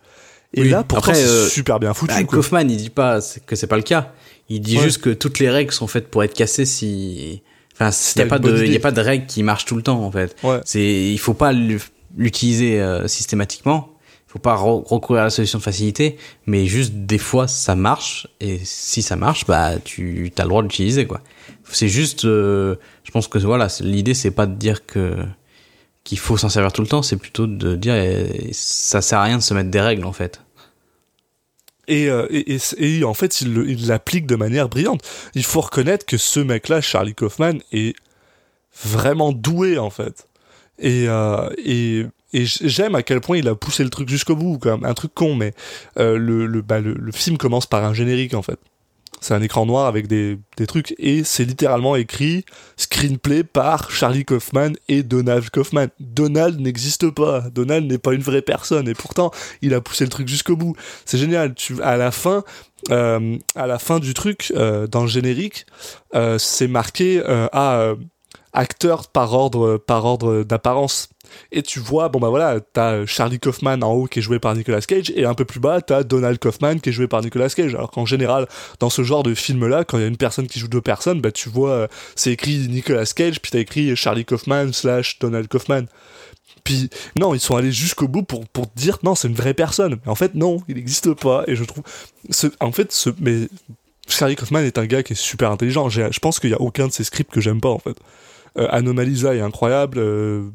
Et 0.54 0.62
Oui. 0.62 0.70
là, 0.70 0.84
pourtant, 0.86 1.14
c'est 1.14 1.50
super 1.50 1.82
bien 1.82 1.94
foutu. 1.94 2.14
Bah. 2.14 2.24
Kaufman, 2.24 2.62
il 2.70 2.78
dit 2.78 2.90
pas 2.90 3.20
que 3.46 3.58
c'est 3.58 3.68
pas 3.68 3.76
le 3.76 3.82
cas. 3.84 4.14
Il 4.50 4.62
dit 4.62 4.78
Ouais. 4.78 4.84
juste 4.84 5.00
que 5.00 5.10
toutes 5.10 5.40
les 5.40 5.50
règles 5.50 5.72
sont 5.72 5.88
faites 5.88 6.10
pour 6.10 6.24
être 6.24 6.34
cassées 6.34 6.66
si. 6.66 7.42
Enfin, 7.74 7.90
il 8.16 8.20
y 8.20 8.22
a 8.22 8.28
pas 8.28 8.40
de, 8.40 8.66
y 8.66 8.76
a 8.76 8.80
pas 8.80 8.92
de 8.92 9.02
règle 9.02 9.26
qui 9.26 9.44
marche 9.44 9.66
tout 9.66 9.76
le 9.76 9.82
temps 9.82 10.02
en 10.04 10.12
fait. 10.12 10.36
Ouais. 10.44 10.62
C'est, 10.66 10.82
il 11.12 11.18
faut 11.20 11.34
pas 11.34 11.52
l'u- 11.52 11.82
l'utiliser 12.16 12.80
euh, 12.80 13.08
systématiquement. 13.08 13.90
Il 14.30 14.32
faut 14.32 14.40
pas 14.40 14.56
re- 14.56 14.84
recourir 14.88 15.22
à 15.22 15.26
la 15.26 15.30
solution 15.30 15.60
de 15.60 15.64
facilité, 15.64 16.18
mais 16.46 16.66
juste 16.68 16.94
des 16.94 17.18
fois 17.18 17.48
ça 17.48 17.76
marche 17.76 18.28
et 18.40 18.60
si 18.64 19.02
ça 19.02 19.16
marche, 19.16 19.46
bah 19.46 19.72
tu 19.84 20.32
as 20.38 20.44
le 20.44 20.50
droit 20.50 20.62
d'utiliser 20.62 21.06
quoi. 21.06 21.22
C'est 21.72 21.88
juste, 21.88 22.26
euh, 22.26 22.76
je 23.04 23.12
pense 23.12 23.28
que 23.28 23.40
voilà, 23.40 23.68
l'idée 23.82 24.14
c'est 24.14 24.32
pas 24.32 24.46
de 24.46 24.54
dire 24.56 24.86
que 24.86 25.16
qu'il 26.04 26.20
faut 26.20 26.38
s'en 26.38 26.50
servir 26.50 26.72
tout 26.72 26.82
le 26.84 26.88
temps, 26.88 27.02
c'est 27.02 27.18
plutôt 27.18 27.48
de 27.48 27.76
dire 27.76 27.96
eh, 27.96 28.50
ça 28.54 29.02
sert 29.02 29.20
à 29.20 29.24
rien 29.24 29.38
de 29.38 29.42
se 29.44 29.54
mettre 29.54 29.72
des 29.72 29.82
règles 29.82 30.06
en 30.06 30.14
fait. 30.14 30.42
Et, 31.88 32.10
euh, 32.10 32.28
et, 32.30 32.56
et, 32.56 33.00
et 33.00 33.04
en 33.04 33.14
fait, 33.14 33.42
il 33.42 33.88
l'applique 33.88 34.26
de 34.26 34.36
manière 34.36 34.70
brillante. 34.70 35.02
Il 35.34 35.44
faut 35.44 35.62
reconnaître 35.62 36.06
que 36.06 36.18
ce 36.18 36.40
mec-là, 36.40 36.82
Charlie 36.82 37.16
Kaufman, 37.16 37.60
est 37.72 37.96
vraiment 38.84 39.32
doué, 39.32 39.78
en 39.78 39.90
fait. 39.90 40.28
Et, 40.80 41.06
euh, 41.08 41.50
et, 41.58 42.06
j'aime 42.34 42.96
à 42.96 43.04
quel 43.04 43.22
point 43.22 43.38
il 43.38 43.48
a 43.48 43.56
poussé 43.56 43.84
le 43.84 43.90
truc 43.90 44.10
jusqu'au 44.10 44.36
bout, 44.36 44.58
quand 44.58 44.78
même. 44.78 44.90
Un 44.90 44.94
truc 44.94 45.14
con, 45.14 45.36
mais 45.36 45.54
euh, 45.98 46.18
le, 46.18 46.46
le, 46.46 46.62
bah, 46.62 46.80
le 46.82 47.12
film 47.12 47.38
commence 47.38 47.66
par 47.66 47.84
un 47.86 47.94
générique, 47.94 48.34
en 48.34 48.42
fait. 48.42 48.60
C'est 49.26 49.34
un 49.34 49.42
écran 49.42 49.66
noir 49.66 49.88
avec 49.88 50.06
des, 50.06 50.38
trucs, 50.68 50.94
et 51.00 51.24
c'est 51.24 51.46
littéralement 51.46 51.96
écrit 51.96 52.46
screenplay 52.78 53.44
par 53.44 53.90
Charlie 53.90 54.24
Kaufman 54.24 54.74
et 54.88 55.02
Donald 55.02 55.50
Kaufman. 55.50 55.88
Donald 56.00 56.60
n'existe 56.60 57.10
pas. 57.10 57.42
Donald 57.50 57.90
n'est 57.92 57.98
pas 57.98 58.14
une 58.14 58.22
vraie 58.22 58.44
personne, 58.44 58.88
et 58.88 58.94
pourtant, 58.94 59.32
il 59.64 59.74
a 59.74 59.82
poussé 59.82 60.04
le 60.04 60.12
truc 60.12 60.28
jusqu'au 60.28 60.56
bout. 60.56 60.76
C'est 61.06 61.18
génial. 61.18 61.56
À 61.82 61.98
la 61.98 62.12
fin, 62.12 62.44
euh, 62.92 63.40
à 63.56 63.66
la 63.66 63.80
fin 63.80 63.98
du 63.98 64.14
truc, 64.14 64.54
euh, 64.56 64.86
dans 64.86 65.02
le 65.02 65.08
générique, 65.08 65.66
euh, 66.14 66.38
c'est 66.38 66.68
marqué 66.68 67.20
à 67.26 67.80
euh, 67.80 67.96
acteur 68.54 69.08
par 69.08 69.34
ordre, 69.34 69.78
par 69.78 70.06
ordre 70.06 70.44
d'apparence. 70.44 71.10
Et 71.52 71.62
tu 71.62 71.80
vois, 71.80 72.10
bon 72.10 72.20
bah 72.20 72.30
voilà, 72.30 72.60
t'as 72.60 73.06
Charlie 73.06 73.40
Kaufman 73.40 73.82
en 73.82 73.94
haut 73.94 74.06
qui 74.06 74.20
est 74.20 74.22
joué 74.22 74.40
par 74.40 74.56
Nicolas 74.56 74.82
Cage, 74.82 75.12
et 75.16 75.26
un 75.26 75.34
peu 75.34 75.46
plus 75.46 75.60
bas, 75.60 75.82
t'as 75.82 76.04
Donald 76.04 76.40
Kaufman 76.40 76.80
qui 76.80 76.90
est 76.90 76.94
joué 76.94 77.08
par 77.08 77.22
Nicolas 77.22 77.50
Cage. 77.50 77.76
Alors 77.76 77.92
qu'en 77.92 78.06
général, 78.06 78.48
dans 78.80 78.90
ce 78.90 79.04
genre 79.04 79.24
de 79.24 79.34
film-là, 79.34 79.84
quand 79.84 79.98
il 79.98 80.02
y 80.02 80.04
a 80.04 80.08
une 80.08 80.18
personne 80.18 80.48
qui 80.48 80.60
joue 80.60 80.68
deux 80.68 80.82
personnes, 80.82 81.22
bah 81.22 81.32
tu 81.32 81.50
vois, 81.50 81.72
euh, 81.72 81.88
c'est 82.16 82.32
écrit 82.32 82.68
Nicolas 82.68 83.06
Cage, 83.06 83.42
puis 83.42 83.52
t'as 83.52 83.60
écrit 83.60 83.96
Charlie 83.96 84.26
Kaufman 84.26 84.72
slash 84.74 85.20
Donald 85.20 85.48
Kaufman. 85.48 85.86
Puis 86.64 86.90
non, 87.16 87.34
ils 87.36 87.40
sont 87.40 87.56
allés 87.56 87.72
jusqu'au 87.72 88.08
bout 88.08 88.24
pour, 88.24 88.48
pour 88.48 88.66
dire 88.76 88.98
non, 89.04 89.14
c'est 89.16 89.28
une 89.28 89.36
vraie 89.36 89.54
personne. 89.54 89.98
Mais 90.04 90.12
en 90.12 90.16
fait, 90.16 90.34
non, 90.34 90.62
il 90.68 90.76
n'existe 90.76 91.14
pas. 91.14 91.44
Et 91.48 91.56
je 91.56 91.64
trouve, 91.64 91.84
en 92.60 92.72
fait, 92.72 92.92
ce, 92.92 93.12
mais 93.20 93.48
Charlie 94.08 94.36
Kaufman 94.36 94.60
est 94.60 94.78
un 94.78 94.86
gars 94.86 95.04
qui 95.04 95.14
est 95.14 95.16
super 95.16 95.52
intelligent. 95.52 95.90
Je 95.90 96.20
pense 96.20 96.40
qu'il 96.40 96.50
y 96.50 96.54
a 96.54 96.62
aucun 96.62 96.88
de 96.88 96.92
ses 96.92 97.04
scripts 97.04 97.32
que 97.32 97.42
j'aime 97.42 97.62
pas 97.62 97.70
en 97.70 97.80
fait. 97.80 97.98
Euh, 98.58 98.68
Anomalisa 98.72 99.36
est 99.36 99.42
incroyable. 99.42 100.00
Euh, 100.00 100.50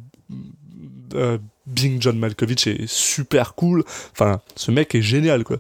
euh, 1.14 1.38
Bing 1.66 2.00
John 2.00 2.18
Malkovich 2.18 2.66
est 2.66 2.86
super 2.86 3.54
cool. 3.54 3.84
Enfin, 4.12 4.40
ce 4.56 4.70
mec 4.70 4.94
est 4.94 5.02
génial, 5.02 5.44
quoi. 5.44 5.58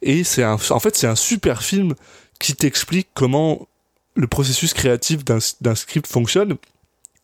Et 0.00 0.24
c'est 0.24 0.42
un, 0.42 0.56
en 0.70 0.80
fait, 0.80 0.96
c'est 0.96 1.06
un 1.06 1.16
super 1.16 1.62
film 1.62 1.94
qui 2.38 2.54
t'explique 2.54 3.08
comment 3.14 3.68
le 4.14 4.26
processus 4.26 4.74
créatif 4.74 5.24
d'un 5.24 5.74
script 5.74 6.06
fonctionne. 6.06 6.56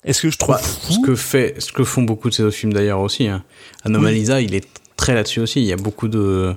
Est-ce 0.04 0.22
que 0.22 0.30
je 0.30 0.38
trouve 0.38 0.54
Bah, 0.54 0.62
fou 0.62 0.92
ce 0.92 1.00
que 1.04 1.14
fait, 1.14 1.60
ce 1.60 1.72
que 1.72 1.84
font 1.84 2.02
beaucoup 2.02 2.30
de 2.30 2.34
ces 2.34 2.42
autres 2.42 2.56
films 2.56 2.72
d'ailleurs 2.72 3.00
aussi. 3.00 3.26
Hein. 3.26 3.44
Anomalisa, 3.84 4.40
il 4.40 4.54
est 4.54 4.66
très 4.96 5.14
là-dessus 5.14 5.40
aussi. 5.40 5.60
Il 5.60 5.66
y 5.66 5.72
a 5.72 5.76
beaucoup 5.76 6.08
de, 6.08 6.54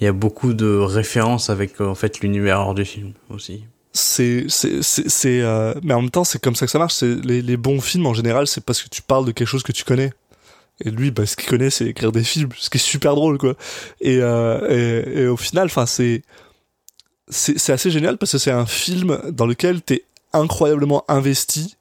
il 0.00 0.04
y 0.04 0.06
a 0.06 0.12
beaucoup 0.12 0.54
de 0.54 0.76
références 0.76 1.50
avec 1.50 1.80
euh, 1.80 1.86
en 1.86 1.94
fait 1.94 2.20
l'univers 2.20 2.60
hors 2.60 2.74
du 2.74 2.84
film 2.84 3.12
aussi. 3.30 3.64
c'est 3.92 4.46
c'est 4.48 4.82
c'est 4.82 5.08
c'est, 5.08 5.40
euh, 5.40 5.74
mais 5.82 5.94
en 5.94 6.02
même 6.02 6.10
temps 6.10 6.24
c'est 6.24 6.40
comme 6.40 6.56
ça 6.56 6.66
que 6.66 6.72
ça 6.72 6.78
marche 6.78 6.94
c'est 6.94 7.14
les, 7.24 7.42
les 7.42 7.56
bons 7.56 7.80
films 7.80 8.06
en 8.06 8.14
général 8.14 8.46
c'est 8.46 8.64
parce 8.64 8.82
que 8.82 8.88
tu 8.88 9.02
parles 9.02 9.24
de 9.24 9.32
quelque 9.32 9.48
chose 9.48 9.62
que 9.62 9.72
tu 9.72 9.84
connais 9.84 10.12
et 10.80 10.90
lui 10.90 11.10
bah 11.10 11.26
ce 11.26 11.36
qu'il 11.36 11.48
connaît 11.48 11.70
c'est 11.70 11.86
écrire 11.86 12.12
des 12.12 12.24
films 12.24 12.50
ce 12.58 12.70
qui 12.70 12.78
est 12.78 12.80
super 12.80 13.14
drôle 13.14 13.38
quoi. 13.38 13.54
Et 14.00 14.18
euh, 14.20 15.30
au 15.30 15.36
final 15.36 15.66
enfin 15.66 15.86
c'est 15.86 16.22
c'est 17.28 17.72
assez 17.72 17.90
génial 17.90 18.18
parce 18.18 18.32
que 18.32 18.38
c'est 18.38 18.50
un 18.50 18.66
film 18.66 19.18
dans 19.30 19.46
lequel 19.46 19.80
t'es 19.82 20.04
incroyablement 20.32 21.04
investi 21.08 21.76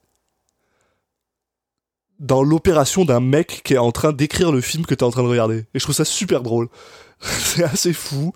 dans 2.20 2.44
l'opération 2.44 3.04
d'un 3.04 3.20
mec 3.20 3.62
qui 3.64 3.74
est 3.74 3.78
en 3.78 3.92
train 3.92 4.14
d'écrire 4.14 4.52
le 4.52 4.62
film 4.62 4.86
que 4.86 4.96
t'es 4.96 5.04
en 5.04 5.12
train 5.12 5.24
de 5.24 5.28
regarder. 5.28 5.66
Et 5.74 5.80
je 5.80 5.84
trouve 5.84 5.96
ça 5.96 6.06
super 6.06 6.42
drôle. 6.42 6.70
C'est 7.20 7.64
assez 7.64 7.92
fou. 7.92 8.34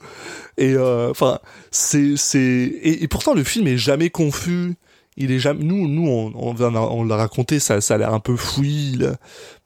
Et 0.57 0.73
euh, 0.73 1.11
enfin 1.11 1.39
c'est 1.69 2.17
c'est 2.17 2.71
et 2.81 3.07
pourtant 3.07 3.35
le 3.35 3.43
film 3.43 3.67
est 3.67 3.77
jamais 3.77 4.09
confus 4.09 4.75
il 5.17 5.31
est 5.31 5.39
jamais 5.39 5.63
nous 5.63 5.87
nous 5.87 6.07
on 6.07 6.31
on, 6.35 7.03
l'a 7.03 7.15
raconté 7.15 7.59
ça 7.59 7.81
ça 7.81 7.95
a 7.95 7.97
l'air 7.97 8.13
un 8.13 8.19
peu 8.19 8.35
fouillis 8.35 8.99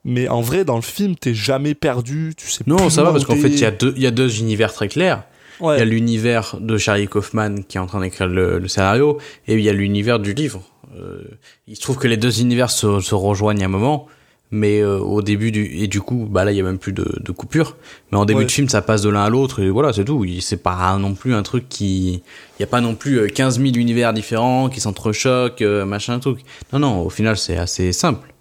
mais 0.03 0.27
en 0.27 0.41
vrai 0.41 0.65
dans 0.65 0.77
le 0.77 0.81
film 0.81 1.15
t'es 1.15 1.33
jamais 1.33 1.75
perdu 1.75 2.33
tu 2.35 2.49
sais 2.49 2.63
Non, 2.67 2.89
ça 2.89 3.03
va 3.03 3.11
parce 3.11 3.25
qu'en 3.25 3.35
fait, 3.35 3.49
il 3.49 3.59
y 3.59 3.65
a 3.65 3.71
deux, 3.71 3.93
il 3.95 4.01
y 4.01 4.07
a 4.07 4.11
deux 4.11 4.39
univers 4.39 4.73
très 4.73 4.87
clairs. 4.87 5.23
Ouais. 5.59 5.75
Il 5.75 5.79
y 5.79 5.81
a 5.83 5.85
l'univers 5.85 6.57
de 6.59 6.77
Charlie 6.77 7.07
Kaufman 7.07 7.63
qui 7.67 7.77
est 7.77 7.79
en 7.79 7.85
train 7.85 8.01
d'écrire 8.01 8.27
le, 8.27 8.57
le 8.57 8.67
scénario 8.67 9.19
et 9.47 9.53
il 9.53 9.61
y 9.61 9.69
a 9.69 9.73
l'univers 9.73 10.19
du 10.19 10.33
livre. 10.33 10.63
Euh, 10.97 11.21
il 11.67 11.75
se 11.75 11.81
trouve 11.81 11.97
que 11.97 12.07
les 12.07 12.17
deux 12.17 12.41
univers 12.41 12.71
se, 12.71 12.99
se 12.99 13.15
rejoignent 13.15 13.61
à 13.61 13.65
un 13.65 13.69
moment, 13.69 14.07
mais 14.51 14.79
euh, 14.81 14.99
au 14.99 15.21
début 15.21 15.51
du 15.51 15.65
et 15.77 15.87
du 15.87 16.01
coup, 16.01 16.27
bah 16.29 16.43
là 16.45 16.51
il 16.51 16.57
y 16.57 16.59
a 16.59 16.63
même 16.63 16.77
plus 16.77 16.91
de, 16.93 17.05
de 17.19 17.31
coupure. 17.31 17.77
Mais 18.11 18.17
en 18.17 18.25
début 18.25 18.39
Ouais. 18.39 18.45
de 18.45 18.51
film, 18.51 18.67
ça 18.69 18.81
passe 18.81 19.01
de 19.01 19.09
l'un 19.09 19.23
à 19.23 19.29
l'autre 19.29 19.61
et 19.61 19.69
voilà, 19.69 19.93
c'est 19.93 20.03
tout. 20.05 20.25
C'est 20.41 20.61
pas 20.61 20.97
non 20.97 21.13
plus 21.15 21.33
un 21.33 21.43
truc 21.43 21.69
qui, 21.69 22.15
il 22.15 22.61
y 22.61 22.63
a 22.63 22.67
pas 22.67 22.81
non 22.81 22.95
plus 22.95 23.19
euh, 23.19 23.27
15 23.27 23.59
000 23.61 23.75
univers 23.75 24.13
différents 24.13 24.69
qui 24.69 24.79
s'entrechoquent, 24.81 25.61
euh, 25.61 25.85
machin 25.85 26.19
truc. 26.19 26.39
Non 26.73 26.79
non, 26.79 27.01
au 27.01 27.09
final 27.09 27.37
c'est 27.37 27.57
assez 27.57 27.93
simple. 27.93 28.33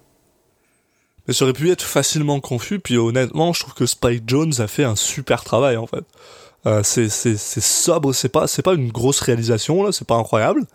mais 1.27 1.33
ça 1.33 1.45
aurait 1.45 1.53
pu 1.53 1.69
être 1.69 1.83
facilement 1.83 2.39
confus 2.39 2.79
puis 2.79 2.97
honnêtement 2.97 3.53
je 3.53 3.61
trouve 3.61 3.73
que 3.73 3.85
Spike 3.85 4.23
Jones 4.27 4.53
a 4.59 4.67
fait 4.67 4.83
un 4.83 4.95
super 4.95 5.43
travail 5.43 5.77
en 5.77 5.87
fait 5.87 6.03
euh, 6.65 6.81
c'est 6.83 7.09
c'est 7.09 7.37
c'est 7.37 7.61
sobre 7.61 8.13
c'est 8.13 8.29
pas 8.29 8.47
c'est 8.47 8.61
pas 8.61 8.73
une 8.73 8.91
grosse 8.91 9.19
réalisation 9.21 9.83
là 9.83 9.91
c'est 9.91 10.05
pas 10.07 10.15
incroyable 10.15 10.65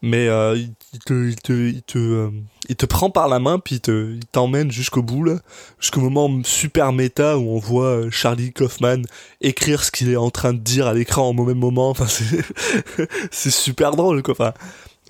mais 0.00 0.28
euh, 0.28 0.56
il, 0.56 0.98
te 1.00 1.28
il 1.28 1.36
te 1.36 1.52
il 1.52 1.82
te 1.82 1.98
euh, 1.98 2.30
il 2.68 2.76
te 2.76 2.86
prend 2.86 3.10
par 3.10 3.28
la 3.28 3.40
main 3.40 3.58
puis 3.58 3.76
il 3.76 3.80
te 3.80 4.14
il 4.14 4.26
t'emmène 4.26 4.70
jusqu'au 4.70 5.02
bout 5.02 5.24
là 5.24 5.38
jusqu'au 5.80 6.00
moment 6.00 6.40
super 6.44 6.92
méta 6.92 7.36
où 7.36 7.50
on 7.50 7.58
voit 7.58 7.86
euh, 7.86 8.10
Charlie 8.10 8.52
Kaufman 8.52 9.02
écrire 9.40 9.82
ce 9.82 9.90
qu'il 9.90 10.10
est 10.10 10.16
en 10.16 10.30
train 10.30 10.52
de 10.52 10.58
dire 10.58 10.86
à 10.86 10.94
l'écran 10.94 11.28
au 11.28 11.32
même 11.32 11.58
moment 11.58 11.90
enfin 11.90 12.06
c'est 12.06 12.44
c'est 13.32 13.50
super 13.50 13.96
drôle 13.96 14.22
quoi 14.22 14.32
enfin 14.32 14.54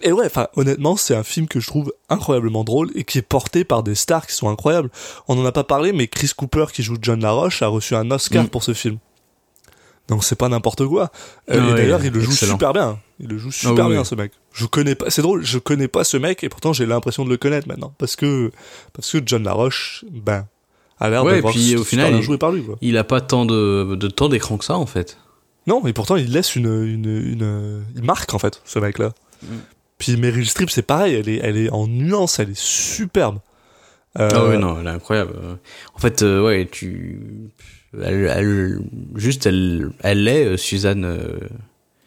et 0.00 0.12
ouais, 0.12 0.26
enfin, 0.26 0.46
honnêtement, 0.54 0.96
c'est 0.96 1.16
un 1.16 1.24
film 1.24 1.48
que 1.48 1.58
je 1.58 1.66
trouve 1.66 1.92
incroyablement 2.08 2.62
drôle 2.62 2.90
et 2.94 3.02
qui 3.02 3.18
est 3.18 3.22
porté 3.22 3.64
par 3.64 3.82
des 3.82 3.96
stars 3.96 4.28
qui 4.28 4.32
sont 4.32 4.48
incroyables. 4.48 4.90
On 5.26 5.36
en 5.36 5.44
a 5.44 5.50
pas 5.50 5.64
parlé, 5.64 5.92
mais 5.92 6.06
Chris 6.06 6.30
Cooper, 6.36 6.66
qui 6.72 6.84
joue 6.84 6.96
John 7.02 7.20
LaRoche, 7.20 7.62
a 7.62 7.66
reçu 7.66 7.96
un 7.96 8.08
Oscar 8.12 8.44
Mm. 8.44 8.48
pour 8.48 8.62
ce 8.62 8.74
film. 8.74 8.98
Donc 10.08 10.24
c'est 10.24 10.36
pas 10.36 10.48
n'importe 10.48 10.86
quoi. 10.86 11.04
Euh, 11.04 11.06
Ah 11.48 11.54
et 11.56 11.60
ouais, 11.60 11.74
d'ailleurs, 11.76 12.04
il 12.04 12.12
le 12.12 12.20
joue 12.20 12.30
excellent. 12.32 12.52
super 12.54 12.72
bien. 12.72 12.98
Il 13.20 13.28
le 13.28 13.36
joue 13.38 13.50
super 13.52 13.86
oui, 13.86 13.92
bien, 13.92 14.04
ce 14.04 14.14
mec. 14.14 14.32
Je 14.52 14.64
connais 14.66 14.94
pas, 14.94 15.10
c'est 15.10 15.20
drôle, 15.22 15.44
je 15.44 15.58
connais 15.58 15.88
pas 15.88 16.02
ce 16.04 16.16
mec 16.16 16.42
et 16.44 16.48
pourtant 16.48 16.72
j'ai 16.72 16.86
l'impression 16.86 17.24
de 17.24 17.30
le 17.30 17.36
connaître 17.36 17.68
maintenant. 17.68 17.92
Parce 17.98 18.16
que, 18.16 18.50
parce 18.94 19.10
que 19.12 19.18
John 19.24 19.42
LaRoche, 19.44 20.04
ben, 20.10 20.46
a 20.98 21.10
l'air 21.10 21.24
Ouais, 21.24 21.34
d'avoir 21.34 21.52
puis 21.52 21.74
au 21.76 21.84
super 21.84 21.86
final, 22.06 22.14
il- 22.14 22.22
joué 22.22 22.38
par 22.38 22.52
lui, 22.52 22.62
quoi. 22.64 22.76
Il 22.80 22.96
a 22.96 23.04
pas 23.04 23.20
tant 23.20 23.44
de, 23.44 23.94
de 23.96 24.08
temps 24.08 24.28
d'écran 24.28 24.56
que 24.56 24.64
ça 24.64 24.76
en 24.78 24.86
fait. 24.86 25.18
Non, 25.66 25.86
et 25.86 25.92
pourtant 25.92 26.16
il 26.16 26.32
laisse 26.32 26.56
une, 26.56 26.66
une, 26.66 27.04
une, 27.04 27.84
il 27.94 28.02
marque 28.02 28.32
en 28.32 28.38
fait, 28.38 28.62
ce 28.64 28.78
mec-là. 28.78 29.12
Mm. 29.42 29.46
Puis 29.98 30.16
Meryl 30.16 30.48
Streep, 30.48 30.70
c'est 30.70 30.82
pareil, 30.82 31.14
elle 31.14 31.28
est, 31.28 31.40
elle 31.42 31.56
est 31.58 31.70
en 31.70 31.86
nuance, 31.86 32.38
elle 32.38 32.50
est 32.50 32.58
superbe. 32.58 33.40
Euh, 34.18 34.28
Ah 34.32 34.44
oui, 34.48 34.56
non, 34.56 34.78
elle 34.80 34.86
est 34.86 34.90
incroyable. 34.90 35.32
Euh, 35.42 35.54
En 35.94 35.98
fait, 35.98 36.22
euh, 36.22 36.42
ouais, 36.42 36.66
tu. 36.70 37.20
Elle, 37.94 38.30
elle, 38.34 38.80
juste, 39.16 39.46
elle, 39.46 39.90
elle 40.02 40.28
est, 40.28 40.44
euh, 40.44 40.56
Suzanne. 40.56 41.04
euh, 41.04 41.38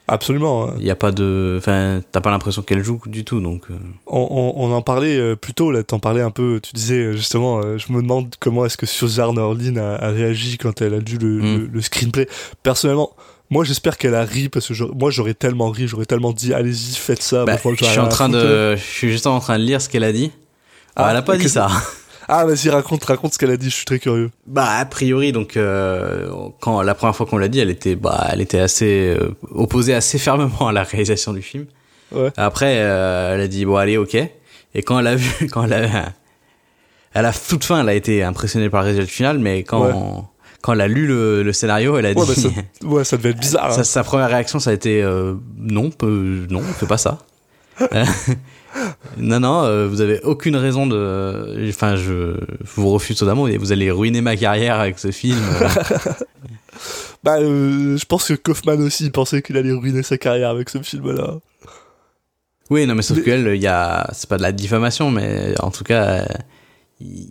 Absolument. 0.07 0.67
hein. 0.69 0.73
Il 0.79 0.85
y 0.85 0.91
a 0.91 0.95
pas 0.95 1.11
de. 1.11 1.55
Enfin, 1.57 2.01
t'as 2.11 2.19
pas 2.21 2.31
l'impression 2.31 2.61
qu'elle 2.61 2.83
joue 2.83 2.99
du 3.05 3.23
tout, 3.23 3.39
donc. 3.39 3.63
euh, 3.71 3.75
On, 4.07 4.27
on, 4.29 4.63
on 4.65 4.73
en 4.73 4.81
parlait 4.81 5.35
plus 5.37 5.53
tôt, 5.53 5.71
là, 5.71 5.83
t'en 5.83 5.99
parlais 5.99 6.21
un 6.21 6.31
peu, 6.31 6.59
tu 6.61 6.73
disais 6.73 7.13
justement, 7.13 7.61
je 7.77 7.91
me 7.93 8.01
demande 8.01 8.35
comment 8.39 8.65
est-ce 8.65 8.77
que 8.77 8.85
Suzanne 8.85 9.37
Orlin 9.39 9.77
a, 9.77 9.95
a 9.95 10.09
réagi 10.09 10.57
quand 10.57 10.81
elle 10.81 10.95
a 10.95 10.99
lu 10.99 11.17
le, 11.19 11.27
Mm. 11.41 11.57
le, 11.57 11.65
le 11.67 11.81
screenplay. 11.81 12.27
Personnellement, 12.61 13.11
moi 13.49 13.63
j'espère 13.63 13.97
qu'elle 13.97 14.15
a 14.15 14.23
ri, 14.25 14.49
parce 14.49 14.67
que 14.67 14.73
moi 14.93 15.11
j'aurais 15.11 15.33
tellement 15.33 15.69
ri, 15.71 15.87
j'aurais 15.87 16.05
tellement 16.05 16.33
dit, 16.33 16.53
allez-y, 16.53 16.95
faites 16.95 17.23
ça. 17.23 17.45
bah, 17.45 17.57
je 17.79 17.85
suis 17.85 17.99
en 17.99 18.09
train 18.09 18.27
de. 18.29 18.75
Je 18.75 18.81
suis 18.81 19.11
juste 19.11 19.27
en 19.27 19.39
train 19.39 19.57
de 19.57 19.63
lire 19.63 19.81
ce 19.81 19.87
qu'elle 19.89 20.03
a 20.03 20.11
dit. 20.11 20.31
Ah, 20.95 21.05
Ah, 21.05 21.11
elle 21.11 21.17
a 21.17 21.21
pas 21.21 21.37
dit 21.37 21.47
ça. 21.49 21.69
Ah, 22.33 22.45
vas-y, 22.45 22.69
raconte, 22.69 23.03
raconte 23.03 23.33
ce 23.33 23.37
qu'elle 23.37 23.51
a 23.51 23.57
dit, 23.57 23.69
je 23.69 23.75
suis 23.75 23.85
très 23.85 23.99
curieux. 23.99 24.31
Bah, 24.47 24.77
a 24.79 24.85
priori, 24.85 25.33
donc, 25.33 25.57
euh, 25.57 26.29
quand 26.61 26.81
la 26.81 26.95
première 26.95 27.15
fois 27.15 27.25
qu'on 27.25 27.37
l'a 27.37 27.49
dit, 27.49 27.59
elle 27.59 27.69
était, 27.69 27.95
bah, 27.95 28.27
elle 28.31 28.39
était 28.39 28.59
assez 28.59 29.15
euh, 29.19 29.35
opposée 29.49 29.93
assez 29.93 30.17
fermement 30.17 30.67
à 30.69 30.71
la 30.71 30.83
réalisation 30.83 31.33
du 31.33 31.41
film. 31.41 31.65
Ouais. 32.13 32.31
Après, 32.37 32.75
euh, 32.79 33.35
elle 33.35 33.41
a 33.41 33.47
dit 33.47 33.65
bon, 33.65 33.75
allez, 33.75 33.97
ok. 33.97 34.15
Et 34.15 34.81
quand 34.83 34.97
elle 34.99 35.07
a 35.07 35.15
vu, 35.15 35.47
quand 35.51 35.65
elle 35.65 35.73
a, 35.73 36.13
à 37.13 37.21
la 37.21 37.33
toute 37.33 37.65
fin, 37.65 37.81
elle 37.81 37.89
a 37.89 37.93
été 37.93 38.23
impressionnée 38.23 38.69
par 38.69 38.81
le 38.83 38.87
résultat 38.87 39.11
final, 39.11 39.37
mais 39.39 39.63
quand, 39.63 40.29
quand 40.61 40.71
elle 40.73 40.81
a 40.81 40.87
lu 40.87 41.07
le, 41.07 41.43
le 41.43 41.51
scénario, 41.53 41.97
elle 41.97 42.05
a 42.05 42.09
Ouais, 42.13 42.25
dit. 42.25 42.43
bah, 42.43 42.51
ça, 42.81 42.85
ouais, 42.87 43.03
ça 43.03 43.17
devait 43.17 43.31
être 43.31 43.39
bizarre. 43.39 43.73
sa, 43.73 43.81
hein. 43.81 43.83
sa 43.83 44.03
première 44.05 44.29
réaction, 44.29 44.59
ça 44.59 44.69
a 44.69 44.73
été 44.73 45.01
euh, 45.03 45.33
non, 45.57 45.89
peu- 45.89 46.45
non, 46.49 46.59
on 46.59 46.73
fait 46.73 46.85
pas 46.87 46.97
ça. 46.97 47.17
Non, 49.17 49.39
non, 49.39 49.63
euh, 49.63 49.87
vous 49.87 50.01
avez 50.01 50.21
aucune 50.21 50.55
raison 50.55 50.87
de. 50.87 51.67
Enfin, 51.69 51.95
je, 51.95 52.37
vous 52.75 52.89
refuse 52.89 53.17
totalement. 53.17 53.47
et 53.47 53.57
Vous 53.57 53.71
allez 53.71 53.91
ruiner 53.91 54.21
ma 54.21 54.35
carrière 54.35 54.79
avec 54.79 54.99
ce 54.99 55.11
film. 55.11 55.39
Bah, 57.23 57.37
euh, 57.37 57.97
je 57.97 58.05
pense 58.05 58.27
que 58.27 58.33
Kaufman 58.33 58.79
aussi 58.81 59.07
pensait 59.11 59.43
qu'il 59.43 59.55
allait 59.55 59.73
ruiner 59.73 60.01
sa 60.01 60.17
carrière 60.17 60.49
avec 60.49 60.69
ce 60.71 60.81
film-là. 60.81 61.35
Oui, 62.71 62.87
non, 62.87 62.95
mais 62.95 63.03
sauf 63.03 63.17
Mais- 63.17 63.23
qu'elle, 63.23 63.47
il 63.55 63.61
y 63.61 63.67
a, 63.67 64.09
c'est 64.11 64.27
pas 64.27 64.37
de 64.37 64.41
la 64.41 64.51
diffamation, 64.51 65.11
mais 65.11 65.53
en 65.59 65.69
tout 65.69 65.83
cas, 65.83 66.03
euh, 66.03 66.25
il, 66.99 67.27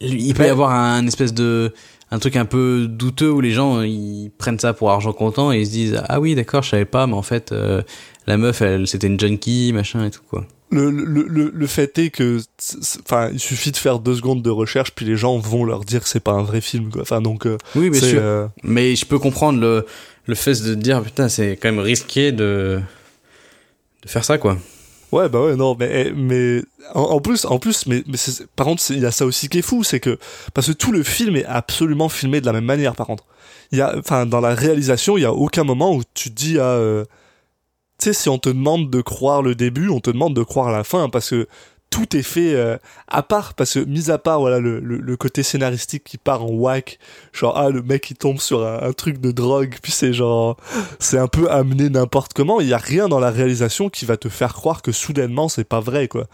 il 0.00 0.34
peut 0.34 0.44
y 0.44 0.48
avoir 0.48 0.70
un 0.70 1.04
espèce 1.06 1.34
de, 1.34 1.72
un 2.12 2.18
truc 2.18 2.36
un 2.36 2.44
peu 2.44 2.86
douteux 2.88 3.30
où 3.30 3.40
les 3.40 3.52
gens, 3.52 3.80
ils 3.80 4.30
prennent 4.36 4.58
ça 4.58 4.72
pour 4.72 4.90
argent 4.90 5.12
comptant 5.12 5.50
et 5.52 5.60
ils 5.60 5.66
se 5.66 5.70
disent, 5.72 6.02
ah 6.08 6.20
oui, 6.20 6.34
d'accord, 6.34 6.62
je 6.62 6.70
savais 6.70 6.84
pas, 6.84 7.06
mais 7.06 7.14
en 7.14 7.22
fait, 7.22 7.50
euh, 7.52 7.82
la 8.26 8.36
meuf, 8.36 8.60
elle, 8.62 8.86
c'était 8.86 9.06
une 9.06 9.18
junkie, 9.18 9.72
machin 9.72 10.04
et 10.06 10.10
tout, 10.10 10.22
quoi. 10.28 10.46
Le, 10.70 10.90
le, 10.90 11.26
le, 11.28 11.50
le 11.54 11.66
fait 11.66 11.98
est 11.98 12.08
que, 12.10 12.40
enfin, 13.04 13.28
il 13.32 13.38
suffit 13.40 13.72
de 13.72 13.76
faire 13.76 13.98
deux 13.98 14.14
secondes 14.14 14.42
de 14.42 14.48
recherche, 14.48 14.92
puis 14.94 15.04
les 15.04 15.16
gens 15.16 15.36
vont 15.38 15.64
leur 15.64 15.84
dire 15.84 16.02
que 16.02 16.08
c'est 16.08 16.20
pas 16.20 16.32
un 16.32 16.42
vrai 16.42 16.60
film, 16.62 16.90
quoi. 16.90 17.02
Enfin, 17.02 17.20
donc, 17.20 17.44
euh, 17.46 17.58
Oui, 17.74 17.90
bien 17.90 18.00
sûr. 18.00 18.20
euh, 18.22 18.46
Mais 18.62 18.96
je 18.96 19.04
peux 19.04 19.18
comprendre 19.18 19.60
le, 19.60 19.84
le 20.26 20.34
fait 20.34 20.62
de 20.62 20.74
dire, 20.74 21.02
putain, 21.02 21.28
c'est 21.28 21.58
quand 21.60 21.68
même 21.70 21.78
risqué 21.80 22.32
de, 22.32 22.80
de 24.02 24.08
faire 24.08 24.24
ça, 24.24 24.38
quoi. 24.38 24.56
Ouais, 25.10 25.28
bah 25.28 25.42
ouais, 25.44 25.56
non, 25.56 25.76
mais, 25.78 26.10
mais 26.16 26.62
en, 26.94 27.02
en 27.02 27.20
plus, 27.20 27.44
en 27.44 27.58
plus, 27.58 27.86
mais, 27.86 28.02
mais 28.06 28.16
par 28.56 28.64
contre, 28.66 28.82
il 28.90 29.00
y 29.00 29.04
a 29.04 29.10
ça 29.10 29.26
aussi 29.26 29.50
qui 29.50 29.58
est 29.58 29.62
fou, 29.62 29.84
c'est 29.84 30.00
que 30.00 30.18
parce 30.54 30.68
que 30.68 30.72
tout 30.72 30.90
le 30.90 31.02
film 31.02 31.36
est 31.36 31.44
absolument 31.44 32.08
filmé 32.08 32.40
de 32.40 32.46
la 32.46 32.52
même 32.52 32.64
manière. 32.64 32.94
Par 32.96 33.06
contre, 33.08 33.24
il 33.72 33.78
y 33.78 33.82
a, 33.82 33.94
enfin, 33.98 34.24
dans 34.24 34.40
la 34.40 34.54
réalisation, 34.54 35.18
il 35.18 35.20
y 35.20 35.26
a 35.26 35.32
aucun 35.34 35.64
moment 35.64 35.94
où 35.94 36.02
tu 36.14 36.30
te 36.30 36.34
dis 36.34 36.58
à, 36.58 36.64
euh, 36.64 37.04
tu 38.02 38.08
sais, 38.08 38.12
si 38.14 38.28
on 38.28 38.38
te 38.38 38.48
demande 38.48 38.90
de 38.90 39.00
croire 39.00 39.42
le 39.42 39.54
début, 39.54 39.88
on 39.88 40.00
te 40.00 40.10
demande 40.10 40.34
de 40.34 40.42
croire 40.42 40.72
la 40.72 40.82
fin, 40.82 41.08
parce 41.08 41.30
que 41.30 41.46
tout 41.88 42.16
est 42.16 42.22
fait 42.24 42.54
euh, 42.54 42.76
à 43.06 43.22
part, 43.22 43.54
parce 43.54 43.74
que 43.74 43.78
mis 43.78 44.10
à 44.10 44.18
part, 44.18 44.40
voilà, 44.40 44.58
le, 44.58 44.80
le, 44.80 45.16
côté 45.16 45.44
scénaristique 45.44 46.02
qui 46.02 46.18
part 46.18 46.42
en 46.42 46.48
whack, 46.48 46.98
genre 47.32 47.56
ah 47.56 47.70
le 47.70 47.80
mec 47.80 48.10
il 48.10 48.16
tombe 48.16 48.40
sur 48.40 48.66
un, 48.66 48.92
truc 48.92 49.20
de 49.20 49.30
drogue, 49.30 49.76
puis 49.80 49.92
c'est 49.92 50.12
genre 50.12 50.56
c'est 50.98 51.18
un 51.18 51.28
peu 51.28 51.48
amené 51.48 51.90
n'importe 51.90 52.32
comment. 52.32 52.60
Il 52.60 52.66
y 52.66 52.74
a 52.74 52.78
rien 52.78 53.08
dans 53.08 53.20
la 53.20 53.30
réalisation 53.30 53.88
qui 53.88 54.04
va 54.04 54.16
te 54.16 54.28
faire 54.28 54.52
croire 54.52 54.82
que 54.82 54.90
soudainement 54.90 55.48
c'est 55.48 55.62
pas 55.62 55.80
vrai 55.80 56.08
quoi, 56.08 56.26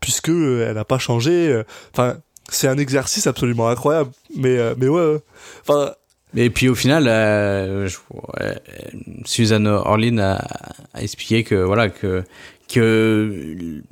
puisque 0.00 0.28
euh, 0.28 0.68
elle 0.68 0.76
a 0.76 0.84
pas 0.84 0.98
changé. 0.98 1.48
euh, 1.48 1.64
Enfin, 1.94 2.18
c'est 2.50 2.68
un 2.68 2.76
exercice 2.76 3.26
absolument 3.26 3.68
incroyable. 3.68 4.10
Mais 4.36 4.58
mais 4.76 4.88
ouais. 4.88 5.22
enfin 5.62 5.94
Et 6.36 6.50
puis 6.50 6.68
au 6.68 6.74
final, 6.74 7.06
euh, 7.08 7.86
je- 7.88 7.98
ouais, 8.12 8.58
Suzanne 9.24 9.66
Orlin 9.66 10.18
a, 10.18 10.34
a 10.94 11.02
expliqué 11.02 11.44
que 11.44 11.54
voilà 11.54 11.88
que 11.88 12.24
que 12.72 13.82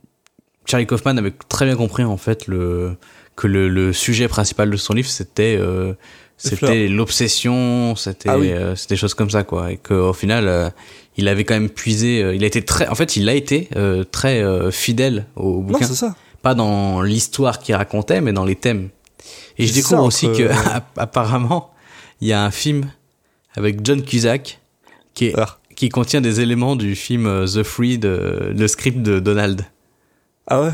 Charlie 0.66 0.86
Kaufman 0.86 1.16
avait 1.18 1.32
très 1.48 1.66
bien 1.66 1.76
compris 1.76 2.04
en 2.04 2.16
fait 2.16 2.46
le 2.46 2.96
que 3.36 3.46
le, 3.46 3.68
le 3.68 3.92
sujet 3.92 4.28
principal 4.28 4.70
de 4.70 4.76
son 4.76 4.92
livre 4.94 5.08
c'était 5.08 5.56
euh, 5.58 5.94
c'était 6.36 6.88
l'obsession, 6.88 7.94
c'était 7.96 8.28
Ah 8.28 8.38
oui. 8.38 8.50
euh, 8.50 8.74
c'était 8.76 8.94
des 8.94 8.98
choses 9.00 9.14
comme 9.14 9.30
ça 9.30 9.44
quoi 9.44 9.70
et 9.72 9.76
qu'au 9.76 10.12
final 10.12 10.48
euh, 10.48 10.68
il 11.16 11.28
avait 11.28 11.44
quand 11.44 11.54
même 11.54 11.70
puisé 11.70 12.22
euh, 12.22 12.34
il 12.34 12.42
a 12.44 12.46
été 12.46 12.62
très 12.64 12.88
en 12.88 12.94
fait 12.94 13.16
il 13.16 13.28
a 13.28 13.34
été 13.34 13.68
euh, 13.76 14.04
très 14.04 14.42
euh, 14.42 14.70
fidèle 14.70 15.26
au 15.36 15.54
Non, 15.56 15.60
bouquin 15.60 15.86
c'est 15.86 15.94
ça. 15.94 16.14
pas 16.42 16.54
dans 16.54 17.02
l'histoire 17.02 17.58
qu'il 17.58 17.74
racontait 17.74 18.20
mais 18.20 18.32
dans 18.32 18.44
les 18.44 18.56
thèmes 18.56 18.88
et 19.58 19.66
je 19.66 19.72
découvre 19.72 20.00
ça, 20.00 20.02
aussi 20.02 20.26
que 20.32 20.48
apparemment 20.96 21.70
il 22.22 22.28
y 22.28 22.32
a 22.32 22.44
un 22.44 22.50
film 22.52 22.90
avec 23.56 23.84
John 23.84 24.02
Cusack 24.02 24.60
qui 25.14 25.26
est 25.26 25.34
Ah. 25.36 25.58
qui 25.74 25.88
contient 25.88 26.20
des 26.20 26.40
éléments 26.40 26.76
du 26.76 26.94
film 26.94 27.26
euh, 27.26 27.46
The 27.46 27.62
Free 27.64 27.98
de 27.98 28.52
le 28.56 28.68
script 28.68 29.02
de 29.02 29.18
Donald 29.18 29.66
Ah 30.46 30.62
ouais? 30.62 30.70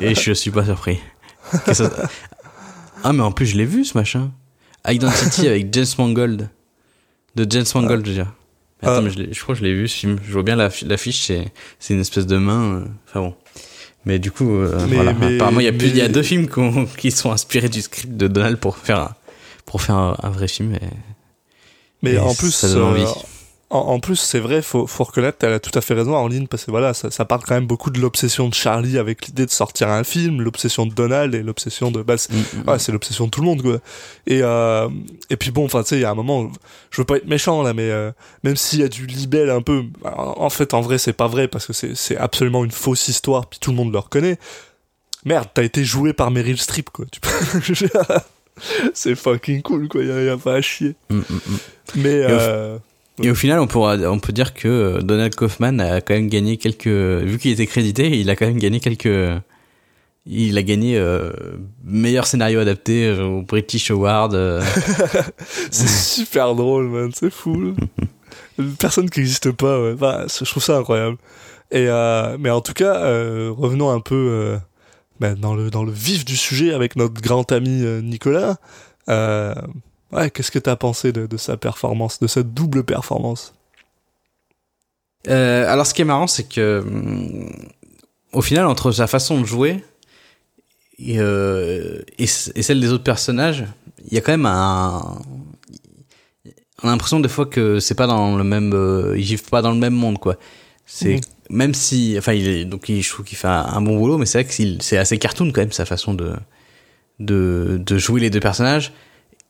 Et 0.00 0.14
je 0.14 0.32
suis 0.32 0.50
pas 0.50 0.64
surpris. 0.66 0.98
Ça- 1.72 1.90
Ah 3.04 3.12
mais 3.12 3.22
en 3.22 3.32
plus 3.32 3.46
je 3.46 3.56
l'ai 3.56 3.64
vu 3.64 3.84
ce 3.84 3.96
machin. 3.96 4.30
Identity 4.86 5.46
avec 5.48 5.72
James 5.72 5.86
Mangold. 5.98 6.48
De 7.36 7.46
James 7.48 7.64
Mangold, 7.74 8.04
je 8.04 8.10
veux 8.10 8.16
dire. 8.16 8.32
Mais 8.82 8.88
Attends, 8.88 8.98
Ah. 8.98 9.02
mais 9.02 9.10
je, 9.32 9.40
crois 9.42 9.54
que 9.54 9.60
je 9.60 9.64
l'ai 9.64 9.74
vu 9.74 9.88
ce 9.88 9.96
film. 9.96 10.18
Je 10.26 10.32
vois 10.32 10.42
bien 10.42 10.56
l'affi- 10.56 10.86
l'affiche, 10.86 11.24
c'est 11.26 11.46
c'est 11.78 11.94
une 11.94 12.00
espèce 12.00 12.26
de 12.26 12.36
main. 12.36 12.62
euh, 12.80 12.84
Enfin 13.08 13.20
bon. 13.20 13.34
Mais 14.04 14.18
du 14.18 14.30
coup, 14.30 14.50
euh, 14.50 14.78
Mais- 14.88 14.94
voilà. 14.96 15.12
mais- 15.14 15.36
Apparemment, 15.36 15.60
il 15.60 15.64
y 15.64 15.68
a, 15.68 15.72
plus, 15.72 15.88
il 15.88 15.96
y 15.96 16.00
a 16.00 16.04
mais- 16.04 16.12
deux 16.12 16.22
films 16.22 16.48
qui 16.96 17.10
sont 17.10 17.30
inspirés 17.32 17.68
du 17.68 17.82
script 17.82 18.16
de 18.16 18.28
Donald 18.28 18.58
pour 18.58 18.76
faire 18.78 18.98
un, 19.00 19.14
pour 19.70 19.82
faire 19.82 19.96
un, 19.96 20.16
un 20.22 20.30
vrai 20.30 20.48
film. 20.48 20.74
et- 20.74 20.80
Mais 22.02 22.14
et 22.14 22.18
en 22.18 22.34
plus, 22.34 22.50
ça 22.52 22.68
donne 22.68 22.78
euh, 22.78 22.84
envie. 22.86 23.04
en, 23.70 23.78
en 23.80 24.00
plus, 24.00 24.16
c'est 24.16 24.38
vrai, 24.38 24.62
faut, 24.62 24.86
faut 24.86 25.04
reconnaître, 25.04 25.38
elle 25.44 25.52
a 25.52 25.60
tout 25.60 25.76
à 25.76 25.82
fait 25.82 25.92
raison, 25.94 26.14
en 26.16 26.26
ligne, 26.26 26.46
parce 26.46 26.64
que 26.64 26.70
voilà, 26.70 26.94
ça, 26.94 27.10
ça 27.10 27.24
parle 27.26 27.42
quand 27.46 27.54
même 27.54 27.66
beaucoup 27.66 27.90
de 27.90 28.00
l'obsession 28.00 28.48
de 28.48 28.54
Charlie 28.54 28.96
avec 28.98 29.26
l'idée 29.26 29.44
de 29.44 29.50
sortir 29.50 29.88
un 29.90 30.04
film, 30.04 30.40
l'obsession 30.40 30.86
de 30.86 30.94
Donald 30.94 31.34
et 31.34 31.42
l'obsession 31.42 31.90
de, 31.90 32.00
bah, 32.02 32.16
c'est, 32.16 32.32
Mm, 32.32 32.36
mm, 32.64 32.68
ouais, 32.70 32.78
c'est 32.78 32.92
l'obsession 32.92 33.26
de 33.26 33.30
tout 33.30 33.40
le 33.42 33.46
monde, 33.46 33.60
quoi. 33.62 33.78
Et, 34.26 34.40
euh, 34.42 34.88
et 35.28 35.36
puis 35.36 35.50
bon, 35.50 35.66
enfin, 35.66 35.82
tu 35.82 35.88
sais, 35.90 35.96
il 35.96 36.02
y 36.02 36.04
a 36.06 36.10
un 36.10 36.14
moment, 36.14 36.50
je 36.90 37.00
veux 37.00 37.04
pas 37.04 37.16
être 37.16 37.26
méchant, 37.26 37.62
là, 37.62 37.74
mais 37.74 37.90
euh, 37.90 38.10
même 38.44 38.56
s'il 38.56 38.78
y 38.80 38.84
a 38.84 38.88
du 38.88 39.06
libelle 39.06 39.50
un 39.50 39.60
peu, 39.60 39.84
en, 40.04 40.48
fait, 40.50 40.72
en 40.72 40.80
vrai, 40.80 40.96
c'est 40.96 41.12
pas 41.12 41.26
vrai, 41.28 41.46
parce 41.48 41.66
que 41.66 41.72
c'est, 41.74 41.94
c'est 41.94 42.16
absolument 42.16 42.64
une 42.64 42.70
fausse 42.70 43.08
histoire, 43.08 43.46
puis 43.48 43.58
tout 43.60 43.70
le 43.70 43.76
monde 43.76 43.92
le 43.92 43.98
reconnaît. 43.98 44.38
Merde, 45.24 45.48
t'as 45.52 45.64
été 45.64 45.84
joué 45.84 46.12
par 46.14 46.30
Meryl 46.30 46.58
Streep, 46.58 46.88
quoi. 46.90 47.04
Tu 47.10 47.20
peux... 47.20 47.28
c'est 48.94 49.14
fucking 49.14 49.62
cool, 49.62 49.88
quoi, 49.88 50.02
y 50.02 50.10
a, 50.10 50.22
y 50.22 50.28
a 50.28 50.36
pas 50.36 50.54
à 50.56 50.60
chier. 50.60 50.94
mm, 51.10 51.16
mm, 51.16 51.20
mm. 51.20 51.58
Mais, 51.96 52.20
euh, 52.28 52.78
Et 53.22 53.30
au 53.30 53.34
final, 53.34 53.58
on 53.60 53.66
pourra, 53.66 53.96
on 53.96 54.18
peut 54.18 54.32
dire 54.32 54.54
que 54.54 54.68
euh, 54.68 55.00
Donald 55.00 55.34
Kaufman 55.34 55.78
a 55.80 56.00
quand 56.00 56.14
même 56.14 56.28
gagné 56.28 56.56
quelques, 56.56 56.86
vu 56.86 57.38
qu'il 57.38 57.50
était 57.52 57.66
crédité, 57.66 58.08
il 58.18 58.28
a 58.30 58.36
quand 58.36 58.46
même 58.46 58.58
gagné 58.58 58.78
quelques, 58.80 59.08
il 60.26 60.58
a 60.58 60.62
gagné 60.62 60.98
euh, 60.98 61.32
meilleur 61.84 62.26
scénario 62.26 62.60
adapté 62.60 63.06
euh, 63.06 63.22
au 63.24 63.42
British 63.42 63.90
Award. 63.90 64.34
euh. 64.34 64.62
C'est 65.70 65.88
super 65.88 66.54
drôle, 66.54 66.88
man. 66.88 67.10
C'est 67.14 67.30
fou. 67.32 67.74
Une 68.58 68.74
personne 68.78 69.08
qui 69.08 69.20
n'existe 69.20 69.52
pas, 69.52 69.80
ouais. 69.80 69.94
C'est- 70.28 70.44
je 70.44 70.50
trouve 70.50 70.62
ça 70.62 70.76
incroyable. 70.76 71.16
Et 71.70 71.86
euh, 71.88 72.36
mais 72.38 72.50
en 72.50 72.60
tout 72.60 72.72
cas, 72.74 72.96
euh, 72.96 73.50
revenons 73.56 73.90
un 73.90 74.00
peu 74.00 74.58
bah, 75.20 75.34
dans 75.34 75.54
le 75.54 75.70
dans 75.70 75.82
le 75.82 75.92
vif 75.92 76.24
du 76.24 76.36
sujet 76.36 76.72
avec 76.72 76.96
notre 76.96 77.20
grand 77.20 77.50
ami 77.52 77.82
euh, 77.82 78.00
Nicolas. 78.00 78.56
Euh, 79.08 79.54
qu'est-ce 80.32 80.50
que 80.50 80.58
t'as 80.58 80.76
pensé 80.76 81.12
de, 81.12 81.36
sa 81.36 81.56
performance, 81.56 82.20
de 82.20 82.26
cette 82.26 82.54
double 82.54 82.84
performance? 82.84 83.54
Euh, 85.28 85.70
alors, 85.70 85.86
ce 85.86 85.92
qui 85.94 86.02
est 86.02 86.06
marrant, 86.06 86.26
c'est 86.26 86.48
que, 86.48 86.82
hum, 86.86 87.50
au 88.32 88.40
final, 88.40 88.66
entre 88.66 88.92
sa 88.92 89.06
façon 89.06 89.40
de 89.40 89.46
jouer 89.46 89.84
et, 90.98 91.18
et, 92.18 92.26
celle 92.26 92.80
des 92.80 92.92
autres 92.92 93.04
personnages, 93.04 93.64
il 94.06 94.14
y 94.14 94.18
a 94.18 94.20
quand 94.20 94.32
même 94.32 94.46
un. 94.46 95.20
On 96.82 96.88
a 96.88 96.92
l'impression 96.92 97.18
des 97.20 97.28
fois 97.28 97.46
que 97.46 97.80
c'est 97.80 97.94
pas 97.94 98.06
dans 98.06 98.36
le 98.36 98.44
même. 98.44 98.72
Ils 99.16 99.22
vivent 99.22 99.48
pas 99.48 99.62
dans 99.62 99.72
le 99.72 99.78
même 99.78 99.94
monde, 99.94 100.18
quoi. 100.18 100.36
C'est 100.90 101.16
Mhm. 101.16 101.20
même 101.50 101.74
si, 101.74 102.16
enfin, 102.18 102.32
il 102.32 102.48
est 102.48 102.64
donc 102.64 102.88
il, 102.88 103.02
je 103.02 103.10
trouve 103.12 103.24
qu'il 103.26 103.36
fait 103.36 103.46
un, 103.46 103.66
un 103.76 103.80
bon 103.82 103.96
boulot, 103.98 104.16
mais 104.18 104.24
c'est 104.26 104.42
vrai 104.42 104.48
que 104.50 104.82
c'est- 104.82 104.96
assez 104.96 105.18
cartoon 105.18 105.52
quand 105.52 105.60
même 105.60 105.70
sa 105.72 105.84
façon 105.84 106.14
de 106.14 106.32
de, 107.20 107.80
de 107.84 107.98
jouer 107.98 108.20
les 108.20 108.30
deux 108.30 108.40
personnages. 108.40 108.92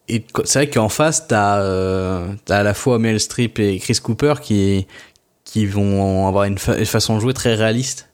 Et 0.08 0.24
c'est 0.44 0.58
vrai 0.60 0.70
qu'en 0.70 0.88
face, 0.88 1.28
t'as 1.28 1.60
euh, 1.60 2.26
à 2.48 2.62
la 2.62 2.72
fois 2.74 2.98
Meryl 2.98 3.20
Streep 3.20 3.58
et 3.58 3.78
Chris 3.78 3.98
Cooper 4.02 4.34
qui 4.42 4.86
qui 5.44 5.64
vont 5.66 6.26
avoir 6.28 6.44
une, 6.44 6.58
fa- 6.58 6.76
une 6.78 6.86
façon 6.86 7.14
de 7.16 7.20
jouer 7.20 7.34
très 7.34 7.54
réaliste. 7.54 8.08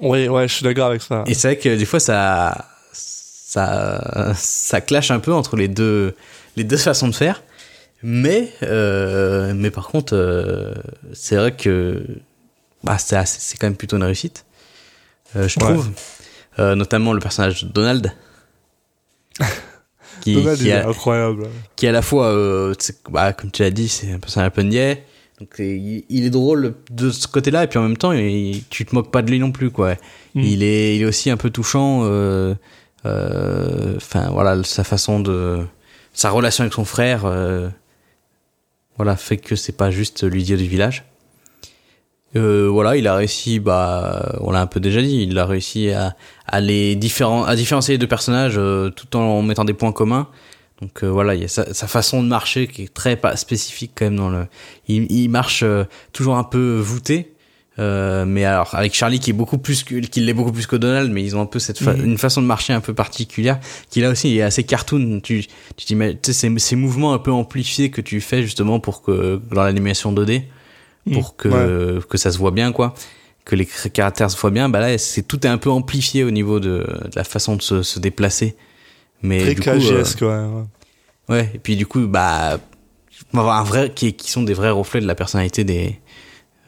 Ouais, 0.00 0.28
ouais, 0.28 0.48
je 0.48 0.54
suis 0.54 0.64
d'accord 0.64 0.86
avec 0.88 1.02
ça. 1.02 1.22
Et 1.26 1.34
c'est 1.34 1.48
vrai 1.48 1.58
que 1.58 1.76
des 1.76 1.84
fois 1.84 2.00
ça 2.00 2.66
ça 2.92 4.32
ça 4.34 4.80
clash 4.80 5.10
un 5.10 5.20
peu 5.20 5.32
entre 5.32 5.56
les 5.56 5.68
deux 5.68 6.14
les 6.56 6.64
deux 6.64 6.76
façons 6.78 7.08
de 7.08 7.14
faire. 7.14 7.42
Mais 8.06 8.52
euh, 8.62 9.54
mais 9.56 9.70
par 9.70 9.88
contre 9.88 10.12
euh, 10.14 10.74
c'est 11.14 11.36
vrai 11.36 11.52
que 11.56 12.04
bah 12.82 12.98
c'est 12.98 13.56
quand 13.58 13.66
même 13.66 13.76
plutôt 13.76 13.96
une 13.96 14.02
réussite. 14.04 14.44
Euh, 15.36 15.48
je 15.48 15.58
Ouais. 15.58 15.72
trouve 15.72 15.88
Euh, 16.58 16.74
notamment 16.76 17.12
le 17.14 17.18
personnage 17.18 17.64
de 17.64 17.68
Donald 17.68 18.12
qui, 20.20 20.34
Donald, 20.34 20.58
qui 20.58 20.68
est 20.68 20.72
a, 20.72 20.88
incroyable. 20.88 21.48
qui 21.76 21.86
est 21.86 21.88
à 21.88 21.92
la 21.92 22.02
fois, 22.02 22.26
euh, 22.28 22.74
bah, 23.10 23.32
comme 23.32 23.50
tu 23.50 23.62
l'as 23.62 23.70
dit, 23.70 23.88
c'est 23.88 24.12
un 24.12 24.18
personnage 24.18 24.48
un 24.48 24.50
peu 24.50 24.62
niais. 24.62 25.04
Donc 25.40 25.56
il, 25.58 26.04
il 26.08 26.24
est 26.24 26.30
drôle 26.30 26.74
de 26.90 27.10
ce 27.10 27.26
côté-là, 27.26 27.64
et 27.64 27.66
puis 27.66 27.78
en 27.78 27.82
même 27.82 27.96
temps, 27.96 28.12
il- 28.12 28.62
tu 28.70 28.84
te 28.86 28.94
moques 28.94 29.10
pas 29.10 29.22
de 29.22 29.30
lui 29.30 29.40
non 29.40 29.50
plus, 29.50 29.70
quoi. 29.70 29.94
Mm. 30.34 30.40
Il 30.42 30.62
est, 30.62 30.96
il 30.96 31.02
est 31.02 31.04
aussi 31.06 31.30
un 31.30 31.36
peu 31.36 31.50
touchant. 31.50 32.02
euh, 32.04 32.54
euh, 33.06 33.94
Enfin, 33.96 34.30
voilà, 34.30 34.62
sa 34.62 34.84
façon 34.84 35.18
de, 35.20 35.58
sa 36.12 36.30
relation 36.30 36.62
avec 36.62 36.72
son 36.74 36.84
frère, 36.84 37.22
euh, 37.24 37.68
voilà, 38.96 39.16
fait 39.16 39.36
que 39.36 39.56
c'est 39.56 39.76
pas 39.76 39.90
juste 39.90 40.24
l'idiot 40.24 40.56
du 40.56 40.66
village. 40.66 41.04
Euh, 42.36 42.68
voilà, 42.68 42.96
il 42.96 43.06
a 43.06 43.14
réussi, 43.14 43.60
bah, 43.60 44.36
on 44.40 44.50
l'a 44.50 44.60
un 44.60 44.66
peu 44.66 44.80
déjà 44.80 45.00
dit, 45.00 45.22
il 45.22 45.38
a 45.38 45.46
réussi 45.46 45.90
à, 45.90 46.16
à 46.46 46.60
les 46.60 46.96
différen, 46.96 47.44
à 47.44 47.54
différencier 47.54 47.94
les 47.94 47.98
deux 47.98 48.08
personnages 48.08 48.54
euh, 48.58 48.90
tout 48.90 49.16
en 49.16 49.42
mettant 49.42 49.64
des 49.64 49.74
points 49.74 49.92
communs. 49.92 50.28
Donc 50.80 51.04
euh, 51.04 51.06
voilà, 51.06 51.36
il 51.36 51.42
y 51.42 51.44
a 51.44 51.48
sa, 51.48 51.72
sa 51.72 51.86
façon 51.86 52.22
de 52.22 52.28
marcher 52.28 52.66
qui 52.66 52.82
est 52.82 52.92
très 52.92 53.20
spécifique 53.36 53.92
quand 53.94 54.06
même 54.06 54.16
dans 54.16 54.30
le. 54.30 54.46
Il, 54.88 55.10
il 55.10 55.28
marche 55.28 55.62
euh, 55.62 55.84
toujours 56.12 56.36
un 56.36 56.42
peu 56.42 56.78
voûté, 56.78 57.33
euh, 57.78 58.24
mais 58.24 58.44
alors 58.44 58.74
avec 58.74 58.94
Charlie 58.94 59.18
qui 59.18 59.30
est 59.30 59.34
beaucoup 59.34 59.58
plus 59.58 59.82
que, 59.82 59.96
qui 59.96 60.20
l'est 60.20 60.32
beaucoup 60.34 60.52
plus 60.52 60.66
que 60.66 60.76
Donald, 60.76 61.10
mais 61.12 61.22
ils 61.24 61.34
ont 61.36 61.40
un 61.40 61.46
peu 61.46 61.58
cette 61.58 61.78
fa- 61.78 61.92
Mhm. 61.94 62.04
une 62.04 62.18
façon 62.18 62.40
de 62.40 62.46
marcher 62.46 62.72
un 62.72 62.80
peu 62.80 62.94
particulière 62.94 63.58
qui 63.90 64.00
là 64.00 64.10
aussi 64.10 64.36
est 64.38 64.42
assez 64.42 64.62
cartoon. 64.64 65.20
Tu 65.20 65.44
tu 65.76 65.84
t'imagines- 65.86 66.18
tu 66.22 66.32
sais 66.32 66.48
ces, 66.48 66.58
ces 66.58 66.76
mouvements 66.76 67.12
un 67.14 67.18
peu 67.18 67.32
amplifiés 67.32 67.90
que 67.90 68.00
tu 68.00 68.20
fais 68.20 68.42
justement 68.42 68.78
pour 68.80 69.02
que 69.02 69.40
dans 69.52 69.64
l'animation 69.64 70.12
2D 70.12 70.42
pour 71.12 71.36
que 71.36 71.48
Ouais. 71.96 72.00
que 72.08 72.16
ça 72.16 72.30
se 72.30 72.38
voit 72.38 72.50
bien 72.52 72.70
quoi 72.72 72.94
que 73.44 73.56
les 73.56 73.66
caractères 73.66 74.30
se 74.30 74.38
voient 74.40 74.50
bien 74.50 74.68
bah 74.70 74.80
là 74.80 74.96
c'est 74.96 75.22
tout 75.22 75.44
est 75.46 75.50
un 75.50 75.58
peu 75.58 75.70
amplifié 75.70 76.24
au 76.24 76.30
niveau 76.30 76.60
de, 76.60 76.78
de 76.78 77.10
la 77.14 77.24
façon 77.24 77.56
de 77.56 77.62
se, 77.62 77.82
se 77.82 77.98
déplacer 78.00 78.56
mais 79.22 79.40
Très 79.40 79.54
du 79.54 79.60
coup, 79.60 79.68
euh, 79.70 80.04
quoi. 80.18 80.46
ouais. 81.28 81.36
ouais 81.36 81.50
et 81.54 81.58
puis 81.58 81.76
du 81.76 81.84
coup 81.86 82.06
bah 82.06 82.58
un 83.34 83.62
vrai 83.64 83.92
qui, 83.94 84.14
qui 84.14 84.30
sont 84.30 84.42
des 84.42 84.54
vrais 84.54 84.70
reflets 84.70 85.00
de 85.00 85.06
la 85.06 85.14
personnalité 85.14 85.64
des 85.64 85.98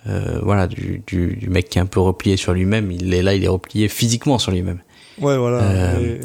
euh, 0.09 0.39
voilà 0.43 0.67
du, 0.67 1.03
du, 1.07 1.37
du 1.37 1.49
mec 1.49 1.69
qui 1.69 1.79
est 1.79 1.83
un 1.83 1.87
peu 1.87 2.01
replié 2.01 2.37
sur 2.37 2.53
lui-même 2.53 2.91
il 2.93 3.13
est 3.15 3.23
là 3.23 3.35
il 3.35 3.45
est 3.45 3.49
replié 3.49 3.89
physiquement 3.89 4.39
sur 4.39 4.53
lui-même 4.53 4.81
Ouais, 5.21 5.39
voilà. 5.39 5.63
Euh, 5.63 6.17
Et- 6.17 6.21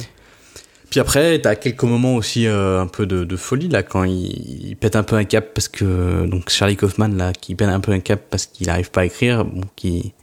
puis 0.89 0.99
après, 0.99 1.39
t'as 1.39 1.55
quelques 1.55 1.83
moments 1.85 2.15
aussi 2.15 2.45
euh, 2.47 2.81
un 2.81 2.87
peu 2.87 3.05
de, 3.05 3.23
de 3.23 3.35
folie 3.37 3.69
là 3.69 3.81
quand 3.81 4.03
il, 4.03 4.67
il 4.71 4.75
pète 4.75 4.97
un 4.97 5.03
peu 5.03 5.15
un 5.15 5.23
cap 5.23 5.53
parce 5.53 5.69
que 5.69 6.25
donc 6.25 6.49
Charlie 6.49 6.75
Kaufman 6.75 7.07
là 7.15 7.31
qui 7.31 7.55
pète 7.55 7.69
un 7.69 7.79
peu 7.79 7.93
un 7.93 8.01
cap 8.01 8.19
parce 8.29 8.45
qu'il 8.45 8.69
arrive 8.69 8.91
pas 8.91 9.01
à 9.01 9.05
écrire, 9.05 9.45
bon, 9.45 9.61
qui 9.77 10.13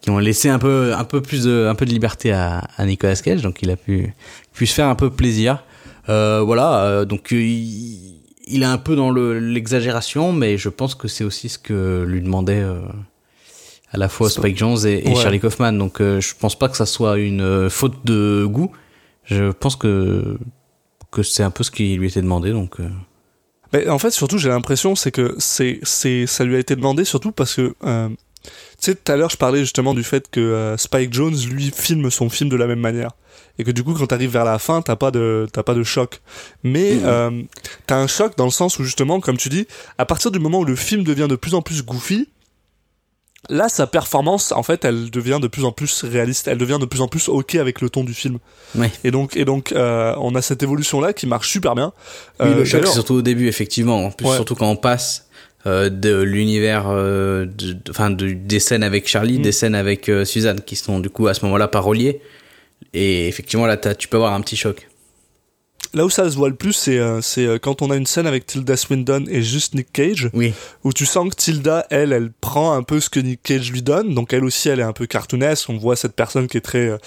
qui 0.00 0.08
ont 0.10 0.18
laissé 0.18 0.48
un 0.48 0.58
peu 0.58 0.94
un 0.96 1.04
peu 1.04 1.20
plus 1.20 1.44
de 1.44 1.66
un 1.68 1.74
peu 1.74 1.84
de 1.84 1.90
liberté 1.90 2.32
à, 2.32 2.62
à 2.78 2.86
Nicolas 2.86 3.16
Cage 3.16 3.42
donc 3.42 3.60
il 3.60 3.70
a 3.70 3.76
pu 3.76 4.14
pu 4.54 4.66
se 4.66 4.72
faire 4.74 4.88
un 4.88 4.94
peu 4.94 5.10
plaisir. 5.10 5.62
Euh, 6.08 6.40
voilà 6.42 6.84
euh, 6.84 7.04
donc 7.04 7.28
il, 7.30 8.13
il 8.46 8.62
est 8.62 8.66
un 8.66 8.78
peu 8.78 8.96
dans 8.96 9.10
le 9.10 9.38
l'exagération 9.38 10.32
mais 10.32 10.58
je 10.58 10.68
pense 10.68 10.94
que 10.94 11.08
c'est 11.08 11.24
aussi 11.24 11.48
ce 11.48 11.58
que 11.58 12.04
lui 12.06 12.20
demandait 12.20 12.60
euh, 12.60 12.80
à 13.90 13.96
la 13.98 14.08
fois 14.08 14.28
Spike 14.30 14.56
Jones 14.56 14.78
et, 14.86 15.06
et 15.06 15.08
Ouais. 15.10 15.14
Charlie 15.14 15.40
Kaufman 15.40 15.72
donc 15.72 16.00
euh, 16.00 16.20
je 16.20 16.34
pense 16.38 16.58
pas 16.58 16.68
que 16.68 16.76
ça 16.76 16.86
soit 16.86 17.18
une 17.18 17.40
euh, 17.40 17.70
faute 17.70 18.04
de 18.04 18.44
goût 18.46 18.70
je 19.24 19.50
pense 19.52 19.76
que 19.76 20.36
que 21.10 21.22
c'est 21.22 21.42
un 21.42 21.50
peu 21.50 21.64
ce 21.64 21.70
qui 21.70 21.94
lui 21.96 22.08
était 22.08 22.22
demandé 22.22 22.50
donc 22.52 22.80
euh, 22.80 22.88
Mais 23.72 23.88
en 23.88 23.98
fait, 23.98 24.10
surtout, 24.10 24.36
j'ai 24.36 24.48
l'impression, 24.48 24.96
c'est 24.96 25.12
que 25.12 25.34
c'est, 25.38 25.78
c'est, 25.84 26.26
ça 26.26 26.44
lui 26.44 26.56
a 26.56 26.58
été 26.58 26.74
demandé 26.76 27.04
surtout 27.04 27.30
parce 27.32 27.54
que, 27.54 27.68
tu 27.70 28.16
sais, 28.78 28.94
tout 28.96 29.12
à 29.12 29.16
l'heure, 29.16 29.30
je 29.30 29.36
parlais 29.36 29.60
justement 29.60 29.94
du 29.94 30.02
fait 30.02 30.28
que 30.28 30.74
Spike 30.76 31.12
Jones, 31.12 31.36
lui, 31.50 31.70
filme 31.74 32.10
son 32.10 32.28
film 32.28 32.50
de 32.50 32.56
la 32.56 32.66
même 32.66 32.80
manière. 32.80 33.12
Et 33.58 33.64
que 33.64 33.70
du 33.70 33.84
coup, 33.84 33.94
quand 33.94 34.06
t'arrives 34.06 34.30
vers 34.32 34.44
la 34.44 34.58
fin, 34.58 34.82
t'as 34.82 34.96
pas 34.96 35.10
de, 35.12 35.46
t'as 35.52 35.62
pas 35.62 35.74
de 35.74 35.82
choc. 35.84 36.20
Mais, 36.64 36.98
euh, 37.04 37.42
t'as 37.86 37.96
un 37.96 38.06
choc 38.08 38.36
dans 38.36 38.46
le 38.46 38.50
sens 38.50 38.78
où 38.80 38.84
justement, 38.84 39.20
comme 39.20 39.36
tu 39.36 39.48
dis, 39.48 39.66
à 39.98 40.04
partir 40.06 40.30
du 40.32 40.38
moment 40.40 40.58
où 40.60 40.64
le 40.64 40.74
film 40.76 41.04
devient 41.04 41.28
de 41.28 41.36
plus 41.36 41.54
en 41.54 41.62
plus 41.62 41.82
goofy, 41.84 42.28
Là, 43.50 43.68
sa 43.68 43.86
performance, 43.86 44.52
en 44.52 44.62
fait, 44.62 44.86
elle 44.86 45.10
devient 45.10 45.38
de 45.38 45.48
plus 45.48 45.66
en 45.66 45.70
plus 45.70 46.02
réaliste. 46.02 46.48
Elle 46.48 46.56
devient 46.56 46.78
de 46.80 46.86
plus 46.86 47.02
en 47.02 47.08
plus 47.08 47.28
ok 47.28 47.56
avec 47.56 47.82
le 47.82 47.90
ton 47.90 48.02
du 48.02 48.14
film. 48.14 48.38
Ouais. 48.74 48.90
Et 49.04 49.10
donc, 49.10 49.36
et 49.36 49.44
donc, 49.44 49.72
euh, 49.72 50.14
on 50.18 50.34
a 50.34 50.40
cette 50.40 50.62
évolution-là 50.62 51.12
qui 51.12 51.26
marche 51.26 51.50
super 51.50 51.74
bien. 51.74 51.92
Oui, 52.40 52.46
Euh, 52.46 52.54
le 52.54 52.64
choc, 52.64 52.80
d'ailleurs- 52.80 52.86
c'est 52.88 52.94
surtout 52.94 53.14
au 53.16 53.20
début, 53.22 53.46
effectivement. 53.46 54.06
En 54.06 54.10
plus, 54.12 54.26
Ouais. 54.28 54.34
surtout 54.36 54.54
quand 54.54 54.70
on 54.70 54.76
passe 54.76 55.26
euh, 55.66 55.90
de 55.90 56.22
l'univers, 56.22 56.86
euh, 56.88 57.44
de- 57.44 57.72
de- 57.74 57.90
enfin, 57.90 58.08
de, 58.10 58.32
des 58.32 58.60
scènes 58.60 58.82
avec 58.82 59.06
Charlie, 59.08 59.38
Mm. 59.38 59.42
des 59.42 59.52
scènes 59.52 59.74
avec 59.74 60.08
euh, 60.08 60.24
Suzanne, 60.24 60.60
qui 60.62 60.76
sont 60.76 60.98
du 61.00 61.10
coup 61.10 61.26
à 61.26 61.34
ce 61.34 61.44
moment-là 61.44 61.68
pas 61.68 61.80
reliées. 61.80 62.20
Et 62.92 63.28
effectivement, 63.28 63.66
là, 63.66 63.76
tu 63.76 64.08
peux 64.08 64.16
avoir 64.16 64.34
un 64.34 64.40
petit 64.40 64.56
choc. 64.56 64.88
Là 65.92 66.04
où 66.04 66.10
ça 66.10 66.28
se 66.28 66.36
voit 66.36 66.48
le 66.48 66.56
plus, 66.56 66.72
c'est 66.72 66.98
euh, 66.98 67.20
euh, 67.38 67.58
quand 67.58 67.80
on 67.80 67.90
a 67.90 67.96
une 67.96 68.06
scène 68.06 68.26
avec 68.26 68.46
Tilda 68.46 68.76
Swinton 68.76 69.26
et 69.28 69.42
juste 69.42 69.74
Nick 69.74 69.92
Cage, 69.92 70.28
Oui. 70.32 70.52
où 70.82 70.92
tu 70.92 71.06
sens 71.06 71.28
que 71.30 71.36
Tilda, 71.36 71.86
elle, 71.88 72.12
elle 72.12 72.32
prend 72.32 72.72
un 72.72 72.82
peu 72.82 72.98
ce 72.98 73.08
que 73.08 73.20
Nick 73.20 73.42
Cage 73.44 73.70
lui 73.70 73.80
donne. 73.80 74.12
Donc 74.12 74.32
elle 74.32 74.44
aussi, 74.44 74.68
elle 74.68 74.80
est 74.80 74.84
un 74.84 74.92
peu 74.92 75.06
cartoonesque. 75.06 75.68
On 75.70 75.76
voit 75.76 75.94
cette 75.94 76.16
personne 76.16 76.48
qui 76.48 76.56
est 76.56 76.62
très 76.62 76.98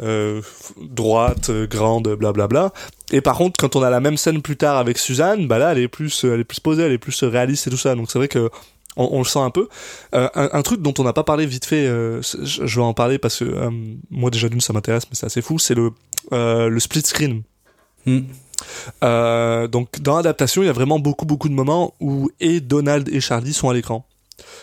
euh, 0.00 0.40
droite, 0.80 1.50
grande, 1.50 2.14
blablabla. 2.14 2.72
Et 3.10 3.20
par 3.20 3.36
contre, 3.36 3.58
quand 3.58 3.74
on 3.74 3.82
a 3.82 3.90
la 3.90 3.98
même 4.00 4.16
scène 4.16 4.40
plus 4.40 4.56
tard 4.56 4.76
avec 4.76 4.98
Suzanne, 4.98 5.48
bah 5.48 5.58
là, 5.58 5.72
elle 5.72 5.78
est 5.78 5.88
plus, 5.88 6.22
elle 6.22 6.40
est 6.40 6.44
plus 6.44 6.60
posée, 6.60 6.82
elle 6.84 6.92
est 6.92 6.98
plus 6.98 7.24
réaliste 7.24 7.66
et 7.66 7.70
tout 7.70 7.76
ça. 7.76 7.96
Donc 7.96 8.08
c'est 8.08 8.18
vrai 8.18 8.28
que 8.28 8.50
on, 8.98 9.08
on 9.12 9.18
le 9.18 9.24
sent 9.24 9.38
un 9.38 9.50
peu. 9.50 9.68
Euh, 10.14 10.28
un, 10.34 10.50
un 10.52 10.62
truc 10.62 10.82
dont 10.82 10.92
on 10.98 11.04
n'a 11.04 11.14
pas 11.14 11.24
parlé 11.24 11.46
vite 11.46 11.64
fait, 11.64 11.86
euh, 11.86 12.20
je, 12.22 12.66
je 12.66 12.80
vais 12.80 12.84
en 12.84 12.92
parler 12.92 13.18
parce 13.18 13.38
que 13.38 13.44
euh, 13.44 13.70
moi 14.10 14.30
déjà 14.30 14.48
d'une 14.48 14.60
ça 14.60 14.72
m'intéresse, 14.74 15.04
mais 15.08 15.16
c'est 15.16 15.26
assez 15.26 15.40
fou. 15.40 15.58
C'est 15.58 15.74
le 15.74 15.92
le 16.30 16.78
split 16.80 17.02
screen. 17.02 17.42
Hmm. 18.04 18.20
Donc 19.70 20.00
dans 20.00 20.16
l'adaptation, 20.16 20.62
il 20.62 20.66
y 20.66 20.68
a 20.68 20.72
vraiment 20.72 20.98
beaucoup 20.98 21.24
beaucoup 21.24 21.48
de 21.48 21.54
moments 21.54 21.94
où 22.00 22.30
et 22.40 22.60
Donald 22.60 23.08
et 23.08 23.20
Charlie 23.20 23.54
sont 23.54 23.70
à 23.70 23.74
l'écran, 23.74 24.06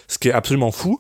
ce 0.08 0.20
qui 0.20 0.28
est 0.28 0.34
absolument 0.34 0.72
fou. 0.72 1.00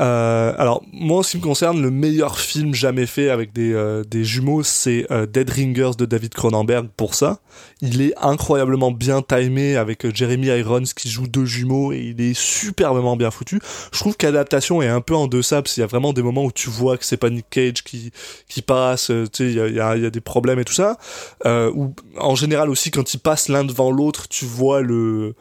Euh, 0.00 0.54
alors 0.56 0.82
moi, 0.92 1.18
en 1.18 1.22
ce 1.22 1.32
qui 1.32 1.36
me 1.36 1.42
concerne, 1.42 1.82
le 1.82 1.90
meilleur 1.90 2.38
film 2.38 2.74
jamais 2.74 3.06
fait 3.06 3.28
avec 3.28 3.52
des, 3.52 3.74
euh, 3.74 4.04
des 4.04 4.24
jumeaux, 4.24 4.62
c'est 4.62 5.06
euh, 5.10 5.26
Dead 5.26 5.50
Ringers 5.50 5.92
de 5.98 6.06
David 6.06 6.32
Cronenberg. 6.32 6.88
Pour 6.96 7.14
ça, 7.14 7.40
il 7.82 8.00
est 8.00 8.14
incroyablement 8.20 8.90
bien 8.90 9.20
timé 9.20 9.76
avec 9.76 10.06
euh, 10.06 10.10
Jeremy 10.14 10.46
Irons 10.46 10.84
qui 10.96 11.10
joue 11.10 11.26
deux 11.26 11.44
jumeaux 11.44 11.92
et 11.92 12.14
il 12.16 12.20
est 12.22 12.34
superbement 12.34 13.16
bien 13.16 13.30
foutu. 13.30 13.60
Je 13.92 13.98
trouve 13.98 14.16
qu'adaptation 14.16 14.80
est 14.80 14.88
un 14.88 15.02
peu 15.02 15.14
en 15.14 15.26
deçà 15.26 15.60
parce 15.60 15.74
qu'il 15.74 15.82
y 15.82 15.84
a 15.84 15.88
vraiment 15.88 16.14
des 16.14 16.22
moments 16.22 16.44
où 16.44 16.52
tu 16.52 16.70
vois 16.70 16.96
que 16.96 17.04
c'est 17.04 17.18
pas 17.18 17.28
Nick 17.28 17.50
Cage 17.50 17.84
qui 17.84 18.12
qui 18.48 18.62
passe, 18.62 19.10
euh, 19.10 19.26
tu 19.30 19.44
sais, 19.44 19.50
il 19.50 19.56
y 19.56 19.60
a, 19.60 19.68
y, 19.68 19.80
a, 19.80 19.96
y 19.96 20.06
a 20.06 20.10
des 20.10 20.20
problèmes 20.22 20.58
et 20.58 20.64
tout 20.64 20.72
ça. 20.72 20.96
Euh, 21.44 21.70
ou 21.74 21.94
en 22.18 22.34
général 22.34 22.70
aussi 22.70 22.90
quand 22.90 23.12
ils 23.12 23.20
passent 23.20 23.48
l'un 23.48 23.64
devant 23.64 23.90
l'autre, 23.90 24.28
tu 24.28 24.46
vois 24.46 24.80
le 24.80 25.34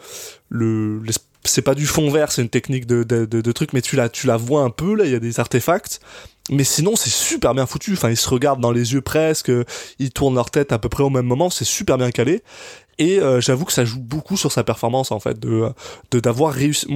le 0.49 0.99
l'espèce 1.04 1.31
c'est 1.44 1.62
pas 1.62 1.76
du 1.76 1.86
fond 1.86 2.10
vert, 2.12 2.32
c'est 2.32 2.42
une 2.42 2.50
technique 2.50 2.86
de, 2.86 3.04
de, 3.04 3.26
de, 3.26 3.42
de 3.42 3.52
truc, 3.52 3.74
mais 3.74 3.82
tu 3.82 3.96
la, 3.96 4.10
tu 4.10 4.28
la 4.28 4.38
vois 4.38 4.62
un 4.62 4.70
peu, 4.70 4.96
là, 4.96 5.06
il 5.06 5.12
y 5.12 5.16
a 5.16 5.20
des 5.20 5.39
artefacts. 5.39 6.00
Mais 6.50 6.64
sinon, 6.64 6.96
c'est 6.96 7.10
super 7.10 7.54
bien 7.54 7.66
foutu. 7.66 7.94
Enfin, 7.94 8.10
ils 8.10 8.18
se 8.18 8.28
regardent 8.30 8.62
dans 8.62 8.72
les 8.72 8.94
yeux 8.94 9.02
presque, 9.02 9.52
ils 10.00 10.12
tournent 10.12 10.36
leur 10.36 10.52
tête 10.52 10.72
à 10.72 10.80
peu 10.80 10.89
près 10.89 11.04
au 11.04 11.10
même 11.10 11.26
moment, 11.26 11.50
c'est 11.50 11.66
super 11.66 11.98
bien 11.98 12.12
calé. 12.12 12.44
Et 12.98 13.20
euh, 13.20 13.42
j'avoue 13.42 13.66
que 13.66 13.74
ça 13.74 13.86
joue 13.86 14.00
beaucoup 14.00 14.38
sur 14.38 14.52
sa 14.52 14.64
performance, 14.64 15.12
en 15.12 15.20
fait, 15.20 15.39
de 15.39 15.70
de 16.12 16.20
d'avoir 16.20 16.54
réussi, 16.54 16.88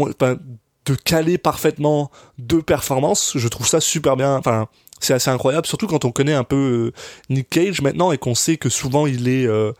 de 0.85 0.95
caler 0.95 1.37
parfaitement 1.37 2.11
deux 2.37 2.61
performances. 2.61 3.33
Je 3.35 3.47
trouve 3.47 3.67
ça 3.67 3.79
super 3.79 4.15
bien. 4.15 4.35
Enfin, 4.35 4.67
c'est 4.99 5.13
assez 5.13 5.29
incroyable, 5.29 5.67
surtout 5.67 5.87
quand 5.87 6.05
on 6.05 6.11
connaît 6.11 6.33
un 6.33 6.43
peu 6.43 6.55
euh, 6.55 6.93
Nick 7.29 7.49
Cage 7.49 7.81
maintenant 7.81 8.11
et 8.11 8.17
qu'on 8.17 8.35
sait 8.35 8.57
que 8.57 8.69
souvent 8.69 9.07
il 9.07 9.27
est 9.27 9.45
euh, 9.45 9.71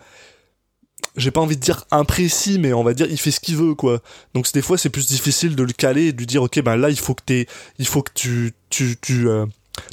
j'ai 1.18 1.32
pas 1.32 1.42
envie 1.42 1.56
de 1.56 1.62
dire 1.62 1.86
imprécis, 1.92 2.60
mais 2.60 2.74
on 2.74 2.84
va 2.84 2.94
dire 2.94 3.08
il 3.10 3.18
fait 3.18 3.32
ce 3.32 3.40
qu'il 3.40 3.56
veut 3.56 3.74
quoi. 3.76 4.02
Donc 4.34 4.52
des 4.54 4.62
fois 4.62 4.78
c'est 4.78 4.90
plus 4.90 5.08
difficile 5.08 5.56
de 5.56 5.64
le 5.64 5.74
caler 5.74 6.08
et 6.08 6.12
de 6.14 6.18
lui 6.18 6.26
dire 6.26 6.44
ok 6.44 6.62
ben 6.62 6.76
là 6.76 6.90
il 6.90 7.00
faut 7.00 7.14
que 7.14 7.24
t'aies, 7.26 7.48
il 7.80 7.88
faut 7.88 8.02
que 8.02 8.12
tu 8.14 8.54
tu 8.70 8.98
tu 9.02 9.30
euh, 9.30 9.46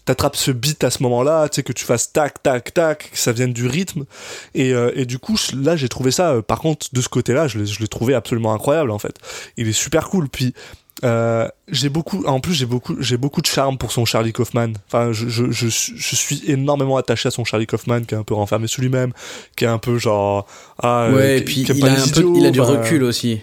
t'attrapes 0.04 0.36
ce 0.36 0.50
beat 0.50 0.82
à 0.84 0.90
ce 0.90 1.02
moment-là, 1.04 1.48
tu 1.48 1.56
sais 1.56 1.62
que 1.62 1.72
tu 1.72 1.84
fasses 1.84 2.12
tac 2.12 2.42
tac 2.42 2.74
tac, 2.74 3.10
que 3.12 3.18
ça 3.18 3.32
vienne 3.32 3.52
du 3.52 3.66
rythme. 3.66 4.04
Et 4.54 4.72
euh, 4.72 4.90
et 4.94 5.06
du 5.06 5.18
coup 5.18 5.36
là 5.54 5.76
j'ai 5.76 5.88
trouvé 5.88 6.10
ça. 6.10 6.32
euh, 6.32 6.42
par 6.42 6.60
contre 6.60 6.88
de 6.92 7.00
ce 7.00 7.08
côté-là 7.08 7.46
je 7.48 7.58
l'ai 7.58 7.66
je 7.66 7.80
l'ai 7.80 7.88
trouvé 7.88 8.14
absolument 8.14 8.52
incroyable 8.52 8.90
en 8.90 8.98
fait. 8.98 9.16
Il 9.56 9.68
est 9.68 9.72
super 9.72 10.08
cool 10.08 10.28
puis. 10.28 10.54
Euh, 11.04 11.48
j'ai 11.68 11.88
beaucoup, 11.88 12.24
en 12.26 12.38
plus 12.38 12.54
j'ai 12.54 12.66
beaucoup, 12.66 12.94
j'ai 13.00 13.16
beaucoup 13.16 13.40
de 13.40 13.46
charme 13.46 13.76
pour 13.76 13.90
son 13.90 14.04
Charlie 14.04 14.32
Kaufman. 14.32 14.74
Enfin, 14.86 15.12
je, 15.12 15.28
je, 15.28 15.50
je, 15.50 15.66
je 15.68 16.16
suis 16.16 16.42
énormément 16.46 16.96
attaché 16.96 17.26
à 17.28 17.30
son 17.30 17.44
Charlie 17.44 17.66
Kaufman, 17.66 18.02
qui 18.02 18.14
est 18.14 18.18
un 18.18 18.22
peu 18.22 18.34
renfermé 18.34 18.68
sur 18.68 18.82
lui-même, 18.82 19.12
qui 19.56 19.64
est 19.64 19.68
un 19.68 19.78
peu 19.78 19.98
genre, 19.98 20.46
ah, 20.80 21.04
euh, 21.04 21.16
Ouais, 21.16 21.38
et 21.38 21.42
puis 21.42 21.62
il 21.62 21.84
a 21.84 21.92
un 21.92 21.94
peu, 21.96 22.20
idiots, 22.20 22.34
il 22.36 22.46
a 22.46 22.50
du 22.50 22.60
recul 22.60 23.02
aussi. 23.02 23.40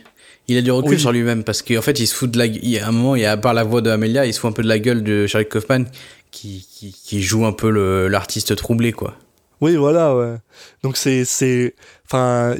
Il 0.47 0.57
a 0.57 0.61
du 0.61 0.71
recul 0.71 0.93
Oui. 0.93 0.99
sur 0.99 1.11
lui-même 1.11 1.43
parce 1.43 1.61
qu'en 1.61 1.81
fait, 1.81 1.99
il 1.99 2.07
se 2.07 2.15
fout 2.15 2.31
de 2.31 2.37
la, 2.39 2.45
il 2.47 2.79
a 2.79 2.87
un 2.87 2.91
moment, 2.91 3.15
il 3.15 3.21
y 3.21 3.25
a 3.25 3.33
à 3.33 3.37
part 3.37 3.53
la 3.53 3.63
voix 3.63 3.81
de 3.81 3.89
Amelia, 3.89 4.25
il 4.25 4.33
se 4.33 4.39
fout 4.39 4.49
un 4.49 4.53
peu 4.53 4.63
de 4.63 4.67
la 4.67 4.79
gueule 4.79 5.03
de 5.03 5.27
Charlie 5.27 5.47
Kaufman 5.47 5.83
qui, 6.31 6.65
qui, 6.71 6.91
qui 6.91 7.21
joue 7.21 7.45
un 7.45 7.51
peu 7.51 7.69
l'artiste 8.07 8.55
troublé, 8.55 8.91
quoi. 8.93 9.15
Oui, 9.61 9.75
voilà, 9.75 10.15
ouais. 10.15 10.35
Donc 10.83 10.95
c'est, 10.95 11.25
c'est, 11.25 11.75
enfin, 12.11 12.55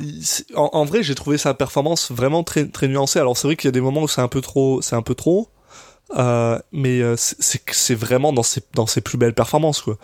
en, 0.56 0.70
en 0.74 0.86
vrai, 0.86 1.02
j'ai 1.04 1.16
trouvé 1.16 1.38
sa 1.38 1.54
performance 1.54 2.12
vraiment 2.12 2.44
très, 2.44 2.66
très 2.68 2.88
nuancée. 2.88 3.20
Alors 3.20 3.36
c'est 3.38 3.48
vrai 3.48 3.56
qu'il 3.56 3.68
y 3.68 3.70
a 3.70 3.72
des 3.72 3.82
moments 3.82 4.04
où 4.04 4.08
c'est 4.08 4.22
un 4.22 4.28
peu 4.28 4.42
trop, 4.42 4.82
c'est 4.82 4.96
un 4.96 5.02
peu 5.02 5.16
trop, 5.16 5.50
euh, 6.18 6.60
mais 6.72 7.02
euh, 7.02 7.16
c'est, 7.18 7.96
vraiment 7.96 8.32
dans 8.34 8.44
ses, 8.44 8.62
dans 8.76 8.88
ses 8.88 9.02
plus 9.02 9.18
belles 9.18 9.34
performances, 9.34 9.82
quoi. 9.82 9.98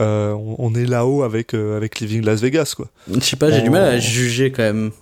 Euh, 0.00 0.32
on, 0.32 0.56
on 0.58 0.74
est 0.74 0.84
là-haut 0.86 1.22
avec, 1.22 1.54
euh, 1.54 1.76
avec 1.76 1.98
Living 2.00 2.24
Las 2.24 2.40
Vegas, 2.40 2.74
quoi. 2.76 2.88
Je 3.12 3.18
sais 3.20 3.36
pas, 3.36 3.50
j'ai 3.50 3.62
du 3.62 3.70
mal 3.70 3.84
à 3.84 3.98
juger 3.98 4.52
quand 4.52 4.62
même. 4.62 4.92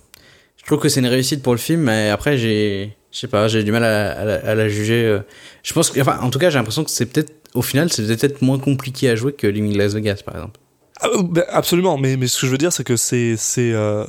Je 0.57 0.65
trouve 0.65 0.79
que 0.79 0.89
c'est 0.89 0.99
une 1.01 1.07
réussite 1.07 1.43
pour 1.43 1.53
le 1.53 1.59
film, 1.59 1.81
mais 1.81 2.09
après, 2.09 2.37
j'ai, 2.37 2.97
je 3.11 3.19
sais 3.19 3.27
pas, 3.27 3.47
j'ai 3.47 3.63
du 3.63 3.71
mal 3.71 3.83
à, 3.83 4.11
à 4.11 4.25
la, 4.25 4.35
à 4.35 4.55
la 4.55 4.67
juger. 4.69 5.05
euh. 5.05 5.19
Je 5.63 5.73
pense 5.73 5.91
que, 5.91 6.01
enfin, 6.01 6.19
en 6.21 6.29
tout 6.29 6.39
cas, 6.39 6.49
j'ai 6.49 6.57
l'impression 6.57 6.83
que 6.83 6.89
c'est 6.89 7.05
peut-être, 7.05 7.31
au 7.53 7.61
final, 7.61 7.91
c'est 7.91 8.03
peut-être 8.05 8.41
moins 8.41 8.59
compliqué 8.59 9.09
à 9.09 9.15
jouer 9.15 9.33
que 9.33 9.47
Living 9.47 9.77
Las 9.77 9.93
Vegas, 9.93 10.21
par 10.25 10.35
exemple. 10.35 10.59
Ah, 10.99 11.07
euh, 11.13 11.23
ben, 11.23 11.43
absolument, 11.49 11.97
mais, 11.97 12.17
mais 12.17 12.27
ce 12.27 12.41
que 12.41 12.47
je 12.47 12.51
veux 12.51 12.57
dire, 12.57 12.73
c'est 12.73 12.83
que 12.83 12.95
c'est, 12.97 13.35
c'est, 13.37 13.71
euh, 13.73 14.03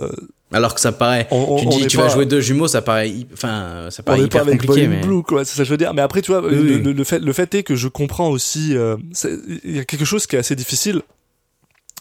Alors 0.53 0.75
que 0.75 0.81
ça 0.81 0.93
paraît, 0.93 1.29
on, 1.31 1.37
on, 1.37 1.57
tu 1.61 1.67
on 1.67 1.71
dis, 1.71 1.87
tu 1.87 1.97
pas- 1.97 2.05
vas 2.05 2.09
jouer 2.09 2.25
deux 2.27 2.41
jumeaux, 2.41 2.69
ça 2.69 2.81
paraît, 2.83 3.13
enfin, 3.33 3.89
ça 3.91 4.03
on 4.03 4.05
paraît 4.05 4.19
pas 4.21 4.25
hyper 4.25 4.43
avec 4.43 4.61
compliqué, 4.63 4.89
mais. 4.89 5.01
Blue, 5.01 5.23
quoi, 5.23 5.45
c'est 5.45 5.53
ça 5.57 5.59
que 5.63 5.65
je 5.67 5.71
veux 5.71 5.77
dire. 5.77 5.93
Mais 5.95 6.03
après, 6.03 6.23
tu 6.23 6.31
vois, 6.33 6.41
Oui, 6.43 6.51
le, 6.55 6.61
oui. 6.77 6.83
le- 6.83 6.93
le 6.93 7.05
fait, 7.05 7.19
le 7.19 7.33
fait 7.33 7.55
est 7.55 7.63
que 7.63 7.75
je 7.77 7.89
comprends 7.89 8.31
aussi, 8.31 8.77
euh, 8.77 8.97
il 9.65 9.77
y 9.77 9.79
a 9.79 9.85
quelque 9.85 10.05
chose 10.07 10.27
qui 10.27 10.37
est 10.37 10.39
assez 10.39 10.57
difficile 10.57 11.03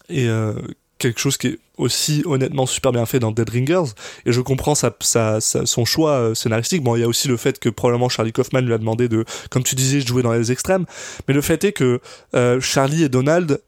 et 0.09 0.27
euh, 0.29 0.53
quelque 0.99 1.19
chose 1.19 1.37
qui 1.37 1.47
est 1.47 1.59
aussi 1.77 2.23
honnêtement 2.25 2.65
super 2.65 2.91
bien 2.91 3.05
fait 3.05 3.19
dans 3.19 3.31
Dead 3.31 3.47
Ringers 3.49 3.91
et 4.25 4.31
je 4.31 4.41
comprends 4.41 4.73
sa, 4.73 4.95
sa, 5.01 5.41
sa- 5.41 5.65
son 5.65 5.85
choix 5.85 6.11
euh, 6.13 6.33
scénaristique. 6.33 6.81
Bon, 6.81 6.95
il 6.95 7.01
y 7.01 7.03
a 7.03 7.07
aussi 7.07 7.27
le 7.27 7.37
fait 7.37 7.59
que 7.59 7.69
probablement 7.69 8.09
Charlie 8.09 8.31
Kaufman 8.31 8.61
lui 8.61 8.73
a 8.73 8.77
demandé 8.79 9.07
de, 9.09 9.25
comme 9.51 9.63
tu 9.63 9.75
disais, 9.75 9.99
de 9.99 10.07
jouer 10.07 10.23
dans 10.23 10.31
les 10.31 10.51
extrêmes. 10.51 10.85
Mais 11.27 11.33
le 11.33 11.41
fait 11.41 11.63
est 11.65 11.73
que 11.73 11.99
euh, 12.35 12.59
Charlie 12.61 13.03
et 13.03 13.09
Donald, 13.09 13.59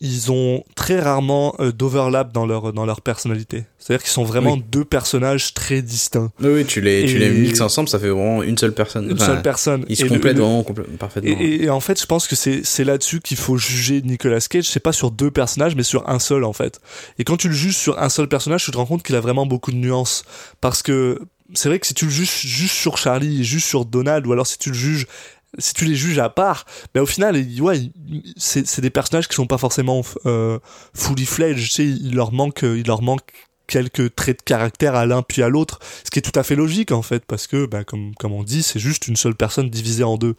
ils 0.00 0.30
ont 0.30 0.62
très 0.74 1.00
rarement 1.00 1.54
euh, 1.58 1.72
d'overlap 1.72 2.30
dans 2.32 2.44
leur 2.44 2.72
dans 2.74 2.84
leur 2.84 3.00
personnalité. 3.00 3.64
C'est-à-dire 3.78 4.02
qu'ils 4.02 4.12
sont 4.12 4.24
vraiment 4.24 4.52
Oui. 4.54 4.64
deux 4.70 4.84
personnages 4.84 5.54
très 5.54 5.80
distincts. 5.80 6.30
Oui, 6.40 6.48
oui, 6.52 6.64
tu 6.66 6.80
les, 6.80 7.06
tu 7.06 7.18
les 7.18 7.30
mixes 7.30 7.60
ensemble, 7.62 7.88
ça 7.88 7.98
fait 7.98 8.08
vraiment 8.10 8.42
une 8.42 8.58
seule 8.58 8.74
personne. 8.74 9.06
Une 9.06 9.12
Enfin, 9.14 9.26
seule 9.26 9.42
personne. 9.42 9.84
Ils 9.88 9.96
se 9.96 10.04
Et 10.04 10.08
complètent 10.08 10.36
le- 10.36 10.42
vraiment 10.42 10.62
complè- 10.62 10.84
parfaitement. 10.98 11.36
Et, 11.40 11.70
en 11.70 11.80
fait, 11.80 11.98
je 12.00 12.06
pense 12.06 12.26
que 12.28 12.36
c'est 12.36 12.60
c'est 12.64 12.84
là-dessus 12.84 13.20
qu'il 13.20 13.36
faut 13.38 13.56
juger 13.56 14.02
Nicolas 14.02 14.40
Cage. 14.40 14.64
C'est 14.64 14.80
pas 14.80 14.92
sur 14.92 15.10
deux 15.10 15.30
personnages, 15.30 15.74
mais 15.76 15.82
sur 15.82 16.08
un 16.10 16.18
seul 16.18 16.44
en 16.44 16.52
fait. 16.52 16.80
Et 17.18 17.24
quand 17.24 17.36
tu 17.38 17.48
le 17.48 17.54
juges 17.54 17.76
sur 17.76 17.98
un 17.98 18.08
seul 18.10 18.28
personnage, 18.28 18.64
tu 18.64 18.70
te 18.72 18.76
rends 18.76 18.86
compte 18.86 19.02
qu'il 19.02 19.14
a 19.16 19.20
vraiment 19.20 19.46
beaucoup 19.46 19.70
de 19.72 19.76
nuances. 19.76 20.24
Parce 20.60 20.82
que 20.82 21.20
c'est 21.54 21.68
vrai 21.68 21.78
que 21.78 21.86
si 21.86 21.94
tu 21.94 22.06
le 22.06 22.10
juges 22.10 22.40
juste 22.44 22.74
sur 22.74 22.98
Charlie, 22.98 23.44
juste 23.44 23.68
sur 23.68 23.84
Donald, 23.84 24.26
ou 24.26 24.32
alors 24.32 24.46
si 24.48 24.58
tu 24.58 24.70
le 24.70 24.74
juges, 24.74 25.06
si 25.58 25.74
tu 25.74 25.84
les 25.84 25.94
juges 25.94 26.18
à 26.18 26.28
part, 26.28 26.64
ben 26.94 27.00
au 27.00 27.06
final, 27.06 27.36
ouais, 27.60 27.90
c'est 28.36 28.80
des 28.80 28.90
personnages 28.90 29.28
qui 29.28 29.34
sont 29.34 29.46
pas 29.46 29.58
forcément 29.58 30.02
euh, 30.26 30.58
fully 30.94 31.26
fledged. 31.26 31.64
Tu 31.64 31.68
sais, 31.68 31.84
il 31.84 32.14
leur 32.14 32.32
manque, 32.32 32.62
il 32.62 32.86
leur 32.86 33.02
manque 33.02 33.32
quelques 33.66 34.14
traits 34.14 34.38
de 34.38 34.42
caractère 34.44 34.94
à 34.94 35.06
l'un 35.06 35.22
puis 35.22 35.42
à 35.42 35.48
l'autre, 35.48 35.80
ce 36.04 36.10
qui 36.10 36.18
est 36.18 36.22
tout 36.22 36.38
à 36.38 36.42
fait 36.42 36.54
logique 36.54 36.92
en 36.92 37.02
fait, 37.02 37.24
parce 37.24 37.46
que, 37.46 37.66
ben, 37.66 37.84
comme, 37.84 38.14
comme 38.14 38.32
on 38.32 38.42
dit, 38.42 38.62
c'est 38.62 38.78
juste 38.78 39.08
une 39.08 39.16
seule 39.16 39.34
personne 39.34 39.68
divisée 39.68 40.04
en 40.04 40.16
deux. 40.16 40.36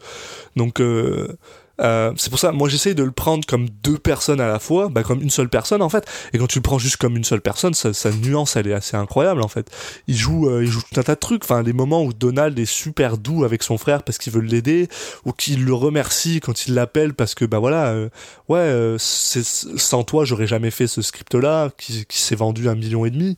Donc 0.56 0.80
euh, 0.80 1.36
euh, 1.80 2.12
c'est 2.16 2.30
pour 2.30 2.38
ça, 2.38 2.52
moi 2.52 2.68
j'essaye 2.68 2.94
de 2.94 3.02
le 3.02 3.10
prendre 3.10 3.46
comme 3.46 3.68
deux 3.82 3.98
personnes 3.98 4.40
à 4.40 4.48
la 4.48 4.58
fois, 4.58 4.88
bah, 4.88 5.02
comme 5.02 5.22
une 5.22 5.30
seule 5.30 5.48
personne 5.48 5.82
en 5.82 5.88
fait. 5.88 6.06
Et 6.32 6.38
quand 6.38 6.46
tu 6.46 6.58
le 6.58 6.62
prends 6.62 6.78
juste 6.78 6.96
comme 6.96 7.16
une 7.16 7.24
seule 7.24 7.40
personne, 7.40 7.74
sa, 7.74 7.92
sa 7.92 8.10
nuance 8.10 8.56
elle 8.56 8.66
est 8.66 8.74
assez 8.74 8.96
incroyable 8.96 9.42
en 9.42 9.48
fait. 9.48 9.70
Il 10.06 10.16
joue, 10.16 10.48
euh, 10.48 10.64
il 10.64 10.70
joue 10.70 10.80
tout 10.80 10.98
un 10.98 11.02
tas 11.02 11.14
de 11.14 11.20
trucs. 11.20 11.44
Enfin, 11.44 11.62
les 11.62 11.72
moments 11.72 12.02
où 12.02 12.12
Donald 12.12 12.58
est 12.58 12.64
super 12.64 13.18
doux 13.18 13.44
avec 13.44 13.62
son 13.62 13.78
frère 13.78 14.02
parce 14.02 14.18
qu'il 14.18 14.32
veut 14.32 14.40
l'aider, 14.40 14.88
ou 15.24 15.32
qu'il 15.32 15.64
le 15.64 15.74
remercie 15.74 16.40
quand 16.40 16.66
il 16.66 16.74
l'appelle 16.74 17.14
parce 17.14 17.34
que 17.34 17.44
bah 17.44 17.58
voilà, 17.58 17.88
euh, 17.88 18.08
ouais, 18.48 18.58
euh, 18.58 18.96
c'est, 18.98 19.44
sans 19.44 20.04
toi 20.04 20.24
j'aurais 20.24 20.46
jamais 20.46 20.70
fait 20.70 20.86
ce 20.86 21.02
script 21.02 21.34
là 21.34 21.70
qui, 21.78 22.06
qui 22.06 22.18
s'est 22.20 22.36
vendu 22.36 22.68
un 22.68 22.74
million 22.74 23.04
et 23.04 23.10
demi. 23.10 23.36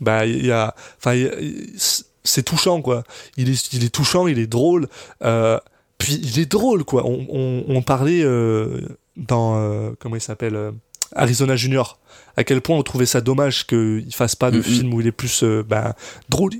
Bah 0.00 0.26
il 0.26 0.46
y 0.46 0.52
a, 0.52 0.74
enfin 0.98 1.16
c'est 2.24 2.42
touchant 2.42 2.82
quoi. 2.82 3.04
Il 3.36 3.48
est, 3.50 3.72
il 3.72 3.84
est 3.84 3.94
touchant, 3.94 4.26
il 4.26 4.38
est 4.38 4.46
drôle. 4.46 4.88
Euh, 5.24 5.58
puis 5.98 6.14
il 6.22 6.38
est 6.38 6.50
drôle 6.50 6.84
quoi. 6.84 7.04
On, 7.06 7.26
on, 7.28 7.64
on 7.68 7.82
parlait 7.82 8.22
euh, 8.22 8.80
dans 9.16 9.56
euh, 9.58 9.90
comment 9.98 10.16
il 10.16 10.20
s'appelle 10.20 10.54
euh, 10.56 10.70
Arizona 11.14 11.56
Junior. 11.56 11.98
À 12.36 12.44
quel 12.44 12.60
point 12.60 12.76
on 12.76 12.82
trouvait 12.84 13.06
ça 13.06 13.20
dommage 13.20 13.66
qu'il 13.66 14.06
fasse 14.14 14.36
pas 14.36 14.50
de 14.52 14.58
Mhm. 14.58 14.62
film 14.62 14.94
où 14.94 15.00
il 15.00 15.06
est 15.08 15.12
plus 15.12 15.42
euh, 15.42 15.64
ben, 15.68 15.94
drôle. 16.28 16.52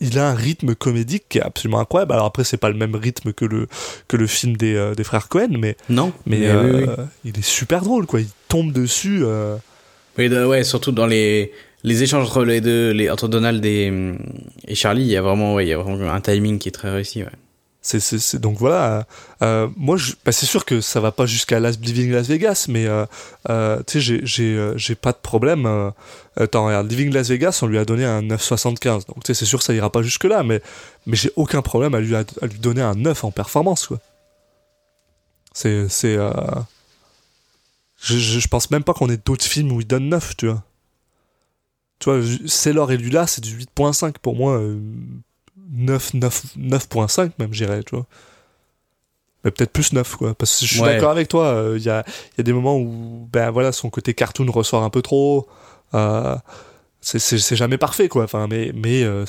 Il- 0.00 0.18
a 0.18 0.28
un 0.28 0.34
rythme 0.34 0.74
comédique 0.74 1.24
qui 1.28 1.38
est 1.38 1.42
absolument 1.42 1.78
incroyable. 1.78 2.12
Alors 2.14 2.26
après, 2.26 2.42
c'est 2.42 2.56
pas 2.56 2.68
le 2.70 2.76
même 2.76 2.94
rythme 2.96 3.32
que 3.32 3.44
le 3.44 3.68
que 4.08 4.16
le 4.16 4.26
film 4.26 4.56
des, 4.56 4.74
euh, 4.74 4.94
des 4.94 5.04
frères 5.04 5.28
Cohen, 5.28 5.56
mais 5.58 5.76
Non, 5.88 6.12
mais 6.26 6.38
oui, 6.38 6.44
euh, 6.46 6.96
oui. 6.98 7.04
il 7.26 7.38
est 7.38 7.42
super 7.44 7.82
drôle 7.82 8.06
quoi. 8.06 8.20
Il 8.20 8.28
tombe 8.48 8.72
dessus. 8.72 9.20
euh, 9.22 9.56
Oui, 10.18 10.28
de- 10.28 10.44
ouais, 10.44 10.64
surtout 10.64 10.90
dans 10.92 11.06
les, 11.06 11.52
les 11.84 12.02
échanges 12.02 12.24
entre 12.26 12.44
les 12.44 12.60
deux, 12.60 12.90
les, 12.90 13.10
entre 13.10 13.28
Donald 13.28 13.64
et, 13.64 13.92
et 14.66 14.74
Charlie, 14.74 15.02
il 15.02 15.08
y 15.08 15.16
a 15.16 15.22
vraiment, 15.22 15.54
ouais, 15.54 15.66
il 15.66 15.68
y 15.68 15.72
a 15.72 15.78
vraiment 15.78 16.10
un 16.12 16.20
timing 16.20 16.58
qui 16.58 16.68
est 16.70 16.72
très 16.72 16.90
réussi, 16.90 17.22
ouais. 17.22 17.28
C'est, 17.86 18.36
donc 18.36 18.56
voilà. 18.56 19.06
euh, 19.42 19.68
moi, 19.76 19.98
je, 19.98 20.14
bah, 20.24 20.32
c'est 20.32 20.46
sûr 20.46 20.64
que 20.64 20.80
ça 20.80 21.00
va 21.00 21.12
pas 21.12 21.26
jusqu'à 21.26 21.60
Living 21.60 22.10
Las 22.10 22.26
Vegas, 22.28 22.64
mais 22.70 22.86
euh, 22.86 23.04
euh, 23.50 23.82
tu 23.86 24.00
sais, 24.00 24.20
j'ai, 24.24 24.56
euh, 24.56 24.74
pas 24.98 25.12
de 25.12 25.18
problème. 25.18 25.66
Euh, 25.66 25.90
attends, 26.36 26.64
regarde, 26.64 26.90
Living 26.90 27.12
Las 27.12 27.28
Vegas, 27.28 27.58
on 27.60 27.66
lui 27.66 27.76
a 27.76 27.84
donné 27.84 28.06
un 28.06 28.22
9,75. 28.22 29.06
Donc 29.06 29.22
tu 29.22 29.26
sais, 29.26 29.34
c'est 29.34 29.44
sûr 29.44 29.58
que 29.58 29.64
ça 29.66 29.74
ira 29.74 29.92
pas 29.92 30.00
jusque 30.00 30.24
là, 30.24 30.42
mais 30.42 30.62
mais 31.04 31.14
j'ai 31.14 31.30
aucun 31.36 31.60
problème 31.60 31.94
à 31.94 32.00
lui 32.00 32.14
donner 32.58 32.80
un 32.80 32.94
9 32.94 33.22
en 33.24 33.30
performance, 33.30 33.86
quoi. 33.86 33.98
C'est, 35.52 35.88
c'est. 35.90 36.16
Euh, 36.16 36.32
je, 38.02 38.16
je, 38.16 38.48
pense 38.48 38.70
même 38.70 38.82
pas 38.82 38.94
qu'on 38.94 39.10
ait 39.10 39.18
d'autres 39.18 39.44
films 39.44 39.72
où 39.72 39.80
il 39.82 39.86
donne 39.86 40.08
9, 40.08 40.36
tu 40.38 40.46
vois. 40.46 40.64
Tu 42.00 42.10
vois, 42.10 42.20
Sailor 42.46 42.92
et 42.92 42.96
Lula, 42.96 43.26
c'est 43.26 43.42
du 43.42 43.56
8.5 43.58 44.14
pour 44.22 44.36
moi. 44.36 44.58
euh, 44.58 44.80
9, 45.70 46.14
9, 46.14 46.44
9.5 46.56 47.32
même, 47.38 47.52
j'irais, 47.54 47.82
tu 47.82 47.94
vois. 47.96 48.06
Mais 49.44 49.50
peut-être 49.50 49.72
plus 49.72 49.92
9, 49.92 50.16
quoi. 50.16 50.34
Parce 50.34 50.58
que 50.60 50.66
je 50.66 50.72
suis 50.74 50.80
Ouais. 50.82 50.94
d'accord 50.94 51.10
avec 51.10 51.28
toi, 51.28 51.72
il 51.76 51.82
y, 51.82 51.90
a, 51.90 52.04
y 52.38 52.40
a 52.40 52.42
des 52.44 52.52
moments 52.52 52.78
où, 52.78 53.28
ben 53.32 53.50
voilà, 53.50 53.72
son 53.72 53.90
côté 53.90 54.14
cartoon 54.14 54.50
ressort 54.50 54.82
un 54.84 54.90
peu 54.90 55.02
trop. 55.02 55.46
Euh, 55.94 56.36
c'est- 57.00 57.54
jamais 57.56 57.78
parfait, 57.78 58.08
quoi. 58.08 58.24
Enfin, 58.24 58.46
mais 58.48 58.72
mais 58.74 59.02
euh, 59.04 59.24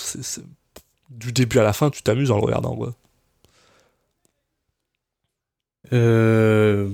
du 1.10 1.32
début 1.34 1.60
à 1.60 1.64
la 1.64 1.74
fin, 1.74 1.90
tu 1.90 2.02
t'amuses 2.02 2.32
en 2.32 2.38
le 2.38 2.44
regardant, 2.46 2.76
quoi. 2.76 2.94
Euh... 5.94 6.88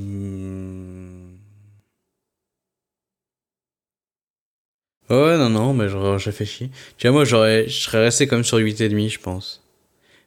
Ouais, 5.12 5.38
non, 5.38 5.50
non, 5.50 5.74
mais 5.74 5.90
je, 5.90 5.98
je 6.18 6.26
réfléchis. 6.26 6.72
Tu 6.98 7.08
vois, 7.08 7.14
moi, 7.14 7.26
j'aurais, 7.26 7.68
je 7.68 7.82
serais 7.82 8.00
resté 8.06 8.28
comme 8.28 8.44
sur 8.46 8.58
8,5, 8.60 9.10
je 9.10 9.20
pense. 9.20 9.62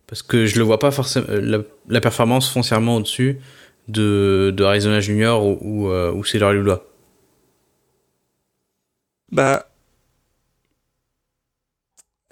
Parce 0.06 0.22
que 0.22 0.46
je 0.46 0.58
le 0.58 0.64
vois 0.64 0.78
pas 0.78 0.90
forcément, 0.90 1.26
euh, 1.30 1.64
la, 1.88 2.00
performance 2.02 2.50
foncièrement 2.50 2.96
au-dessus 2.96 3.40
de, 3.88 4.52
de 4.56 4.64
Arizona 4.64 5.00
Junior 5.00 5.44
ou, 5.46 5.58
ou, 5.62 5.90
euh, 5.90 6.12
Lula. 6.52 6.82
Bah. 9.32 9.66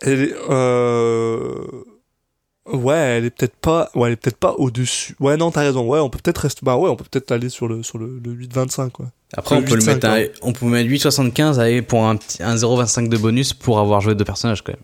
Elle 0.02 0.20
est, 0.22 0.34
euh... 0.50 1.84
Ouais, 2.66 2.94
elle 2.96 3.24
est 3.26 3.30
peut-être 3.30 3.56
pas, 3.56 3.90
ouais, 3.94 4.08
elle 4.08 4.12
est 4.14 4.16
peut-être 4.16 4.36
pas 4.36 4.52
au-dessus. 4.54 5.16
Ouais, 5.20 5.36
non, 5.36 5.50
t'as 5.50 5.62
raison. 5.62 5.86
Ouais, 5.88 5.98
on 6.00 6.10
peut 6.10 6.18
peut-être 6.22 6.38
rester, 6.38 6.60
bah 6.64 6.76
ouais, 6.76 6.90
on 6.90 6.96
peut 6.96 7.04
peut-être 7.10 7.32
aller 7.32 7.48
sur 7.48 7.66
le, 7.68 7.82
sur 7.82 7.98
le, 7.98 8.20
le 8.20 8.32
8-25, 8.34 8.90
quoi. 8.90 9.06
Après, 9.36 9.56
on 9.56 9.62
peut 9.62 9.74
le 9.74 9.80
8,5, 9.80 9.86
mettre 9.86 10.06
à, 10.08 10.18
on 10.42 10.52
peut 10.52 10.66
mettre 10.66 10.88
8,75 10.90 11.58
avec- 11.58 11.86
pour 11.86 12.04
un, 12.06 12.16
petit- 12.16 12.42
un 12.42 12.54
0,25 12.56 13.08
de 13.08 13.16
bonus 13.16 13.52
pour 13.54 13.78
avoir 13.78 14.00
joué 14.00 14.14
deux 14.14 14.24
personnages, 14.24 14.62
quand 14.62 14.72
même. 14.72 14.82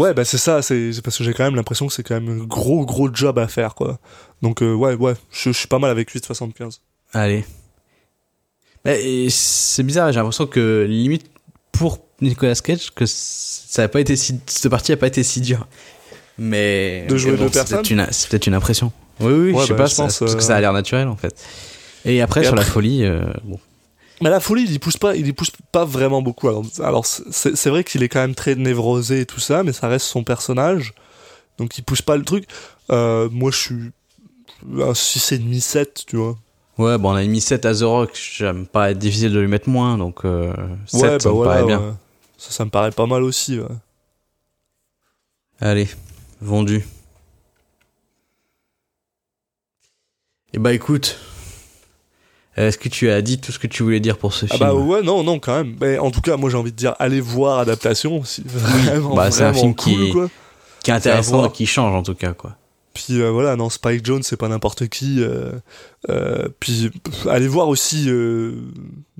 Ouais, 0.00 0.12
bah 0.14 0.24
c'est 0.24 0.38
ça, 0.38 0.60
c'est 0.62 0.90
parce 1.02 1.16
que 1.18 1.24
j'ai 1.24 1.32
quand 1.32 1.44
même 1.44 1.56
l'impression 1.56 1.86
que 1.86 1.92
c'est 1.94 2.02
quand 2.02 2.14
même 2.20 2.28
un 2.42 2.44
gros, 2.44 2.84
gros 2.84 3.08
job 3.12 3.38
à 3.38 3.48
faire, 3.48 3.74
quoi. 3.74 3.98
Donc, 4.42 4.62
euh, 4.62 4.72
ouais, 4.74 4.94
ouais, 4.94 5.14
je, 5.32 5.50
je 5.50 5.58
suis 5.58 5.66
pas 5.66 5.78
mal 5.78 5.90
avec 5.90 6.10
8,75. 6.12 6.80
Allez. 7.14 7.44
C'est 9.30 9.82
bizarre, 9.82 10.12
j'ai 10.12 10.18
l'impression 10.18 10.46
que 10.46 10.86
limite 10.88 11.26
pour 11.72 11.98
Nicolas 12.20 12.54
Cage, 12.54 12.90
que 12.94 13.04
ça 13.06 13.82
a 13.82 13.88
pas 13.88 14.00
été 14.00 14.16
si, 14.16 14.40
cette 14.46 14.70
partie 14.70 14.92
a 14.92 14.96
pas 14.96 15.06
été 15.08 15.22
si 15.22 15.40
dure. 15.40 15.66
Mais 16.38 17.04
De 17.08 17.16
jouer 17.16 17.32
deux 17.36 17.48
c'est 17.48 17.68
personnes 17.68 18.06
c'est 18.10 18.28
peut-être 18.30 18.46
une 18.46 18.54
impression. 18.54 18.92
Oui, 19.20 19.32
oui, 19.32 19.52
Ouais, 19.52 19.62
je 19.62 19.66
sais 19.66 19.72
bah, 19.72 19.78
pas, 19.78 19.86
je 19.86 19.94
ça- 19.94 20.02
pense, 20.04 20.18
parce 20.20 20.34
que 20.34 20.38
euh, 20.40 20.42
ça 20.42 20.56
a 20.56 20.60
l'air 20.60 20.72
naturel 20.72 21.08
en 21.08 21.16
fait. 21.16 21.34
Et 22.04 22.22
après 22.22 22.42
Et 22.42 22.44
sur 22.44 22.54
la 22.54 22.62
folie, 22.62 23.04
euh, 23.04 23.24
bon. 23.44 23.58
Mais 24.20 24.30
la 24.30 24.40
folie, 24.40 24.64
il 24.64 24.72
y 24.72 24.78
pousse 24.78 24.96
pas, 24.96 25.14
il 25.14 25.26
y 25.26 25.32
pousse 25.32 25.52
pas 25.72 25.84
vraiment 25.84 26.22
beaucoup. 26.22 26.48
Alors, 26.48 26.64
alors 26.80 27.06
c'est 27.06 27.66
vrai 27.68 27.84
qu'il 27.84 28.02
est 28.02 28.08
quand 28.08 28.20
même 28.20 28.34
très 28.34 28.54
névrosé 28.56 29.20
et 29.20 29.26
tout 29.26 29.40
ça, 29.40 29.62
mais 29.62 29.72
ça 29.72 29.86
reste 29.88 30.06
son 30.06 30.24
personnage. 30.24 30.92
Donc 31.58 31.78
il 31.78 31.82
pousse 31.82 32.02
pas 32.02 32.16
le 32.16 32.24
truc. 32.24 32.46
Euh, 32.90 33.28
moi, 33.30 33.50
je 33.50 33.56
suis 33.58 33.90
un 34.80 34.92
6,5, 34.92 35.60
7, 35.60 36.04
tu 36.06 36.16
vois. 36.16 36.36
Ouais, 36.78 36.96
bon, 36.98 37.10
on 37.12 37.14
a 37.16 37.24
mis 37.24 37.40
7 37.40 37.64
à 37.66 37.74
The 37.74 37.82
Rock, 37.82 38.10
j'aime 38.36 38.66
pas 38.66 38.90
être 38.92 38.98
difficile 38.98 39.32
de 39.32 39.40
lui 39.40 39.48
mettre 39.48 39.68
moins, 39.68 39.98
donc 39.98 40.24
euh, 40.24 40.52
7, 40.86 41.00
ouais, 41.02 41.08
ça 41.08 41.18
bah 41.18 41.30
me 41.30 41.34
voilà, 41.34 41.52
paraît 41.52 41.66
bien. 41.66 41.80
ouais. 41.80 41.92
Ça, 42.38 42.50
ça 42.52 42.64
me 42.64 42.70
paraît 42.70 42.92
pas 42.92 43.06
mal 43.06 43.22
aussi. 43.24 43.58
ouais. 43.58 43.66
Allez, 45.60 45.88
vendu. 46.40 46.84
Et 50.54 50.58
bah 50.58 50.72
écoute, 50.72 51.18
est-ce 52.66 52.78
que 52.78 52.88
tu 52.88 53.08
as 53.10 53.22
dit 53.22 53.38
tout 53.40 53.52
ce 53.52 53.58
que 53.58 53.66
tu 53.66 53.82
voulais 53.82 54.00
dire 54.00 54.18
pour 54.18 54.32
ce 54.34 54.46
Ah 54.50 54.54
film 54.56 54.60
bah 54.68 54.74
ouais, 54.74 55.02
non, 55.02 55.22
non, 55.22 55.38
quand 55.38 55.56
même. 55.56 55.76
Mais 55.80 55.98
en 55.98 56.10
tout 56.10 56.20
cas, 56.20 56.36
moi 56.36 56.50
j'ai 56.50 56.56
envie 56.56 56.72
de 56.72 56.76
dire, 56.76 56.94
allez 56.98 57.20
voir 57.20 57.58
Adaptation. 57.60 58.22
Si, 58.24 58.42
vraiment, 58.46 59.14
bah, 59.14 59.30
c'est 59.30 59.44
un 59.44 59.52
film 59.52 59.74
cool, 59.74 59.92
qui- 60.06 60.10
quoi. 60.12 60.28
Qui 60.82 60.90
est 60.90 60.94
intéressant, 60.94 61.38
voir. 61.38 61.52
qui 61.52 61.66
change 61.66 61.94
en 61.94 62.02
tout 62.02 62.14
cas, 62.14 62.32
quoi. 62.32 62.56
Puis 62.94 63.20
euh, 63.20 63.30
voilà, 63.30 63.54
non, 63.56 63.68
Spike 63.70 64.04
Jones, 64.04 64.22
c'est 64.22 64.36
pas 64.36 64.48
n'importe 64.48 64.88
qui. 64.88 65.16
euh, 65.22 65.52
euh, 66.08 66.48
puis 66.60 66.90
allez 67.28 67.46
voir 67.48 67.68
aussi 67.68 68.06
euh, 68.08 68.52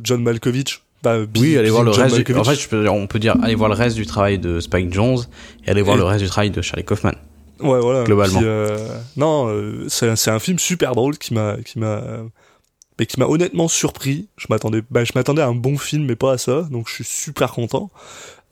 John 0.02 0.22
Malkovich. 0.22 0.82
Bah, 1.04 1.18
Bill- 1.26 1.42
Oui, 1.42 1.56
allez 1.58 1.70
voir 1.70 1.84
le 1.84 1.92
John 1.92 2.04
reste. 2.10 2.16
Du... 2.26 2.34
En 2.34 2.42
fait, 2.42 2.68
peux- 2.68 2.88
on 2.88 3.06
peut 3.06 3.20
dire 3.20 3.36
allez 3.42 3.54
voir 3.54 3.68
le 3.68 3.76
reste 3.76 3.94
du 3.94 4.04
travail 4.06 4.38
de 4.40 4.58
Spike 4.58 4.92
Jones 4.92 5.18
et 5.64 5.70
allez 5.70 5.82
voir 5.82 5.94
Et- 5.96 6.00
le 6.00 6.04
reste 6.04 6.24
du 6.24 6.28
travail 6.28 6.50
de 6.50 6.60
Charlie 6.60 6.84
Kaufman. 6.84 7.12
Ouais, 7.60 7.80
voilà. 7.80 8.02
globalement. 8.04 8.38
Puis, 8.38 8.46
euh, 8.48 8.76
non, 9.16 9.46
euh, 9.48 9.84
c'est 9.88 10.14
c'est 10.16 10.30
un 10.30 10.38
film 10.40 10.58
super 10.58 10.94
drôle 10.96 11.16
qui 11.18 11.34
m'a, 11.34 11.56
qui 11.64 11.78
m'a, 11.78 12.00
mais 12.98 13.06
qui 13.06 13.18
m'a 13.20 13.26
honnêtement 13.26 13.68
surpris. 13.68 14.28
Je 14.36 14.46
m'attendais, 14.50 14.82
bah, 14.90 15.04
je 15.04 15.12
m'attendais 15.14 15.42
à 15.42 15.46
un 15.46 15.54
bon 15.54 15.78
film, 15.78 16.04
mais 16.04 16.16
pas 16.16 16.32
à 16.32 16.38
ça. 16.38 16.62
Donc, 16.70 16.88
je 16.88 16.94
suis 16.94 17.04
super 17.04 17.52
content. 17.52 17.90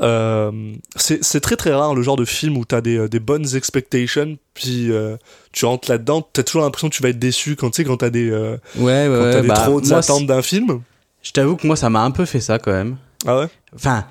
Euh, 0.03 0.75
c'est 0.97 1.41
très 1.41 1.57
très 1.57 1.73
rare 1.73 1.95
le 1.95 2.03
genre 2.03 2.17
de 2.17 2.27
film 2.27 2.59
où 2.59 2.67
t'as 2.67 2.83
des, 2.83 2.99
euh, 2.99 3.09
des 3.09 3.19
bonnes 3.19 3.57
expectations, 3.57 4.37
puis 4.53 4.93
euh, 4.93 5.17
tu 5.53 5.65
rentres 5.65 5.91
là-dedans, 5.91 6.21
t'as 6.21 6.43
toujours 6.43 6.63
l'impression 6.63 6.91
que 6.91 6.95
tu 6.95 7.03
vas 7.03 7.09
être 7.09 7.19
déçu 7.19 7.57
quand 7.57 7.71
tu 7.71 7.77
sais 7.77 7.85
quand 7.85 7.97
t'as 7.97 8.11
des, 8.11 8.31
euh, 8.31 8.59
Ouais, 8.77 9.07
quand 9.09 9.31
t'as 9.33 9.41
des 9.41 9.49
trop 9.49 9.81
bah, 9.81 9.87
moi, 9.89 9.99
attentes 9.99 10.27
d'un 10.27 10.43
film. 10.43 10.83
Je 11.23 11.33
t'avoue 11.33 11.57
que 11.57 11.67
moi, 11.67 11.77
ça 11.77 11.89
m'a 11.89 12.03
un 12.03 12.11
peu 12.11 12.27
fait 12.27 12.41
ça 12.41 12.59
quand 12.59 12.73
même. 12.73 12.99
Ah 13.27 13.39
ouais? 13.39 13.49
Enfin, 13.75 14.05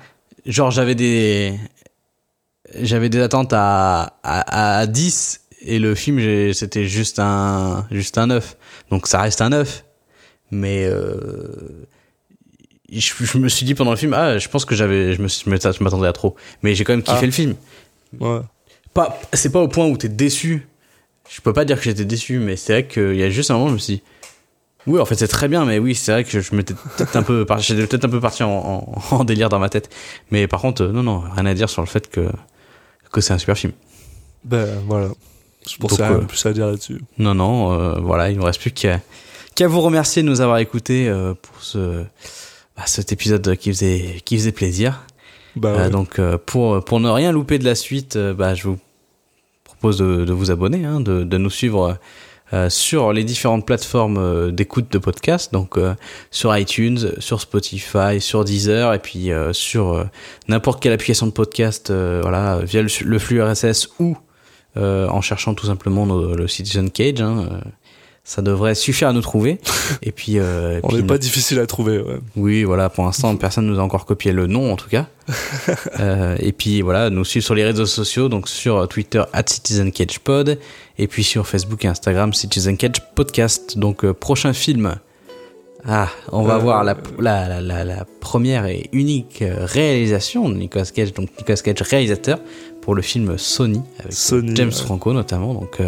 genre 0.44 0.72
j'avais 0.72 0.96
des 0.96 1.54
j'avais 2.74 3.08
des 3.08 3.20
attentes 3.20 3.52
à, 3.52 4.16
à, 4.24 4.78
à 4.78 4.86
10 4.86 5.40
et 5.62 5.78
le 5.78 5.94
film 5.94 6.52
c'était 6.52 6.84
juste 6.84 7.20
un 7.20 7.86
juste 7.92 8.18
un 8.18 8.26
9. 8.26 8.56
Donc 8.90 9.06
ça 9.06 9.20
reste 9.20 9.40
un 9.40 9.50
9. 9.50 9.84
Mais 10.50 10.86
euh, 10.86 11.86
je, 12.92 13.12
je 13.20 13.38
me 13.38 13.48
suis 13.48 13.66
dit 13.66 13.74
pendant 13.74 13.90
le 13.90 13.96
film 13.96 14.14
ah 14.14 14.38
je 14.38 14.48
pense 14.48 14.64
que 14.64 14.74
j'avais 14.74 15.12
je 15.14 15.22
me 15.22 15.28
je 15.28 15.82
m'attendais 15.82 16.06
à 16.08 16.12
trop. 16.12 16.36
Mais 16.62 16.74
j'ai 16.74 16.84
quand 16.84 16.92
même 16.92 17.02
kiffé 17.02 17.18
Ah. 17.22 17.26
le 17.26 17.32
film. 17.32 17.54
Ouais. 18.20 18.40
Pas 18.94 19.18
c'est 19.32 19.50
pas 19.50 19.60
au 19.60 19.68
point 19.68 19.86
où 19.86 19.96
t'es 19.96 20.08
déçu. 20.08 20.66
Je 21.28 21.40
peux 21.40 21.52
pas 21.52 21.64
dire 21.64 21.76
que 21.78 21.84
j'étais 21.84 22.04
déçu 22.04 22.38
mais 22.38 22.56
c'est 22.56 22.72
vrai 22.72 22.86
qu'il 22.86 23.16
y 23.16 23.22
a 23.22 23.30
juste 23.30 23.50
un 23.50 23.54
moment 23.54 23.68
je 23.68 23.74
me 23.74 23.78
suis 23.78 23.94
dit 23.96 24.02
oui, 24.88 25.00
en 25.00 25.04
fait, 25.04 25.16
c'est 25.16 25.26
très 25.26 25.48
bien, 25.48 25.64
mais 25.64 25.80
oui, 25.80 25.96
c'est 25.96 26.12
vrai 26.12 26.22
que 26.22 26.38
je 26.40 26.54
m'étais 26.54 26.72
peut-être 26.96 27.16
un 27.16 27.24
peu, 27.24 27.44
j'étais 27.58 27.84
peut-être 27.88 28.04
un 28.04 28.08
peu 28.08 28.20
parti 28.20 28.44
en, 28.44 28.94
en, 29.10 29.16
en 29.16 29.24
délire 29.24 29.48
dans 29.48 29.58
ma 29.58 29.68
tête. 29.68 29.90
Mais 30.30 30.46
par 30.46 30.60
contre, 30.60 30.84
euh, 30.84 30.92
non, 30.92 31.02
non, 31.02 31.24
rien 31.34 31.44
à 31.44 31.54
dire 31.54 31.68
sur 31.68 31.82
le 31.82 31.88
fait 31.88 32.08
que, 32.08 32.28
que 33.10 33.20
c'est 33.20 33.32
un 33.32 33.38
super 33.38 33.58
film. 33.58 33.72
Ben 34.44 34.78
voilà. 34.86 35.08
Je 35.68 35.76
pensais 35.78 36.06
rien 36.06 36.18
euh, 36.18 36.20
plus 36.20 36.46
à 36.46 36.52
dire 36.52 36.68
là-dessus. 36.68 37.00
Non, 37.18 37.34
non, 37.34 37.72
euh, 37.72 37.98
voilà, 38.00 38.30
il 38.30 38.38
ne 38.38 38.44
reste 38.44 38.60
plus 38.60 38.70
qu'à 38.70 39.00
qu'à 39.56 39.66
vous 39.68 39.80
remercier 39.80 40.22
de 40.22 40.28
nous 40.28 40.40
avoir 40.40 40.58
écoutés 40.58 41.08
euh, 41.08 41.34
pour 41.34 41.60
ce, 41.62 42.04
bah, 42.76 42.84
cet 42.86 43.10
épisode 43.12 43.56
qui 43.56 43.70
faisait, 43.70 44.20
qui 44.24 44.36
faisait 44.36 44.52
plaisir. 44.52 45.02
Bah, 45.56 45.70
Euh, 45.70 45.84
ouais. 45.84 45.90
donc, 45.90 46.18
euh, 46.18 46.38
pour, 46.44 46.84
pour 46.84 47.00
ne 47.00 47.08
rien 47.10 47.32
louper 47.32 47.58
de 47.58 47.64
la 47.64 47.74
suite, 47.74 48.16
bah, 48.16 48.54
je 48.54 48.64
vous 48.68 48.78
propose 49.64 49.98
de, 49.98 50.24
de 50.24 50.32
vous 50.32 50.50
abonner, 50.50 50.84
hein, 50.84 51.00
de, 51.00 51.24
de 51.24 51.38
nous 51.38 51.50
suivre 51.50 51.98
euh, 52.52 52.70
sur 52.70 53.12
les 53.12 53.24
différentes 53.24 53.66
plateformes 53.66 54.18
euh, 54.18 54.50
d'écoute 54.52 54.92
de 54.92 54.98
podcasts, 54.98 55.52
donc 55.52 55.76
euh, 55.78 55.94
sur 56.30 56.56
iTunes, 56.56 57.12
sur 57.18 57.40
Spotify, 57.40 58.20
sur 58.20 58.44
Deezer, 58.44 58.94
et 58.94 58.98
puis 59.00 59.32
euh, 59.32 59.52
sur 59.52 60.06
n'importe 60.48 60.80
quelle 60.82 60.92
application 60.92 61.26
de 61.26 61.32
podcast, 61.32 61.90
euh, 61.90 62.20
voilà, 62.22 62.58
via 62.62 62.82
le, 62.82 62.88
le 63.04 63.18
flux 63.18 63.42
RSS 63.42 63.88
ou 63.98 64.16
euh, 64.76 65.08
en 65.08 65.22
cherchant 65.22 65.54
tout 65.54 65.66
simplement 65.66 66.04
nos- 66.06 66.34
le 66.36 66.46
Citizen 66.46 66.90
Cage. 66.90 67.20
hein, 67.22 67.60
ça 68.26 68.42
devrait 68.42 68.74
suffire 68.74 69.08
à 69.08 69.12
nous 69.12 69.20
trouver. 69.20 69.60
et 70.02 70.10
puis, 70.10 70.38
euh, 70.38 70.80
on 70.82 70.92
n'est 70.92 71.04
pas 71.04 71.16
difficile 71.16 71.60
à 71.60 71.66
trouver. 71.66 72.00
Ouais. 72.00 72.18
Oui, 72.34 72.64
voilà, 72.64 72.90
pour 72.90 73.04
l'instant, 73.04 73.34
personne 73.36 73.66
nous 73.66 73.78
a 73.78 73.82
encore 73.82 74.04
copié 74.04 74.32
le 74.32 74.48
nom, 74.48 74.72
en 74.72 74.76
tout 74.76 74.90
cas. 74.90 75.06
Euh, 75.98 76.36
et 76.40 76.52
puis 76.52 76.82
voilà, 76.82 77.10
nous 77.10 77.24
suivre 77.24 77.44
sur 77.44 77.54
les 77.54 77.64
réseaux 77.64 77.86
sociaux, 77.86 78.28
donc 78.28 78.48
sur 78.48 78.86
Twitter 78.86 79.22
at 79.32 79.44
CitizenCagePod, 79.46 80.58
et 80.98 81.06
puis 81.06 81.24
sur 81.24 81.46
Facebook 81.46 81.84
et 81.84 81.88
Instagram 81.88 82.34
CitizenCagePodcast. 82.34 83.78
Donc 83.78 84.04
euh, 84.04 84.12
prochain 84.12 84.52
film. 84.52 84.96
Ah, 85.84 86.08
on 86.32 86.42
va 86.42 86.56
euh, 86.56 86.58
voir 86.58 86.84
la, 86.84 86.94
première 88.20 88.66
et 88.66 88.88
unique 88.92 89.42
réalisation 89.42 90.48
de 90.48 90.54
Nicolas 90.54 90.84
Cage, 90.84 91.14
donc 91.14 91.30
Nicolas 91.38 91.56
Cage 91.56 91.82
réalisateur 91.82 92.38
pour 92.82 92.94
le 92.94 93.02
film 93.02 93.38
Sony 93.38 93.80
avec 93.98 94.12
Sony, 94.12 94.54
James 94.54 94.72
Franco 94.72 95.12
notamment. 95.12 95.54
Donc, 95.54 95.78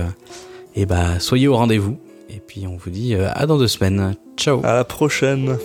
et 0.74 0.86
bah 0.86 1.20
soyez 1.20 1.48
au 1.48 1.56
rendez-vous 1.56 1.98
et 2.38 2.40
puis 2.40 2.68
on 2.68 2.76
vous 2.76 2.90
dit 2.90 3.16
euh, 3.16 3.28
à 3.34 3.46
dans 3.46 3.58
deux 3.58 3.66
semaines. 3.66 4.14
Ciao. 4.36 4.64
À 4.64 4.72
la 4.72 4.84
prochaine. 4.84 5.58